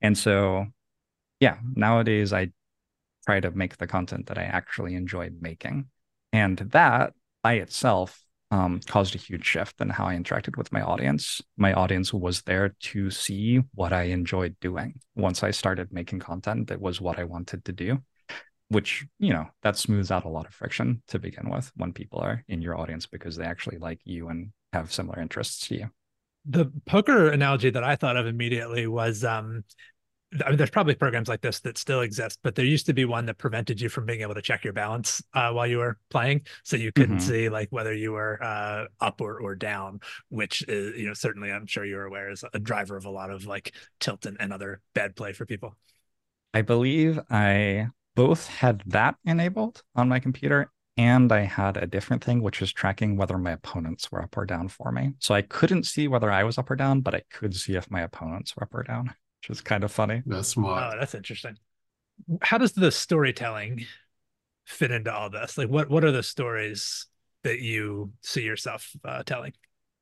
And 0.00 0.16
so, 0.16 0.64
yeah, 1.40 1.58
nowadays 1.74 2.32
I 2.32 2.52
try 3.26 3.40
to 3.40 3.50
make 3.50 3.76
the 3.76 3.86
content 3.86 4.28
that 4.28 4.38
I 4.38 4.44
actually 4.44 4.94
enjoy 4.94 5.28
making. 5.42 5.90
And 6.32 6.58
that 6.58 7.12
by 7.42 7.54
itself 7.54 8.22
um, 8.50 8.80
caused 8.86 9.14
a 9.14 9.18
huge 9.18 9.44
shift 9.44 9.80
in 9.80 9.90
how 9.90 10.06
I 10.06 10.16
interacted 10.16 10.56
with 10.56 10.72
my 10.72 10.82
audience. 10.82 11.40
My 11.56 11.72
audience 11.72 12.12
was 12.12 12.42
there 12.42 12.74
to 12.80 13.10
see 13.10 13.62
what 13.74 13.92
I 13.92 14.04
enjoyed 14.04 14.56
doing. 14.60 14.94
Once 15.14 15.42
I 15.42 15.52
started 15.52 15.92
making 15.92 16.18
content 16.18 16.68
that 16.68 16.80
was 16.80 17.00
what 17.00 17.18
I 17.18 17.24
wanted 17.24 17.64
to 17.66 17.72
do, 17.72 18.02
which, 18.68 19.06
you 19.18 19.32
know, 19.32 19.46
that 19.62 19.76
smooths 19.76 20.10
out 20.10 20.24
a 20.24 20.28
lot 20.28 20.46
of 20.46 20.54
friction 20.54 21.02
to 21.08 21.18
begin 21.18 21.48
with 21.48 21.70
when 21.76 21.92
people 21.92 22.18
are 22.18 22.44
in 22.48 22.60
your 22.60 22.76
audience 22.76 23.06
because 23.06 23.36
they 23.36 23.44
actually 23.44 23.78
like 23.78 24.00
you 24.04 24.28
and 24.28 24.50
have 24.72 24.92
similar 24.92 25.20
interests 25.20 25.68
to 25.68 25.76
you. 25.76 25.90
The 26.46 26.72
poker 26.86 27.28
analogy 27.28 27.70
that 27.70 27.84
I 27.84 27.96
thought 27.96 28.16
of 28.16 28.26
immediately 28.26 28.86
was 28.86 29.24
um, 29.24 29.64
I 30.44 30.50
mean, 30.50 30.58
there's 30.58 30.70
probably 30.70 30.94
programs 30.94 31.28
like 31.28 31.40
this 31.40 31.58
that 31.60 31.76
still 31.76 32.02
exist, 32.02 32.38
but 32.44 32.54
there 32.54 32.64
used 32.64 32.86
to 32.86 32.92
be 32.92 33.04
one 33.04 33.26
that 33.26 33.38
prevented 33.38 33.80
you 33.80 33.88
from 33.88 34.06
being 34.06 34.20
able 34.20 34.34
to 34.34 34.42
check 34.42 34.62
your 34.62 34.72
balance 34.72 35.20
uh, 35.34 35.50
while 35.50 35.66
you 35.66 35.78
were 35.78 35.98
playing, 36.08 36.42
so 36.62 36.76
you 36.76 36.92
couldn't 36.92 37.18
mm-hmm. 37.18 37.28
see 37.28 37.48
like 37.48 37.68
whether 37.70 37.92
you 37.92 38.12
were 38.12 38.40
uh, 38.42 38.84
up 39.00 39.20
or, 39.20 39.40
or 39.40 39.56
down. 39.56 40.00
Which 40.28 40.62
is, 40.68 40.96
you 40.96 41.08
know, 41.08 41.14
certainly 41.14 41.50
I'm 41.50 41.66
sure 41.66 41.84
you're 41.84 42.04
aware 42.04 42.30
is 42.30 42.44
a 42.52 42.58
driver 42.60 42.96
of 42.96 43.06
a 43.06 43.10
lot 43.10 43.30
of 43.30 43.46
like 43.46 43.74
tilt 43.98 44.24
and, 44.24 44.36
and 44.38 44.52
other 44.52 44.80
bad 44.94 45.16
play 45.16 45.32
for 45.32 45.46
people. 45.46 45.74
I 46.54 46.62
believe 46.62 47.18
I 47.28 47.88
both 48.14 48.46
had 48.46 48.82
that 48.86 49.16
enabled 49.24 49.82
on 49.96 50.08
my 50.08 50.20
computer 50.20 50.70
and 50.96 51.32
I 51.32 51.40
had 51.40 51.76
a 51.76 51.86
different 51.86 52.22
thing, 52.22 52.42
which 52.42 52.60
was 52.60 52.72
tracking 52.72 53.16
whether 53.16 53.38
my 53.38 53.52
opponents 53.52 54.12
were 54.12 54.22
up 54.22 54.36
or 54.36 54.44
down 54.44 54.68
for 54.68 54.92
me. 54.92 55.14
So 55.18 55.34
I 55.34 55.42
couldn't 55.42 55.86
see 55.86 56.06
whether 56.08 56.30
I 56.30 56.44
was 56.44 56.58
up 56.58 56.70
or 56.70 56.76
down, 56.76 57.00
but 57.00 57.14
I 57.14 57.22
could 57.30 57.54
see 57.54 57.74
if 57.74 57.90
my 57.90 58.02
opponents 58.02 58.54
were 58.54 58.64
up 58.64 58.74
or 58.74 58.82
down 58.82 59.14
which 59.40 59.50
is 59.50 59.60
kind 59.60 59.84
of 59.84 59.92
funny. 59.92 60.22
That's 60.26 60.48
smart. 60.48 60.94
Oh, 60.94 60.98
that's 60.98 61.14
interesting. 61.14 61.56
How 62.42 62.58
does 62.58 62.72
the 62.72 62.90
storytelling 62.90 63.86
fit 64.66 64.90
into 64.90 65.12
all 65.12 65.30
this? 65.30 65.56
Like, 65.56 65.68
what 65.68 65.88
what 65.88 66.04
are 66.04 66.12
the 66.12 66.22
stories 66.22 67.06
that 67.44 67.60
you 67.60 68.12
see 68.22 68.42
yourself 68.42 68.90
uh, 69.04 69.22
telling? 69.22 69.52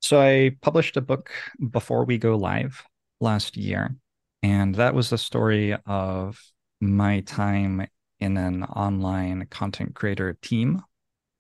So 0.01 0.21
I 0.21 0.57
published 0.61 0.97
a 0.97 1.01
book 1.01 1.31
before 1.71 2.05
we 2.05 2.19
go 2.19 2.37
live 2.37 2.85
last 3.21 3.57
year, 3.57 3.95
and 4.43 4.75
that 4.75 4.95
was 4.95 5.11
the 5.11 5.19
story 5.19 5.77
of 5.87 6.41
my 6.81 7.21
time 7.21 7.87
in 8.21 8.37
an 8.37 8.65
online 8.65 9.47
content 9.51 9.95
creator 9.95 10.37
team. 10.43 10.83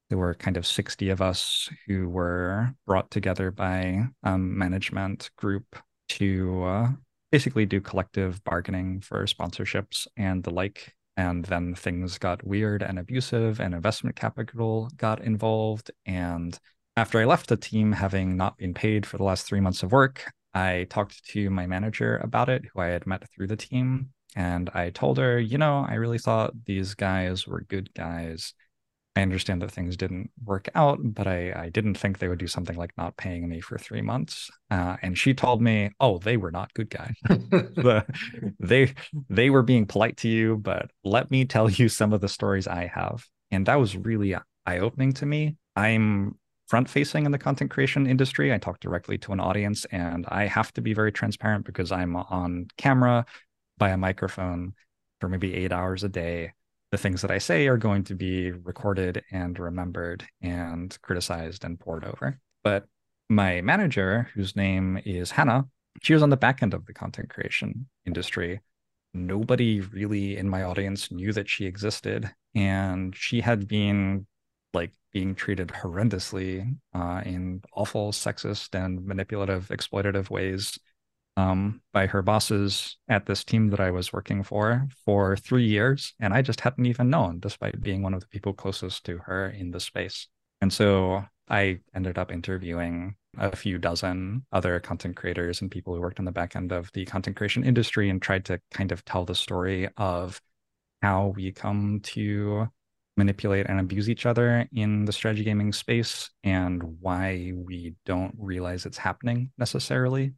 There 0.08 0.18
were 0.18 0.34
kind 0.34 0.56
of 0.56 0.66
60 0.66 1.10
of 1.10 1.20
us 1.20 1.68
who 1.86 2.08
were 2.08 2.72
brought 2.86 3.10
together 3.10 3.50
by 3.50 4.06
a 4.22 4.38
management 4.38 5.30
group 5.36 5.76
to 6.10 6.64
uh, 6.64 6.88
basically 7.30 7.66
do 7.66 7.80
collective 7.80 8.42
bargaining 8.44 9.00
for 9.00 9.24
sponsorships 9.26 10.06
and 10.16 10.42
the 10.42 10.50
like. 10.50 10.94
And 11.16 11.44
then 11.46 11.74
things 11.74 12.16
got 12.16 12.46
weird 12.46 12.80
and 12.80 12.96
abusive, 12.96 13.58
and 13.58 13.74
investment 13.74 14.14
capital 14.14 14.88
got 14.96 15.20
involved. 15.20 15.90
And 16.06 16.56
after 16.96 17.18
I 17.18 17.24
left 17.24 17.48
the 17.48 17.56
team, 17.56 17.90
having 17.90 18.36
not 18.36 18.56
been 18.56 18.72
paid 18.72 19.04
for 19.04 19.16
the 19.16 19.24
last 19.24 19.44
three 19.44 19.60
months 19.60 19.82
of 19.82 19.90
work, 19.90 20.32
I 20.54 20.86
talked 20.90 21.24
to 21.30 21.50
my 21.50 21.66
manager 21.66 22.18
about 22.18 22.48
it, 22.48 22.64
who 22.72 22.80
I 22.80 22.86
had 22.86 23.06
met 23.06 23.28
through 23.30 23.48
the 23.48 23.56
team. 23.56 24.10
And 24.36 24.70
I 24.74 24.90
told 24.90 25.18
her, 25.18 25.40
you 25.40 25.58
know, 25.58 25.84
I 25.88 25.94
really 25.94 26.18
thought 26.18 26.64
these 26.66 26.94
guys 26.94 27.46
were 27.46 27.62
good 27.62 27.92
guys. 27.94 28.54
I 29.18 29.22
understand 29.22 29.62
that 29.62 29.72
things 29.72 29.96
didn't 29.96 30.30
work 30.44 30.68
out, 30.76 31.00
but 31.02 31.26
I, 31.26 31.52
I 31.64 31.68
didn't 31.70 31.94
think 31.94 32.18
they 32.18 32.28
would 32.28 32.38
do 32.38 32.46
something 32.46 32.76
like 32.76 32.96
not 32.96 33.16
paying 33.16 33.48
me 33.48 33.60
for 33.60 33.76
three 33.76 34.00
months. 34.00 34.48
Uh, 34.70 34.96
and 35.02 35.18
she 35.18 35.34
told 35.34 35.60
me, 35.60 35.90
"Oh, 35.98 36.18
they 36.18 36.36
were 36.36 36.52
not 36.52 36.72
good 36.72 36.88
guys. 36.88 37.16
the, 37.28 38.04
they 38.60 38.94
they 39.28 39.50
were 39.50 39.64
being 39.64 39.86
polite 39.86 40.18
to 40.18 40.28
you, 40.28 40.56
but 40.56 40.92
let 41.02 41.32
me 41.32 41.44
tell 41.44 41.68
you 41.68 41.88
some 41.88 42.12
of 42.12 42.20
the 42.20 42.28
stories 42.28 42.68
I 42.68 42.86
have." 42.86 43.26
And 43.50 43.66
that 43.66 43.80
was 43.80 43.96
really 43.96 44.36
eye 44.36 44.78
opening 44.78 45.12
to 45.14 45.26
me. 45.26 45.56
I'm 45.74 46.38
front 46.68 46.88
facing 46.88 47.26
in 47.26 47.32
the 47.32 47.38
content 47.38 47.72
creation 47.72 48.06
industry. 48.06 48.54
I 48.54 48.58
talk 48.58 48.78
directly 48.78 49.18
to 49.18 49.32
an 49.32 49.40
audience, 49.40 49.84
and 49.86 50.26
I 50.28 50.46
have 50.46 50.72
to 50.74 50.80
be 50.80 50.94
very 50.94 51.10
transparent 51.10 51.66
because 51.66 51.90
I'm 51.90 52.14
on 52.14 52.68
camera 52.76 53.26
by 53.78 53.88
a 53.88 53.96
microphone 53.96 54.74
for 55.20 55.28
maybe 55.28 55.56
eight 55.56 55.72
hours 55.72 56.04
a 56.04 56.08
day 56.08 56.52
the 56.90 56.98
things 56.98 57.22
that 57.22 57.30
I 57.30 57.38
say 57.38 57.66
are 57.66 57.76
going 57.76 58.04
to 58.04 58.14
be 58.14 58.50
recorded 58.50 59.22
and 59.30 59.58
remembered 59.58 60.24
and 60.40 60.96
criticized 61.02 61.64
and 61.64 61.78
poured 61.78 62.04
over. 62.04 62.40
But 62.64 62.86
my 63.28 63.60
manager, 63.60 64.28
whose 64.34 64.56
name 64.56 65.00
is 65.04 65.30
Hannah, 65.30 65.66
she 66.02 66.14
was 66.14 66.22
on 66.22 66.30
the 66.30 66.36
back 66.36 66.62
end 66.62 66.74
of 66.74 66.86
the 66.86 66.94
content 66.94 67.28
creation 67.28 67.88
industry. 68.06 68.60
Nobody 69.12 69.80
really 69.80 70.36
in 70.36 70.48
my 70.48 70.62
audience 70.62 71.10
knew 71.10 71.32
that 71.32 71.48
she 71.48 71.66
existed. 71.66 72.30
And 72.54 73.14
she 73.14 73.40
had 73.40 73.68
been 73.68 74.26
like 74.72 74.92
being 75.12 75.34
treated 75.34 75.68
horrendously 75.68 76.76
uh, 76.94 77.22
in 77.24 77.62
awful 77.74 78.12
sexist 78.12 78.74
and 78.74 79.04
manipulative, 79.04 79.68
exploitative 79.68 80.30
ways 80.30 80.78
um, 81.38 81.80
by 81.92 82.08
her 82.08 82.20
bosses 82.20 82.96
at 83.08 83.26
this 83.26 83.44
team 83.44 83.68
that 83.68 83.78
I 83.78 83.92
was 83.92 84.12
working 84.12 84.42
for 84.42 84.88
for 85.04 85.36
three 85.36 85.66
years. 85.66 86.12
And 86.18 86.34
I 86.34 86.42
just 86.42 86.60
hadn't 86.60 86.86
even 86.86 87.10
known, 87.10 87.38
despite 87.38 87.80
being 87.80 88.02
one 88.02 88.12
of 88.12 88.20
the 88.20 88.26
people 88.26 88.52
closest 88.52 89.04
to 89.04 89.18
her 89.18 89.50
in 89.50 89.70
the 89.70 89.78
space. 89.78 90.26
And 90.60 90.72
so 90.72 91.24
I 91.48 91.78
ended 91.94 92.18
up 92.18 92.32
interviewing 92.32 93.14
a 93.38 93.54
few 93.54 93.78
dozen 93.78 94.46
other 94.50 94.80
content 94.80 95.14
creators 95.14 95.60
and 95.60 95.70
people 95.70 95.94
who 95.94 96.00
worked 96.00 96.18
on 96.18 96.24
the 96.24 96.32
back 96.32 96.56
end 96.56 96.72
of 96.72 96.90
the 96.92 97.04
content 97.04 97.36
creation 97.36 97.62
industry 97.62 98.10
and 98.10 98.20
tried 98.20 98.44
to 98.46 98.60
kind 98.72 98.90
of 98.90 99.04
tell 99.04 99.24
the 99.24 99.36
story 99.36 99.88
of 99.96 100.42
how 101.02 101.32
we 101.36 101.52
come 101.52 102.00
to 102.02 102.66
manipulate 103.16 103.66
and 103.68 103.78
abuse 103.78 104.10
each 104.10 104.26
other 104.26 104.66
in 104.72 105.04
the 105.04 105.12
strategy 105.12 105.44
gaming 105.44 105.72
space 105.72 106.30
and 106.42 106.82
why 107.00 107.52
we 107.54 107.94
don't 108.06 108.34
realize 108.38 108.86
it's 108.86 108.98
happening 108.98 109.52
necessarily 109.56 110.32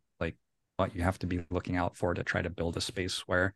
what 0.81 0.97
you 0.97 1.03
have 1.03 1.18
to 1.18 1.26
be 1.26 1.45
looking 1.51 1.76
out 1.76 1.95
for 1.95 2.14
to 2.14 2.24
try 2.24 2.41
to 2.41 2.49
build 2.49 2.74
a 2.74 2.81
space 2.81 3.20
where 3.26 3.53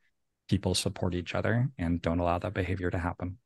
people 0.46 0.74
support 0.74 1.14
each 1.14 1.34
other 1.34 1.70
and 1.78 2.02
don't 2.02 2.18
allow 2.18 2.38
that 2.38 2.52
behavior 2.52 2.90
to 2.90 2.98
happen. 2.98 3.38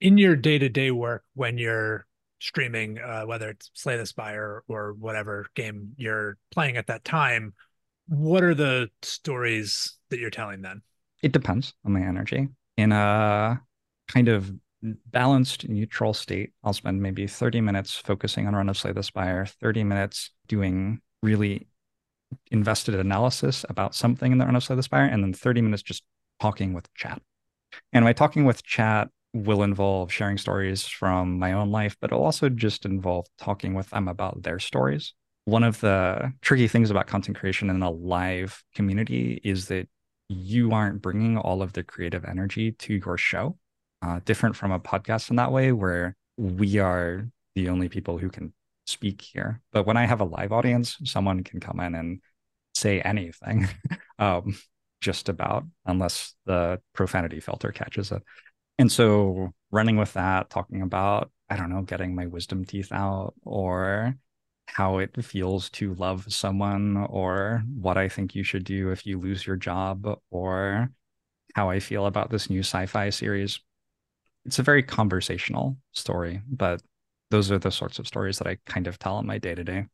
In 0.00 0.16
your 0.16 0.34
day 0.34 0.58
to 0.58 0.70
day 0.70 0.90
work, 0.90 1.24
when 1.34 1.58
you're 1.58 2.06
streaming, 2.40 2.98
uh, 2.98 3.24
whether 3.24 3.50
it's 3.50 3.70
Slay 3.74 3.98
the 3.98 4.06
Spire 4.06 4.62
or 4.66 4.94
whatever 4.94 5.46
game 5.54 5.92
you're 5.96 6.38
playing 6.50 6.78
at 6.78 6.86
that 6.86 7.04
time, 7.04 7.52
what 8.08 8.42
are 8.42 8.54
the 8.54 8.88
stories 9.02 9.98
that 10.08 10.18
you're 10.18 10.30
telling 10.30 10.62
then? 10.62 10.80
It 11.22 11.32
depends 11.32 11.74
on 11.84 11.92
my 11.92 12.00
energy. 12.00 12.48
In 12.78 12.92
a 12.92 13.60
kind 14.08 14.28
of 14.28 14.50
balanced, 15.10 15.68
neutral 15.68 16.14
state, 16.14 16.52
I'll 16.64 16.72
spend 16.72 17.02
maybe 17.02 17.26
30 17.26 17.60
minutes 17.60 17.94
focusing 17.94 18.46
on 18.46 18.56
Run 18.56 18.70
of 18.70 18.78
Slay 18.78 18.92
the 18.92 19.02
Spire, 19.02 19.44
30 19.44 19.84
minutes 19.84 20.30
doing 20.48 21.00
really 21.22 21.68
invested 22.50 22.94
analysis 22.94 23.64
about 23.68 23.94
something 23.94 24.32
in 24.32 24.38
the 24.38 24.44
Run 24.44 24.56
of 24.56 24.66
the 24.66 24.82
Spire, 24.82 25.04
and 25.04 25.22
then 25.22 25.32
30 25.32 25.62
minutes 25.62 25.82
just 25.82 26.02
talking 26.40 26.72
with 26.72 26.92
chat. 26.94 27.20
And 27.92 28.04
my 28.04 28.12
talking 28.12 28.44
with 28.44 28.62
chat 28.62 29.08
will 29.34 29.62
involve 29.62 30.12
sharing 30.12 30.38
stories 30.38 30.86
from 30.86 31.38
my 31.38 31.52
own 31.52 31.70
life, 31.70 31.96
but 32.00 32.12
it'll 32.12 32.24
also 32.24 32.48
just 32.48 32.84
involve 32.84 33.26
talking 33.38 33.74
with 33.74 33.90
them 33.90 34.08
about 34.08 34.42
their 34.42 34.58
stories. 34.58 35.14
One 35.44 35.64
of 35.64 35.80
the 35.80 36.32
tricky 36.42 36.68
things 36.68 36.90
about 36.90 37.06
content 37.06 37.38
creation 37.38 37.70
in 37.70 37.82
a 37.82 37.90
live 37.90 38.62
community 38.74 39.40
is 39.42 39.68
that 39.68 39.88
you 40.28 40.72
aren't 40.72 41.02
bringing 41.02 41.36
all 41.36 41.62
of 41.62 41.72
the 41.72 41.82
creative 41.82 42.24
energy 42.24 42.72
to 42.72 42.94
your 42.94 43.18
show. 43.18 43.58
Uh, 44.02 44.20
different 44.24 44.56
from 44.56 44.72
a 44.72 44.80
podcast 44.80 45.30
in 45.30 45.36
that 45.36 45.52
way, 45.52 45.72
where 45.72 46.16
we 46.36 46.78
are 46.78 47.28
the 47.54 47.68
only 47.68 47.88
people 47.88 48.18
who 48.18 48.28
can 48.28 48.52
speak 48.86 49.22
here. 49.22 49.60
But 49.72 49.86
when 49.86 49.96
I 49.96 50.06
have 50.06 50.20
a 50.20 50.24
live 50.24 50.52
audience, 50.52 50.96
someone 51.04 51.44
can 51.44 51.60
come 51.60 51.80
in 51.80 51.94
and 51.94 52.20
say 52.74 53.00
anything, 53.00 53.68
um, 54.18 54.56
just 55.00 55.28
about, 55.28 55.64
unless 55.86 56.34
the 56.46 56.80
profanity 56.94 57.40
filter 57.40 57.72
catches 57.72 58.12
it. 58.12 58.22
And 58.78 58.90
so 58.90 59.50
running 59.70 59.96
with 59.96 60.12
that, 60.14 60.50
talking 60.50 60.82
about 60.82 61.30
I 61.52 61.56
don't 61.56 61.68
know, 61.68 61.82
getting 61.82 62.14
my 62.14 62.26
wisdom 62.26 62.64
teeth 62.64 62.92
out 62.92 63.34
or 63.44 64.16
how 64.64 64.98
it 64.98 65.22
feels 65.22 65.68
to 65.70 65.92
love 65.94 66.32
someone 66.32 66.96
or 66.96 67.62
what 67.76 67.98
I 67.98 68.08
think 68.08 68.34
you 68.34 68.42
should 68.42 68.64
do 68.64 68.90
if 68.90 69.04
you 69.04 69.20
lose 69.20 69.46
your 69.46 69.56
job 69.56 70.18
or 70.30 70.88
how 71.54 71.68
I 71.68 71.78
feel 71.78 72.06
about 72.06 72.30
this 72.30 72.48
new 72.48 72.60
sci-fi 72.60 73.10
series. 73.10 73.60
It's 74.46 74.58
a 74.58 74.62
very 74.62 74.82
conversational 74.82 75.76
story, 75.92 76.40
but 76.48 76.80
those 77.32 77.50
are 77.50 77.58
the 77.58 77.72
sorts 77.72 77.98
of 77.98 78.06
stories 78.06 78.38
that 78.38 78.46
I 78.46 78.58
kind 78.66 78.86
of 78.86 78.98
tell 78.98 79.18
in 79.18 79.26
my 79.26 79.38
day 79.38 79.54
to 79.56 79.64
day. 79.64 79.86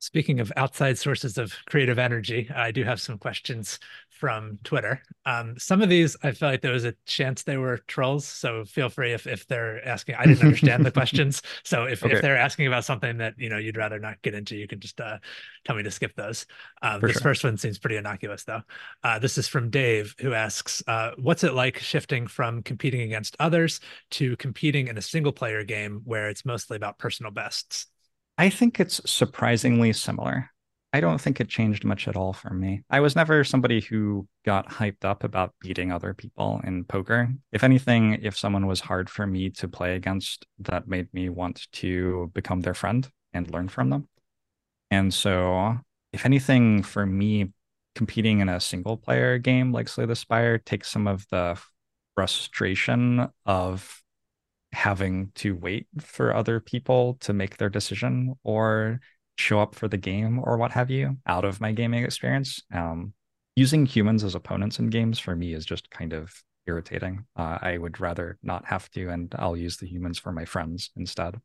Speaking 0.00 0.38
of 0.38 0.52
outside 0.56 0.96
sources 0.96 1.38
of 1.38 1.52
creative 1.66 1.98
energy, 1.98 2.48
I 2.54 2.70
do 2.70 2.84
have 2.84 3.00
some 3.00 3.18
questions 3.18 3.78
from 4.18 4.58
Twitter. 4.64 5.00
Um, 5.26 5.58
some 5.58 5.80
of 5.80 5.88
these, 5.88 6.16
I 6.22 6.32
felt 6.32 6.52
like 6.52 6.60
there 6.60 6.72
was 6.72 6.84
a 6.84 6.94
chance 7.06 7.42
they 7.42 7.56
were 7.56 7.78
trolls. 7.86 8.26
So 8.26 8.64
feel 8.64 8.88
free 8.88 9.12
if, 9.12 9.26
if 9.26 9.46
they're 9.46 9.86
asking, 9.86 10.16
I 10.16 10.26
didn't 10.26 10.42
understand 10.42 10.84
the 10.84 10.90
questions. 10.92 11.42
So 11.62 11.84
if, 11.84 12.04
okay. 12.04 12.16
if 12.16 12.22
they're 12.22 12.36
asking 12.36 12.66
about 12.66 12.84
something 12.84 13.18
that, 13.18 13.34
you 13.38 13.48
know, 13.48 13.58
you'd 13.58 13.76
rather 13.76 13.98
not 13.98 14.20
get 14.22 14.34
into, 14.34 14.56
you 14.56 14.66
can 14.66 14.80
just 14.80 15.00
uh, 15.00 15.18
tell 15.64 15.76
me 15.76 15.84
to 15.84 15.90
skip 15.90 16.14
those. 16.16 16.46
Um, 16.82 17.00
this 17.00 17.12
sure. 17.12 17.22
first 17.22 17.44
one 17.44 17.56
seems 17.56 17.78
pretty 17.78 17.96
innocuous 17.96 18.44
though. 18.44 18.62
Uh, 19.04 19.18
this 19.18 19.38
is 19.38 19.46
from 19.46 19.70
Dave 19.70 20.14
who 20.20 20.32
asks, 20.32 20.82
uh, 20.86 21.12
what's 21.16 21.44
it 21.44 21.54
like 21.54 21.78
shifting 21.78 22.26
from 22.26 22.62
competing 22.62 23.02
against 23.02 23.36
others 23.38 23.80
to 24.10 24.36
competing 24.36 24.88
in 24.88 24.98
a 24.98 25.02
single 25.02 25.32
player 25.32 25.62
game 25.62 26.02
where 26.04 26.28
it's 26.28 26.44
mostly 26.44 26.76
about 26.76 26.98
personal 26.98 27.30
bests? 27.30 27.86
I 28.38 28.50
think 28.50 28.78
it's 28.78 29.00
surprisingly 29.04 29.92
similar. 29.92 30.50
I 30.92 31.00
don't 31.00 31.20
think 31.20 31.40
it 31.40 31.48
changed 31.48 31.84
much 31.84 32.06
at 32.06 32.16
all 32.16 32.32
for 32.32 32.50
me. 32.50 32.84
I 32.88 33.00
was 33.00 33.16
never 33.16 33.42
somebody 33.42 33.80
who 33.80 34.26
got 34.44 34.70
hyped 34.70 35.04
up 35.04 35.24
about 35.24 35.54
beating 35.60 35.92
other 35.92 36.14
people 36.14 36.60
in 36.64 36.84
poker. 36.84 37.28
If 37.52 37.64
anything, 37.64 38.14
if 38.22 38.38
someone 38.38 38.66
was 38.66 38.80
hard 38.80 39.10
for 39.10 39.26
me 39.26 39.50
to 39.50 39.68
play 39.68 39.96
against, 39.96 40.46
that 40.60 40.86
made 40.86 41.12
me 41.12 41.28
want 41.28 41.66
to 41.72 42.30
become 42.32 42.60
their 42.60 42.74
friend 42.74 43.06
and 43.34 43.50
learn 43.50 43.68
from 43.68 43.90
them. 43.90 44.08
And 44.90 45.12
so, 45.12 45.78
if 46.12 46.24
anything, 46.24 46.84
for 46.84 47.04
me, 47.04 47.52
competing 47.94 48.38
in 48.38 48.48
a 48.48 48.60
single 48.60 48.96
player 48.96 49.36
game 49.38 49.72
like 49.72 49.88
Slay 49.88 50.06
the 50.06 50.14
Spire 50.14 50.56
takes 50.56 50.90
some 50.90 51.08
of 51.08 51.26
the 51.30 51.60
frustration 52.14 53.28
of 53.44 54.02
having 54.72 55.30
to 55.34 55.56
wait 55.56 55.86
for 55.98 56.34
other 56.34 56.60
people 56.60 57.14
to 57.20 57.32
make 57.32 57.56
their 57.56 57.68
decision 57.70 58.34
or 58.44 59.00
show 59.36 59.60
up 59.60 59.74
for 59.74 59.88
the 59.88 59.96
game 59.96 60.40
or 60.42 60.56
what 60.56 60.72
have 60.72 60.90
you 60.90 61.16
out 61.26 61.44
of 61.44 61.60
my 61.60 61.72
gaming 61.72 62.04
experience. 62.04 62.62
Um, 62.72 63.12
using 63.56 63.86
humans 63.86 64.24
as 64.24 64.34
opponents 64.34 64.78
in 64.78 64.90
games 64.90 65.18
for 65.18 65.34
me 65.34 65.54
is 65.54 65.64
just 65.64 65.90
kind 65.90 66.12
of 66.12 66.32
irritating. 66.66 67.24
Uh, 67.36 67.58
I 67.60 67.78
would 67.78 67.98
rather 68.00 68.38
not 68.42 68.66
have 68.66 68.90
to, 68.90 69.08
and 69.08 69.34
I'll 69.38 69.56
use 69.56 69.78
the 69.78 69.88
humans 69.88 70.18
for 70.18 70.32
my 70.32 70.44
friends 70.44 70.90
instead 70.96 71.40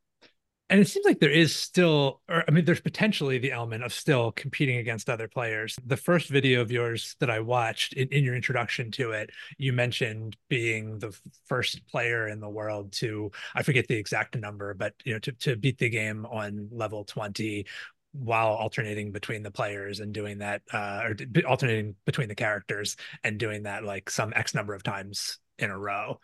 and 0.73 0.81
it 0.81 0.87
seems 0.87 1.05
like 1.05 1.19
there 1.19 1.29
is 1.29 1.55
still 1.55 2.19
or 2.27 2.43
i 2.47 2.51
mean 2.51 2.65
there's 2.65 2.81
potentially 2.81 3.37
the 3.37 3.51
element 3.51 3.83
of 3.83 3.93
still 3.93 4.31
competing 4.31 4.77
against 4.77 5.07
other 5.07 5.27
players. 5.27 5.77
The 5.85 5.95
first 5.95 6.29
video 6.29 6.61
of 6.61 6.71
yours 6.71 7.15
that 7.19 7.29
i 7.29 7.39
watched 7.39 7.93
in, 7.93 8.07
in, 8.09 8.23
your 8.23 8.35
introduction 8.35 8.89
to 8.91 9.11
it 9.11 9.29
you 9.59 9.71
mentioned 9.71 10.35
being 10.49 10.97
the 10.97 11.15
first 11.45 11.85
player 11.87 12.27
in 12.27 12.39
the 12.39 12.49
world 12.49 12.91
to 12.93 13.31
i 13.53 13.61
forget 13.61 13.87
the 13.87 13.95
exact 13.95 14.35
number 14.35 14.73
but 14.73 14.93
you 15.05 15.13
know 15.13 15.19
to, 15.19 15.31
to 15.33 15.55
beat 15.55 15.77
the 15.77 15.89
game 15.89 16.25
on 16.25 16.67
level 16.71 17.03
20 17.03 17.67
while 18.13 18.53
alternating 18.53 19.11
between 19.11 19.43
the 19.43 19.51
players 19.51 19.99
and 19.99 20.11
doing 20.11 20.39
that 20.39 20.63
uh 20.73 21.03
or 21.03 21.15
alternating 21.47 21.93
between 22.05 22.29
the 22.29 22.35
characters 22.35 22.97
and 23.23 23.37
doing 23.37 23.63
that 23.63 23.83
like 23.83 24.09
some 24.09 24.33
x 24.35 24.55
number 24.55 24.73
of 24.73 24.81
times 24.81 25.37
in 25.59 25.69
a 25.69 25.77
row 25.77 26.19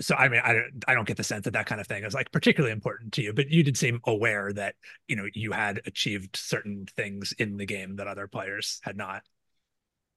so 0.00 0.14
I 0.14 0.28
mean, 0.28 0.40
I 0.44 0.52
don't, 0.54 0.84
I 0.88 0.94
don't 0.94 1.06
get 1.06 1.16
the 1.16 1.24
sense 1.24 1.44
that 1.44 1.52
that 1.52 1.66
kind 1.66 1.80
of 1.80 1.86
thing 1.86 2.04
is 2.04 2.14
like 2.14 2.32
particularly 2.32 2.72
important 2.72 3.12
to 3.14 3.22
you, 3.22 3.32
but 3.32 3.50
you 3.50 3.62
did 3.62 3.76
seem 3.76 4.00
aware 4.04 4.52
that 4.52 4.74
you 5.08 5.16
know 5.16 5.26
you 5.34 5.52
had 5.52 5.80
achieved 5.86 6.36
certain 6.36 6.86
things 6.96 7.32
in 7.38 7.56
the 7.56 7.66
game 7.66 7.96
that 7.96 8.06
other 8.06 8.26
players 8.26 8.80
had 8.82 8.96
not. 8.96 9.22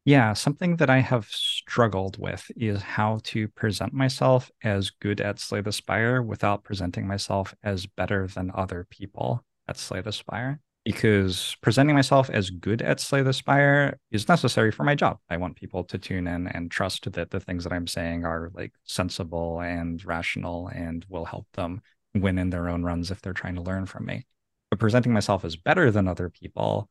Yeah, 0.05 0.33
something 0.33 0.75
that 0.77 0.89
I 0.89 0.99
have 0.99 1.25
struggled 1.25 2.19
with 2.19 2.51
is 2.55 2.81
how 2.83 3.19
to 3.23 3.47
present 3.47 3.91
myself 3.91 4.51
as 4.63 4.91
good 4.91 5.19
at 5.19 5.39
Slay 5.39 5.61
the 5.61 5.71
Spire 5.71 6.21
without 6.21 6.63
presenting 6.63 7.07
myself 7.07 7.55
as 7.63 7.87
better 7.87 8.27
than 8.27 8.51
other 8.53 8.85
people 8.87 9.43
at 9.67 9.77
Slay 9.77 10.01
the 10.01 10.11
Spire 10.11 10.61
because 10.85 11.57
presenting 11.61 11.95
myself 11.95 12.29
as 12.29 12.51
good 12.51 12.83
at 12.83 12.99
Slay 12.99 13.23
the 13.23 13.33
Spire 13.33 13.99
is 14.11 14.29
necessary 14.29 14.71
for 14.71 14.83
my 14.83 14.93
job. 14.93 15.17
I 15.29 15.37
want 15.37 15.55
people 15.55 15.83
to 15.85 15.97
tune 15.97 16.27
in 16.27 16.47
and 16.47 16.69
trust 16.69 17.11
that 17.11 17.31
the 17.31 17.39
things 17.39 17.63
that 17.63 17.73
I'm 17.73 17.87
saying 17.87 18.23
are 18.23 18.51
like 18.53 18.71
sensible 18.83 19.59
and 19.61 20.03
rational 20.05 20.67
and 20.67 21.03
will 21.09 21.25
help 21.25 21.47
them 21.53 21.81
win 22.13 22.37
in 22.37 22.51
their 22.51 22.69
own 22.69 22.83
runs 22.83 23.09
if 23.09 23.19
they're 23.19 23.33
trying 23.33 23.55
to 23.55 23.63
learn 23.63 23.87
from 23.87 24.05
me. 24.05 24.27
But 24.69 24.79
presenting 24.79 25.11
myself 25.11 25.43
as 25.43 25.55
better 25.55 25.89
than 25.89 26.07
other 26.07 26.29
people, 26.29 26.87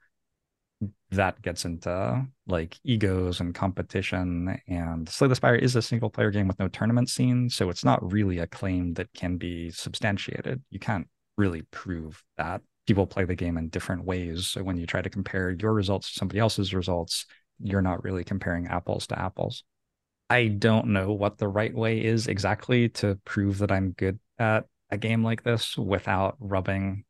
that 1.12 1.40
gets 1.40 1.64
into 1.64 2.26
like 2.48 2.76
egos 2.82 3.38
and 3.38 3.54
competition. 3.54 4.60
And 4.66 5.08
Slay 5.08 5.28
the 5.28 5.36
Spire 5.36 5.54
is 5.54 5.76
a 5.76 5.82
single 5.82 6.10
player 6.10 6.32
game 6.32 6.48
with 6.48 6.58
no 6.58 6.66
tournament 6.66 7.10
scene. 7.10 7.48
So 7.48 7.70
it's 7.70 7.84
not 7.84 8.12
really 8.12 8.40
a 8.40 8.48
claim 8.48 8.94
that 8.94 9.12
can 9.14 9.36
be 9.36 9.70
substantiated. 9.70 10.62
You 10.70 10.80
can't 10.80 11.06
really 11.36 11.62
prove 11.70 12.24
that 12.36 12.60
people 12.86 13.06
play 13.06 13.24
the 13.24 13.34
game 13.34 13.56
in 13.56 13.68
different 13.68 14.04
ways. 14.04 14.46
So 14.46 14.62
when 14.62 14.76
you 14.76 14.86
try 14.86 15.02
to 15.02 15.10
compare 15.10 15.50
your 15.50 15.72
results 15.72 16.12
to 16.12 16.18
somebody 16.18 16.38
else's 16.38 16.74
results, 16.74 17.26
you're 17.58 17.82
not 17.82 18.04
really 18.04 18.24
comparing 18.24 18.66
apples 18.66 19.06
to 19.08 19.18
apples. 19.18 19.64
I 20.30 20.48
don't 20.48 20.88
know 20.88 21.12
what 21.12 21.38
the 21.38 21.48
right 21.48 21.74
way 21.74 22.02
is 22.02 22.26
exactly 22.26 22.88
to 22.90 23.18
prove 23.24 23.58
that 23.58 23.70
I'm 23.70 23.92
good 23.92 24.18
at 24.38 24.66
a 24.90 24.96
game 24.96 25.22
like 25.22 25.42
this 25.42 25.76
without 25.76 26.36
rubbing 26.40 27.04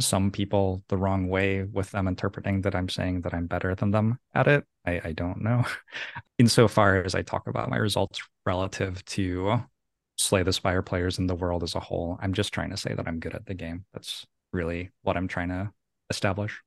some 0.00 0.30
people 0.30 0.82
the 0.88 0.96
wrong 0.96 1.28
way 1.28 1.64
with 1.64 1.90
them 1.90 2.06
interpreting 2.06 2.62
that 2.62 2.74
I'm 2.74 2.88
saying 2.88 3.22
that 3.22 3.34
I'm 3.34 3.46
better 3.46 3.74
than 3.74 3.90
them 3.90 4.18
at 4.34 4.46
it. 4.46 4.64
I, 4.86 5.00
I 5.04 5.12
don't 5.12 5.42
know. 5.42 5.64
Insofar 6.38 7.02
as 7.02 7.14
I 7.14 7.22
talk 7.22 7.48
about 7.48 7.70
my 7.70 7.76
results 7.76 8.20
relative 8.46 9.04
to 9.06 9.60
Slay 10.16 10.42
the 10.42 10.52
Spire 10.52 10.82
players 10.82 11.18
in 11.18 11.26
the 11.26 11.34
world 11.34 11.62
as 11.62 11.74
a 11.74 11.80
whole, 11.80 12.18
I'm 12.20 12.32
just 12.32 12.52
trying 12.52 12.70
to 12.70 12.76
say 12.76 12.94
that 12.94 13.08
I'm 13.08 13.18
good 13.18 13.34
at 13.34 13.46
the 13.46 13.54
game. 13.54 13.84
That's 13.92 14.24
really 14.52 14.90
what 15.02 15.16
I'm 15.16 15.28
trying 15.28 15.48
to 15.48 15.70
establish. 16.10 16.60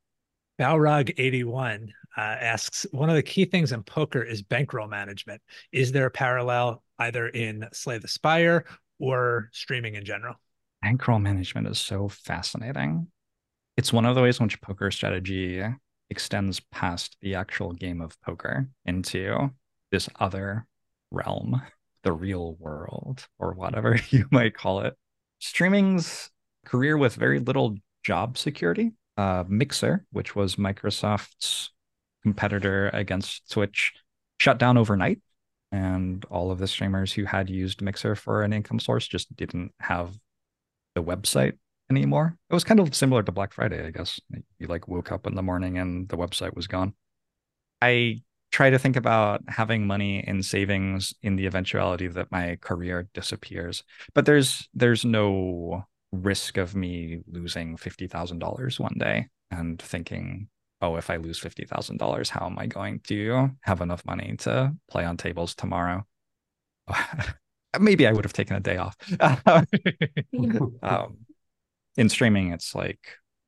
Balrog81 0.59 1.89
uh, 2.17 2.21
asks 2.21 2.85
One 2.91 3.09
of 3.09 3.15
the 3.15 3.23
key 3.23 3.45
things 3.45 3.71
in 3.71 3.83
poker 3.83 4.21
is 4.21 4.41
bankroll 4.41 4.87
management. 4.87 5.41
Is 5.71 5.91
there 5.91 6.05
a 6.05 6.11
parallel 6.11 6.83
either 6.99 7.27
in 7.27 7.67
Slay 7.73 7.97
the 7.97 8.07
Spire 8.07 8.65
or 8.99 9.49
streaming 9.53 9.95
in 9.95 10.05
general? 10.05 10.35
Bankroll 10.81 11.19
management 11.19 11.67
is 11.67 11.79
so 11.79 12.07
fascinating. 12.09 13.07
It's 13.77 13.93
one 13.93 14.05
of 14.05 14.15
the 14.15 14.21
ways 14.21 14.39
in 14.39 14.45
which 14.45 14.61
poker 14.61 14.91
strategy 14.91 15.63
extends 16.09 16.59
past 16.59 17.17
the 17.21 17.35
actual 17.35 17.71
game 17.71 18.01
of 18.01 18.19
poker 18.21 18.67
into 18.85 19.49
this 19.91 20.09
other 20.19 20.67
realm, 21.11 21.61
the 22.03 22.11
real 22.11 22.55
world, 22.59 23.27
or 23.39 23.53
whatever 23.53 23.97
you 24.09 24.25
might 24.31 24.55
call 24.55 24.81
it. 24.81 24.95
Streaming's 25.39 26.30
career 26.65 26.97
with 26.97 27.15
very 27.15 27.39
little 27.39 27.77
job 28.03 28.37
security. 28.37 28.91
Uh, 29.17 29.43
Mixer, 29.47 30.05
which 30.11 30.35
was 30.35 30.55
Microsoft's 30.55 31.71
competitor 32.23 32.89
against 32.93 33.51
Twitch, 33.51 33.93
shut 34.39 34.57
down 34.57 34.77
overnight. 34.77 35.19
And 35.71 36.25
all 36.25 36.51
of 36.51 36.59
the 36.59 36.67
streamers 36.67 37.13
who 37.13 37.25
had 37.25 37.49
used 37.49 37.81
Mixer 37.81 38.15
for 38.15 38.43
an 38.43 38.51
income 38.51 38.79
source 38.79 39.07
just 39.07 39.33
didn't 39.35 39.73
have 39.79 40.17
the 40.95 41.03
website 41.03 41.53
anymore. 41.89 42.37
It 42.49 42.53
was 42.53 42.63
kind 42.63 42.79
of 42.79 42.93
similar 42.95 43.23
to 43.23 43.31
Black 43.31 43.53
Friday, 43.53 43.85
I 43.85 43.91
guess. 43.91 44.19
You 44.59 44.67
like 44.67 44.87
woke 44.87 45.11
up 45.11 45.27
in 45.27 45.35
the 45.35 45.41
morning 45.41 45.77
and 45.77 46.09
the 46.09 46.17
website 46.17 46.55
was 46.55 46.67
gone. 46.67 46.93
I 47.81 48.21
try 48.51 48.69
to 48.69 48.79
think 48.79 48.97
about 48.97 49.41
having 49.47 49.87
money 49.87 50.23
in 50.27 50.43
savings 50.43 51.13
in 51.23 51.37
the 51.37 51.45
eventuality 51.45 52.07
that 52.07 52.31
my 52.31 52.57
career 52.59 53.07
disappears. 53.13 53.83
But 54.13 54.25
there's 54.25 54.67
there's 54.73 55.05
no 55.05 55.85
risk 56.11 56.57
of 56.57 56.75
me 56.75 57.19
losing 57.27 57.77
$50,000 57.77 58.79
one 58.79 58.95
day 58.97 59.27
and 59.49 59.81
thinking, 59.81 60.47
oh, 60.81 60.95
if 60.95 61.09
I 61.09 61.17
lose 61.17 61.39
$50,000, 61.39 62.29
how 62.29 62.45
am 62.45 62.57
I 62.57 62.65
going 62.65 62.99
to 63.07 63.49
have 63.61 63.81
enough 63.81 64.03
money 64.05 64.35
to 64.39 64.73
play 64.89 65.05
on 65.05 65.17
tables 65.17 65.55
tomorrow? 65.55 66.05
Maybe 67.79 68.07
I 68.07 68.11
would 68.11 68.25
have 68.25 68.33
taken 68.33 68.57
a 68.57 68.59
day 68.59 68.77
off. 68.77 68.97
um, 70.83 71.17
in 71.95 72.09
streaming, 72.09 72.51
it's 72.51 72.75
like 72.75 72.99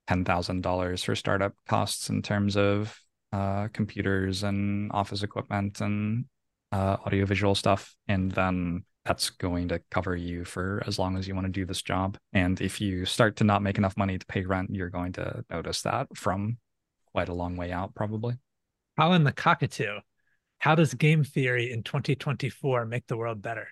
$10,000 0.10 1.04
for 1.04 1.16
startup 1.16 1.54
costs 1.68 2.10
in 2.10 2.22
terms 2.22 2.56
of 2.56 2.98
uh, 3.34 3.68
computers 3.74 4.44
and 4.44 4.92
office 4.94 5.24
equipment 5.24 5.82
and 5.82 6.26
uh, 6.72 6.98
audiovisual 7.06 7.56
stuff. 7.56 7.96
And 8.08 8.32
then 8.32 8.86
that's 9.06 9.30
going 9.30 9.68
to 9.70 9.82
cover 9.92 10.16
you 10.16 10.46
for 10.46 10.82
as 10.88 10.98
long 10.98 11.18
as 11.18 11.28
you 11.28 11.36
want 11.36 11.46
to 11.46 11.52
do 11.52 11.66
this 11.66 11.82
job. 11.82 12.18
And 12.32 12.60
if 12.62 12.80
you 12.80 13.06
start 13.06 13.36
to 13.38 13.44
not 13.44 13.62
make 13.62 13.78
enough 13.78 13.98
money 13.98 14.18
to 14.18 14.26
pay 14.26 14.46
rent, 14.46 14.70
you're 14.74 14.90
going 14.90 15.12
to 15.14 15.44
notice 15.50 15.82
that 15.82 16.08
from 16.16 16.58
quite 17.12 17.30
a 17.30 17.34
long 17.34 17.58
way 17.58 17.72
out, 17.72 17.94
probably. 17.96 18.36
Colin 18.98 19.24
the 19.24 19.32
Cockatoo, 19.32 20.00
how 20.60 20.76
does 20.76 20.94
game 20.94 21.24
theory 21.24 21.72
in 21.72 21.84
2024 21.84 22.86
make 22.86 23.08
the 23.08 23.18
world 23.18 23.42
better? 23.42 23.68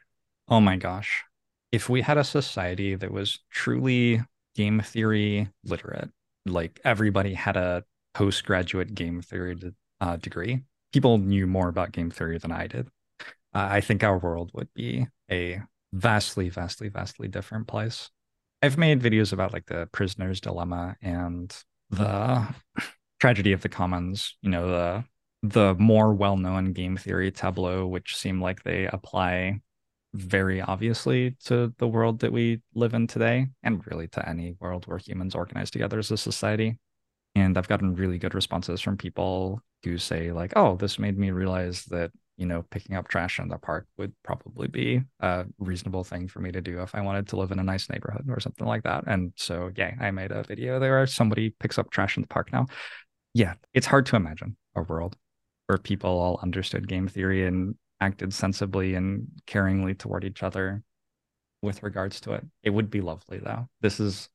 Oh 0.50 0.60
my 0.60 0.76
gosh. 0.76 1.24
If 1.72 1.88
we 1.88 2.02
had 2.02 2.18
a 2.18 2.24
society 2.24 2.96
that 2.96 3.12
was 3.12 3.40
truly 3.50 4.22
game 4.56 4.82
theory 4.82 5.50
literate. 5.64 6.10
Like 6.46 6.80
everybody 6.84 7.34
had 7.34 7.58
a 7.58 7.84
postgraduate 8.14 8.94
game 8.94 9.22
theory 9.22 9.58
uh, 10.00 10.18
degree. 10.18 10.62
People 10.92 11.18
knew 11.18 11.48
more 11.48 11.70
about 11.70 11.92
game 11.92 12.12
theory 12.12 12.38
than 12.38 12.52
I 12.52 12.68
did. 12.68 12.90
I 13.54 13.82
think 13.82 14.04
our 14.04 14.18
world 14.18 14.52
would 14.54 14.70
be 14.74 15.08
a 15.30 15.62
vastly, 15.94 16.50
vastly, 16.50 16.90
vastly 16.90 17.28
different 17.28 17.68
place. 17.68 18.10
I've 18.62 18.78
made 18.78 19.02
videos 19.02 19.34
about 19.34 19.54
like 19.54 19.66
the 19.66 19.90
prisoner's 19.92 20.40
dilemma 20.40 20.96
and 21.02 21.56
the 21.90 22.48
tragedy 23.20 23.52
of 23.52 23.62
the 23.62 23.70
commons, 23.70 24.38
you 24.42 24.50
know, 24.50 24.70
the 24.70 25.04
the 25.44 25.74
more 25.76 26.14
well-known 26.14 26.72
game 26.72 26.96
theory 26.98 27.32
tableau, 27.32 27.88
which 27.88 28.16
seem 28.16 28.40
like 28.40 28.64
they 28.64 28.86
apply 28.86 29.60
very 30.14 30.62
obviously 30.62 31.36
to 31.46 31.74
the 31.78 31.88
world 31.88 32.20
that 32.20 32.32
we 32.32 32.62
live 32.76 32.94
in 32.94 33.08
today, 33.08 33.48
and 33.64 33.86
really 33.88 34.08
to 34.10 34.30
any 34.30 34.56
world 34.60 34.86
where 34.86 35.00
humans 35.00 35.34
organize 35.34 35.72
together 35.72 35.98
as 36.00 36.12
a 36.12 36.18
society. 36.18 36.78
And 37.34 37.58
I've 37.58 37.68
gotten 37.68 37.96
really 37.96 38.18
good 38.20 38.36
responses 38.36 38.82
from 38.82 38.98
people 38.98 39.62
who 39.84 39.98
say, 39.98 40.32
like, 40.32 40.54
oh, 40.56 40.76
this 40.76 41.00
made 41.00 41.18
me 41.18 41.32
realize 41.32 41.86
that 41.86 42.12
you 42.42 42.48
know, 42.48 42.64
picking 42.72 42.96
up 42.96 43.08
trash 43.08 43.38
in 43.38 43.50
the 43.50 43.58
park 43.60 43.86
would 44.00 44.12
probably 44.24 44.68
be 44.68 45.00
a 45.20 45.46
reasonable 45.60 46.04
thing 46.04 46.28
for 46.28 46.40
me 46.40 46.52
to 46.52 46.60
do 46.60 46.82
if 46.82 46.96
I 46.96 47.02
wanted 47.02 47.28
to 47.28 47.36
live 47.36 47.52
in 47.52 47.60
a 47.60 47.64
nice 47.64 47.88
neighborhood 47.88 48.26
or 48.30 48.40
something 48.40 48.66
like 48.66 48.82
that. 48.82 49.04
And 49.06 49.32
so, 49.36 49.70
yeah, 49.76 49.92
I 50.02 50.10
made 50.10 50.32
a 50.32 50.42
video 50.42 50.80
there. 50.80 51.06
Somebody 51.06 51.52
picks 51.52 51.78
up 51.78 51.92
trash 51.92 52.18
in 52.18 52.22
the 52.22 52.28
park 52.28 52.52
now. 52.52 52.66
Yeah, 53.36 53.54
it's 53.76 53.86
hard 53.86 54.08
to 54.08 54.16
imagine 54.16 54.58
a 54.76 54.82
world 54.82 55.18
where 55.68 55.78
people 55.78 56.10
all 56.10 56.40
understood 56.42 56.88
game 56.88 57.08
theory 57.08 57.46
and 57.46 57.76
acted 58.00 58.34
sensibly 58.34 58.96
and 58.96 59.28
caringly 59.46 59.96
toward 59.96 60.24
each 60.24 60.42
other 60.42 60.82
with 61.62 61.84
regards 61.84 62.22
to 62.22 62.32
it. 62.32 62.44
It 62.64 62.72
would 62.72 62.90
be 62.90 63.02
lovely, 63.02 63.38
though. 63.38 63.70
This 63.82 64.00
is 64.00 64.30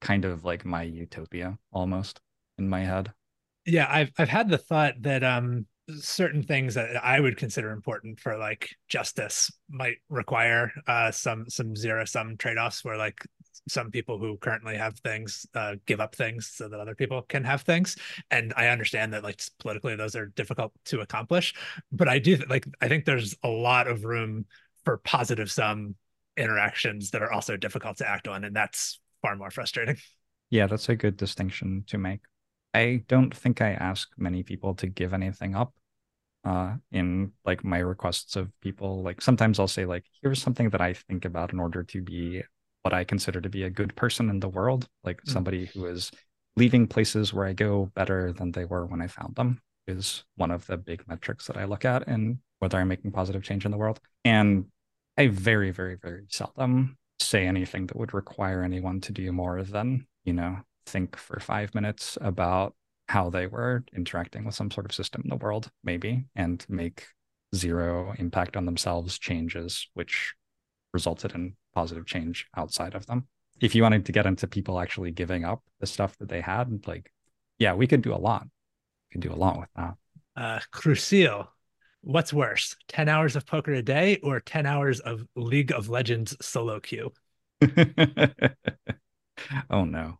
kind 0.00 0.24
of 0.24 0.44
like 0.44 0.64
my 0.64 0.82
utopia 0.82 1.58
almost 1.72 2.20
in 2.58 2.68
my 2.68 2.80
head. 2.80 3.12
Yeah, 3.64 3.86
I've 3.88 4.10
I've 4.18 4.28
had 4.28 4.48
the 4.48 4.58
thought 4.58 4.94
that 5.02 5.22
um 5.22 5.66
certain 5.98 6.42
things 6.42 6.74
that 6.74 7.02
I 7.04 7.20
would 7.20 7.36
consider 7.36 7.70
important 7.70 8.18
for 8.18 8.36
like 8.36 8.70
justice 8.88 9.52
might 9.68 9.96
require 10.08 10.72
uh, 10.86 11.10
some 11.10 11.48
some 11.48 11.76
zero 11.76 12.04
sum 12.04 12.36
trade 12.36 12.58
offs 12.58 12.84
where 12.84 12.96
like 12.96 13.24
some 13.68 13.90
people 13.90 14.18
who 14.18 14.36
currently 14.36 14.76
have 14.76 14.98
things 14.98 15.46
uh, 15.54 15.76
give 15.86 16.00
up 16.00 16.14
things 16.14 16.50
so 16.52 16.68
that 16.68 16.80
other 16.80 16.94
people 16.94 17.22
can 17.22 17.44
have 17.44 17.62
things. 17.62 17.96
And 18.30 18.52
i 18.56 18.68
understand 18.68 19.12
that 19.12 19.22
like 19.22 19.40
politically 19.58 19.96
those 19.96 20.16
are 20.16 20.26
difficult 20.26 20.72
to 20.86 21.00
accomplish 21.00 21.54
but 21.92 22.08
i 22.08 22.18
do 22.18 22.36
like 22.48 22.66
i 22.80 22.88
think 22.88 23.04
there's 23.04 23.34
a 23.42 23.48
lot 23.48 23.86
of 23.88 24.04
room 24.04 24.46
for 24.84 24.98
positive 24.98 25.50
sum 25.50 25.94
interactions 26.36 27.10
that 27.10 27.22
are 27.22 27.32
also 27.32 27.56
difficult 27.56 27.96
to 27.98 28.08
act 28.08 28.28
on 28.28 28.44
and 28.44 28.54
that's 28.54 29.00
far 29.22 29.36
more 29.36 29.50
frustrating. 29.50 29.96
Yeah 30.50 30.66
that's 30.66 30.88
a 30.88 30.96
good 30.96 31.16
distinction 31.16 31.84
to 31.88 31.98
make 31.98 32.20
I 32.76 33.02
don't 33.08 33.34
think 33.34 33.62
I 33.62 33.70
ask 33.70 34.10
many 34.18 34.42
people 34.42 34.74
to 34.74 34.86
give 34.86 35.14
anything 35.14 35.54
up 35.54 35.72
uh, 36.44 36.74
in 36.92 37.32
like 37.46 37.64
my 37.64 37.78
requests 37.78 38.36
of 38.36 38.52
people. 38.60 39.02
Like 39.02 39.22
sometimes 39.22 39.58
I'll 39.58 39.66
say 39.66 39.86
like, 39.86 40.04
here's 40.20 40.42
something 40.42 40.68
that 40.70 40.82
I 40.82 40.92
think 40.92 41.24
about 41.24 41.54
in 41.54 41.58
order 41.58 41.82
to 41.82 42.02
be 42.02 42.42
what 42.82 42.92
I 42.92 43.04
consider 43.04 43.40
to 43.40 43.48
be 43.48 43.62
a 43.62 43.70
good 43.70 43.96
person 43.96 44.28
in 44.28 44.40
the 44.40 44.50
world, 44.50 44.88
like 45.04 45.16
mm-hmm. 45.16 45.32
somebody 45.32 45.66
who 45.66 45.86
is 45.86 46.10
leaving 46.56 46.86
places 46.86 47.32
where 47.32 47.46
I 47.46 47.54
go 47.54 47.90
better 47.94 48.32
than 48.32 48.52
they 48.52 48.66
were 48.66 48.84
when 48.84 49.00
I 49.00 49.06
found 49.06 49.36
them 49.36 49.62
is 49.86 50.24
one 50.36 50.50
of 50.50 50.66
the 50.66 50.76
big 50.76 51.02
metrics 51.08 51.46
that 51.46 51.56
I 51.56 51.64
look 51.64 51.86
at 51.86 52.06
and 52.06 52.38
whether 52.58 52.76
I'm 52.76 52.88
making 52.88 53.12
positive 53.12 53.42
change 53.42 53.64
in 53.64 53.70
the 53.70 53.78
world. 53.78 54.00
And 54.24 54.66
I 55.16 55.28
very, 55.28 55.70
very, 55.70 55.96
very 55.96 56.26
seldom 56.28 56.98
say 57.20 57.46
anything 57.46 57.86
that 57.86 57.96
would 57.96 58.12
require 58.12 58.62
anyone 58.62 59.00
to 59.00 59.12
do 59.12 59.32
more 59.32 59.62
than, 59.62 60.06
you 60.24 60.34
know, 60.34 60.58
think 60.86 61.16
for 61.16 61.40
five 61.40 61.74
minutes 61.74 62.16
about 62.20 62.74
how 63.08 63.30
they 63.30 63.46
were 63.46 63.84
interacting 63.94 64.44
with 64.44 64.54
some 64.54 64.70
sort 64.70 64.86
of 64.86 64.92
system 64.92 65.22
in 65.24 65.30
the 65.30 65.36
world, 65.36 65.70
maybe, 65.84 66.24
and 66.34 66.64
make 66.68 67.06
zero 67.54 68.14
impact 68.18 68.56
on 68.56 68.66
themselves 68.66 69.18
changes, 69.18 69.88
which 69.94 70.34
resulted 70.92 71.34
in 71.34 71.54
positive 71.74 72.06
change 72.06 72.46
outside 72.56 72.94
of 72.94 73.06
them. 73.06 73.26
If 73.60 73.74
you 73.74 73.82
wanted 73.82 74.06
to 74.06 74.12
get 74.12 74.26
into 74.26 74.46
people 74.46 74.80
actually 74.80 75.12
giving 75.12 75.44
up 75.44 75.62
the 75.80 75.86
stuff 75.86 76.16
that 76.18 76.28
they 76.28 76.40
had, 76.40 76.86
like, 76.86 77.10
yeah, 77.58 77.74
we 77.74 77.86
could 77.86 78.02
do 78.02 78.14
a 78.14 78.16
lot. 78.16 78.42
We 78.44 79.14
could 79.14 79.28
do 79.28 79.32
a 79.32 79.36
lot 79.36 79.58
with 79.58 79.68
that. 79.76 79.94
Uh, 80.36 80.60
Crucial, 80.70 81.48
what's 82.02 82.32
worse, 82.32 82.76
10 82.88 83.08
hours 83.08 83.36
of 83.36 83.46
poker 83.46 83.72
a 83.72 83.82
day 83.82 84.18
or 84.22 84.40
10 84.40 84.66
hours 84.66 85.00
of 85.00 85.26
League 85.36 85.72
of 85.72 85.88
Legends 85.88 86.36
solo 86.40 86.80
queue? 86.80 87.12
oh, 89.70 89.84
no. 89.84 90.18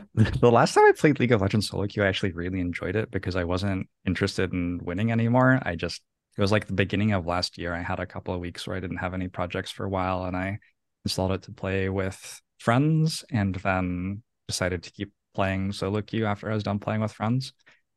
the 0.14 0.50
last 0.50 0.74
time 0.74 0.84
I 0.84 0.92
played 0.92 1.20
League 1.20 1.32
of 1.32 1.40
Legends 1.40 1.68
solo 1.68 1.86
queue, 1.86 2.02
I 2.02 2.06
actually 2.06 2.32
really 2.32 2.60
enjoyed 2.60 2.96
it 2.96 3.10
because 3.10 3.36
I 3.36 3.44
wasn't 3.44 3.88
interested 4.06 4.52
in 4.52 4.80
winning 4.82 5.10
anymore. 5.12 5.60
I 5.62 5.76
just 5.76 6.02
it 6.36 6.40
was 6.40 6.52
like 6.52 6.66
the 6.66 6.72
beginning 6.72 7.12
of 7.12 7.26
last 7.26 7.58
year. 7.58 7.74
I 7.74 7.82
had 7.82 8.00
a 8.00 8.06
couple 8.06 8.32
of 8.34 8.40
weeks 8.40 8.66
where 8.66 8.76
I 8.76 8.80
didn't 8.80 8.98
have 8.98 9.14
any 9.14 9.28
projects 9.28 9.70
for 9.70 9.84
a 9.84 9.90
while, 9.90 10.24
and 10.24 10.36
I 10.36 10.58
installed 11.04 11.32
it 11.32 11.42
to 11.42 11.52
play 11.52 11.88
with 11.88 12.40
friends, 12.58 13.24
and 13.30 13.54
then 13.56 14.22
decided 14.48 14.82
to 14.84 14.92
keep 14.92 15.12
playing 15.34 15.72
solo 15.72 16.02
queue 16.02 16.26
after 16.26 16.50
I 16.50 16.54
was 16.54 16.62
done 16.62 16.78
playing 16.78 17.00
with 17.00 17.12
friends. 17.12 17.52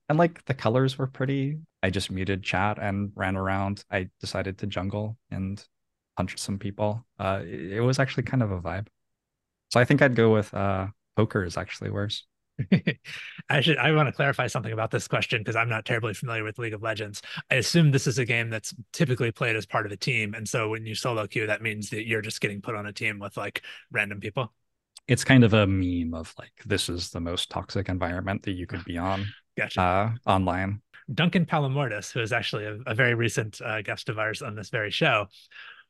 And 0.09 0.17
like 0.17 0.43
the 0.45 0.53
colors 0.53 0.97
were 0.97 1.07
pretty. 1.07 1.59
I 1.81 1.89
just 1.89 2.11
muted 2.11 2.43
chat 2.43 2.77
and 2.81 3.11
ran 3.15 3.35
around. 3.35 3.83
I 3.91 4.09
decided 4.19 4.57
to 4.59 4.67
jungle 4.67 5.17
and 5.31 5.63
punch 6.17 6.37
some 6.37 6.59
people. 6.59 7.05
Uh, 7.19 7.41
it, 7.43 7.81
was 7.81 7.99
actually 7.99 8.23
kind 8.23 8.43
of 8.43 8.51
a 8.51 8.61
vibe. 8.61 8.87
So 9.69 9.79
I 9.79 9.85
think 9.85 10.01
I'd 10.01 10.15
go 10.15 10.31
with 10.31 10.53
uh, 10.53 10.87
poker 11.15 11.43
is 11.43 11.57
actually 11.57 11.89
worse. 11.89 12.25
I 13.49 13.61
should 13.61 13.77
I 13.77 13.91
want 13.91 14.07
to 14.07 14.13
clarify 14.13 14.47
something 14.47 14.71
about 14.71 14.91
this 14.91 15.07
question 15.07 15.41
because 15.41 15.55
I'm 15.55 15.69
not 15.69 15.85
terribly 15.85 16.13
familiar 16.13 16.43
with 16.43 16.57
League 16.57 16.73
of 16.73 16.81
Legends. 16.81 17.21
I 17.51 17.55
assume 17.55 17.91
this 17.91 18.07
is 18.07 18.17
a 18.17 18.25
game 18.25 18.49
that's 18.49 18.73
typically 18.93 19.31
played 19.31 19.55
as 19.55 19.65
part 19.65 19.85
of 19.85 19.91
a 19.91 19.97
team. 19.97 20.33
And 20.33 20.47
so 20.47 20.69
when 20.69 20.85
you 20.85 20.95
solo 20.95 21.27
queue, 21.27 21.47
that 21.47 21.61
means 21.61 21.89
that 21.89 22.07
you're 22.07 22.21
just 22.21 22.41
getting 22.41 22.61
put 22.61 22.75
on 22.75 22.85
a 22.85 22.93
team 22.93 23.19
with 23.19 23.35
like 23.35 23.61
random 23.91 24.19
people. 24.19 24.53
It's 25.07 25.23
kind 25.23 25.43
of 25.43 25.53
a 25.53 25.67
meme 25.67 26.13
of 26.13 26.33
like 26.39 26.53
this 26.65 26.89
is 26.89 27.09
the 27.09 27.19
most 27.19 27.49
toxic 27.49 27.89
environment 27.89 28.43
that 28.43 28.53
you 28.53 28.65
could 28.65 28.85
be 28.85 28.97
on 28.97 29.25
gotcha. 29.57 29.81
uh, 29.81 30.11
online. 30.25 30.81
Duncan 31.13 31.45
Palamourdas, 31.45 32.11
who 32.11 32.21
is 32.21 32.33
actually 32.33 32.65
a, 32.65 32.77
a 32.87 32.95
very 32.95 33.13
recent 33.13 33.61
uh, 33.61 33.81
guest 33.81 34.09
of 34.09 34.17
ours 34.17 34.41
on 34.41 34.55
this 34.55 34.69
very 34.69 34.89
show, 34.89 35.27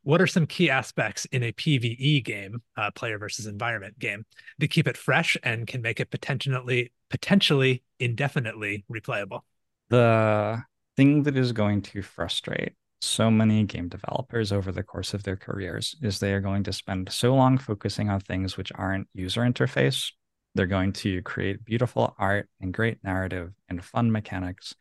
what 0.06 0.22
are 0.22 0.28
some 0.28 0.46
key 0.46 0.70
aspects 0.70 1.26
in 1.26 1.42
a 1.42 1.52
PVE 1.52 2.24
game, 2.24 2.62
uh, 2.78 2.92
player 2.92 3.18
versus 3.18 3.48
environment 3.48 3.98
game, 3.98 4.24
that 4.60 4.70
keep 4.70 4.88
it 4.88 4.96
fresh 4.96 5.36
and 5.42 5.66
can 5.66 5.82
make 5.82 6.00
it 6.00 6.12
potentially 6.12 6.92
potentially 7.10 7.82
indefinitely 8.00 8.86
replayable? 8.90 9.42
The 9.90 10.62
thing 10.96 11.24
that 11.24 11.36
is 11.36 11.52
going 11.52 11.82
to 11.82 12.04
frustrate 12.04 12.74
so 13.02 13.32
many 13.32 13.64
game 13.64 13.90
developers 13.90 14.52
over 14.52 14.72
the 14.72 14.84
course 14.84 15.16
of 15.16 15.24
their 15.24 15.36
careers 15.36 15.96
is 16.04 16.20
they 16.20 16.34
are 16.34 16.40
going 16.40 16.64
to 16.64 16.74
spend 16.74 17.12
so 17.12 17.34
long 17.34 17.58
focusing 17.58 18.10
on 18.10 18.20
things 18.20 18.58
which 18.58 18.72
aren't 18.76 19.08
user 19.16 19.42
interface. 19.42 20.12
They're 20.54 20.68
going 20.68 20.94
to 20.94 21.24
create 21.24 21.66
beautiful 21.66 22.16
art 22.20 22.48
and 22.62 22.72
great 22.72 23.04
narrative 23.04 23.54
and 23.70 23.84
fun 23.84 24.12
mechanics 24.12 24.76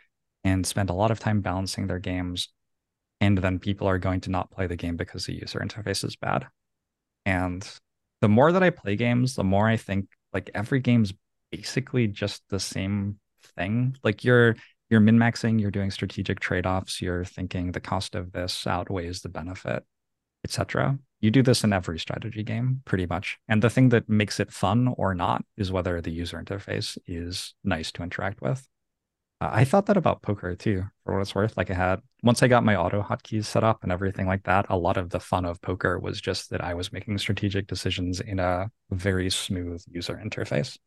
and 0.45 0.67
spend 0.67 0.91
a 0.91 0.95
lot 0.95 1.11
of 1.11 1.19
time 1.19 1.41
balancing 1.41 1.87
their 1.87 1.99
games 1.99 2.49
and 3.21 3.39
then 3.39 3.59
people 3.59 3.89
are 3.89 3.99
going 3.99 4.21
to 4.23 4.31
not 4.31 4.51
play 4.51 4.67
the 4.67 4.77
game 4.77 4.97
because 4.97 5.27
the 5.27 5.35
user 5.35 5.61
interface 5.61 6.05
is 6.05 6.17
bad. 6.17 6.47
And 7.25 7.69
the 8.21 8.29
more 8.29 8.53
that 8.53 8.63
I 8.63 8.71
play 8.71 8.97
games, 8.97 9.35
the 9.35 9.45
more 9.45 9.69
I 9.69 9.77
think 9.77 10.09
like 10.33 10.51
every 10.55 10.81
game's 10.81 11.13
basically 11.51 12.07
just 12.09 12.43
the 12.49 12.61
same 12.61 13.19
thing. 13.57 13.97
Like 14.03 14.25
you're 14.25 14.57
you're 14.91 15.01
min-maxing, 15.01 15.61
you're 15.61 15.71
doing 15.71 15.91
strategic 15.91 16.41
trade-offs, 16.41 17.01
you're 17.01 17.25
thinking 17.25 17.73
the 17.73 17.81
cost 17.81 18.15
of 18.15 18.33
this 18.33 18.67
outweighs 18.67 19.23
the 19.23 19.29
benefit, 19.31 19.83
etc. 20.45 20.99
You 21.21 21.31
do 21.31 21.43
this 21.43 21.65
in 21.65 21.73
every 21.73 21.99
strategy 21.99 22.43
game 22.43 22.83
pretty 22.85 23.07
much. 23.07 23.39
And 23.49 23.63
the 23.63 23.71
thing 23.71 23.89
that 23.91 24.09
makes 24.09 24.41
it 24.41 24.53
fun 24.53 24.93
or 24.97 25.15
not 25.15 25.43
is 25.57 25.73
whether 25.73 26.01
the 26.01 26.11
user 26.11 26.43
interface 26.43 26.99
is 27.07 27.55
nice 27.65 27.91
to 27.93 28.03
interact 28.03 28.43
with. 28.43 28.69
I 29.41 29.65
thought 29.65 29.87
that 29.87 29.97
about 29.97 30.23
poker 30.23 30.55
too, 30.55 30.85
for 31.05 31.15
what 31.15 31.21
it's 31.21 31.35
worth. 31.35 31.57
Like 31.57 31.71
I 31.71 31.75
had 31.75 32.01
once 32.23 32.43
I 32.43 32.49
got 32.49 32.65
my 32.65 32.77
auto 32.77 33.03
hotkeys 33.03 33.45
set 33.45 33.65
up 33.65 33.83
and 33.83 33.93
everything 33.93 34.27
like 34.27 34.45
that, 34.45 34.67
a 34.69 34.79
lot 34.79 34.97
of 34.97 35.11
the 35.11 35.21
fun 35.21 35.45
of 35.45 35.61
poker 35.61 35.99
was 35.99 36.21
just 36.21 36.51
that 36.51 36.63
I 36.63 36.75
was 36.75 36.93
making 36.93 37.19
strategic 37.19 37.67
decisions 37.67 38.21
in 38.21 38.39
a 38.39 38.71
very 38.91 39.29
smooth 39.31 39.83
user 39.91 40.21
interface. 40.25 40.79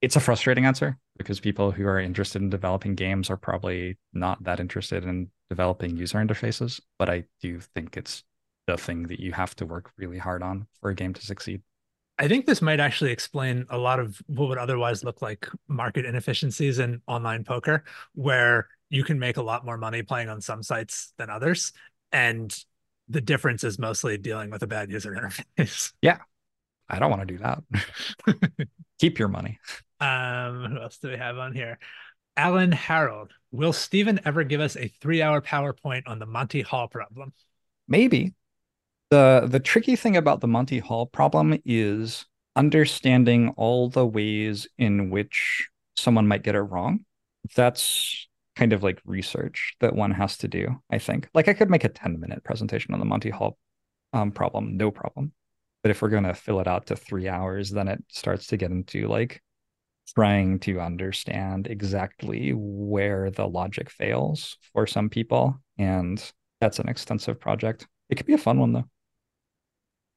It's 0.00 0.16
a 0.16 0.20
frustrating 0.20 0.66
answer 0.66 0.98
because 1.16 1.40
people 1.40 1.70
who 1.72 1.86
are 1.86 1.98
interested 1.98 2.42
in 2.42 2.50
developing 2.50 2.94
games 2.94 3.30
are 3.30 3.36
probably 3.36 3.98
not 4.12 4.42
that 4.44 4.60
interested 4.60 5.04
in 5.04 5.30
developing 5.48 5.96
user 5.96 6.18
interfaces. 6.18 6.80
But 6.98 7.08
I 7.08 7.24
do 7.40 7.60
think 7.60 7.96
it's 7.96 8.22
the 8.66 8.76
thing 8.76 9.04
that 9.04 9.20
you 9.20 9.32
have 9.32 9.56
to 9.56 9.66
work 9.66 9.92
really 9.96 10.18
hard 10.18 10.42
on 10.42 10.66
for 10.80 10.90
a 10.90 10.94
game 10.94 11.14
to 11.14 11.22
succeed. 11.24 11.62
I 12.18 12.28
think 12.28 12.46
this 12.46 12.62
might 12.62 12.80
actually 12.80 13.10
explain 13.10 13.66
a 13.70 13.78
lot 13.78 13.98
of 13.98 14.20
what 14.26 14.48
would 14.48 14.58
otherwise 14.58 15.02
look 15.02 15.20
like 15.20 15.48
market 15.66 16.04
inefficiencies 16.04 16.78
in 16.78 17.00
online 17.06 17.44
poker, 17.44 17.84
where 18.14 18.68
you 18.88 19.02
can 19.02 19.18
make 19.18 19.36
a 19.36 19.42
lot 19.42 19.64
more 19.64 19.76
money 19.76 20.02
playing 20.02 20.28
on 20.28 20.40
some 20.40 20.62
sites 20.62 21.12
than 21.18 21.28
others. 21.28 21.72
And 22.12 22.56
the 23.08 23.20
difference 23.20 23.64
is 23.64 23.78
mostly 23.78 24.16
dealing 24.16 24.50
with 24.50 24.62
a 24.62 24.66
bad 24.66 24.90
user 24.90 25.12
interface. 25.12 25.92
Yeah. 26.02 26.18
I 26.88 26.98
don't 26.98 27.10
want 27.10 27.26
to 27.26 27.34
do 27.34 27.38
that. 27.38 28.68
Keep 28.98 29.18
your 29.18 29.28
money. 29.28 29.58
Um, 30.00 30.66
who 30.66 30.80
else 30.80 30.98
do 30.98 31.08
we 31.08 31.16
have 31.16 31.38
on 31.38 31.54
here? 31.54 31.78
Alan 32.36 32.72
Harold. 32.72 33.32
Will 33.52 33.72
Stephen 33.72 34.20
ever 34.24 34.44
give 34.44 34.60
us 34.60 34.76
a 34.76 34.88
three-hour 34.88 35.40
PowerPoint 35.40 36.02
on 36.06 36.18
the 36.18 36.26
Monty 36.26 36.60
Hall 36.60 36.88
problem? 36.88 37.32
Maybe. 37.88 38.34
The 39.14 39.46
the 39.46 39.60
tricky 39.60 39.94
thing 39.94 40.16
about 40.16 40.40
the 40.40 40.48
Monty 40.48 40.80
Hall 40.80 41.06
problem 41.06 41.56
is 41.64 42.26
understanding 42.56 43.54
all 43.56 43.88
the 43.88 44.04
ways 44.04 44.66
in 44.76 45.08
which 45.08 45.68
someone 45.96 46.26
might 46.26 46.42
get 46.42 46.56
it 46.56 46.62
wrong. 46.62 47.04
That's 47.54 48.26
kind 48.56 48.72
of 48.72 48.82
like 48.82 49.00
research 49.04 49.76
that 49.78 49.94
one 49.94 50.10
has 50.10 50.36
to 50.38 50.48
do, 50.48 50.82
I 50.90 50.98
think. 50.98 51.28
Like 51.32 51.46
I 51.46 51.52
could 51.54 51.70
make 51.70 51.84
a 51.84 51.90
10 51.90 52.18
minute 52.18 52.42
presentation 52.42 52.92
on 52.92 52.98
the 52.98 53.06
Monty 53.06 53.30
Hall 53.30 53.56
um, 54.12 54.32
problem, 54.32 54.76
no 54.76 54.90
problem. 54.90 55.30
But 55.84 55.92
if 55.92 56.02
we're 56.02 56.08
going 56.08 56.24
to 56.24 56.34
fill 56.34 56.58
it 56.58 56.66
out 56.66 56.86
to 56.88 56.96
three 56.96 57.28
hours, 57.28 57.70
then 57.70 57.86
it 57.86 58.02
starts 58.08 58.48
to 58.48 58.56
get 58.56 58.72
into 58.72 59.06
like 59.06 59.40
trying 60.12 60.58
to 60.60 60.80
understand 60.80 61.68
exactly 61.68 62.50
where 62.52 63.30
the 63.30 63.46
logic 63.46 63.90
fails 63.90 64.56
for 64.72 64.88
some 64.88 65.08
people. 65.08 65.62
And 65.78 66.20
that's 66.60 66.80
an 66.80 66.88
extensive 66.88 67.38
project. 67.38 67.86
It 68.10 68.16
could 68.16 68.26
be 68.26 68.34
a 68.34 68.38
fun 68.38 68.58
one 68.58 68.72
though. 68.72 68.88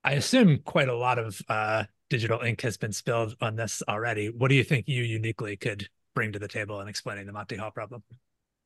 I 0.08 0.14
assume 0.14 0.60
quite 0.60 0.88
a 0.88 0.96
lot 0.96 1.20
of 1.20 1.42
uh, 1.50 1.84
digital 2.10 2.40
ink 2.40 2.62
has 2.62 2.78
been 2.78 2.94
spilled 2.94 3.36
on 3.42 3.58
this 3.58 3.84
already. 3.90 4.30
What 4.30 4.48
do 4.48 4.56
you 4.56 4.64
think 4.64 4.88
you 4.88 5.04
uniquely 5.04 5.58
could 5.58 5.90
bring 6.16 6.32
to 6.32 6.40
the 6.40 6.48
table 6.48 6.80
in 6.80 6.88
explaining 6.88 7.26
the 7.26 7.34
Monty 7.34 7.58
Hall 7.58 7.72
problem? 7.72 8.04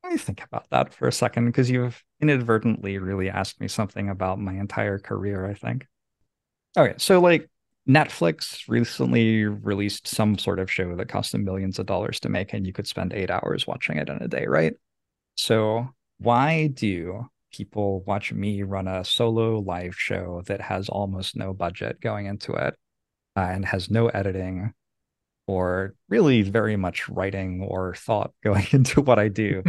I 0.03 0.17
think 0.17 0.43
about 0.43 0.69
that 0.69 0.93
for 0.93 1.07
a 1.07 1.11
second 1.11 1.47
because 1.47 1.67
you've 1.67 2.03
inadvertently 2.21 2.99
really 2.99 3.27
asked 3.27 3.59
me 3.59 3.67
something 3.67 4.07
about 4.07 4.39
my 4.39 4.53
entire 4.53 4.99
career, 4.99 5.47
I 5.47 5.55
think. 5.55 5.87
Okay, 6.77 6.93
so 6.97 7.19
like 7.19 7.49
Netflix 7.89 8.69
recently 8.69 9.45
released 9.45 10.07
some 10.07 10.37
sort 10.37 10.59
of 10.59 10.71
show 10.71 10.95
that 10.95 11.09
cost 11.09 11.31
them 11.31 11.43
millions 11.43 11.79
of 11.79 11.87
dollars 11.87 12.19
to 12.19 12.29
make, 12.29 12.53
and 12.53 12.67
you 12.67 12.71
could 12.71 12.85
spend 12.85 13.13
eight 13.13 13.31
hours 13.31 13.65
watching 13.65 13.97
it 13.97 14.09
in 14.09 14.21
a 14.21 14.27
day, 14.27 14.45
right? 14.45 14.73
So, 15.33 15.89
why 16.19 16.67
do 16.67 17.25
people 17.51 18.03
watch 18.05 18.31
me 18.31 18.63
run 18.63 18.87
a 18.87 19.03
solo 19.03 19.59
live 19.59 19.95
show 19.95 20.41
that 20.47 20.61
has 20.61 20.89
almost 20.89 21.35
no 21.35 21.53
budget 21.53 22.01
going 22.01 22.25
into 22.25 22.53
it 22.53 22.75
uh, 23.35 23.41
and 23.41 23.65
has 23.65 23.89
no 23.89 24.07
editing 24.07 24.73
or 25.47 25.95
really 26.09 26.43
very 26.43 26.75
much 26.75 27.09
writing 27.09 27.61
or 27.61 27.95
thought 27.95 28.31
going 28.43 28.65
into 28.71 29.01
what 29.01 29.19
I 29.19 29.27
do? 29.27 29.63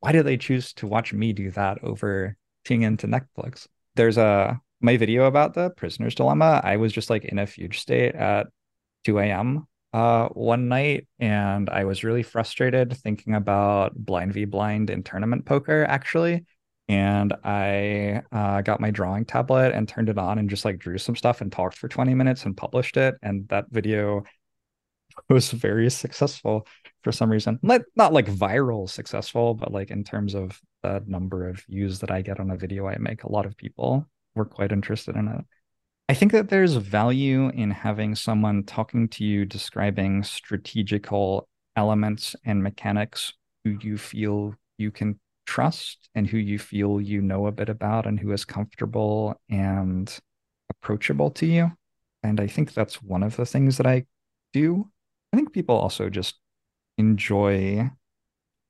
why 0.00 0.12
do 0.12 0.22
they 0.22 0.36
choose 0.36 0.72
to 0.74 0.86
watch 0.86 1.12
me 1.12 1.32
do 1.32 1.50
that 1.52 1.78
over 1.82 2.36
tuning 2.64 2.82
into 2.82 3.06
Netflix? 3.06 3.66
There's 3.94 4.18
a 4.18 4.60
my 4.82 4.96
video 4.96 5.24
about 5.24 5.54
the 5.54 5.70
prisoner's 5.70 6.16
dilemma, 6.16 6.60
I 6.62 6.76
was 6.76 6.92
just 6.92 7.08
like 7.08 7.24
in 7.24 7.38
a 7.38 7.46
fugue 7.46 7.74
state 7.74 8.14
at 8.16 8.48
2 9.04 9.20
a.m. 9.20 9.66
Uh, 9.92 10.28
one 10.28 10.68
night, 10.68 11.06
and 11.20 11.70
I 11.70 11.84
was 11.84 12.02
really 12.02 12.22
frustrated 12.22 12.96
thinking 12.96 13.34
about 13.34 13.94
blind 13.94 14.32
v 14.32 14.44
blind 14.44 14.90
in 14.90 15.02
tournament 15.02 15.44
poker, 15.46 15.84
actually. 15.84 16.44
And 16.88 17.32
I 17.44 18.22
uh, 18.32 18.60
got 18.62 18.80
my 18.80 18.90
drawing 18.90 19.24
tablet 19.24 19.72
and 19.72 19.88
turned 19.88 20.08
it 20.08 20.18
on 20.18 20.38
and 20.38 20.50
just 20.50 20.64
like 20.64 20.78
drew 20.78 20.98
some 20.98 21.16
stuff 21.16 21.40
and 21.40 21.50
talked 21.50 21.76
for 21.76 21.88
20 21.88 22.14
minutes 22.14 22.44
and 22.44 22.56
published 22.56 22.96
it. 22.96 23.14
And 23.22 23.48
that 23.48 23.66
video 23.70 24.24
was 25.28 25.50
very 25.50 25.90
successful 25.90 26.66
for 27.02 27.12
some 27.12 27.30
reason. 27.30 27.58
Not, 27.62 27.82
not 27.96 28.12
like 28.12 28.26
viral 28.26 28.88
successful, 28.88 29.54
but 29.54 29.72
like 29.72 29.90
in 29.90 30.04
terms 30.04 30.34
of 30.34 30.60
the 30.82 31.02
number 31.06 31.48
of 31.48 31.64
views 31.68 32.00
that 32.00 32.10
I 32.10 32.22
get 32.22 32.40
on 32.40 32.50
a 32.50 32.56
video 32.56 32.86
I 32.86 32.98
make, 32.98 33.24
a 33.24 33.32
lot 33.32 33.46
of 33.46 33.56
people 33.56 34.06
were 34.34 34.44
quite 34.44 34.72
interested 34.72 35.16
in 35.16 35.28
it. 35.28 35.44
I 36.08 36.14
think 36.14 36.32
that 36.32 36.48
there's 36.48 36.74
value 36.74 37.48
in 37.48 37.70
having 37.70 38.14
someone 38.14 38.64
talking 38.64 39.08
to 39.10 39.24
you 39.24 39.44
describing 39.44 40.22
strategical 40.24 41.48
elements 41.76 42.36
and 42.44 42.62
mechanics 42.62 43.32
who 43.64 43.78
you 43.80 43.96
feel 43.96 44.54
you 44.78 44.90
can 44.90 45.18
trust 45.46 46.08
and 46.14 46.26
who 46.26 46.38
you 46.38 46.58
feel 46.58 47.00
you 47.00 47.20
know 47.20 47.46
a 47.46 47.52
bit 47.52 47.68
about 47.68 48.06
and 48.06 48.18
who 48.18 48.32
is 48.32 48.44
comfortable 48.44 49.40
and 49.48 50.18
approachable 50.70 51.30
to 51.30 51.46
you. 51.46 51.72
And 52.22 52.40
I 52.40 52.46
think 52.46 52.72
that's 52.72 53.02
one 53.02 53.22
of 53.22 53.36
the 53.36 53.46
things 53.46 53.76
that 53.78 53.86
I 53.86 54.06
do. 54.52 54.88
I 55.32 55.36
think 55.36 55.52
people 55.52 55.76
also 55.76 56.08
just 56.08 56.38
enjoy 56.98 57.90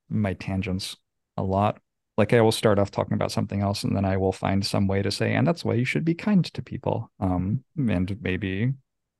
my 0.08 0.34
tangents 0.34 0.96
a 1.36 1.42
lot 1.42 1.80
like 2.18 2.32
I 2.32 2.40
will 2.40 2.52
start 2.52 2.78
off 2.78 2.90
talking 2.90 3.14
about 3.14 3.32
something 3.32 3.60
else 3.60 3.84
and 3.84 3.96
then 3.96 4.04
I 4.04 4.16
will 4.16 4.32
find 4.32 4.64
some 4.64 4.86
way 4.86 5.02
to 5.02 5.10
say, 5.10 5.34
and 5.34 5.46
that's 5.46 5.64
why 5.64 5.74
you 5.74 5.84
should 5.84 6.04
be 6.04 6.14
kind 6.14 6.44
to 6.44 6.62
people. 6.62 7.10
Um, 7.20 7.64
and 7.76 8.16
maybe, 8.20 8.72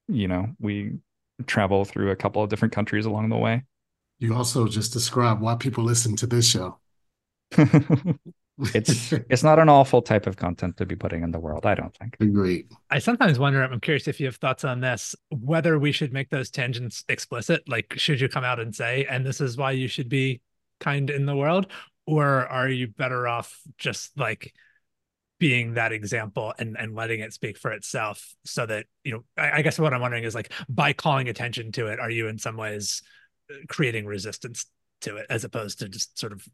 you 0.08 0.28
know, 0.28 0.48
we 0.60 0.98
travel 1.46 1.84
through 1.84 2.10
a 2.10 2.16
couple 2.16 2.42
of 2.42 2.50
different 2.50 2.74
countries 2.74 3.06
along 3.06 3.30
the 3.30 3.36
way. 3.36 3.64
You 4.18 4.34
also 4.34 4.68
just 4.68 4.92
described 4.92 5.40
why 5.40 5.56
people 5.56 5.84
listen 5.84 6.16
to 6.16 6.26
this 6.26 6.46
show. 6.46 6.78
it's 8.74 9.12
it's 9.12 9.42
not 9.42 9.58
an 9.58 9.68
awful 9.68 10.02
type 10.02 10.26
of 10.26 10.36
content 10.36 10.76
to 10.76 10.86
be 10.86 10.94
putting 10.96 11.22
in 11.22 11.30
the 11.30 11.40
world, 11.40 11.66
I 11.66 11.74
don't 11.74 11.94
think. 11.96 12.16
Agreed. 12.20 12.70
I 12.90 12.98
sometimes 12.98 13.38
wonder, 13.38 13.62
I'm 13.62 13.80
curious 13.80 14.08
if 14.08 14.20
you 14.20 14.26
have 14.26 14.36
thoughts 14.36 14.64
on 14.64 14.80
this, 14.80 15.14
whether 15.30 15.78
we 15.78 15.92
should 15.92 16.12
make 16.12 16.30
those 16.30 16.50
tangents 16.50 17.04
explicit. 17.08 17.68
Like, 17.68 17.94
should 17.96 18.20
you 18.20 18.28
come 18.28 18.44
out 18.44 18.60
and 18.60 18.74
say, 18.74 19.06
and 19.08 19.24
this 19.24 19.40
is 19.40 19.56
why 19.56 19.72
you 19.72 19.88
should 19.88 20.08
be 20.08 20.40
kind 20.80 21.10
in 21.10 21.26
the 21.26 21.36
world, 21.36 21.66
or 22.06 22.46
are 22.46 22.68
you 22.68 22.88
better 22.88 23.26
off 23.26 23.60
just 23.78 24.18
like 24.18 24.52
being 25.38 25.74
that 25.74 25.90
example 25.90 26.54
and 26.58 26.76
and 26.78 26.94
letting 26.94 27.18
it 27.18 27.32
speak 27.32 27.58
for 27.58 27.72
itself 27.72 28.32
so 28.44 28.64
that 28.64 28.86
you 29.02 29.12
know 29.12 29.24
I, 29.36 29.58
I, 29.58 29.62
guess 29.62 29.76
what 29.76 29.92
i'm 29.92 30.00
wondering 30.00 30.22
is 30.22 30.36
like 30.36 30.52
by 30.68 30.92
calling 30.92 31.28
attention 31.28 31.72
to 31.72 31.88
it 31.88 31.98
are 31.98 32.10
you 32.10 32.28
in 32.28 32.38
some 32.38 32.56
ways 32.56 33.02
uh, 33.50 33.56
creating 33.68 34.06
resistance 34.06 34.66
to 35.00 35.16
it 35.16 35.26
as 35.28 35.42
opposed 35.42 35.80
to 35.80 35.88
just 35.88 36.16
sort 36.16 36.32
of 36.32 36.46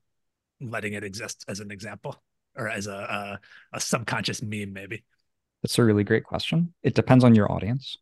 letting 0.61 0.93
it 0.93 1.05
exist 1.05 1.45
as 1.49 1.61
an 1.61 1.71
example 1.71 2.17
or 2.57 2.69
as 2.69 2.87
a 2.87 2.93
a, 2.93 3.41
a 3.77 3.81
subconscious 3.81 4.43
meme 4.43 4.73
maybe. 4.73 5.05
That's 5.63 5.79
a 5.79 5.85
really 5.85 6.05
great 6.05 6.25
question. 6.25 6.75
It 6.83 6.95
depends 6.95 7.25
on 7.25 7.35
your 7.35 7.51
audience. 7.51 7.97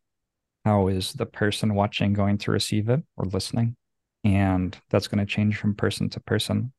How 0.63 0.87
is 0.89 1.13
the 1.13 1.25
person 1.25 1.75
watching 1.75 2.13
going 2.13 2.37
to 2.39 2.51
receive 2.51 2.89
it 2.89 3.01
or 3.15 3.25
listening? 3.25 3.75
And 4.23 4.77
that's 4.89 5.07
going 5.07 5.25
to 5.25 5.25
change 5.25 5.57
from 5.57 5.75
person 5.75 6.09
to 6.09 6.19
person. 6.19 6.73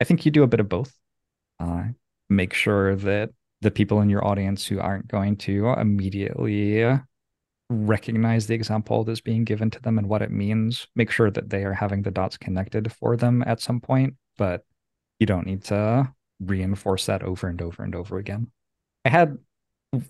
I 0.00 0.04
think 0.04 0.24
you 0.24 0.30
do 0.30 0.42
a 0.42 0.46
bit 0.46 0.60
of 0.60 0.68
both. 0.68 0.96
Uh, 1.58 1.84
make 2.28 2.54
sure 2.54 2.96
that 2.96 3.30
the 3.60 3.70
people 3.70 4.00
in 4.00 4.08
your 4.08 4.24
audience 4.24 4.66
who 4.66 4.78
aren't 4.78 5.08
going 5.08 5.36
to 5.38 5.70
immediately 5.70 6.84
recognize 7.70 8.46
the 8.46 8.54
example 8.54 9.04
that's 9.04 9.20
being 9.20 9.44
given 9.44 9.70
to 9.70 9.80
them 9.80 9.98
and 9.98 10.08
what 10.08 10.22
it 10.22 10.30
means, 10.30 10.86
make 10.94 11.10
sure 11.10 11.30
that 11.30 11.50
they 11.50 11.64
are 11.64 11.72
having 11.72 12.02
the 12.02 12.10
dots 12.10 12.36
connected 12.36 12.92
for 12.92 13.16
them 13.16 13.42
at 13.46 13.60
some 13.60 13.80
point, 13.80 14.14
but 14.36 14.62
you 15.24 15.26
don't 15.26 15.46
need 15.46 15.64
to 15.64 16.12
reinforce 16.38 17.06
that 17.06 17.22
over 17.22 17.48
and 17.48 17.62
over 17.62 17.82
and 17.82 17.94
over 17.94 18.18
again. 18.18 18.48
I 19.06 19.08
had 19.08 19.38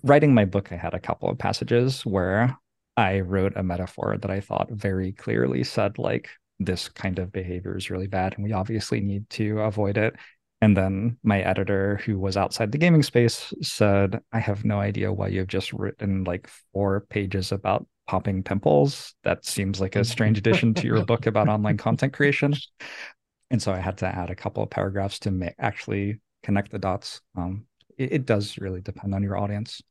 writing 0.03 0.33
my 0.33 0.43
book, 0.43 0.73
I 0.73 0.75
had 0.75 0.93
a 0.93 0.99
couple 0.99 1.29
of 1.29 1.37
passages 1.37 2.05
where 2.05 2.57
I 2.97 3.21
wrote 3.21 3.53
a 3.55 3.63
metaphor 3.63 4.17
that 4.19 4.29
I 4.29 4.41
thought 4.41 4.69
very 4.71 5.13
clearly 5.13 5.63
said, 5.63 5.97
like, 5.97 6.29
this 6.59 6.89
kind 6.89 7.17
of 7.19 7.31
behavior 7.31 7.77
is 7.77 7.89
really 7.89 8.07
bad 8.07 8.33
and 8.35 8.43
we 8.43 8.51
obviously 8.51 8.99
need 8.99 9.29
to 9.31 9.61
avoid 9.61 9.97
it. 9.97 10.15
And 10.59 10.75
then 10.75 11.17
my 11.23 11.41
editor, 11.41 12.01
who 12.05 12.19
was 12.19 12.35
outside 12.35 12.73
the 12.73 12.77
gaming 12.77 13.03
space, 13.03 13.53
said, 13.61 14.19
I 14.33 14.39
have 14.39 14.65
no 14.65 14.79
idea 14.81 15.13
why 15.13 15.29
you've 15.29 15.47
just 15.47 15.71
written 15.71 16.25
like 16.25 16.49
four 16.73 17.05
pages 17.09 17.53
about 17.53 17.87
popping 18.05 18.43
pimples. 18.43 19.15
That 19.23 19.45
seems 19.45 19.79
like 19.79 19.95
a 19.95 20.03
strange 20.03 20.37
addition 20.37 20.73
to 20.75 20.87
your 20.87 21.05
book 21.05 21.25
about 21.25 21.47
online 21.47 21.77
content 21.77 22.11
creation. 22.11 22.53
And 23.51 23.61
so 23.61 23.71
I 23.71 23.79
had 23.79 23.97
to 23.99 24.07
add 24.07 24.29
a 24.29 24.35
couple 24.35 24.63
of 24.63 24.69
paragraphs 24.69 25.19
to 25.19 25.53
actually 25.59 26.19
connect 26.43 26.71
the 26.71 26.79
dots. 26.79 27.21
Um, 27.37 27.65
it, 27.97 28.13
it 28.13 28.25
does 28.25 28.57
really 28.57 28.81
depend 28.81 29.13
on 29.13 29.23
your 29.23 29.37
audience. 29.37 29.81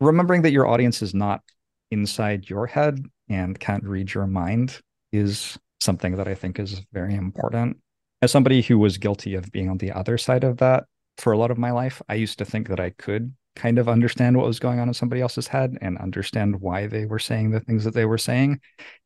Remembering 0.00 0.42
that 0.42 0.52
your 0.52 0.66
audience 0.66 1.02
is 1.02 1.14
not 1.14 1.42
inside 1.90 2.48
your 2.48 2.66
head 2.66 3.04
and 3.28 3.58
can't 3.58 3.84
read 3.84 4.12
your 4.12 4.26
mind 4.26 4.80
is 5.12 5.58
something 5.80 6.16
that 6.16 6.28
I 6.28 6.34
think 6.34 6.58
is 6.58 6.80
very 6.92 7.14
important. 7.14 7.78
As 8.22 8.30
somebody 8.30 8.62
who 8.62 8.78
was 8.78 8.98
guilty 8.98 9.34
of 9.34 9.50
being 9.52 9.68
on 9.68 9.78
the 9.78 9.92
other 9.92 10.16
side 10.16 10.44
of 10.44 10.58
that 10.58 10.84
for 11.18 11.32
a 11.32 11.38
lot 11.38 11.50
of 11.50 11.58
my 11.58 11.70
life, 11.72 12.00
I 12.08 12.14
used 12.14 12.38
to 12.38 12.44
think 12.44 12.68
that 12.68 12.80
I 12.80 12.90
could 12.90 13.34
kind 13.54 13.78
of 13.78 13.88
understand 13.88 14.36
what 14.36 14.46
was 14.46 14.58
going 14.58 14.78
on 14.78 14.88
in 14.88 14.94
somebody 14.94 15.20
else's 15.20 15.46
head 15.46 15.76
and 15.80 15.98
understand 15.98 16.60
why 16.60 16.86
they 16.86 17.04
were 17.04 17.18
saying 17.18 17.50
the 17.50 17.60
things 17.60 17.84
that 17.84 17.94
they 17.94 18.06
were 18.06 18.18
saying. 18.18 18.60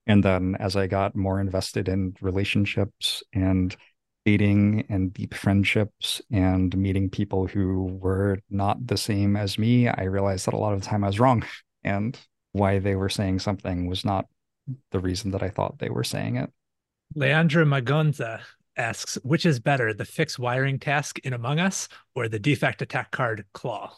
And 0.07 0.23
then 0.23 0.57
as 0.61 0.77
I 0.77 0.87
got 0.87 1.17
more 1.17 1.41
invested 1.41 1.89
in 1.89 2.15
relationships 2.21 3.23
and 3.33 3.77
dating 4.25 4.85
and 4.89 5.13
deep 5.13 5.35
friendships 5.35 6.21
and 6.31 6.77
meeting 6.77 7.11
people 7.11 7.47
who 7.47 7.85
were 8.01 8.39
not 8.51 8.87
the 8.87 8.97
same 8.97 9.37
as 9.37 9.59
me, 9.59 9.89
I 9.89 10.05
realized 10.05 10.47
that 10.47 10.55
a 10.55 10.59
lot 10.59 10.75
of 10.75 10.81
the 10.81 10.87
time 10.87 11.05
I 11.05 11.09
was 11.09 11.21
wrong 11.21 11.45
and 11.85 12.19
why 12.53 12.79
they 12.79 12.97
were 12.97 13.09
saying 13.09 13.41
something 13.41 13.87
was 13.87 14.05
not 14.05 14.27
the 14.91 15.01
reason 15.01 15.31
that 15.33 15.43
I 15.43 15.49
thought 15.49 15.79
they 15.79 15.91
were 15.91 16.05
saying 16.05 16.37
it. 16.37 16.51
Leandro 17.15 17.65
Magonza 17.65 18.41
asks, 18.77 19.17
which 19.23 19.47
is 19.47 19.61
better, 19.61 19.95
the 19.95 20.05
fix 20.05 20.39
wiring 20.39 20.79
task 20.79 21.19
in 21.21 21.33
Among 21.33 21.61
Us 21.61 21.89
or 22.15 22.29
the 22.29 22.39
defect 22.39 22.83
attack 22.83 23.11
card 23.11 23.45
Claw? 23.55 23.97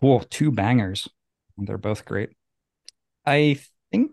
Cool. 0.00 0.20
Two 0.30 0.50
bangers. 0.52 1.08
They're 1.56 1.78
both 1.78 2.04
great. 2.04 2.30
I 3.26 3.58
think 3.90 4.12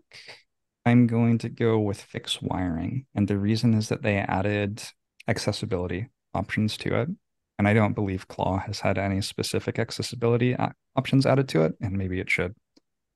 I'm 0.86 1.08
going 1.08 1.38
to 1.40 1.50
go 1.50 1.80
with 1.80 2.02
fixed 2.02 2.42
wiring. 2.42 3.06
And 3.16 3.28
the 3.28 3.38
reason 3.38 3.74
is 3.74 3.90
that 3.90 4.02
they 4.02 4.18
added 4.18 4.84
accessibility 5.28 6.10
options 6.34 6.78
to 6.78 7.02
it. 7.02 7.10
And 7.58 7.68
I 7.68 7.74
don't 7.74 7.94
believe 7.94 8.28
Claw 8.28 8.60
has 8.60 8.80
had 8.80 8.98
any 8.98 9.22
specific 9.22 9.80
accessibility 9.80 10.56
uh, 10.56 10.70
options 10.96 11.26
added 11.26 11.48
to 11.50 11.64
it. 11.64 11.74
And 11.82 11.94
maybe 11.94 12.20
it 12.20 12.30
should. 12.30 12.54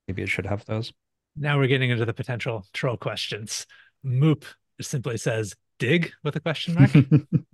Maybe 0.08 0.22
it 0.22 0.28
should 0.28 0.46
have 0.46 0.64
those. 0.64 0.92
Now 1.36 1.58
we're 1.58 1.68
getting 1.68 1.90
into 1.90 2.04
the 2.04 2.14
potential 2.14 2.66
troll 2.72 2.96
questions. 2.96 3.66
Moop 4.04 4.44
simply 4.80 5.16
says, 5.16 5.54
dig 5.78 6.12
with 6.24 6.36
a 6.36 6.40
question 6.40 6.74
mark. 6.74 6.90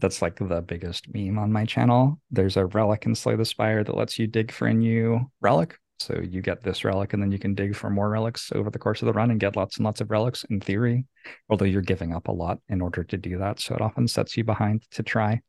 That's 0.00 0.22
like 0.22 0.36
the 0.36 0.62
biggest 0.62 1.12
meme 1.14 1.38
on 1.38 1.52
my 1.52 1.64
channel. 1.64 2.18
There's 2.30 2.56
a 2.56 2.66
relic 2.66 3.06
in 3.06 3.14
Slay 3.14 3.36
the 3.36 3.44
Spire 3.44 3.84
that 3.84 3.96
lets 3.96 4.18
you 4.18 4.26
dig 4.26 4.50
for 4.50 4.66
a 4.66 4.74
new 4.74 5.30
relic. 5.40 5.76
So 5.98 6.18
you 6.18 6.40
get 6.40 6.62
this 6.62 6.82
relic 6.82 7.12
and 7.12 7.22
then 7.22 7.30
you 7.30 7.38
can 7.38 7.54
dig 7.54 7.76
for 7.76 7.90
more 7.90 8.08
relics 8.08 8.50
over 8.54 8.70
the 8.70 8.78
course 8.78 9.02
of 9.02 9.06
the 9.06 9.12
run 9.12 9.30
and 9.30 9.38
get 9.38 9.54
lots 9.54 9.76
and 9.76 9.84
lots 9.84 10.00
of 10.00 10.10
relics 10.10 10.44
in 10.44 10.58
theory, 10.58 11.04
although 11.50 11.66
you're 11.66 11.82
giving 11.82 12.14
up 12.14 12.28
a 12.28 12.32
lot 12.32 12.58
in 12.70 12.80
order 12.80 13.04
to 13.04 13.18
do 13.18 13.36
that. 13.36 13.60
So 13.60 13.74
it 13.74 13.82
often 13.82 14.08
sets 14.08 14.34
you 14.36 14.42
behind 14.42 14.82
to 14.92 15.02
try. 15.02 15.42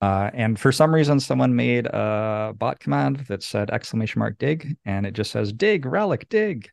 Uh, 0.00 0.30
and 0.32 0.58
for 0.58 0.72
some 0.72 0.94
reason, 0.94 1.18
someone 1.20 1.54
made 1.54 1.86
a 1.86 2.54
bot 2.56 2.78
command 2.78 3.24
that 3.28 3.42
said 3.42 3.70
exclamation 3.70 4.20
mark 4.20 4.38
dig, 4.38 4.76
and 4.84 5.04
it 5.04 5.12
just 5.12 5.30
says 5.30 5.52
dig, 5.52 5.84
relic, 5.84 6.28
dig. 6.28 6.70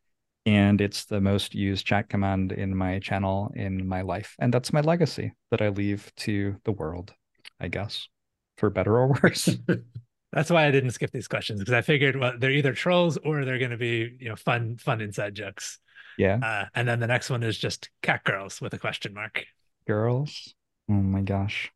And 0.48 0.80
it's 0.80 1.03
the 1.03 1.19
most 1.19 1.53
used 1.53 1.86
chat 1.86 2.07
command 2.07 2.53
in 2.53 2.74
my 2.74 2.99
channel 2.99 3.52
in 3.53 3.86
my 3.86 4.02
life. 4.02 4.34
And 4.40 4.53
that's 4.53 4.72
my 4.72 4.80
legacy 4.80 5.34
that 5.52 5.61
I 5.61 5.68
leave 5.68 6.10
to 6.19 6.56
the 6.64 6.72
world, 6.72 7.14
I 7.60 7.68
guess, 7.68 8.07
for 8.56 8.69
better 8.69 8.95
or 8.95 9.07
worse. 9.22 9.49
That's 10.32 10.49
why 10.49 10.65
I 10.65 10.72
didn't 10.72 10.91
skip 10.91 11.11
these 11.11 11.28
questions 11.28 11.60
because 11.60 11.74
I 11.74 11.82
figured 11.82 12.15
well 12.15 12.34
they're 12.38 12.52
either 12.52 12.74
trolls 12.74 13.18
or 13.18 13.44
they're 13.44 13.60
going 13.60 13.72
to 13.72 13.78
be 13.78 14.15
you 14.19 14.30
know 14.30 14.38
fun 14.38 14.78
fun 14.78 15.02
inside 15.02 15.36
jokes. 15.36 15.80
Yeah. 16.18 16.40
Uh, 16.41 16.65
and 16.74 16.88
then 16.88 17.02
the 17.02 17.07
next 17.07 17.30
one 17.30 17.44
is 17.44 17.57
just 17.57 17.90
cat 18.02 18.24
girls 18.24 18.61
with 18.61 18.74
a 18.74 18.80
question 18.80 19.14
mark. 19.14 19.45
Girls. 19.86 20.53
Oh 20.90 20.94
my 20.94 21.22
gosh. 21.22 21.74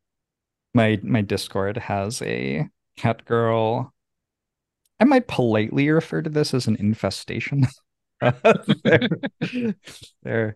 My 0.73 0.97
my 1.03 1.21
Discord 1.21 1.75
has 1.77 2.21
a 2.21 2.69
cat 2.95 3.25
girl. 3.25 3.93
I 4.97 5.03
might 5.03 5.27
politely 5.27 5.89
refer 5.89 6.21
to 6.21 6.29
this 6.29 6.53
as 6.53 6.67
an 6.67 6.77
infestation. 6.77 7.67
there, 8.83 9.09
there. 10.23 10.55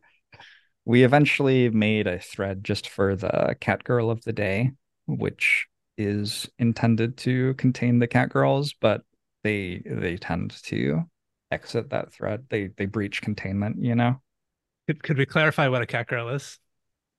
We 0.85 1.03
eventually 1.03 1.69
made 1.69 2.07
a 2.07 2.19
thread 2.19 2.63
just 2.63 2.89
for 2.89 3.15
the 3.15 3.55
cat 3.59 3.83
girl 3.83 4.11
of 4.11 4.23
the 4.23 4.33
day, 4.33 4.71
which 5.07 5.67
is 5.97 6.49
intended 6.59 7.17
to 7.17 7.53
contain 7.55 7.99
the 7.99 8.07
cat 8.07 8.29
girls, 8.29 8.73
but 8.79 9.01
they 9.43 9.81
they 9.85 10.17
tend 10.17 10.51
to 10.63 11.03
exit 11.51 11.89
that 11.89 12.13
thread. 12.13 12.45
They 12.49 12.67
they 12.77 12.85
breach 12.85 13.21
containment, 13.21 13.77
you 13.81 13.95
know. 13.95 14.21
Could 14.87 15.01
could 15.01 15.17
we 15.17 15.25
clarify 15.25 15.67
what 15.67 15.81
a 15.81 15.87
cat 15.87 16.07
girl 16.07 16.29
is? 16.29 16.59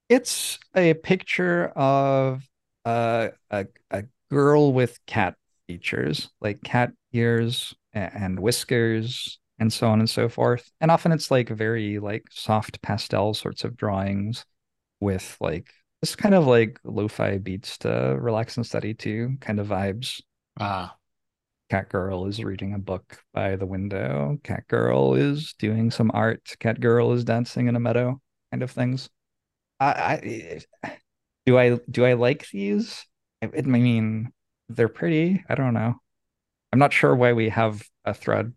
It's 0.08 0.58
a 0.74 0.94
picture 0.94 1.66
of 1.74 2.42
a 2.84 3.32
a, 3.50 3.66
a 3.90 4.04
girl 4.30 4.72
with 4.72 4.98
cat 5.06 5.34
features, 5.66 6.30
like 6.40 6.62
cat 6.62 6.92
ears 7.12 7.74
and 7.92 8.38
whiskers 8.38 9.38
and 9.58 9.72
so 9.72 9.88
on 9.88 10.00
and 10.00 10.10
so 10.10 10.28
forth. 10.28 10.70
And 10.80 10.90
often 10.90 11.12
it's 11.12 11.30
like 11.30 11.48
very 11.48 11.98
like 11.98 12.24
soft 12.30 12.82
pastel 12.82 13.34
sorts 13.34 13.64
of 13.64 13.76
drawings 13.76 14.44
with 15.00 15.36
like 15.40 15.70
it's 16.02 16.16
kind 16.16 16.34
of 16.34 16.46
like 16.46 16.78
lo-fi 16.84 17.38
beats 17.38 17.78
to 17.78 18.16
relax 18.20 18.56
and 18.56 18.66
study 18.66 18.94
too, 18.94 19.36
kind 19.40 19.58
of 19.58 19.68
vibes. 19.68 20.20
Ah. 20.58 20.94
Cat 21.68 21.88
girl 21.88 22.26
is 22.26 22.44
reading 22.44 22.74
a 22.74 22.78
book 22.78 23.18
by 23.34 23.56
the 23.56 23.66
window. 23.66 24.38
Cat 24.44 24.68
girl 24.68 25.14
is 25.14 25.54
doing 25.58 25.90
some 25.90 26.12
art. 26.14 26.54
Cat 26.60 26.78
girl 26.78 27.12
is 27.12 27.24
dancing 27.24 27.66
in 27.66 27.74
a 27.74 27.80
meadow, 27.80 28.20
kind 28.52 28.62
of 28.62 28.70
things. 28.70 29.10
I, 29.80 29.86
I 30.84 31.02
do 31.44 31.58
I 31.58 31.80
do 31.90 32.04
I 32.04 32.12
like 32.12 32.48
these? 32.50 33.04
I, 33.42 33.50
I 33.56 33.62
mean, 33.62 34.32
they're 34.68 34.88
pretty. 34.88 35.44
I 35.48 35.56
don't 35.56 35.74
know. 35.74 35.96
I'm 36.72 36.78
not 36.78 36.92
sure 36.92 37.16
why 37.16 37.32
we 37.32 37.48
have 37.48 37.82
a 38.04 38.14
thread 38.14 38.52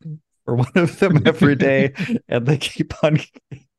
for 0.50 0.56
one 0.56 0.72
of 0.76 1.00
them 1.00 1.22
every 1.26 1.56
day, 1.56 1.94
and 2.28 2.46
they 2.46 2.58
keep 2.58 2.94
on 3.04 3.20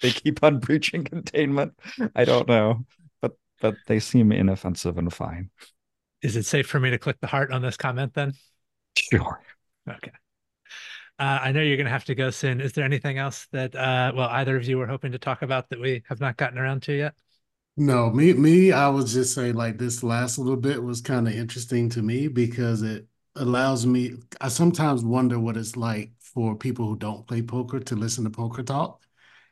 they 0.01 0.11
keep 0.11 0.43
on 0.43 0.61
breaching 0.61 1.05
containment. 1.05 1.75
I 2.15 2.25
don't 2.25 2.49
know 2.49 2.85
but 3.21 3.33
but 3.61 3.75
they 3.87 3.99
seem 3.99 4.33
inoffensive 4.33 4.99
and 4.99 5.13
fine. 5.13 5.51
Is 6.23 6.37
it 6.37 6.45
safe 6.45 6.67
for 6.67 6.79
me 6.79 6.91
to 6.91 6.99
click 6.99 7.19
the 7.21 7.27
heart 7.27 7.53
on 7.53 7.63
this 7.63 7.77
comment 7.77 8.15
then? 8.15 8.35
Sure. 8.97 9.41
Okay. 9.89 10.13
Uh, 11.19 11.39
I 11.43 11.53
know 11.53 11.61
you're 11.61 11.77
going 11.77 11.87
to 11.87 11.93
have 11.93 12.05
to 12.07 12.15
go 12.15 12.31
soon. 12.31 12.61
Is 12.61 12.73
there 12.73 12.85
anything 12.85 13.19
else 13.19 13.47
that, 13.53 13.75
uh, 13.75 14.13
well, 14.15 14.29
either 14.29 14.57
of 14.57 14.67
you 14.67 14.79
were 14.79 14.87
hoping 14.87 15.13
to 15.13 15.19
talk 15.19 15.43
about 15.43 15.69
that 15.69 15.81
we 15.81 16.03
have 16.09 16.21
not 16.21 16.37
gotten 16.37 16.59
around 16.59 16.83
to 16.85 16.95
yet? 16.95 17.15
No, 17.77 18.11
me, 18.11 18.33
me, 18.33 18.73
I 18.73 18.89
would 18.89 19.07
just 19.07 19.35
say 19.35 19.53
like 19.53 19.79
this 19.79 20.03
last 20.03 20.39
little 20.39 20.57
bit 20.57 20.83
was 20.83 21.01
kind 21.01 21.29
of 21.29 21.35
interesting 21.35 21.89
to 21.91 22.03
me 22.03 22.29
because 22.29 22.83
it 22.83 23.07
allows 23.37 23.87
me. 23.87 24.15
I 24.41 24.49
sometimes 24.49 25.05
wonder 25.05 25.39
what 25.39 25.57
it's 25.57 25.77
like 25.77 26.11
for 26.35 26.57
people 26.57 26.87
who 26.87 26.97
don't 26.97 27.27
play 27.27 27.43
poker 27.43 27.81
to 27.81 27.97
listen 27.97 28.25
to 28.25 28.31
poker 28.31 28.63
talk, 28.63 29.03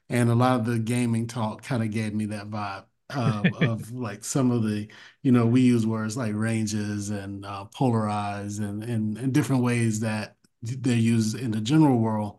and 0.09 0.31
a 0.31 0.35
lot 0.35 0.61
of 0.61 0.67
the 0.67 0.79
gaming 0.79 1.27
talk 1.27 1.63
kind 1.63 1.83
of 1.83 1.91
gave 1.91 2.15
me 2.15 2.27
that 2.27 2.51
vibe 2.51 2.85
um, 3.11 3.53
of 3.55 3.91
like 3.93 4.25
some 4.25 4.51
of 4.51 4.63
the, 4.63 4.89
you 5.23 5.33
know, 5.33 5.47
we 5.47 5.61
use 5.63 5.87
words 5.87 6.17
like 6.17 6.35
ranges 6.35 7.11
and 7.11 7.45
uh, 7.47 7.67
polarize 7.75 8.59
and, 8.61 8.83
and 8.85 9.19
and 9.19 9.33
different 9.35 9.63
ways 9.63 10.01
that 10.01 10.37
they're 10.63 10.97
used 10.97 11.37
in 11.39 11.51
the 11.51 11.61
general 11.61 11.99
world. 11.99 12.39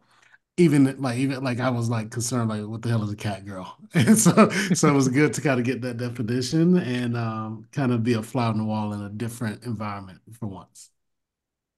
Even 0.58 0.98
like 1.02 1.18
even 1.18 1.42
like 1.44 1.60
I 1.62 1.70
was 1.70 1.90
like 1.90 2.12
concerned 2.12 2.50
like 2.50 2.64
what 2.66 2.82
the 2.82 2.90
hell 2.90 3.04
is 3.04 3.12
a 3.12 3.16
cat 3.16 3.46
girl? 3.46 3.78
And 3.94 4.18
so 4.18 4.50
so 4.74 4.90
it 4.90 4.94
was 4.94 5.08
good 5.08 5.34
to 5.36 5.42
kind 5.42 5.60
of 5.60 5.66
get 5.66 5.82
that 5.84 5.98
definition 5.98 6.78
and 6.78 7.16
um, 7.18 7.66
kind 7.72 7.92
of 7.94 8.04
be 8.04 8.14
a 8.14 8.24
fly 8.24 8.48
on 8.48 8.58
the 8.58 8.66
wall 8.66 8.94
in 8.94 9.02
a 9.02 9.10
different 9.10 9.64
environment 9.64 10.20
for 10.38 10.48
once. 10.48 10.92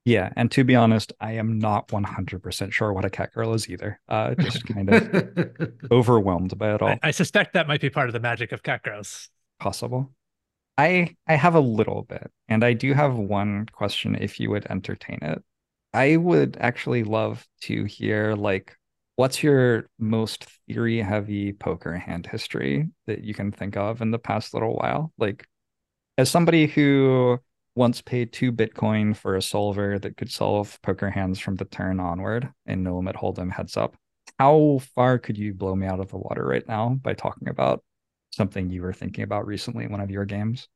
Yeah, 0.04 0.32
and 0.36 0.50
to 0.52 0.64
be 0.64 0.76
honest, 0.76 1.14
I 1.20 1.34
am 1.34 1.60
not 1.60 1.90
100% 1.90 2.72
sure 2.72 2.92
what 2.92 3.06
a 3.06 3.10
cat 3.10 3.34
girl 3.34 3.54
is 3.54 3.70
either. 3.70 4.00
Uh, 4.10 4.34
just 4.36 4.66
kind 4.66 4.92
of 4.92 5.50
overwhelmed 5.92 6.58
by 6.58 6.74
it 6.74 6.82
all. 6.82 6.90
I, 6.90 7.00
I, 7.04 7.12
suspect 7.12 7.54
that 7.54 7.68
might 7.68 7.82
be 7.82 7.92
part 7.92 8.10
of 8.10 8.14
the 8.14 8.20
magic 8.20 8.52
of 8.52 8.64
cat 8.64 8.82
girls. 8.82 9.30
Possible. 9.60 10.12
I 10.78 11.16
I 11.28 11.36
have 11.36 11.54
a 11.54 11.60
little 11.60 12.04
bit, 12.04 12.32
and 12.48 12.64
I 12.64 12.74
do 12.74 12.94
have 12.94 13.16
one 13.16 13.68
question 13.72 14.16
if 14.16 14.40
you 14.40 14.50
would 14.50 14.66
entertain 14.72 15.20
it. 15.22 15.44
I 15.94 16.18
would 16.18 16.58
actually 16.60 17.04
love 17.04 17.46
to 17.64 17.84
hear 17.84 18.34
like 18.34 18.78
what's 19.18 19.44
your 19.44 19.88
most 20.00 20.46
theory 20.68 21.00
heavy 21.00 21.54
poker 21.54 21.96
hand 21.96 22.26
history 22.26 22.90
that 23.06 23.24
you 23.24 23.36
can 23.36 23.52
think 23.52 23.78
of 23.78 24.02
in 24.02 24.10
the 24.10 24.18
past 24.18 24.54
little 24.54 24.74
while? 24.76 25.14
Like 25.20 25.46
as 26.18 26.32
somebody 26.32 26.66
who 26.66 27.40
once 27.76 28.02
paid 28.02 28.34
two 28.34 28.52
Bitcoin 28.52 29.16
for 29.16 29.36
a 29.36 29.42
solver 29.42 29.98
that 30.00 30.18
could 30.18 30.32
solve 30.32 30.80
poker 30.82 31.10
hands 31.10 31.40
from 31.40 31.56
the 31.56 31.66
turn 31.66 32.00
onward 32.00 32.50
and 32.66 32.84
no 32.84 32.98
limit 32.98 33.16
hold'em 33.16 33.52
heads 33.52 33.78
up. 33.78 33.96
How 34.38 34.80
far 34.96 35.18
could 35.18 35.38
you 35.38 35.54
blow 35.54 35.76
me 35.76 35.88
out 35.88 36.00
of 36.00 36.10
the 36.10 36.18
water 36.18 36.46
right 36.46 36.68
now 36.68 36.90
by 36.90 37.14
talking 37.14 37.48
about 37.48 37.84
something 38.32 38.70
you 38.70 38.82
were 38.82 38.94
thinking 38.94 39.24
about 39.24 39.46
recently 39.46 39.86
in 39.86 39.92
one 39.92 40.02
of 40.02 40.12
your 40.12 40.26
games? 40.26 40.68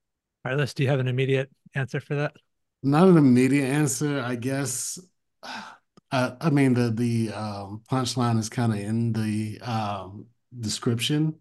Carlos, 0.46 0.74
do 0.74 0.84
you 0.84 0.90
have 0.90 1.00
an 1.00 1.08
immediate 1.08 1.50
answer 1.74 2.00
for 2.00 2.16
that? 2.16 2.36
Not 2.84 3.08
an 3.08 3.18
immediate 3.18 3.66
answer, 3.66 4.22
I 4.22 4.36
guess. 4.36 5.00
I, 5.44 6.34
I 6.40 6.50
mean 6.50 6.74
the 6.74 6.92
the 6.92 7.32
um, 7.34 7.82
punchline 7.92 8.38
is 8.38 8.50
kind 8.50 8.72
of 8.72 8.80
in 8.80 9.12
the 9.12 9.60
um, 9.62 10.28
description, 10.58 11.36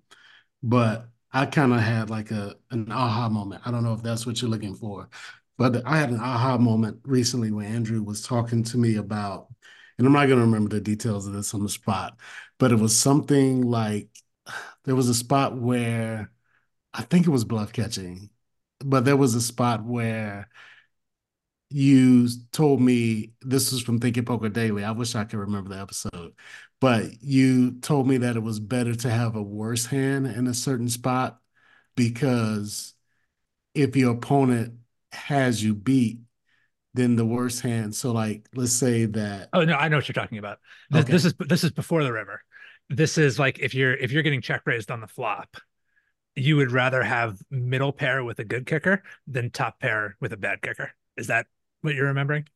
but 0.63 1.09
I 1.33 1.47
kind 1.47 1.73
of 1.73 1.81
had 1.81 2.11
like 2.11 2.31
a 2.31 2.55
an 2.71 2.91
aha 2.91 3.29
moment. 3.29 3.63
I 3.67 3.71
don't 3.71 3.85
know 3.85 3.93
if 3.93 4.03
that's 4.03 4.27
what 4.27 4.41
you're 4.41 4.51
looking 4.51 4.75
for, 4.75 5.09
but 5.57 5.87
I 5.87 5.99
had 5.99 6.11
an 6.11 6.21
aha 6.21 6.59
moment 6.59 7.01
recently 7.05 7.51
when 7.53 7.67
Andrew 7.67 8.03
was 8.03 8.23
talking 8.23 8.63
to 8.65 8.79
me 8.79 8.97
about, 8.97 9.49
and 9.99 10.07
I'm 10.07 10.13
not 10.13 10.27
going 10.27 10.39
to 10.39 10.45
remember 10.45 10.71
the 10.71 10.81
details 10.81 11.27
of 11.27 11.33
this 11.33 11.55
on 11.55 11.63
the 11.63 11.69
spot, 11.69 12.19
but 12.59 12.73
it 12.73 12.77
was 12.77 12.97
something 12.97 13.63
like 13.63 14.09
there 14.85 14.97
was 14.97 15.09
a 15.09 15.15
spot 15.15 15.57
where 15.57 16.31
I 16.93 17.03
think 17.03 17.27
it 17.27 17.31
was 17.31 17.45
bluff 17.45 17.73
catching, 17.73 18.31
but 18.81 19.05
there 19.05 19.17
was 19.17 19.35
a 19.35 19.41
spot 19.41 19.85
where 19.85 20.49
you 21.71 22.29
told 22.53 22.81
me 22.81 23.33
this 23.43 23.73
was 23.73 23.83
from 23.83 23.99
Thinking 23.99 24.25
Poker 24.25 24.49
Daily. 24.49 24.85
I 24.85 24.93
wish 24.93 25.15
I 25.15 25.25
could 25.25 25.39
remember 25.41 25.71
the 25.71 25.81
episode, 25.81 26.35
but 26.81 27.23
you 27.23 27.81
told 27.81 28.07
me 28.07 28.19
that 28.19 28.37
it 28.37 28.43
was 28.43 28.61
better 28.61 28.95
to 28.95 29.11
have 29.11 29.35
a 29.37 29.43
worse 29.43 29.87
hand 29.87 30.27
in 30.27 30.47
a 30.47 30.55
certain 30.55 30.89
spot 30.89 31.41
because 31.97 32.95
if 33.75 33.97
your 33.97 34.15
opponent 34.15 34.75
has 35.15 35.63
you 35.63 35.75
beat 35.75 36.21
than 36.95 37.17
the 37.17 37.25
worst 37.25 37.61
hand. 37.61 37.95
So 37.95 38.13
like 38.13 38.49
let's 38.55 38.73
say 38.73 39.07
that 39.07 39.49
Oh 39.53 39.65
no, 39.65 39.75
I 39.75 39.89
know 39.89 39.97
what 39.97 40.09
you're 40.09 40.15
talking 40.15 40.39
about. 40.39 40.59
This, 40.91 41.03
okay. 41.03 41.13
this 41.13 41.25
is 41.25 41.35
this 41.39 41.65
is 41.65 41.71
before 41.73 42.05
the 42.05 42.13
river. 42.13 42.41
This 42.89 43.19
is 43.19 43.39
like 43.39 43.59
if 43.59 43.75
you're 43.75 43.95
if 43.95 44.13
you're 44.13 44.23
getting 44.23 44.43
check 44.43 44.63
raised 44.67 44.91
on 44.91 45.01
the 45.01 45.07
flop, 45.07 45.57
you 46.37 46.57
would 46.57 46.73
rather 46.73 47.03
have 47.03 47.39
middle 47.51 47.93
pair 47.93 48.25
with 48.25 48.39
a 48.39 48.45
good 48.45 48.67
kicker 48.67 49.03
than 49.27 49.51
top 49.51 49.81
pair 49.81 50.17
with 50.21 50.33
a 50.33 50.37
bad 50.37 50.63
kicker. 50.63 50.93
Is 51.17 51.29
that 51.29 51.47
what 51.81 51.95
you're 51.95 52.07
remembering? 52.07 52.47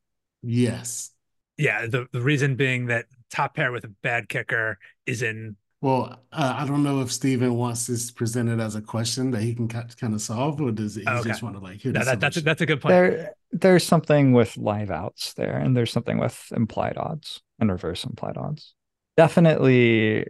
Yes. 0.42 1.10
Yeah, 1.56 1.86
the, 1.86 2.06
the 2.12 2.20
reason 2.20 2.54
being 2.54 2.86
that 2.86 3.06
top 3.30 3.56
pair 3.56 3.72
with 3.72 3.84
a 3.84 3.92
bad 4.02 4.28
kicker 4.28 4.78
is 5.06 5.22
in 5.22 5.56
Well, 5.80 6.20
uh, 6.32 6.56
I 6.58 6.66
don't 6.66 6.82
know 6.82 7.02
if 7.02 7.12
Stephen 7.12 7.54
wants 7.54 7.86
this 7.86 8.10
presented 8.10 8.58
as 8.58 8.74
a 8.74 8.82
question 8.82 9.30
that 9.30 9.42
he 9.42 9.54
can 9.54 9.68
kind 9.68 10.12
of 10.12 10.20
solve, 10.20 10.60
or 10.60 10.72
does 10.72 10.96
he 10.96 11.06
okay. 11.06 11.28
just 11.28 11.42
want 11.42 11.54
to 11.54 11.62
like 11.62 11.80
hear 11.80 11.92
no, 11.92 12.00
the 12.00 12.04
that, 12.06 12.20
that's 12.20 12.36
a, 12.36 12.40
that's 12.40 12.60
a 12.60 12.66
good 12.66 12.80
point. 12.80 12.90
There, 12.90 13.34
there's 13.52 13.84
something 13.84 14.32
with 14.32 14.56
live 14.56 14.90
outs 14.90 15.34
there, 15.34 15.56
and 15.56 15.76
there's 15.76 15.92
something 15.92 16.18
with 16.18 16.52
implied 16.54 16.96
odds 16.96 17.42
and 17.60 17.70
reverse 17.70 18.02
implied 18.04 18.36
odds. 18.36 18.74
Definitely 19.16 20.26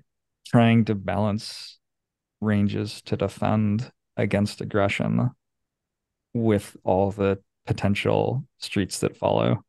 trying 0.47 0.85
to 0.87 0.95
balance 0.95 1.79
ranges 2.43 3.01
to 3.03 3.17
defend 3.17 3.91
against 4.19 4.61
aggression 4.61 5.31
with 6.35 6.77
all 6.85 7.11
the 7.11 7.39
potential 7.67 8.45
streets 8.59 9.01
that 9.01 9.17
follow 9.17 9.65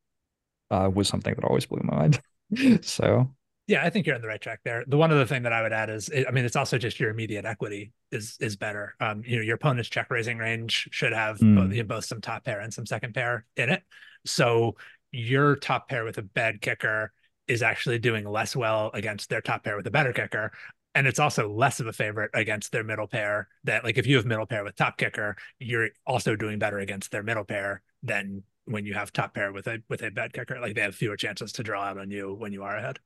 uh, 0.72 0.90
was 0.94 1.08
something 1.08 1.34
that 1.36 1.46
always 1.46 1.66
blew 1.66 1.82
my 1.84 1.96
mind. 1.96 2.22
so 2.86 3.34
Yeah, 3.70 3.86
I 3.86 3.92
think 3.92 4.08
you're 4.08 4.16
on 4.16 4.22
the 4.24 4.28
right 4.28 4.42
track 4.42 4.62
there. 4.66 4.84
The 4.88 4.98
one 4.98 5.12
other 5.12 5.28
thing 5.28 5.44
that 5.44 5.54
I 5.54 5.62
would 5.62 5.72
add 5.72 5.92
is, 5.92 6.10
I 6.28 6.32
mean, 6.32 6.44
it's 6.44 6.56
also 6.56 6.80
just 6.80 7.00
your 7.00 7.12
immediate 7.12 7.46
equity 7.46 7.92
is 8.12 8.36
is 8.40 8.56
better. 8.56 8.96
Um, 9.00 9.22
you 9.24 9.36
know, 9.36 9.44
your 9.44 9.58
opponent's 9.58 9.90
check 9.90 10.10
raising 10.10 10.40
range 10.40 10.90
should 10.92 11.14
have 11.14 11.38
Mm. 11.38 11.56
both, 11.56 11.72
you 11.72 11.84
know, 11.84 11.88
both 11.88 12.06
some 12.06 12.20
top 12.20 12.44
pair 12.46 12.62
and 12.62 12.74
some 12.74 12.88
second 12.88 13.14
pair 13.14 13.46
in 13.56 13.70
it. 13.70 13.84
So 14.26 14.76
your 15.12 15.56
top 15.56 15.88
pair 15.88 16.04
with 16.04 16.18
a 16.18 16.24
bad 16.24 16.62
kicker 16.62 17.14
is 17.48 17.62
actually 17.62 18.00
doing 18.00 18.26
less 18.26 18.56
well 18.56 18.90
against 18.96 19.30
their 19.30 19.40
top 19.42 19.64
pair 19.64 19.78
with 19.78 19.86
a 19.86 19.92
better 19.92 20.14
kicker. 20.14 20.52
And 20.96 21.06
it's 21.06 21.20
also 21.20 21.48
less 21.48 21.80
of 21.80 21.86
a 21.86 21.94
favorite 21.94 22.32
against 22.34 22.72
their 22.72 22.84
middle 22.84 23.08
pair. 23.08 23.50
That 23.66 23.84
like 23.84 24.00
if 24.00 24.08
you 24.08 24.16
have 24.16 24.26
middle 24.26 24.48
pair 24.48 24.64
with 24.64 24.78
top 24.78 24.98
kicker, 24.98 25.36
you're 25.60 25.90
also 26.08 26.36
doing 26.36 26.58
better 26.58 26.80
against 26.80 27.12
their 27.12 27.22
middle 27.22 27.46
pair 27.46 27.84
than 28.02 28.42
when 28.66 28.88
you 28.88 28.96
have 28.96 29.14
top 29.14 29.36
pair 29.36 29.52
with 29.54 29.68
a 29.68 29.84
with 29.90 30.02
a 30.02 30.10
bad 30.10 30.34
kicker. 30.34 30.60
Like 30.60 30.74
they 30.74 30.82
have 30.82 30.96
fewer 30.96 31.18
chances 31.18 31.52
to 31.54 31.64
draw 31.64 31.84
out 31.84 32.00
on 32.00 32.10
you 32.10 32.34
when 32.34 32.52
you 32.52 32.64
are 32.64 32.76
ahead. 32.76 32.98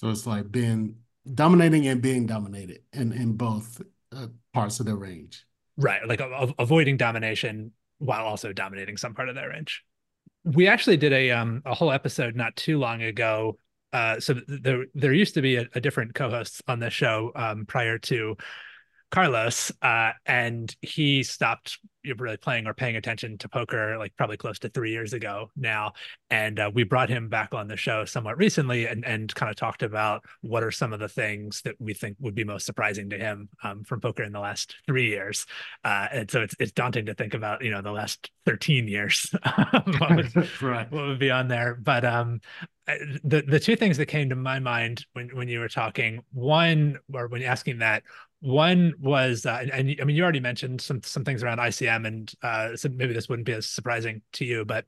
So 0.00 0.08
it's 0.08 0.26
like 0.26 0.50
being 0.50 0.96
dominating 1.34 1.86
and 1.86 2.00
being 2.00 2.24
dominated 2.24 2.80
in 2.94 3.12
in 3.12 3.34
both 3.34 3.82
uh, 4.16 4.28
parts 4.54 4.80
of 4.80 4.86
the 4.86 4.94
range. 4.94 5.44
Right, 5.76 6.00
like 6.08 6.20
a- 6.20 6.54
avoiding 6.58 6.96
domination 6.96 7.72
while 7.98 8.24
also 8.24 8.54
dominating 8.54 8.96
some 8.96 9.12
part 9.12 9.28
of 9.28 9.34
their 9.34 9.50
range. 9.50 9.84
We 10.44 10.68
actually 10.68 10.96
did 10.96 11.12
a 11.12 11.32
um 11.32 11.60
a 11.66 11.74
whole 11.74 11.92
episode 11.92 12.34
not 12.34 12.56
too 12.56 12.78
long 12.78 13.02
ago. 13.02 13.58
Uh, 13.92 14.18
so 14.20 14.32
th- 14.32 14.62
there 14.62 14.86
there 14.94 15.12
used 15.12 15.34
to 15.34 15.42
be 15.42 15.56
a, 15.56 15.66
a 15.74 15.82
different 15.82 16.14
co-host 16.14 16.62
on 16.66 16.78
this 16.78 16.94
show 16.94 17.30
um 17.34 17.66
prior 17.66 17.98
to 17.98 18.38
Carlos, 19.10 19.72
uh, 19.82 20.12
and 20.26 20.74
he 20.82 21.22
stopped 21.22 21.78
really 22.16 22.36
playing 22.36 22.66
or 22.66 22.72
paying 22.72 22.96
attention 22.96 23.36
to 23.36 23.48
poker 23.48 23.98
like 23.98 24.16
probably 24.16 24.36
close 24.36 24.58
to 24.58 24.68
three 24.70 24.90
years 24.90 25.12
ago 25.12 25.50
now. 25.56 25.92
And 26.30 26.58
uh, 26.58 26.70
we 26.72 26.84
brought 26.84 27.10
him 27.10 27.28
back 27.28 27.52
on 27.52 27.68
the 27.68 27.76
show 27.76 28.04
somewhat 28.04 28.38
recently 28.38 28.86
and, 28.86 29.04
and 29.04 29.34
kind 29.34 29.50
of 29.50 29.56
talked 29.56 29.82
about 29.82 30.24
what 30.40 30.62
are 30.62 30.70
some 30.70 30.92
of 30.92 31.00
the 31.00 31.08
things 31.08 31.60
that 31.62 31.74
we 31.78 31.92
think 31.92 32.16
would 32.20 32.34
be 32.34 32.44
most 32.44 32.66
surprising 32.66 33.10
to 33.10 33.18
him 33.18 33.48
um, 33.62 33.84
from 33.84 34.00
poker 34.00 34.22
in 34.22 34.32
the 34.32 34.40
last 34.40 34.76
three 34.86 35.08
years. 35.08 35.44
Uh, 35.84 36.06
and 36.12 36.30
so 36.30 36.40
it's, 36.40 36.54
it's 36.58 36.72
daunting 36.72 37.06
to 37.06 37.14
think 37.14 37.34
about, 37.34 37.62
you 37.62 37.70
know, 37.70 37.82
the 37.82 37.92
last 37.92 38.30
13 38.46 38.88
years, 38.88 39.34
what, 39.98 40.16
would, 40.16 40.62
right. 40.62 40.90
what 40.90 41.06
would 41.06 41.18
be 41.18 41.30
on 41.30 41.48
there. 41.48 41.74
But 41.74 42.04
um, 42.04 42.40
the, 43.24 43.42
the 43.46 43.60
two 43.60 43.76
things 43.76 43.98
that 43.98 44.06
came 44.06 44.30
to 44.30 44.36
my 44.36 44.58
mind 44.58 45.04
when, 45.12 45.28
when 45.30 45.48
you 45.48 45.60
were 45.60 45.68
talking, 45.68 46.22
one, 46.32 46.98
or 47.12 47.28
when 47.28 47.42
asking 47.42 47.78
that, 47.78 48.02
one 48.40 48.94
was, 48.98 49.44
uh, 49.44 49.58
and, 49.60 49.70
and 49.70 50.00
I 50.00 50.04
mean, 50.04 50.16
you 50.16 50.22
already 50.22 50.40
mentioned 50.40 50.80
some 50.80 51.02
some 51.02 51.24
things 51.24 51.42
around 51.42 51.58
ICM, 51.58 52.06
and 52.06 52.32
uh, 52.42 52.76
so 52.76 52.88
maybe 52.88 53.12
this 53.12 53.28
wouldn't 53.28 53.46
be 53.46 53.52
as 53.52 53.66
surprising 53.66 54.22
to 54.34 54.44
you, 54.44 54.64
but 54.64 54.86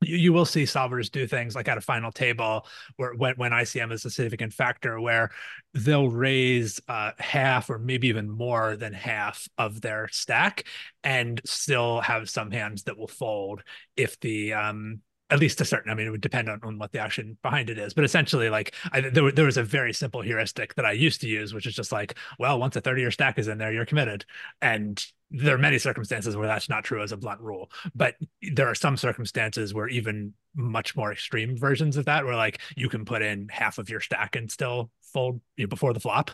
you, 0.00 0.16
you 0.16 0.32
will 0.32 0.44
see 0.44 0.62
solvers 0.62 1.10
do 1.10 1.26
things 1.26 1.54
like 1.56 1.66
at 1.66 1.78
a 1.78 1.80
final 1.80 2.12
table 2.12 2.66
where 2.96 3.14
when, 3.14 3.34
when 3.34 3.52
ICM 3.52 3.92
is 3.92 4.04
a 4.04 4.10
significant 4.10 4.52
factor, 4.52 5.00
where 5.00 5.30
they'll 5.74 6.08
raise 6.08 6.80
uh, 6.88 7.12
half 7.18 7.68
or 7.68 7.78
maybe 7.78 8.08
even 8.08 8.30
more 8.30 8.76
than 8.76 8.92
half 8.92 9.48
of 9.58 9.80
their 9.80 10.08
stack, 10.12 10.64
and 11.02 11.40
still 11.44 12.00
have 12.00 12.30
some 12.30 12.50
hands 12.50 12.84
that 12.84 12.96
will 12.96 13.08
fold 13.08 13.62
if 13.96 14.18
the 14.20 14.52
um 14.54 15.00
at 15.30 15.38
least 15.38 15.60
a 15.60 15.64
certain 15.64 15.90
i 15.90 15.94
mean 15.94 16.06
it 16.06 16.10
would 16.10 16.20
depend 16.20 16.48
on, 16.48 16.60
on 16.62 16.78
what 16.78 16.92
the 16.92 16.98
action 16.98 17.36
behind 17.42 17.70
it 17.70 17.78
is 17.78 17.94
but 17.94 18.04
essentially 18.04 18.50
like 18.50 18.74
I, 18.92 19.00
there, 19.00 19.32
there 19.32 19.46
was 19.46 19.56
a 19.56 19.62
very 19.62 19.92
simple 19.92 20.20
heuristic 20.20 20.74
that 20.74 20.84
i 20.84 20.92
used 20.92 21.20
to 21.22 21.28
use 21.28 21.54
which 21.54 21.66
is 21.66 21.74
just 21.74 21.92
like 21.92 22.16
well 22.38 22.58
once 22.58 22.76
a 22.76 22.80
30 22.80 23.00
year 23.00 23.10
stack 23.10 23.38
is 23.38 23.48
in 23.48 23.58
there 23.58 23.72
you're 23.78 23.86
committed. 23.86 24.24
And 24.60 25.04
there 25.30 25.54
are 25.54 25.58
many 25.58 25.78
circumstances 25.78 26.36
where 26.36 26.46
that's 26.46 26.68
not 26.68 26.84
true 26.84 27.02
as 27.02 27.12
a 27.12 27.16
blunt 27.16 27.40
rule 27.40 27.70
but 27.94 28.14
there 28.54 28.66
are 28.66 28.74
some 28.74 28.96
circumstances 28.96 29.74
where 29.74 29.88
even 29.88 30.32
much 30.54 30.96
more 30.96 31.12
extreme 31.12 31.56
versions 31.56 31.96
of 31.96 32.06
that 32.06 32.24
where 32.24 32.34
like 32.36 32.60
you 32.76 32.88
can 32.88 33.04
put 33.04 33.22
in 33.22 33.46
half 33.48 33.78
of 33.78 33.90
your 33.90 34.00
stack 34.00 34.36
and 34.36 34.50
still 34.50 34.90
fold 35.12 35.40
you 35.56 35.64
know, 35.64 35.68
before 35.68 35.92
the 35.92 36.00
flop 36.00 36.30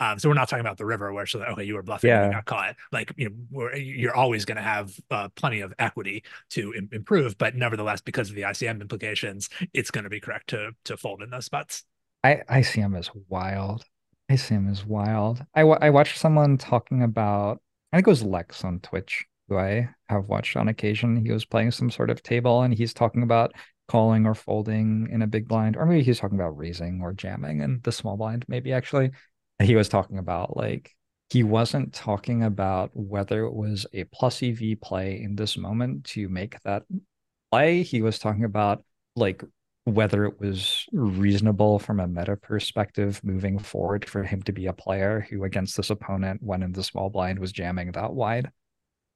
um, 0.00 0.18
so 0.18 0.28
we're 0.28 0.34
not 0.34 0.48
talking 0.48 0.60
about 0.64 0.76
the 0.78 0.84
river 0.86 1.12
where 1.12 1.26
so 1.26 1.38
that 1.38 1.48
okay 1.48 1.64
you 1.64 1.74
were 1.74 1.82
bluffing 1.82 2.10
and 2.10 2.20
Yeah. 2.20 2.26
you 2.26 2.32
got 2.32 2.44
caught 2.46 2.76
like 2.92 3.12
you 3.16 3.28
know 3.28 3.34
we're, 3.50 3.76
you're 3.76 4.14
always 4.14 4.44
going 4.44 4.56
to 4.56 4.62
have 4.62 4.92
uh, 5.10 5.28
plenty 5.34 5.60
of 5.60 5.72
equity 5.78 6.24
to 6.50 6.72
Im- 6.74 6.88
improve 6.92 7.36
but 7.38 7.54
nevertheless 7.54 8.00
because 8.00 8.30
of 8.30 8.36
the 8.36 8.42
icm 8.42 8.80
implications 8.80 9.48
it's 9.74 9.90
going 9.90 10.04
to 10.04 10.10
be 10.10 10.20
correct 10.20 10.48
to 10.50 10.72
to 10.84 10.96
fold 10.96 11.22
in 11.22 11.30
those 11.30 11.44
spots 11.44 11.84
I 12.24 12.42
ICM 12.50 12.98
is 12.98 13.10
wild. 13.28 13.84
ICM 14.28 14.68
is 14.70 14.84
wild. 14.84 15.44
I 15.54 15.62
wa- 15.62 15.78
I 15.80 15.90
watched 15.90 16.18
someone 16.18 16.58
talking 16.58 17.02
about 17.04 17.62
I 17.92 17.96
think 17.96 18.06
it 18.06 18.10
was 18.10 18.22
Lex 18.22 18.64
on 18.64 18.80
Twitch 18.80 19.26
who 19.48 19.56
I 19.56 19.88
have 20.08 20.28
watched 20.28 20.56
on 20.56 20.68
occasion. 20.68 21.24
He 21.24 21.32
was 21.32 21.44
playing 21.44 21.70
some 21.70 21.90
sort 21.90 22.10
of 22.10 22.22
table 22.22 22.62
and 22.62 22.74
he's 22.74 22.92
talking 22.92 23.22
about 23.22 23.54
calling 23.88 24.26
or 24.26 24.34
folding 24.34 25.08
in 25.10 25.22
a 25.22 25.26
big 25.26 25.48
blind, 25.48 25.76
or 25.76 25.86
maybe 25.86 26.02
he's 26.02 26.20
talking 26.20 26.38
about 26.38 26.56
raising 26.58 27.00
or 27.02 27.12
jamming 27.12 27.60
in 27.60 27.80
the 27.82 27.92
small 27.92 28.16
blind, 28.16 28.44
maybe 28.48 28.72
actually. 28.72 29.10
He 29.60 29.74
was 29.74 29.88
talking 29.88 30.18
about 30.18 30.56
like 30.56 30.94
he 31.30 31.42
wasn't 31.42 31.92
talking 31.92 32.44
about 32.44 32.90
whether 32.94 33.44
it 33.44 33.52
was 33.52 33.86
a 33.92 34.04
plus 34.04 34.42
EV 34.42 34.80
play 34.80 35.20
in 35.20 35.34
this 35.34 35.56
moment 35.56 36.04
to 36.04 36.28
make 36.28 36.60
that 36.62 36.84
play. 37.50 37.82
He 37.82 38.02
was 38.02 38.18
talking 38.18 38.44
about 38.44 38.84
like 39.16 39.42
whether 39.94 40.24
it 40.24 40.40
was 40.40 40.86
reasonable 40.92 41.78
from 41.78 42.00
a 42.00 42.06
meta 42.06 42.36
perspective 42.36 43.20
moving 43.24 43.58
forward 43.58 44.08
for 44.08 44.22
him 44.22 44.42
to 44.42 44.52
be 44.52 44.66
a 44.66 44.72
player 44.72 45.26
who 45.28 45.44
against 45.44 45.76
this 45.76 45.90
opponent 45.90 46.42
when 46.42 46.62
in 46.62 46.72
the 46.72 46.82
small 46.82 47.10
blind 47.10 47.38
was 47.38 47.52
jamming 47.52 47.92
that 47.92 48.12
wide. 48.12 48.50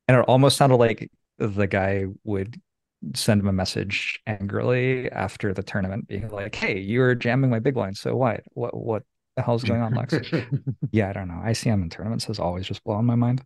And 0.09 0.19
it 0.19 0.25
almost 0.27 0.57
sounded 0.57 0.77
like 0.77 1.11
the 1.39 1.67
guy 1.67 2.07
would 2.25 2.61
send 3.15 3.41
him 3.41 3.49
a 3.49 3.53
message 3.53 4.21
angrily 4.27 5.11
after 5.11 5.53
the 5.53 5.63
tournament 5.63 6.07
being 6.07 6.29
like, 6.29 6.55
Hey, 6.55 6.79
you're 6.79 7.15
jamming 7.15 7.51
my 7.51 7.59
big 7.59 7.75
blind 7.75 7.97
so 7.97 8.15
wide. 8.17 8.43
What 8.53 8.77
what 8.77 9.03
the 9.37 9.43
hell's 9.43 9.65
going 9.65 9.81
on, 9.81 9.95
Lex? 9.95 10.15
yeah, 10.93 11.09
I 11.09 11.13
don't 11.13 11.29
know. 11.29 11.43
ICM 11.45 11.83
in 11.83 11.91
tournaments 11.91 12.27
has 12.27 12.39
always 12.39 12.67
just 12.67 12.85
blown 12.85 13.07
my 13.07 13.15
mind. 13.15 13.43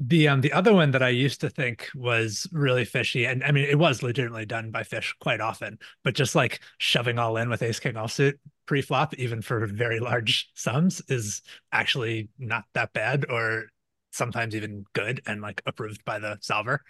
The 0.00 0.26
um 0.28 0.40
the 0.40 0.52
other 0.52 0.74
one 0.74 0.90
that 0.90 1.02
I 1.02 1.10
used 1.10 1.40
to 1.42 1.50
think 1.50 1.88
was 1.94 2.48
really 2.52 2.84
fishy, 2.84 3.26
and 3.26 3.44
I 3.44 3.52
mean 3.52 3.64
it 3.64 3.78
was 3.78 4.02
legitimately 4.02 4.46
done 4.46 4.70
by 4.70 4.82
fish 4.82 5.14
quite 5.20 5.40
often, 5.40 5.78
but 6.02 6.14
just 6.14 6.34
like 6.34 6.60
shoving 6.78 7.18
all 7.18 7.36
in 7.36 7.48
with 7.48 7.62
ace 7.62 7.78
king 7.78 7.94
offsuit 7.94 8.34
pre-flop, 8.66 9.14
even 9.14 9.40
for 9.42 9.66
very 9.66 10.00
large 10.00 10.50
sums, 10.54 11.00
is 11.08 11.42
actually 11.70 12.28
not 12.38 12.64
that 12.74 12.92
bad, 12.92 13.26
or 13.28 13.66
sometimes 14.10 14.56
even 14.56 14.84
good 14.94 15.20
and 15.26 15.40
like 15.42 15.62
approved 15.66 16.04
by 16.04 16.18
the 16.18 16.38
solver. 16.40 16.82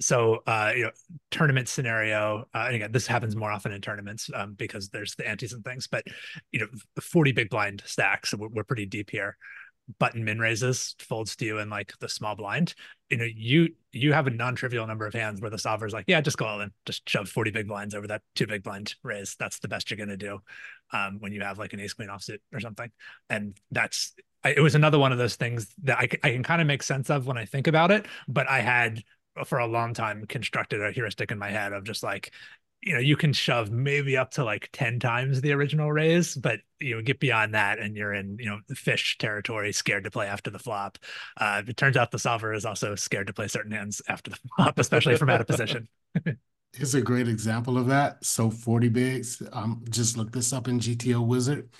So 0.00 0.42
uh, 0.46 0.72
you 0.76 0.84
know, 0.84 0.90
tournament 1.30 1.68
scenario, 1.68 2.44
uh, 2.54 2.64
and 2.66 2.76
again, 2.76 2.92
this 2.92 3.06
happens 3.06 3.34
more 3.34 3.50
often 3.50 3.72
in 3.72 3.80
tournaments 3.80 4.30
um, 4.34 4.54
because 4.54 4.88
there's 4.90 5.14
the 5.16 5.26
antes 5.26 5.52
and 5.52 5.64
things, 5.64 5.86
but 5.88 6.04
you 6.52 6.60
know, 6.60 6.66
40 7.00 7.32
big 7.32 7.50
blind 7.50 7.82
stacks, 7.84 8.32
we're, 8.34 8.48
we're 8.48 8.64
pretty 8.64 8.86
deep 8.86 9.10
here 9.10 9.36
button 9.98 10.24
min 10.24 10.38
raises 10.38 10.94
folds 10.98 11.36
to 11.36 11.44
you 11.44 11.58
in 11.58 11.68
like 11.68 11.92
the 12.00 12.08
small 12.08 12.34
blind 12.34 12.74
you 13.10 13.18
know 13.18 13.26
you 13.36 13.68
you 13.92 14.12
have 14.12 14.26
a 14.26 14.30
non-trivial 14.30 14.86
number 14.86 15.06
of 15.06 15.12
hands 15.12 15.40
where 15.40 15.50
the 15.50 15.58
solver's 15.58 15.92
like 15.92 16.06
yeah 16.08 16.20
just 16.20 16.38
go 16.38 16.46
all 16.46 16.60
in. 16.60 16.70
Just 16.86 17.08
shove 17.08 17.28
40 17.28 17.50
big 17.50 17.68
blinds 17.68 17.94
over 17.94 18.06
that 18.08 18.22
two 18.34 18.46
big 18.46 18.62
blind 18.62 18.94
raise. 19.02 19.36
That's 19.38 19.58
the 19.60 19.68
best 19.68 19.90
you're 19.90 20.04
to 20.04 20.16
do 20.16 20.40
um, 20.92 21.18
when 21.20 21.32
you 21.32 21.42
have 21.42 21.58
like 21.58 21.72
an 21.72 21.80
ace 21.80 21.92
queen 21.92 22.08
offsuit 22.08 22.38
or 22.52 22.60
something. 22.60 22.90
And 23.30 23.56
that's 23.70 24.14
I, 24.42 24.50
it 24.50 24.60
was 24.60 24.74
another 24.74 24.98
one 24.98 25.12
of 25.12 25.18
those 25.18 25.36
things 25.36 25.74
that 25.84 25.98
I, 25.98 26.08
I 26.22 26.30
can 26.32 26.42
kind 26.42 26.60
of 26.60 26.66
make 26.66 26.82
sense 26.82 27.08
of 27.08 27.26
when 27.26 27.38
i 27.38 27.46
think 27.46 27.66
about 27.66 27.90
it 27.90 28.06
but 28.28 28.48
i 28.48 28.60
had 28.60 29.02
for 29.46 29.58
a 29.58 29.66
long 29.66 29.94
time 29.94 30.26
constructed 30.26 30.82
a 30.82 30.92
heuristic 30.92 31.32
in 31.32 31.38
my 31.38 31.50
head 31.50 31.72
of 31.72 31.84
just 31.84 32.02
like 32.02 32.32
you 32.84 32.92
know 32.92 33.00
you 33.00 33.16
can 33.16 33.32
shove 33.32 33.70
maybe 33.70 34.16
up 34.16 34.30
to 34.32 34.44
like 34.44 34.68
10 34.72 35.00
times 35.00 35.40
the 35.40 35.52
original 35.52 35.90
raise 35.90 36.34
but 36.34 36.60
you 36.80 36.94
know 36.94 37.02
get 37.02 37.18
beyond 37.18 37.54
that 37.54 37.78
and 37.78 37.96
you're 37.96 38.12
in 38.12 38.36
you 38.38 38.46
know 38.46 38.58
fish 38.74 39.16
territory 39.18 39.72
scared 39.72 40.04
to 40.04 40.10
play 40.10 40.26
after 40.26 40.50
the 40.50 40.58
flop 40.58 40.98
uh 41.38 41.62
it 41.66 41.76
turns 41.76 41.96
out 41.96 42.10
the 42.10 42.18
solver 42.18 42.52
is 42.52 42.64
also 42.64 42.94
scared 42.94 43.26
to 43.26 43.32
play 43.32 43.48
certain 43.48 43.72
hands 43.72 44.02
after 44.08 44.30
the 44.30 44.38
flop 44.56 44.78
especially 44.78 45.16
from 45.16 45.30
out 45.30 45.40
of 45.40 45.46
position 45.46 45.88
Here's 46.74 46.94
a 46.96 47.00
great 47.00 47.28
example 47.28 47.78
of 47.78 47.86
that. 47.86 48.24
So 48.24 48.50
40 48.50 48.88
bigs, 48.88 49.40
um, 49.52 49.84
just 49.90 50.16
look 50.16 50.32
this 50.32 50.52
up 50.52 50.66
in 50.66 50.80
GTO 50.80 51.24
Wizard. 51.24 51.70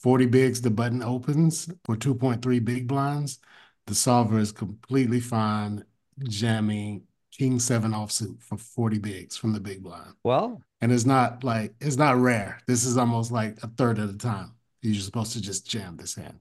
40 0.00 0.26
bigs, 0.26 0.60
the 0.60 0.70
button 0.70 1.00
opens 1.00 1.70
for 1.84 1.94
2.3 1.94 2.64
big 2.64 2.88
blinds. 2.88 3.38
The 3.86 3.94
solver 3.94 4.40
is 4.40 4.50
completely 4.50 5.20
fine 5.20 5.84
jamming 6.24 7.04
king 7.32 7.58
seven 7.58 7.92
offsuit 7.92 8.42
for 8.42 8.56
40 8.58 8.98
bigs 8.98 9.36
from 9.36 9.52
the 9.52 9.60
big 9.60 9.82
blind. 9.82 10.14
Well, 10.24 10.62
And 10.80 10.92
it's 10.92 11.06
not 11.06 11.44
like 11.44 11.74
it's 11.80 11.96
not 11.96 12.16
rare. 12.16 12.60
This 12.66 12.84
is 12.84 12.96
almost 12.96 13.32
like 13.32 13.58
a 13.62 13.68
third 13.68 13.98
of 13.98 14.12
the 14.12 14.18
time. 14.18 14.52
You're 14.82 15.00
supposed 15.00 15.32
to 15.34 15.40
just 15.40 15.66
jam 15.66 15.96
this 15.96 16.14
hand. 16.16 16.40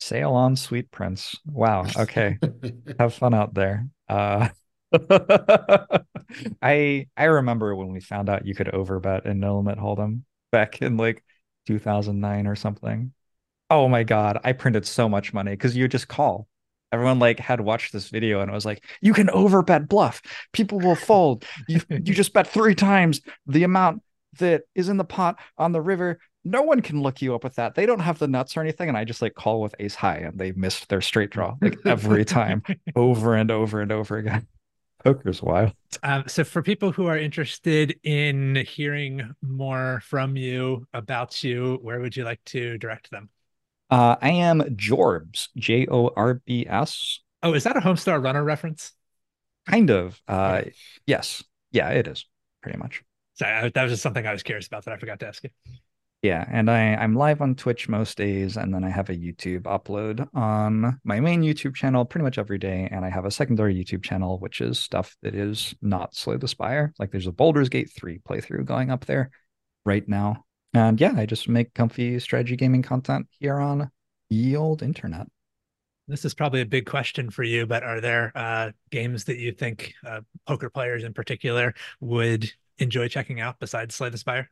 sail 0.00 0.32
on, 0.34 0.56
sweet 0.56 0.90
prince. 0.90 1.36
Wow. 1.46 1.86
Okay. 1.96 2.38
Have 2.98 3.14
fun 3.14 3.34
out 3.34 3.54
there. 3.54 3.88
Uh 4.08 4.48
I 6.62 7.06
I 7.16 7.24
remember 7.24 7.74
when 7.74 7.88
we 7.92 8.00
found 8.00 8.28
out 8.28 8.46
you 8.46 8.54
could 8.54 8.68
overbet 8.68 9.26
in 9.26 9.40
no 9.40 9.56
limit 9.58 9.78
hold'em 9.78 10.22
back 10.52 10.80
in 10.82 10.96
like 10.96 11.22
2009 11.66 12.46
or 12.46 12.56
something. 12.56 13.12
Oh 13.70 13.88
my 13.88 14.02
God, 14.04 14.38
I 14.44 14.52
printed 14.52 14.86
so 14.86 15.08
much 15.08 15.34
money 15.34 15.50
because 15.52 15.76
you 15.76 15.88
just 15.88 16.08
call. 16.08 16.48
Everyone 16.90 17.18
like 17.18 17.38
had 17.38 17.60
watched 17.60 17.92
this 17.92 18.08
video 18.08 18.40
and 18.40 18.50
it 18.50 18.54
was 18.54 18.64
like, 18.64 18.82
you 19.00 19.12
can 19.12 19.28
overbet 19.28 19.88
bluff. 19.88 20.22
People 20.52 20.80
will 20.80 20.94
fold. 20.94 21.44
You 21.68 21.80
you 21.90 22.14
just 22.14 22.32
bet 22.32 22.46
three 22.46 22.74
times 22.74 23.20
the 23.46 23.64
amount 23.64 24.02
that 24.38 24.62
is 24.74 24.88
in 24.88 24.96
the 24.96 25.04
pot 25.04 25.38
on 25.56 25.72
the 25.72 25.80
river. 25.80 26.18
No 26.44 26.62
one 26.62 26.80
can 26.80 27.02
look 27.02 27.20
you 27.20 27.34
up 27.34 27.44
with 27.44 27.56
that. 27.56 27.74
They 27.74 27.84
don't 27.84 28.00
have 28.00 28.18
the 28.18 28.28
nuts 28.28 28.56
or 28.56 28.60
anything. 28.60 28.88
And 28.88 28.96
I 28.96 29.04
just 29.04 29.20
like 29.20 29.34
call 29.34 29.60
with 29.60 29.74
ace 29.78 29.94
high 29.94 30.18
and 30.18 30.38
they 30.38 30.52
missed 30.52 30.88
their 30.88 31.02
straight 31.02 31.30
draw 31.30 31.56
like 31.60 31.78
every 31.84 32.24
time, 32.24 32.62
over 32.96 33.34
and 33.34 33.50
over 33.50 33.80
and 33.82 33.92
over 33.92 34.16
again. 34.16 34.46
Poker's 35.04 35.42
wild. 35.42 35.72
Um, 36.02 36.24
so 36.26 36.42
for 36.42 36.62
people 36.62 36.90
who 36.90 37.06
are 37.06 37.18
interested 37.18 37.98
in 38.02 38.56
hearing 38.66 39.34
more 39.42 40.00
from 40.04 40.36
you 40.36 40.86
about 40.92 41.44
you, 41.44 41.78
where 41.82 42.00
would 42.00 42.16
you 42.16 42.24
like 42.24 42.40
to 42.46 42.78
direct 42.78 43.10
them? 43.10 43.28
Uh, 43.90 44.16
I 44.20 44.30
am 44.30 44.60
Jorbs, 44.60 45.48
J 45.56 45.86
O 45.90 46.10
R 46.14 46.34
B 46.44 46.66
S. 46.68 47.20
Oh, 47.42 47.54
is 47.54 47.64
that 47.64 47.76
a 47.76 47.80
Homestar 47.80 48.22
Runner 48.22 48.42
reference? 48.42 48.92
Kind 49.66 49.90
of. 49.90 50.20
Uh, 50.26 50.62
yes. 51.06 51.42
Yeah, 51.70 51.90
it 51.90 52.06
is 52.06 52.26
pretty 52.62 52.78
much. 52.78 53.02
Sorry, 53.34 53.70
that 53.70 53.82
was 53.82 53.92
just 53.92 54.02
something 54.02 54.26
I 54.26 54.32
was 54.32 54.42
curious 54.42 54.66
about 54.66 54.84
that 54.84 54.94
I 54.94 54.96
forgot 54.96 55.20
to 55.20 55.28
ask 55.28 55.44
you. 55.44 55.50
Yeah, 56.22 56.44
and 56.50 56.68
I 56.68 56.96
I'm 56.96 57.14
live 57.14 57.40
on 57.40 57.54
Twitch 57.54 57.88
most 57.88 58.18
days, 58.18 58.56
and 58.56 58.74
then 58.74 58.82
I 58.82 58.90
have 58.90 59.08
a 59.08 59.14
YouTube 59.14 59.62
upload 59.62 60.28
on 60.34 60.98
my 61.04 61.20
main 61.20 61.42
YouTube 61.42 61.76
channel 61.76 62.04
pretty 62.04 62.24
much 62.24 62.38
every 62.38 62.58
day, 62.58 62.88
and 62.90 63.04
I 63.04 63.08
have 63.08 63.24
a 63.24 63.30
secondary 63.30 63.74
YouTube 63.74 64.02
channel 64.02 64.38
which 64.40 64.60
is 64.60 64.80
stuff 64.80 65.16
that 65.22 65.36
is 65.36 65.74
not 65.80 66.16
Slay 66.16 66.36
the 66.36 66.48
Spire. 66.48 66.92
Like 66.98 67.12
there's 67.12 67.28
a 67.28 67.32
Baldur's 67.32 67.68
Gate 67.68 67.92
3 67.96 68.18
playthrough 68.28 68.64
going 68.64 68.90
up 68.90 69.04
there 69.06 69.30
right 69.84 70.06
now. 70.08 70.44
And 70.74 71.00
yeah, 71.00 71.14
I 71.16 71.26
just 71.26 71.48
make 71.48 71.74
comfy 71.74 72.18
strategy 72.18 72.56
gaming 72.56 72.82
content 72.82 73.26
here 73.30 73.58
on 73.58 73.90
ye 74.28 74.56
old 74.56 74.82
internet. 74.82 75.26
This 76.06 76.24
is 76.24 76.34
probably 76.34 76.62
a 76.62 76.66
big 76.66 76.86
question 76.86 77.30
for 77.30 77.42
you, 77.42 77.66
but 77.66 77.82
are 77.82 78.00
there 78.00 78.32
uh, 78.34 78.70
games 78.90 79.24
that 79.24 79.38
you 79.38 79.52
think 79.52 79.92
uh, 80.06 80.22
poker 80.46 80.70
players 80.70 81.04
in 81.04 81.12
particular 81.12 81.74
would 82.00 82.50
enjoy 82.78 83.08
checking 83.08 83.40
out 83.40 83.58
besides 83.58 83.94
Slay 83.94 84.08
the 84.08 84.18
Spire? 84.18 84.50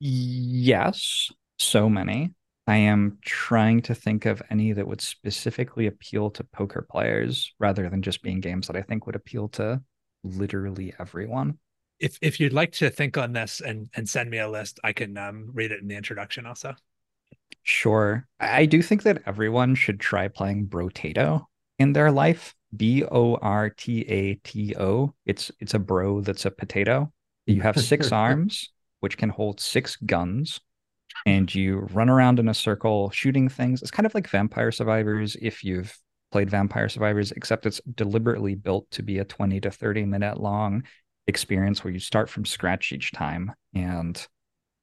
Yes, 0.00 1.30
so 1.58 1.88
many. 1.88 2.34
I 2.66 2.76
am 2.76 3.18
trying 3.22 3.82
to 3.82 3.94
think 3.94 4.26
of 4.26 4.42
any 4.50 4.72
that 4.72 4.86
would 4.86 5.00
specifically 5.00 5.86
appeal 5.86 6.30
to 6.30 6.44
poker 6.44 6.86
players 6.90 7.52
rather 7.58 7.88
than 7.88 8.02
just 8.02 8.22
being 8.22 8.40
games 8.40 8.66
that 8.66 8.76
I 8.76 8.82
think 8.82 9.06
would 9.06 9.16
appeal 9.16 9.48
to 9.50 9.82
literally 10.22 10.94
everyone. 10.98 11.58
If 12.04 12.18
if 12.20 12.38
you'd 12.38 12.52
like 12.52 12.72
to 12.72 12.90
think 12.90 13.16
on 13.16 13.32
this 13.32 13.62
and 13.62 13.88
and 13.96 14.06
send 14.06 14.28
me 14.28 14.38
a 14.38 14.48
list, 14.48 14.78
I 14.84 14.92
can 14.92 15.16
um, 15.16 15.48
read 15.54 15.72
it 15.72 15.80
in 15.80 15.88
the 15.88 15.96
introduction 15.96 16.44
also. 16.44 16.74
Sure. 17.62 18.26
I 18.38 18.66
do 18.66 18.82
think 18.82 19.04
that 19.04 19.22
everyone 19.24 19.74
should 19.74 19.98
try 19.98 20.28
playing 20.28 20.66
Brotato 20.66 21.46
in 21.78 21.94
their 21.94 22.12
life. 22.12 22.54
B 22.76 23.04
O 23.04 23.36
R 23.36 23.70
T 23.70 24.02
A 24.02 24.34
T 24.34 24.74
O. 24.76 25.14
It's 25.24 25.50
it's 25.60 25.72
a 25.72 25.78
bro 25.78 26.20
that's 26.20 26.44
a 26.44 26.50
potato. 26.50 27.10
You 27.46 27.62
have 27.62 27.80
six 27.80 28.12
arms, 28.24 28.70
which 29.00 29.16
can 29.16 29.30
hold 29.30 29.58
six 29.58 29.96
guns, 29.96 30.60
and 31.24 31.52
you 31.54 31.88
run 31.92 32.10
around 32.10 32.38
in 32.38 32.48
a 32.48 32.54
circle 32.54 33.10
shooting 33.10 33.48
things. 33.48 33.80
It's 33.80 33.90
kind 33.90 34.04
of 34.04 34.14
like 34.14 34.28
Vampire 34.28 34.72
Survivors 34.72 35.36
if 35.40 35.64
you've 35.64 35.96
played 36.32 36.50
Vampire 36.50 36.90
Survivors, 36.90 37.32
except 37.32 37.64
it's 37.64 37.80
deliberately 37.94 38.56
built 38.56 38.90
to 38.90 39.02
be 39.02 39.20
a 39.20 39.24
20 39.24 39.60
to 39.60 39.70
30 39.70 40.04
minute 40.04 40.38
long 40.38 40.82
experience 41.26 41.82
where 41.82 41.92
you 41.92 42.00
start 42.00 42.28
from 42.28 42.44
scratch 42.44 42.92
each 42.92 43.12
time 43.12 43.52
and 43.74 44.26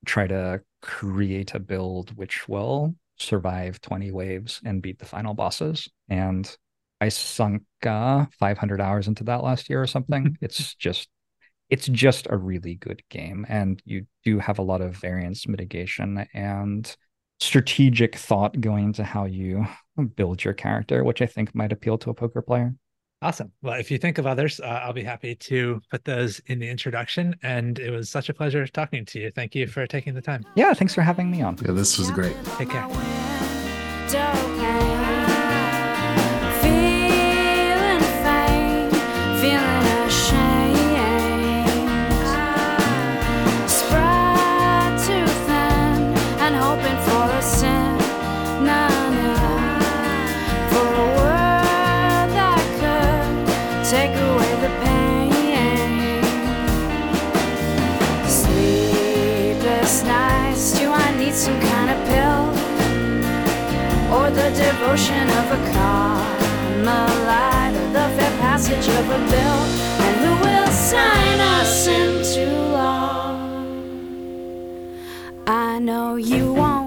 try 0.05 0.27
to 0.27 0.61
create 0.81 1.53
a 1.53 1.59
build 1.59 2.15
which 2.18 2.47
will 2.47 2.95
survive 3.18 3.80
20 3.81 4.11
waves 4.11 4.61
and 4.65 4.81
beat 4.81 4.99
the 4.99 5.05
final 5.05 5.34
bosses. 5.34 5.88
And 6.09 6.49
I 6.99 7.09
sunk 7.09 7.63
uh, 7.85 8.26
500 8.39 8.81
hours 8.81 9.07
into 9.07 9.23
that 9.26 9.43
last 9.43 9.69
year 9.69 9.81
or 9.81 9.88
something. 9.88 10.38
it's 10.41 10.76
just 10.76 11.09
it's 11.69 11.88
just 11.88 12.27
a 12.30 12.38
really 12.38 12.76
good 12.76 13.01
game 13.09 13.45
and 13.47 13.81
you 13.85 14.05
do 14.26 14.38
have 14.39 14.59
a 14.59 14.61
lot 14.61 14.81
of 14.81 14.97
variance 14.97 15.47
mitigation 15.47 16.27
and 16.34 16.95
strategic 17.39 18.18
thought 18.18 18.59
going 18.59 18.88
into 18.88 19.05
how 19.05 19.23
you 19.23 19.65
build 20.15 20.43
your 20.43 20.53
character 20.53 21.03
which 21.03 21.22
i 21.22 21.26
think 21.26 21.55
might 21.55 21.72
appeal 21.72 21.97
to 21.97 22.09
a 22.09 22.13
poker 22.13 22.41
player 22.41 22.76
Awesome. 23.22 23.52
Well, 23.61 23.80
if 23.80 23.91
you 23.91 23.99
think 23.99 24.18
of 24.18 24.26
others, 24.26 24.60
uh, 24.60 24.65
I'll 24.84 24.93
be 24.93 25.03
happy 25.03 25.35
to 25.35 25.80
put 25.91 26.06
those 26.06 26.39
in 26.48 26.57
the 26.57 26.68
introduction. 26.68 27.35
And 27.43 27.77
it 27.77 27.91
was 27.91 28.10
such 28.10 28.30
a 28.30 28.34
pleasure 28.34 28.65
talking 28.65 29.06
to 29.06 29.19
you. 29.19 29.31
Thank 29.31 29.53
you 29.53 29.68
for 29.68 29.85
taking 29.85 30.14
the 30.15 30.22
time. 30.22 30.43
yeah 30.56 30.73
thanks 30.73 30.95
for 30.95 31.02
having 31.02 31.30
me 31.30 31.41
on 31.41 31.57
Yeah, 31.64 31.72
this 31.72 31.98
was 31.99 32.10
great. 32.11 32.35
Take 32.57 32.69
care. 32.69 32.88
The 64.33 64.49
devotion 64.51 65.29
of 65.39 65.51
a 65.51 65.57
Carmelite, 65.73 67.73
the 67.93 68.07
fair 68.15 68.33
passage 68.39 68.87
of 68.87 69.09
a 69.09 69.19
bill? 69.33 69.59
And 70.05 70.15
who 70.21 70.31
will 70.45 70.67
sign 70.67 71.39
us 71.39 71.87
into 71.87 72.45
law? 72.71 73.35
I 75.47 75.79
know 75.79 76.15
you 76.15 76.53
won't. 76.53 76.80